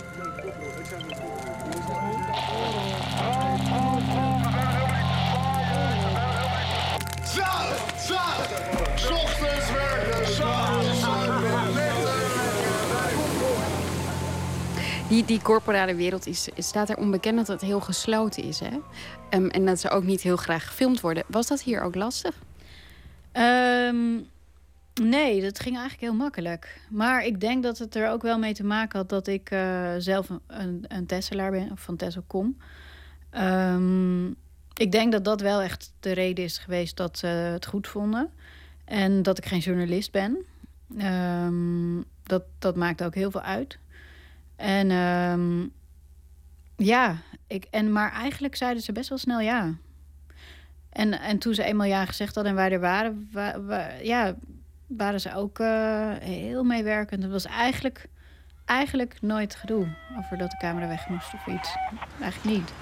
Die, 15.10 15.26
die 15.26 15.42
corporale 15.42 15.96
wereld 15.96 16.28
is, 16.28 16.50
staat 16.58 16.90
er 16.90 16.98
onbekend 16.98 17.38
dat 17.38 17.48
het 17.48 17.62
heel 17.62 17.80
gesloten 17.80 18.44
is. 18.44 18.60
Hè? 18.60 18.78
Um, 19.38 19.50
en 19.50 19.66
dat 19.66 19.80
ze 19.80 19.90
ook 19.90 20.04
niet 20.04 20.22
heel 20.22 20.36
graag 20.36 20.68
gefilmd 20.68 21.02
worden. 21.02 21.24
Was 21.28 21.48
dat 21.48 21.62
hier 21.62 21.82
ook 21.82 21.96
lastig? 21.96 22.42
Um, 23.34 24.28
nee, 25.02 25.42
dat 25.42 25.60
ging 25.60 25.78
eigenlijk 25.78 26.02
heel 26.02 26.14
makkelijk. 26.14 26.82
Maar 26.90 27.26
ik 27.26 27.40
denk 27.40 27.64
dat 27.64 27.78
het 27.78 27.96
er 27.96 28.10
ook 28.10 28.22
wel 28.22 28.40
mee 28.40 28.54
te 28.54 28.64
maken 28.64 29.00
had 29.00 29.10
dat 29.10 29.28
ik 29.28 29.52
uh, 29.52 29.90
zelf 29.98 30.30
een, 30.48 30.86
een 30.88 31.06
Tesselaar 31.06 31.52
ben, 31.52 31.72
of 31.72 31.80
van 31.80 31.96
Tessel 31.96 32.24
kom. 32.28 32.58
Um, 33.38 34.36
ik 34.74 34.92
denk 34.92 35.12
dat 35.12 35.26
dat 35.26 35.42
wel 35.42 35.62
echt 35.62 35.94
de 36.00 36.12
reden 36.12 36.44
is 36.44 36.58
geweest 36.58 36.98
dat 36.98 37.18
ze 37.18 37.28
het 37.28 37.66
goed 37.66 37.88
vonden. 37.88 38.30
En 38.86 39.24
dat 39.24 39.38
ik 39.38 39.46
geen 39.46 39.60
journalist 39.60 40.12
ben. 40.12 40.46
Um, 40.98 42.04
dat, 42.24 42.44
dat 42.60 42.76
maakt 42.76 43.04
ook 43.04 43.16
heel 43.16 43.32
veel 43.32 43.42
uit. 43.42 43.78
En 44.56 44.92
um, 44.92 45.72
Ja, 46.78 47.18
ik, 47.48 47.66
en, 47.72 47.92
maar 47.92 48.12
eigenlijk 48.12 48.56
zeiden 48.56 48.84
ze 48.84 48.92
best 48.92 49.10
wel 49.10 49.18
snel 49.18 49.40
ja. 49.40 49.74
En, 50.90 51.20
en 51.22 51.38
toen 51.40 51.54
ze 51.54 51.64
eenmaal 51.64 51.88
ja 51.88 52.06
gezegd 52.06 52.36
hadden 52.36 52.54
en 52.54 52.60
wij 52.60 52.72
er 52.72 52.80
waren, 52.80 53.30
wa- 53.32 53.62
wa- 53.62 53.90
ja, 54.02 54.36
waren 54.88 55.22
ze 55.22 55.36
ook 55.36 55.60
eh, 55.60 56.12
heel 56.20 56.64
meewerkend. 56.64 57.24
Het 57.24 57.32
was 57.32 57.46
eigenlijk, 57.46 58.08
eigenlijk 58.66 59.18
nooit 59.22 59.56
gedoe 59.56 59.88
over 60.18 60.38
dat 60.38 60.52
de 60.52 60.58
camera 60.58 60.88
weg 60.88 61.08
moest 61.10 61.34
of 61.34 61.48
iets. 61.48 61.76
Eigenlijk 62.22 62.58
niet. 62.58 62.74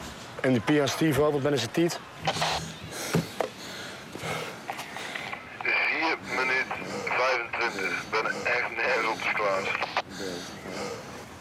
En 0.42 0.52
die 0.52 0.62
Pia 0.62 0.88
Steve, 0.88 1.22
wat 1.22 1.42
ben 1.44 1.60
ze 1.60 1.72
tiet? 1.72 2.00
4 2.24 2.34
minuut 6.36 6.66
25. 7.08 8.06
Ben 8.12 8.26
echt 8.26 8.76
nergens 8.76 9.08
op 9.08 9.22
de 9.24 9.32
Klaas. 9.34 9.68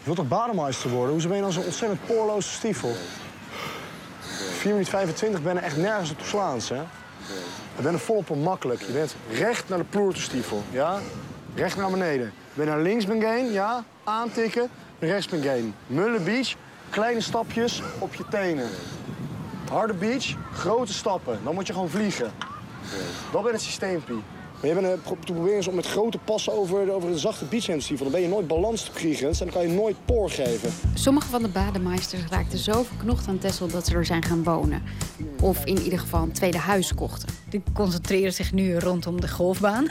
Je 0.03 0.09
wilt 0.09 0.17
toch 0.17 0.39
bademeister 0.39 0.89
worden? 0.89 1.11
Hoezo 1.11 1.27
ben 1.27 1.37
je 1.37 1.43
dan 1.43 1.51
zo'n 1.51 1.63
ontzettend 1.63 2.05
poorloze 2.05 2.49
stiefel? 2.49 2.95
4 4.19 4.71
minuten 4.71 4.91
25 4.91 5.41
ben 5.41 5.53
je 5.53 5.59
echt 5.59 5.77
nergens 5.77 6.11
op 6.11 6.19
te 6.19 6.25
slaan, 6.25 6.59
hè? 6.67 6.75
Je 7.75 7.81
bent 7.81 7.95
er 7.95 7.99
volop 7.99 8.29
op 8.29 8.37
makkelijk. 8.37 8.81
Je 8.81 8.91
bent 8.91 9.15
recht 9.31 9.69
naar 9.69 9.77
de 9.77 9.83
ploertenstiefel, 9.83 10.63
ja? 10.71 10.99
Recht 11.55 11.77
naar 11.77 11.91
beneden. 11.91 12.33
Ben 12.53 12.65
je 12.65 12.71
naar 12.71 12.81
links 12.81 13.05
ben 13.05 13.21
gaan, 13.21 13.51
ja? 13.51 13.83
Aantikken, 14.03 14.69
rechts 14.99 15.27
ben 15.27 15.41
gaan. 15.41 15.75
Mullen 15.87 16.23
beach, 16.23 16.55
kleine 16.89 17.21
stapjes 17.21 17.81
op 17.99 18.13
je 18.13 18.23
tenen. 18.29 18.69
Harde 19.69 19.93
beach, 19.93 20.25
grote 20.53 20.93
stappen. 20.93 21.39
Dan 21.43 21.53
moet 21.53 21.67
je 21.67 21.73
gewoon 21.73 21.89
vliegen. 21.89 22.31
Dat 23.31 23.43
ben 23.43 23.51
het 23.51 23.61
systeempie. 23.61 24.23
Maar 24.63 24.71
je 24.75 24.81
bent 24.81 24.93
eh, 24.93 25.01
pro- 25.03 25.17
te 25.25 25.33
proberen 25.33 25.67
om 25.69 25.75
met 25.75 25.85
grote 25.87 26.17
passen 26.17 26.53
over, 26.53 26.91
over 26.91 27.09
een 27.09 27.17
zachte 27.17 27.45
beachhandstiefel. 27.45 28.03
Dan 28.05 28.13
ben 28.13 28.21
je 28.23 28.27
nooit 28.27 28.47
balans 28.47 28.83
te 28.83 28.91
krijgen 28.91 29.27
en 29.27 29.33
dan 29.37 29.49
kan 29.49 29.61
je 29.61 29.67
nooit 29.67 29.95
poor 30.05 30.29
geven. 30.29 30.69
Sommige 30.93 31.27
van 31.27 31.41
de 31.41 31.47
bademeisters 31.47 32.21
raakten 32.29 32.57
zo 32.59 32.83
verknocht 32.83 33.27
aan 33.27 33.37
Texel 33.37 33.67
dat 33.67 33.85
ze 33.87 33.93
er 33.95 34.05
zijn 34.05 34.23
gaan 34.23 34.43
wonen. 34.43 34.83
Of 35.41 35.65
in 35.65 35.79
ieder 35.79 35.99
geval 35.99 36.21
een 36.23 36.31
tweede 36.31 36.57
huis 36.57 36.93
kochten. 36.93 37.29
Die 37.49 37.63
concentreren 37.73 38.33
zich 38.33 38.53
nu 38.53 38.77
rondom 38.77 39.21
de 39.21 39.29
golfbaan. 39.29 39.85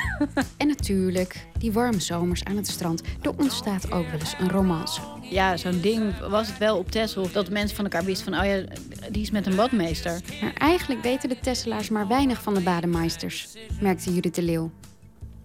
En 0.57 0.67
natuurlijk, 0.67 1.47
die 1.63 1.73
warme 1.73 2.01
zomers 2.01 2.45
aan 2.45 2.57
het 2.57 2.67
strand. 2.67 3.03
Er 3.21 3.39
ontstaat 3.39 3.93
ook 3.93 4.07
wel 4.11 4.21
eens 4.21 4.35
een 4.39 4.51
romance. 4.51 5.01
Ja, 5.21 5.57
zo'n 5.57 5.81
ding 5.81 6.19
was 6.19 6.49
het 6.49 6.59
wel 6.59 6.79
op 6.79 6.91
Texel. 6.91 7.33
Dat 7.33 7.51
mensen 7.51 7.77
van 7.77 7.85
elkaar 7.85 8.05
wisten 8.05 8.33
van, 8.33 8.43
oh 8.43 8.47
ja, 8.47 8.65
die 9.11 9.23
is 9.23 9.31
met 9.31 9.47
een 9.47 9.57
badmeester. 9.57 10.21
Maar 10.41 10.53
eigenlijk 10.53 11.03
weten 11.03 11.29
de 11.29 11.41
Tesselaars 11.41 11.89
maar 11.89 12.09
weinig 12.09 12.43
van 12.43 12.55
de 12.55 12.61
bademeisters, 12.61 13.57
merkte 13.81 14.15
Judith 14.15 14.35
de 14.35 14.43
Leeuw. 14.43 14.71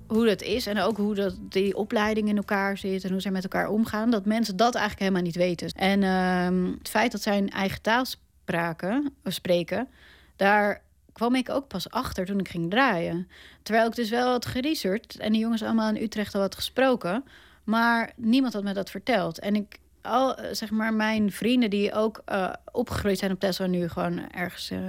Hoe 0.07 0.25
dat 0.25 0.41
is 0.41 0.67
en 0.67 0.79
ook 0.79 0.97
hoe 0.97 1.15
dat 1.15 1.35
die 1.39 1.75
opleiding 1.75 2.29
in 2.29 2.37
elkaar 2.37 2.77
zit 2.77 3.03
en 3.03 3.11
hoe 3.11 3.21
zij 3.21 3.31
met 3.31 3.43
elkaar 3.43 3.69
omgaan. 3.69 4.09
Dat 4.09 4.25
mensen 4.25 4.57
dat 4.57 4.75
eigenlijk 4.75 4.99
helemaal 4.99 5.25
niet 5.25 5.35
weten. 5.35 5.71
En 5.71 6.03
ehm, 6.03 6.71
het 6.77 6.89
feit 6.89 7.11
dat 7.11 7.21
zij 7.21 7.37
een 7.37 7.49
eigen 7.49 7.81
taal 7.81 8.05
spraken, 8.05 9.13
of 9.23 9.33
spreken, 9.33 9.87
daar 10.35 10.81
kwam 11.17 11.35
ik 11.35 11.49
ook 11.49 11.67
pas 11.67 11.89
achter 11.89 12.25
toen 12.25 12.39
ik 12.39 12.49
ging 12.49 12.69
draaien. 12.69 13.27
Terwijl 13.63 13.87
ik 13.87 13.95
dus 13.95 14.09
wel 14.09 14.31
had 14.31 14.45
geresearched 14.45 15.17
en 15.17 15.31
die 15.31 15.41
jongens 15.41 15.63
allemaal 15.63 15.89
in 15.89 16.03
Utrecht 16.03 16.35
al 16.35 16.41
had 16.41 16.55
gesproken. 16.55 17.23
Maar 17.63 18.11
niemand 18.15 18.53
had 18.53 18.63
me 18.63 18.73
dat 18.73 18.89
verteld. 18.89 19.39
En 19.39 19.55
ik, 19.55 19.79
al, 20.01 20.35
eh, 20.35 20.53
zeg 20.53 20.71
maar, 20.71 20.93
mijn 20.93 21.31
vrienden 21.31 21.69
die 21.69 21.93
ook 21.93 22.21
eh, 22.25 22.53
opgegroeid 22.71 23.17
zijn 23.17 23.31
op 23.31 23.39
Tesla 23.39 23.65
nu 23.65 23.87
gewoon 23.87 24.31
ergens 24.31 24.69
eh, 24.69 24.79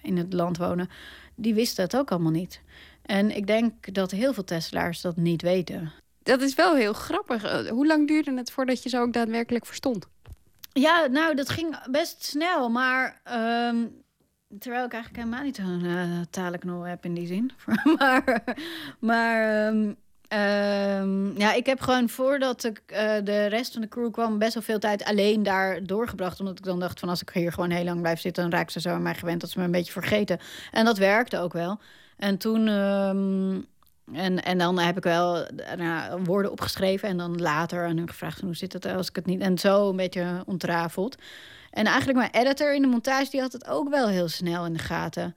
in 0.00 0.16
het 0.16 0.32
land 0.32 0.56
wonen, 0.56 0.88
die 1.34 1.54
wisten 1.54 1.84
het 1.84 1.96
ook 1.96 2.10
allemaal 2.10 2.32
niet. 2.32 2.60
En 3.02 3.36
ik 3.36 3.46
denk 3.46 3.94
dat 3.94 4.10
heel 4.10 4.32
veel 4.32 4.44
Teslaars 4.44 5.00
dat 5.00 5.16
niet 5.16 5.42
weten. 5.42 5.92
Dat 6.22 6.40
is 6.40 6.54
wel 6.54 6.74
heel 6.74 6.92
grappig. 6.92 7.68
Hoe 7.68 7.86
lang 7.86 8.08
duurde 8.08 8.36
het 8.36 8.50
voordat 8.50 8.82
je 8.82 8.88
ze 8.88 8.98
ook 8.98 9.12
daadwerkelijk 9.12 9.66
verstond? 9.66 10.06
Ja, 10.72 11.06
nou, 11.06 11.34
dat 11.34 11.48
ging 11.48 11.90
best 11.90 12.24
snel. 12.24 12.68
Maar 12.68 13.20
ehm, 13.24 13.76
terwijl 14.58 14.84
ik 14.84 14.92
eigenlijk 14.92 15.24
helemaal 15.24 15.44
niet 15.44 15.56
zo'n 15.56 15.84
uh, 15.84 16.20
talenknol 16.30 16.82
heb 16.82 17.04
in 17.04 17.14
die 17.14 17.26
zin. 17.26 17.52
maar 17.98 18.42
maar 18.98 19.66
ehm, 19.66 19.92
ehm, 20.28 21.38
ja, 21.38 21.52
ik 21.52 21.66
heb 21.66 21.80
gewoon 21.80 22.08
voordat 22.08 22.64
ik, 22.64 22.82
eh, 22.86 23.14
de 23.24 23.46
rest 23.46 23.72
van 23.72 23.82
de 23.82 23.88
crew 23.88 24.12
kwam... 24.12 24.38
best 24.38 24.54
wel 24.54 24.62
veel 24.62 24.78
tijd 24.78 25.04
alleen 25.04 25.42
daar 25.42 25.84
doorgebracht. 25.84 26.40
Omdat 26.40 26.58
ik 26.58 26.64
dan 26.64 26.80
dacht 26.80 27.00
van 27.00 27.08
als 27.08 27.22
ik 27.22 27.30
hier 27.30 27.52
gewoon 27.52 27.70
heel 27.70 27.84
lang 27.84 28.00
blijf 28.00 28.20
zitten... 28.20 28.42
dan 28.42 28.52
raak 28.52 28.70
ze 28.70 28.80
zo 28.80 28.90
aan 28.90 29.02
mij 29.02 29.14
gewend 29.14 29.40
dat 29.40 29.50
ze 29.50 29.58
me 29.58 29.64
een 29.64 29.70
beetje 29.70 29.92
vergeten. 29.92 30.38
En 30.70 30.84
dat 30.84 30.98
werkte 30.98 31.38
ook 31.38 31.52
wel. 31.52 31.80
En 32.16 32.38
toen... 32.38 32.68
ehm, 32.68 33.60
en, 34.12 34.42
en 34.44 34.58
dan 34.58 34.78
heb 34.78 34.96
ik 34.96 35.02
wel 35.02 35.46
eh, 35.46 35.76
nou, 35.76 36.22
woorden 36.24 36.50
opgeschreven 36.50 37.08
en 37.08 37.16
dan 37.16 37.40
later 37.40 37.86
aan 37.86 37.96
hun 37.96 38.08
gevraagd 38.08 38.40
hoe 38.40 38.56
zit 38.56 38.72
het 38.72 38.86
als 38.86 39.08
ik 39.08 39.16
het 39.16 39.26
niet. 39.26 39.40
En 39.40 39.58
zo 39.58 39.88
een 39.88 39.96
beetje 39.96 40.42
ontrafeld. 40.46 41.16
En 41.76 41.86
eigenlijk 41.86 42.18
mijn 42.18 42.46
editor 42.46 42.74
in 42.74 42.82
de 42.82 42.88
montage 42.88 43.30
die 43.30 43.40
had 43.40 43.52
het 43.52 43.68
ook 43.68 43.88
wel 43.88 44.08
heel 44.08 44.28
snel 44.28 44.66
in 44.66 44.72
de 44.72 44.78
gaten. 44.78 45.36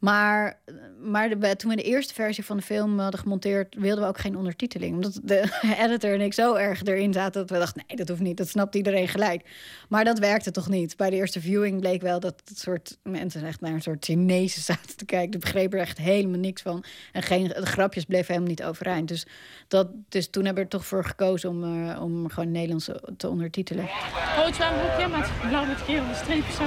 Maar, 0.00 0.58
maar 1.00 1.28
de, 1.28 1.56
toen 1.56 1.70
we 1.70 1.76
de 1.76 1.82
eerste 1.82 2.14
versie 2.14 2.44
van 2.44 2.56
de 2.56 2.62
film 2.62 2.98
hadden 2.98 3.20
gemonteerd, 3.20 3.74
wilden 3.74 4.04
we 4.04 4.08
ook 4.08 4.18
geen 4.18 4.36
ondertiteling. 4.36 4.94
Omdat 4.94 5.20
de 5.22 5.60
editor 5.84 6.14
en 6.14 6.20
ik 6.20 6.34
zo 6.34 6.54
erg 6.54 6.84
erin 6.84 7.12
zaten 7.12 7.40
dat 7.40 7.50
we 7.50 7.58
dachten: 7.58 7.82
nee, 7.86 7.96
dat 7.96 8.08
hoeft 8.08 8.20
niet, 8.20 8.36
dat 8.36 8.48
snapt 8.48 8.74
iedereen 8.74 9.08
gelijk. 9.08 9.42
Maar 9.88 10.04
dat 10.04 10.18
werkte 10.18 10.50
toch 10.50 10.68
niet. 10.68 10.96
Bij 10.96 11.10
de 11.10 11.16
eerste 11.16 11.40
viewing 11.40 11.80
bleek 11.80 12.02
wel 12.02 12.20
dat 12.20 12.42
het 12.44 12.58
soort 12.58 12.98
mensen 13.02 13.44
echt 13.44 13.60
naar 13.60 13.72
een 13.72 13.82
soort 13.82 14.04
Chinezen 14.04 14.62
zaten 14.72 14.96
te 14.96 15.04
kijken. 15.04 15.30
Die 15.30 15.40
begrepen 15.40 15.78
er 15.78 15.84
echt 15.84 15.98
helemaal 15.98 16.40
niks 16.40 16.62
van. 16.62 16.84
En 17.12 17.22
geen, 17.22 17.48
de 17.48 17.66
grapjes 17.66 18.04
bleven 18.04 18.26
helemaal 18.26 18.48
niet 18.48 18.64
overeind. 18.64 19.08
Dus, 19.08 19.26
dat, 19.68 19.88
dus 20.08 20.30
toen 20.30 20.44
hebben 20.44 20.64
we 20.64 20.70
er 20.70 20.78
toch 20.78 20.86
voor 20.86 21.04
gekozen 21.04 21.50
om, 21.50 21.86
uh, 21.88 22.02
om 22.02 22.28
gewoon 22.28 22.50
Nederlands 22.50 22.90
te 23.16 23.28
ondertitelen. 23.28 23.88
Rood 24.36 24.54
zwembroekje 24.54 25.08
met 25.08 25.30
blauw 25.48 25.66
met 25.66 25.78
geel 25.78 26.02
een 26.02 26.14
streepje 26.14 26.52
zo. 26.52 26.64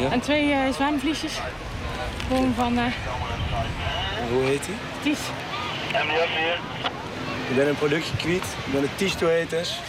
Ja. 0.00 0.12
En 0.12 0.20
twee 0.20 0.50
uh, 0.50 0.72
zwemvliesjes. 0.72 1.40
Gewoon 2.28 2.54
van... 2.54 2.78
Uh, 2.78 2.86
Hoe 4.30 4.42
heet 4.42 4.66
hij? 4.66 4.74
Ties. 5.02 5.20
Ik 7.50 7.56
ben 7.56 7.68
een 7.68 7.76
productje 7.76 8.16
kwijt. 8.16 8.42
Ik 8.66 8.72
ben 8.72 8.82
een 8.82 8.96
Ties 8.96 9.14
toe 9.14 9.28
heet 9.28 9.52
is. 9.52 9.80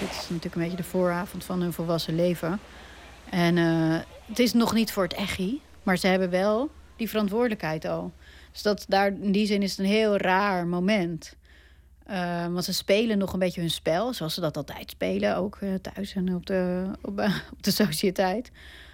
Dit 0.00 0.10
is 0.10 0.16
natuurlijk 0.16 0.54
een 0.54 0.62
beetje 0.62 0.76
de 0.76 0.82
vooravond 0.82 1.44
van 1.44 1.60
hun 1.60 1.72
volwassen 1.72 2.14
leven. 2.14 2.60
En 3.30 3.56
uh, 3.56 3.98
het 4.26 4.38
is 4.38 4.52
nog 4.52 4.74
niet 4.74 4.92
voor 4.92 5.02
het 5.02 5.12
echi, 5.12 5.60
maar 5.82 5.96
ze 5.96 6.06
hebben 6.06 6.30
wel 6.30 6.70
die 6.96 7.08
verantwoordelijkheid 7.08 7.84
al. 7.84 8.12
Dus 8.52 8.62
dat 8.62 8.84
daar, 8.88 9.06
in 9.06 9.32
die 9.32 9.46
zin 9.46 9.62
is 9.62 9.70
het 9.70 9.78
een 9.78 9.92
heel 9.92 10.16
raar 10.16 10.66
moment. 10.66 11.36
Uh, 12.10 12.46
want 12.46 12.64
ze 12.64 12.72
spelen 12.72 13.18
nog 13.18 13.32
een 13.32 13.38
beetje 13.38 13.60
hun 13.60 13.70
spel, 13.70 14.12
zoals 14.12 14.34
ze 14.34 14.40
dat 14.40 14.56
altijd 14.56 14.90
spelen, 14.90 15.36
ook 15.36 15.58
uh, 15.60 15.74
thuis 15.74 16.14
en 16.14 16.34
op 16.34 16.46
de, 16.46 16.84
op, 17.02 17.20
op 17.56 17.62
de 17.62 17.70
sociëteit. 17.70 18.50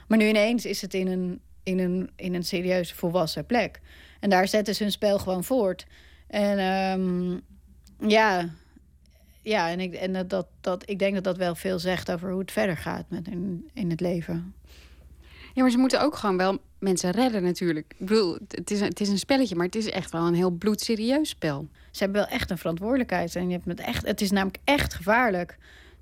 Maar 0.09 0.19
nu 0.19 0.29
ineens 0.29 0.65
is 0.65 0.81
het 0.81 0.95
in 0.95 1.07
een, 1.07 1.41
in 1.71 1.79
een, 1.79 2.11
in 2.17 2.35
een 2.35 2.45
serieuze 2.45 2.95
volwassen 2.95 3.47
plek. 3.47 3.81
En 4.21 4.31
daar 4.31 4.49
zetten 4.49 4.75
ze 4.75 4.83
hun 4.83 4.93
spel 4.93 5.19
gewoon 5.19 5.45
voort. 5.45 5.87
En 6.27 6.59
um, 7.01 7.41
ja, 8.09 8.49
ja, 9.43 9.71
en, 9.71 9.81
ik, 9.81 9.95
en 9.95 10.29
dat, 10.29 10.47
dat, 10.61 10.91
ik 10.91 10.99
denk 10.99 11.15
dat 11.15 11.25
dat 11.25 11.37
wel 11.37 11.55
veel 11.55 11.79
zegt 11.79 12.11
over 12.11 12.31
hoe 12.31 12.41
het 12.41 12.53
verder 12.53 12.77
gaat 12.77 13.05
met 13.09 13.29
in, 13.29 13.71
in 13.73 13.91
het 13.91 14.01
leven. 14.01 14.55
Ja, 15.55 15.63
maar 15.63 15.71
ze 15.71 15.79
moeten 15.79 16.01
ook 16.03 16.17
gewoon 16.17 16.37
wel 16.37 16.59
mensen 16.79 17.11
redden 17.11 17.43
natuurlijk. 17.43 17.95
Ik 17.99 18.07
bedoel, 18.07 18.39
het 18.49 18.71
is, 18.71 18.81
het 18.81 19.01
is 19.01 19.09
een 19.09 19.19
spelletje, 19.19 19.57
maar 19.57 19.67
het 19.67 19.75
is 19.75 19.91
echt 19.91 20.11
wel 20.11 20.27
een 20.27 20.35
heel 20.35 20.51
bloedserieus 20.51 21.29
spel. 21.29 21.69
Ze 21.91 22.03
hebben 22.03 22.21
wel 22.21 22.31
echt 22.31 22.51
een 22.51 22.59
verantwoordelijkheid. 22.59 23.37
En 23.37 23.49
je 23.49 23.53
hebt 23.53 23.65
het, 23.65 23.81
echt, 23.81 24.07
het 24.07 24.21
is 24.21 24.31
namelijk 24.31 24.59
echt 24.65 24.95
gevaarlijk. 24.95 25.59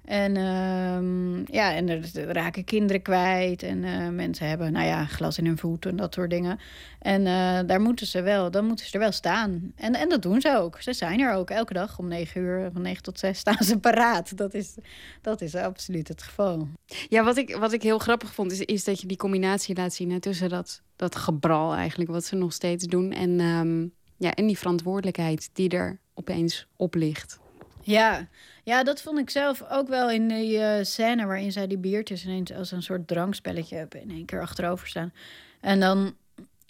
En 0.08 0.34
uh, 0.36 1.44
ja, 1.44 1.74
en 1.74 1.88
er, 1.88 2.10
er, 2.14 2.32
raken 2.32 2.64
kinderen 2.64 3.02
kwijt. 3.02 3.62
En 3.62 3.82
uh, 3.82 4.08
mensen 4.08 4.48
hebben, 4.48 4.72
nou 4.72 4.86
ja, 4.86 5.04
glas 5.04 5.38
in 5.38 5.46
hun 5.46 5.58
voet 5.58 5.86
en 5.86 5.96
dat 5.96 6.14
soort 6.14 6.30
dingen. 6.30 6.58
En 6.98 7.20
uh, 7.20 7.60
daar 7.66 7.80
moeten 7.80 8.06
ze 8.06 8.22
wel, 8.22 8.50
dan 8.50 8.66
moeten 8.66 8.86
ze 8.86 8.92
er 8.92 8.98
wel 8.98 9.12
staan. 9.12 9.72
En, 9.76 9.94
en 9.94 10.08
dat 10.08 10.22
doen 10.22 10.40
ze 10.40 10.56
ook. 10.56 10.80
Ze 10.80 10.92
zijn 10.92 11.20
er 11.20 11.34
ook 11.34 11.50
elke 11.50 11.72
dag 11.72 11.98
om 11.98 12.08
negen 12.08 12.40
uur, 12.40 12.70
van 12.72 12.82
negen 12.82 13.02
tot 13.02 13.18
zes 13.18 13.38
staan 13.38 13.62
ze 13.62 13.78
paraat. 13.88 14.36
Dat 14.36 14.54
is, 14.54 14.74
dat 15.22 15.40
is 15.40 15.54
absoluut 15.54 16.08
het 16.08 16.22
geval. 16.22 16.68
Ja, 17.08 17.24
wat 17.24 17.36
ik, 17.36 17.56
wat 17.56 17.72
ik 17.72 17.82
heel 17.82 17.98
grappig 17.98 18.34
vond, 18.34 18.52
is, 18.52 18.60
is 18.60 18.84
dat 18.84 19.00
je 19.00 19.06
die 19.06 19.16
combinatie 19.16 19.76
laat 19.76 19.94
zien 19.94 20.10
hè, 20.10 20.20
tussen 20.20 20.48
dat, 20.48 20.82
dat 20.96 21.16
gebral 21.16 21.74
eigenlijk, 21.74 22.10
wat 22.10 22.24
ze 22.24 22.36
nog 22.36 22.52
steeds 22.52 22.84
doen. 22.84 23.12
En, 23.12 23.40
um, 23.40 23.92
ja, 24.16 24.34
en 24.34 24.46
die 24.46 24.58
verantwoordelijkheid 24.58 25.50
die 25.52 25.68
er 25.68 25.98
opeens 26.14 26.66
op 26.76 26.94
ligt. 26.94 27.38
Ja, 27.82 28.28
ja, 28.68 28.82
dat 28.82 29.02
vond 29.02 29.18
ik 29.18 29.30
zelf 29.30 29.64
ook 29.70 29.88
wel 29.88 30.10
in 30.10 30.28
die 30.28 30.58
uh, 30.58 30.72
scène 30.82 31.26
waarin 31.26 31.52
zij 31.52 31.66
die 31.66 31.78
biertjes 31.78 32.24
ineens 32.24 32.52
als 32.52 32.70
een 32.70 32.82
soort 32.82 33.08
drankspelletje 33.08 33.76
hebben 33.76 34.02
in 34.02 34.10
één 34.10 34.24
keer 34.24 34.40
achterover 34.40 34.88
staan. 34.88 35.12
En 35.60 35.80
dan 35.80 36.14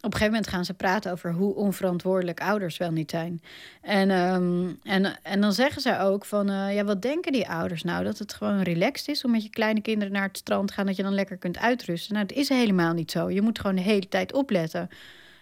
op 0.01 0.05
een 0.05 0.13
gegeven 0.13 0.33
moment 0.33 0.49
gaan 0.49 0.65
ze 0.65 0.75
praten 0.75 1.13
over 1.13 1.33
hoe 1.33 1.55
onverantwoordelijk 1.55 2.41
ouders 2.41 2.77
wel 2.77 2.91
niet 2.91 3.11
zijn. 3.11 3.43
En, 3.83 4.11
um, 4.11 4.79
en, 4.83 5.23
en 5.23 5.41
dan 5.41 5.53
zeggen 5.53 5.83
ze 5.83 5.99
ook 5.99 6.25
van, 6.25 6.51
uh, 6.51 6.75
ja, 6.75 6.85
wat 6.85 7.03
denken 7.03 7.33
die 7.33 7.49
ouders 7.49 7.83
nou? 7.83 8.05
Dat 8.05 8.19
het 8.19 8.33
gewoon 8.33 8.63
relaxed 8.63 9.09
is 9.09 9.25
om 9.25 9.31
met 9.31 9.43
je 9.43 9.51
kleine 9.51 9.81
kinderen 9.81 10.13
naar 10.13 10.27
het 10.27 10.37
strand 10.37 10.69
te 10.69 10.75
gaan, 10.75 10.87
dat 10.87 10.97
je 10.97 11.03
dan 11.03 11.15
lekker 11.15 11.37
kunt 11.37 11.59
uitrusten. 11.59 12.15
Nou, 12.15 12.27
dat 12.27 12.37
is 12.37 12.49
helemaal 12.49 12.93
niet 12.93 13.11
zo. 13.11 13.31
Je 13.31 13.43
moet 13.43 13.59
gewoon 13.59 13.77
de 13.77 13.83
hele 13.83 14.09
tijd 14.09 14.33
opletten. 14.33 14.89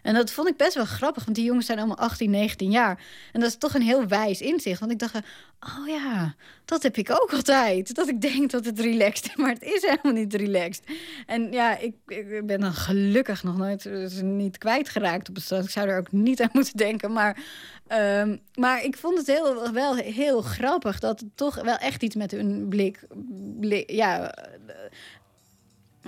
En 0.07 0.15
dat 0.15 0.31
vond 0.31 0.49
ik 0.49 0.57
best 0.57 0.75
wel 0.75 0.85
grappig, 0.85 1.25
want 1.25 1.37
die 1.37 1.45
jongens 1.45 1.67
zijn 1.67 1.79
allemaal 1.79 1.99
18, 1.99 2.31
19 2.31 2.71
jaar. 2.71 3.05
En 3.33 3.41
dat 3.41 3.49
is 3.49 3.57
toch 3.57 3.75
een 3.75 3.83
heel 3.83 4.07
wijs 4.07 4.41
inzicht. 4.41 4.81
Want 4.81 4.93
ik 4.93 4.99
dacht, 4.99 5.15
oh 5.61 5.89
ja, 5.89 6.35
dat 6.65 6.83
heb 6.83 6.97
ik 6.97 7.11
ook 7.11 7.33
altijd. 7.33 7.95
Dat 7.95 8.09
ik 8.09 8.21
denk 8.21 8.51
dat 8.51 8.65
het 8.65 8.81
relaxed 8.81 9.27
is, 9.27 9.37
maar 9.43 9.53
het 9.53 9.63
is 9.63 9.83
helemaal 9.83 10.13
niet 10.13 10.35
relaxed. 10.35 10.85
En 11.27 11.53
ja, 11.53 11.79
ik, 11.79 11.95
ik 12.07 12.47
ben 12.47 12.61
dan 12.61 12.73
gelukkig 12.73 13.43
nog 13.43 13.57
nooit 13.57 13.87
eh, 13.87 14.21
niet 14.21 14.59
kwijtgeraakt 14.59 15.29
op 15.29 15.35
het 15.35 15.45
strand. 15.45 15.65
Ik 15.65 15.71
zou 15.71 15.89
er 15.89 15.99
ook 15.99 16.13
niet 16.13 16.43
aan 16.43 16.51
moeten 16.59 16.77
denken, 16.77 17.13
maar... 17.13 17.39
Ehm, 17.87 18.37
maar 18.55 18.85
ik 18.85 18.97
vond 18.97 19.19
het 19.19 19.27
heel, 19.27 19.73
wel 19.73 19.95
heel 19.95 20.41
grappig 20.41 20.99
dat 20.99 21.21
het 21.21 21.29
toch 21.35 21.55
wel 21.55 21.77
echt 21.77 22.03
iets 22.03 22.15
met 22.15 22.31
hun 22.31 22.69
blik, 22.69 23.01
blik 23.61 23.91
ja, 23.91 24.35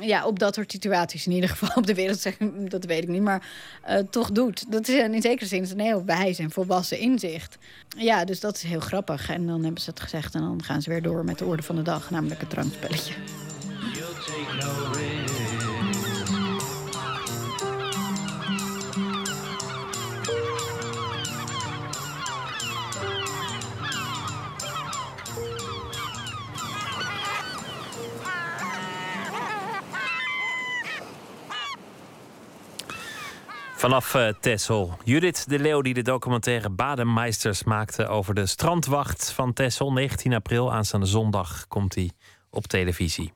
ja, 0.00 0.26
op 0.26 0.38
dat 0.38 0.54
soort 0.54 0.72
situaties 0.72 1.26
in 1.26 1.32
ieder 1.32 1.50
geval 1.50 1.68
op 1.74 1.86
de 1.86 1.94
wereld 1.94 2.22
dat 2.70 2.84
weet 2.84 3.02
ik 3.02 3.08
niet, 3.08 3.22
maar 3.22 3.48
uh, 3.88 3.98
toch 4.10 4.30
doet. 4.30 4.72
Dat 4.72 4.88
is 4.88 4.94
in 4.94 5.22
zekere 5.22 5.46
zin 5.46 5.70
een 5.70 5.80
heel 5.80 6.04
wijs 6.04 6.38
en 6.38 6.50
volwassen 6.50 6.98
inzicht. 6.98 7.58
Ja, 7.96 8.24
dus 8.24 8.40
dat 8.40 8.56
is 8.56 8.62
heel 8.62 8.80
grappig. 8.80 9.30
En 9.30 9.46
dan 9.46 9.64
hebben 9.64 9.82
ze 9.82 9.90
het 9.90 10.00
gezegd 10.00 10.34
en 10.34 10.40
dan 10.40 10.62
gaan 10.62 10.82
ze 10.82 10.90
weer 10.90 11.02
door 11.02 11.24
met 11.24 11.38
de 11.38 11.44
orde 11.44 11.62
van 11.62 11.76
de 11.76 11.82
dag, 11.82 12.10
namelijk 12.10 12.40
het 12.40 12.50
drankspelletje. 12.50 13.14
Vanaf 33.78 34.14
uh, 34.14 34.28
Texel. 34.40 34.98
Judith 35.04 35.48
de 35.48 35.58
Leeuw 35.58 35.80
die 35.80 35.94
de 35.94 36.02
documentaire 36.02 36.70
Badenmeisters 36.70 37.64
maakte 37.64 38.06
over 38.06 38.34
de 38.34 38.46
strandwacht 38.46 39.30
van 39.30 39.52
Texel. 39.52 39.92
19 39.92 40.34
april, 40.34 40.72
aanstaande 40.72 41.06
zondag, 41.06 41.66
komt 41.68 41.94
hij 41.94 42.10
op 42.50 42.66
televisie. 42.66 43.32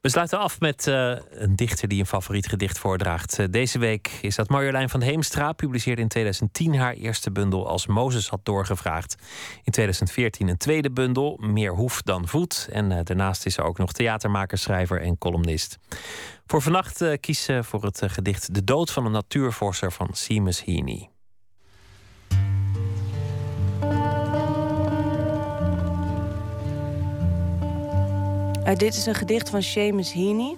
We 0.00 0.08
sluiten 0.08 0.38
af 0.38 0.60
met 0.60 0.86
uh, 0.86 1.16
een 1.30 1.56
dichter 1.56 1.88
die 1.88 2.00
een 2.00 2.06
favoriet 2.06 2.48
gedicht 2.48 2.78
voordraagt. 2.78 3.38
Uh, 3.38 3.46
deze 3.50 3.78
week 3.78 4.18
is 4.22 4.34
dat 4.36 4.48
Marjolein 4.48 4.88
van 4.88 5.00
Heemstra. 5.00 5.52
Publiceerde 5.52 6.02
in 6.02 6.08
2010 6.08 6.76
haar 6.76 6.92
eerste 6.92 7.30
bundel 7.30 7.68
als 7.68 7.86
Mozes 7.86 8.28
had 8.28 8.40
doorgevraagd. 8.42 9.16
In 9.64 9.72
2014 9.72 10.48
een 10.48 10.56
tweede 10.56 10.90
bundel, 10.90 11.36
Meer 11.40 11.74
hoef 11.74 12.02
dan 12.02 12.28
voet. 12.28 12.68
En 12.72 12.90
uh, 12.90 12.98
daarnaast 13.02 13.46
is 13.46 13.54
ze 13.54 13.62
ook 13.62 13.78
nog 13.78 13.92
theatermaker, 13.92 14.58
schrijver 14.58 15.00
en 15.00 15.18
columnist. 15.18 15.78
Voor 16.46 16.62
vannacht 16.62 17.02
uh, 17.02 17.12
kies 17.20 17.42
ze 17.42 17.64
voor 17.64 17.82
het 17.82 18.02
gedicht 18.06 18.54
De 18.54 18.64
dood 18.64 18.90
van 18.90 19.06
een 19.06 19.12
natuurvorser 19.12 19.92
van 19.92 20.08
Seamus 20.12 20.64
Heaney. 20.64 21.09
Uh, 28.70 28.76
dit 28.76 28.94
is 28.94 29.06
een 29.06 29.14
gedicht 29.14 29.50
van 29.50 29.62
Seamus 29.62 30.12
Heaney 30.12 30.56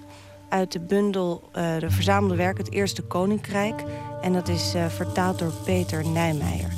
uit 0.48 0.72
de 0.72 0.80
bundel 0.80 1.48
De 1.52 1.90
Verzamelde 1.90 2.36
Werken, 2.36 2.64
het 2.64 2.72
Eerste 2.72 3.02
Koninkrijk. 3.02 3.84
En 4.20 4.32
dat 4.32 4.48
is 4.48 4.74
vertaald 4.89 5.39
door 5.39 5.52
Peter 5.64 6.09
Nijmeijer. 6.09 6.72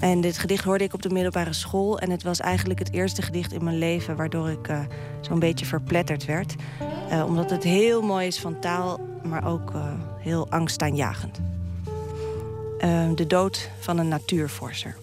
En 0.00 0.20
dit 0.20 0.38
gedicht 0.38 0.64
hoorde 0.64 0.84
ik 0.84 0.94
op 0.94 1.02
de 1.02 1.10
middelbare 1.10 1.52
school. 1.52 1.98
En 1.98 2.10
het 2.10 2.22
was 2.22 2.40
eigenlijk 2.40 2.78
het 2.78 2.92
eerste 2.92 3.22
gedicht 3.22 3.52
in 3.52 3.64
mijn 3.64 3.78
leven 3.78 4.16
waardoor 4.16 4.50
ik 4.50 4.70
zo'n 5.20 5.38
beetje 5.38 5.66
verpletterd 5.66 6.24
werd. 6.24 6.54
Omdat 7.26 7.50
het 7.50 7.62
heel 7.62 8.02
mooi 8.02 8.26
is 8.26 8.40
van 8.40 8.60
taal, 8.60 9.00
maar 9.22 9.46
ook 9.46 9.72
heel 10.18 10.50
angstaanjagend. 10.50 11.40
Uh, 12.80 13.08
de 13.14 13.26
dood 13.26 13.70
van 13.78 13.98
een 13.98 14.08
natuurvorser. 14.08 14.96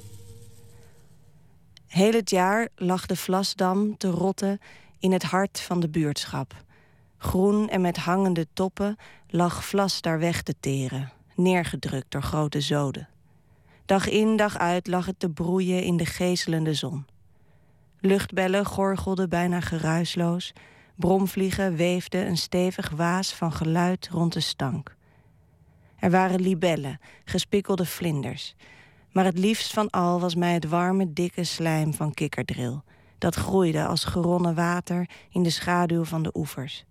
Heel 1.87 2.13
het 2.13 2.29
jaar 2.29 2.67
lag 2.75 3.05
de 3.05 3.15
Vlasdam 3.15 3.97
te 3.97 4.09
rotten 4.09 4.59
in 4.99 5.11
het 5.11 5.23
hart 5.23 5.59
van 5.59 5.79
de 5.79 5.89
buurtschap. 5.89 6.63
Groen 7.17 7.69
en 7.69 7.81
met 7.81 7.97
hangende 7.97 8.47
toppen 8.53 8.95
lag 9.27 9.65
Vlas 9.65 10.01
daar 10.01 10.19
weg 10.19 10.41
te 10.41 10.55
teren, 10.59 11.11
neergedrukt 11.35 12.11
door 12.11 12.23
grote 12.23 12.61
zoden. 12.61 13.09
Dag 13.85 14.09
in, 14.09 14.35
dag 14.35 14.57
uit 14.57 14.87
lag 14.87 15.05
het 15.05 15.19
te 15.19 15.29
broeien 15.29 15.83
in 15.83 15.97
de 15.97 16.05
gezelende 16.05 16.73
zon. 16.73 17.05
Luchtbellen 17.99 18.65
gorgelden 18.65 19.29
bijna 19.29 19.59
geruisloos 19.61 20.53
Bromvliegen 20.95 21.75
weefden 21.75 22.27
een 22.27 22.37
stevig 22.37 22.89
waas 22.89 23.33
van 23.33 23.51
geluid 23.51 24.09
rond 24.11 24.33
de 24.33 24.39
stank. 24.39 24.95
Er 25.99 26.11
waren 26.11 26.41
libellen, 26.41 26.99
gespikkelde 27.25 27.85
vlinders. 27.85 28.55
Maar 29.11 29.25
het 29.25 29.37
liefst 29.37 29.73
van 29.73 29.89
al 29.89 30.19
was 30.19 30.35
mij 30.35 30.53
het 30.53 30.67
warme, 30.67 31.13
dikke 31.13 31.43
slijm 31.43 31.93
van 31.93 32.13
kikkerdril. 32.13 32.83
Dat 33.17 33.35
groeide 33.35 33.85
als 33.85 34.03
geronnen 34.03 34.55
water 34.55 35.09
in 35.29 35.43
de 35.43 35.49
schaduw 35.49 36.03
van 36.03 36.23
de 36.23 36.31
oevers. 36.33 36.85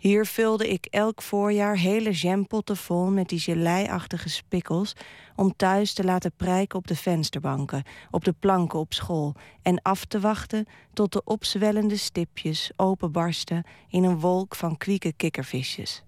Hier 0.00 0.26
vulde 0.26 0.68
ik 0.68 0.86
elk 0.86 1.22
voorjaar 1.22 1.76
hele 1.76 2.10
jampotten 2.10 2.76
vol 2.76 3.10
met 3.10 3.28
die 3.28 3.38
geleiachtige 3.38 4.28
spikkels 4.28 4.92
om 5.36 5.56
thuis 5.56 5.92
te 5.92 6.04
laten 6.04 6.32
prijken 6.36 6.78
op 6.78 6.86
de 6.86 6.96
vensterbanken, 6.96 7.82
op 8.10 8.24
de 8.24 8.32
planken 8.32 8.78
op 8.78 8.92
school 8.92 9.34
en 9.62 9.82
af 9.82 10.04
te 10.04 10.20
wachten 10.20 10.66
tot 10.92 11.12
de 11.12 11.24
opzwellende 11.24 11.96
stipjes 11.96 12.70
openbarsten 12.76 13.64
in 13.88 14.04
een 14.04 14.20
wolk 14.20 14.54
van 14.54 14.76
kwieke 14.76 15.12
kikkervisjes. 15.12 16.02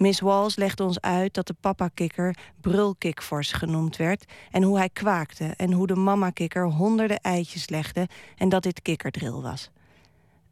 Miss 0.00 0.20
Walls 0.20 0.56
legde 0.56 0.84
ons 0.84 1.00
uit 1.00 1.34
dat 1.34 1.46
de 1.46 1.54
papa-kikker 1.60 2.36
brulkikvors 2.60 3.52
genoemd 3.52 3.96
werd 3.96 4.24
en 4.50 4.62
hoe 4.62 4.76
hij 4.78 4.88
kwaakte 4.88 5.44
en 5.56 5.72
hoe 5.72 5.86
de 5.86 5.94
mama-kikker 5.94 6.66
honderden 6.66 7.20
eitjes 7.20 7.68
legde 7.68 8.08
en 8.36 8.48
dat 8.48 8.62
dit 8.62 8.82
kikkerdril 8.82 9.42
was. 9.42 9.70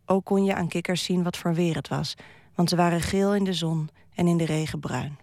Ook 0.07 0.25
kon 0.25 0.45
je 0.45 0.55
aan 0.55 0.69
kikkers 0.69 1.05
zien 1.05 1.23
wat 1.23 1.37
voor 1.37 1.55
weer 1.55 1.75
het 1.75 1.89
was, 1.89 2.15
want 2.55 2.69
ze 2.69 2.77
waren 2.77 3.01
geel 3.01 3.35
in 3.35 3.45
de 3.45 3.53
zon 3.53 3.89
en 4.15 4.27
in 4.27 4.37
de 4.37 4.45
regen 4.45 4.81
bruin. 4.81 5.19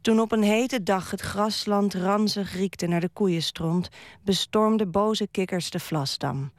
Toen 0.00 0.20
op 0.20 0.32
een 0.32 0.42
hete 0.42 0.82
dag 0.82 1.10
het 1.10 1.20
grasland 1.20 1.94
ranzig 1.94 2.54
riekte 2.54 2.86
naar 2.86 3.00
de 3.00 3.10
koeienstront, 3.12 3.88
bestormden 4.22 4.90
boze 4.90 5.28
kikkers 5.30 5.70
de 5.70 5.80
Vlasdam. 5.80 6.52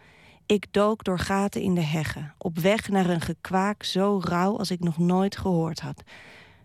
Ik 0.45 0.65
dook 0.71 1.03
door 1.03 1.19
gaten 1.19 1.61
in 1.61 1.75
de 1.75 1.81
heggen, 1.81 2.33
op 2.37 2.59
weg 2.59 2.89
naar 2.89 3.09
een 3.09 3.21
gekwaak 3.21 3.83
zo 3.83 4.21
rauw 4.23 4.57
als 4.57 4.71
ik 4.71 4.79
nog 4.79 4.97
nooit 4.97 5.37
gehoord 5.37 5.79
had. 5.79 6.03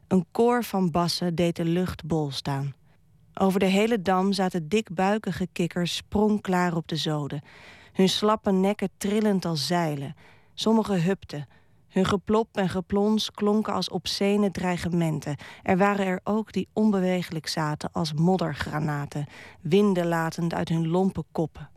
Een 0.08 0.26
koor 0.30 0.64
van 0.64 0.90
bassen 0.90 1.34
deed 1.34 1.56
de 1.56 1.64
lucht 1.64 2.04
bol 2.04 2.30
staan. 2.30 2.74
Over 3.34 3.60
de 3.60 3.66
hele 3.66 4.02
dam 4.02 4.32
zaten 4.32 4.68
dikbuikige 4.68 5.48
kikkers 5.52 5.96
sprongklaar 5.96 6.76
op 6.76 6.88
de 6.88 6.96
zoden 6.96 7.42
hun 7.98 8.08
slappe 8.08 8.52
nekken 8.52 8.90
trillend 8.96 9.44
als 9.44 9.66
zeilen. 9.66 10.14
Sommige 10.54 10.94
hupten. 10.94 11.48
Hun 11.88 12.04
geplop 12.04 12.56
en 12.56 12.68
geplons 12.68 13.30
klonken 13.30 13.72
als 13.72 13.88
obscene 13.88 14.50
dreigementen. 14.50 15.36
Er 15.62 15.76
waren 15.76 16.06
er 16.06 16.20
ook 16.24 16.52
die 16.52 16.68
onbewegelijk 16.72 17.46
zaten 17.46 17.92
als 17.92 18.12
moddergranaten, 18.12 19.26
winden 19.60 20.06
latend 20.06 20.54
uit 20.54 20.68
hun 20.68 20.88
lompe 20.88 21.24
koppen. 21.32 21.70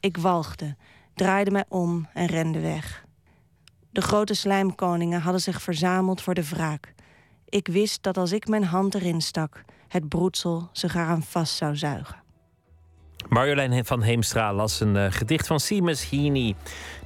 Ik 0.00 0.16
walgde, 0.16 0.76
draaide 1.14 1.50
mij 1.50 1.64
om 1.68 2.08
en 2.14 2.26
rende 2.26 2.60
weg. 2.60 3.04
De 3.90 4.00
grote 4.00 4.34
slijmkoningen 4.34 5.20
hadden 5.20 5.40
zich 5.40 5.62
verzameld 5.62 6.22
voor 6.22 6.34
de 6.34 6.48
wraak. 6.48 6.94
Ik 7.48 7.66
wist 7.68 8.02
dat 8.02 8.16
als 8.16 8.32
ik 8.32 8.48
mijn 8.48 8.64
hand 8.64 8.94
erin 8.94 9.20
stak, 9.20 9.64
het 9.88 10.08
broedsel 10.08 10.68
zich 10.72 10.94
eraan 10.94 11.22
vast 11.22 11.56
zou 11.56 11.76
zuigen. 11.76 12.21
Marjolein 13.28 13.84
van 13.84 14.02
Heemstra 14.02 14.52
las 14.52 14.80
een 14.80 14.94
uh, 14.94 15.06
gedicht 15.08 15.46
van 15.46 15.60
Seamus 15.60 16.10
Heaney. 16.10 16.54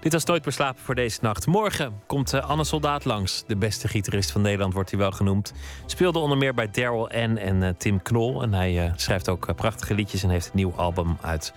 Dit 0.00 0.12
was 0.12 0.24
Nooit 0.24 0.44
meer 0.44 0.54
slapen 0.54 0.82
voor 0.82 0.94
deze 0.94 1.18
nacht. 1.22 1.46
Morgen 1.46 2.00
komt 2.06 2.34
uh, 2.34 2.50
Anne 2.50 2.64
Soldaat 2.64 3.04
langs. 3.04 3.44
De 3.46 3.56
beste 3.56 3.88
gitarist 3.88 4.30
van 4.30 4.40
Nederland 4.40 4.74
wordt 4.74 4.90
hij 4.90 4.98
wel 4.98 5.10
genoemd. 5.10 5.52
Speelde 5.86 6.18
onder 6.18 6.38
meer 6.38 6.54
bij 6.54 6.70
Daryl 6.70 7.08
N 7.12 7.36
en 7.36 7.62
uh, 7.62 7.68
Tim 7.78 8.02
Knol. 8.02 8.42
En 8.42 8.54
hij 8.54 8.92
schrijft 8.96 9.28
ook 9.28 9.54
prachtige 9.56 9.94
liedjes 9.94 10.22
en 10.22 10.30
heeft 10.30 10.46
een 10.46 10.52
nieuw 10.54 10.72
album 10.76 11.16
uit. 11.20 11.52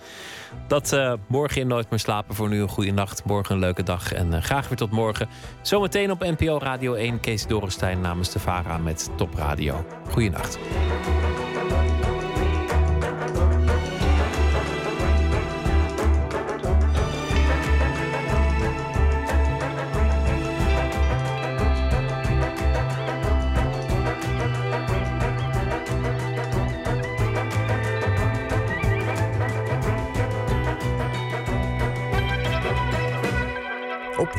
Dat 0.66 0.96
morgen 1.26 1.60
in 1.60 1.66
Nooit 1.66 1.90
meer 1.90 1.98
slapen. 1.98 2.34
Voor 2.34 2.48
nu 2.48 2.60
een 2.60 2.68
goede 2.68 2.90
nacht. 2.90 3.24
Morgen 3.24 3.54
een 3.54 3.60
leuke 3.60 3.82
dag. 3.82 4.12
En 4.12 4.42
graag 4.42 4.68
weer 4.68 4.78
tot 4.78 4.90
morgen. 4.90 5.28
Zometeen 5.62 6.10
op 6.10 6.20
NPO 6.20 6.58
Radio 6.58 6.94
1. 6.94 7.20
Kees 7.20 7.46
Dorenstein 7.46 8.00
namens 8.00 8.30
de 8.30 8.38
VARA 8.38 8.78
met 8.78 9.10
Top 9.16 9.34
Radio. 9.34 9.84
Goeienacht. 10.10 10.58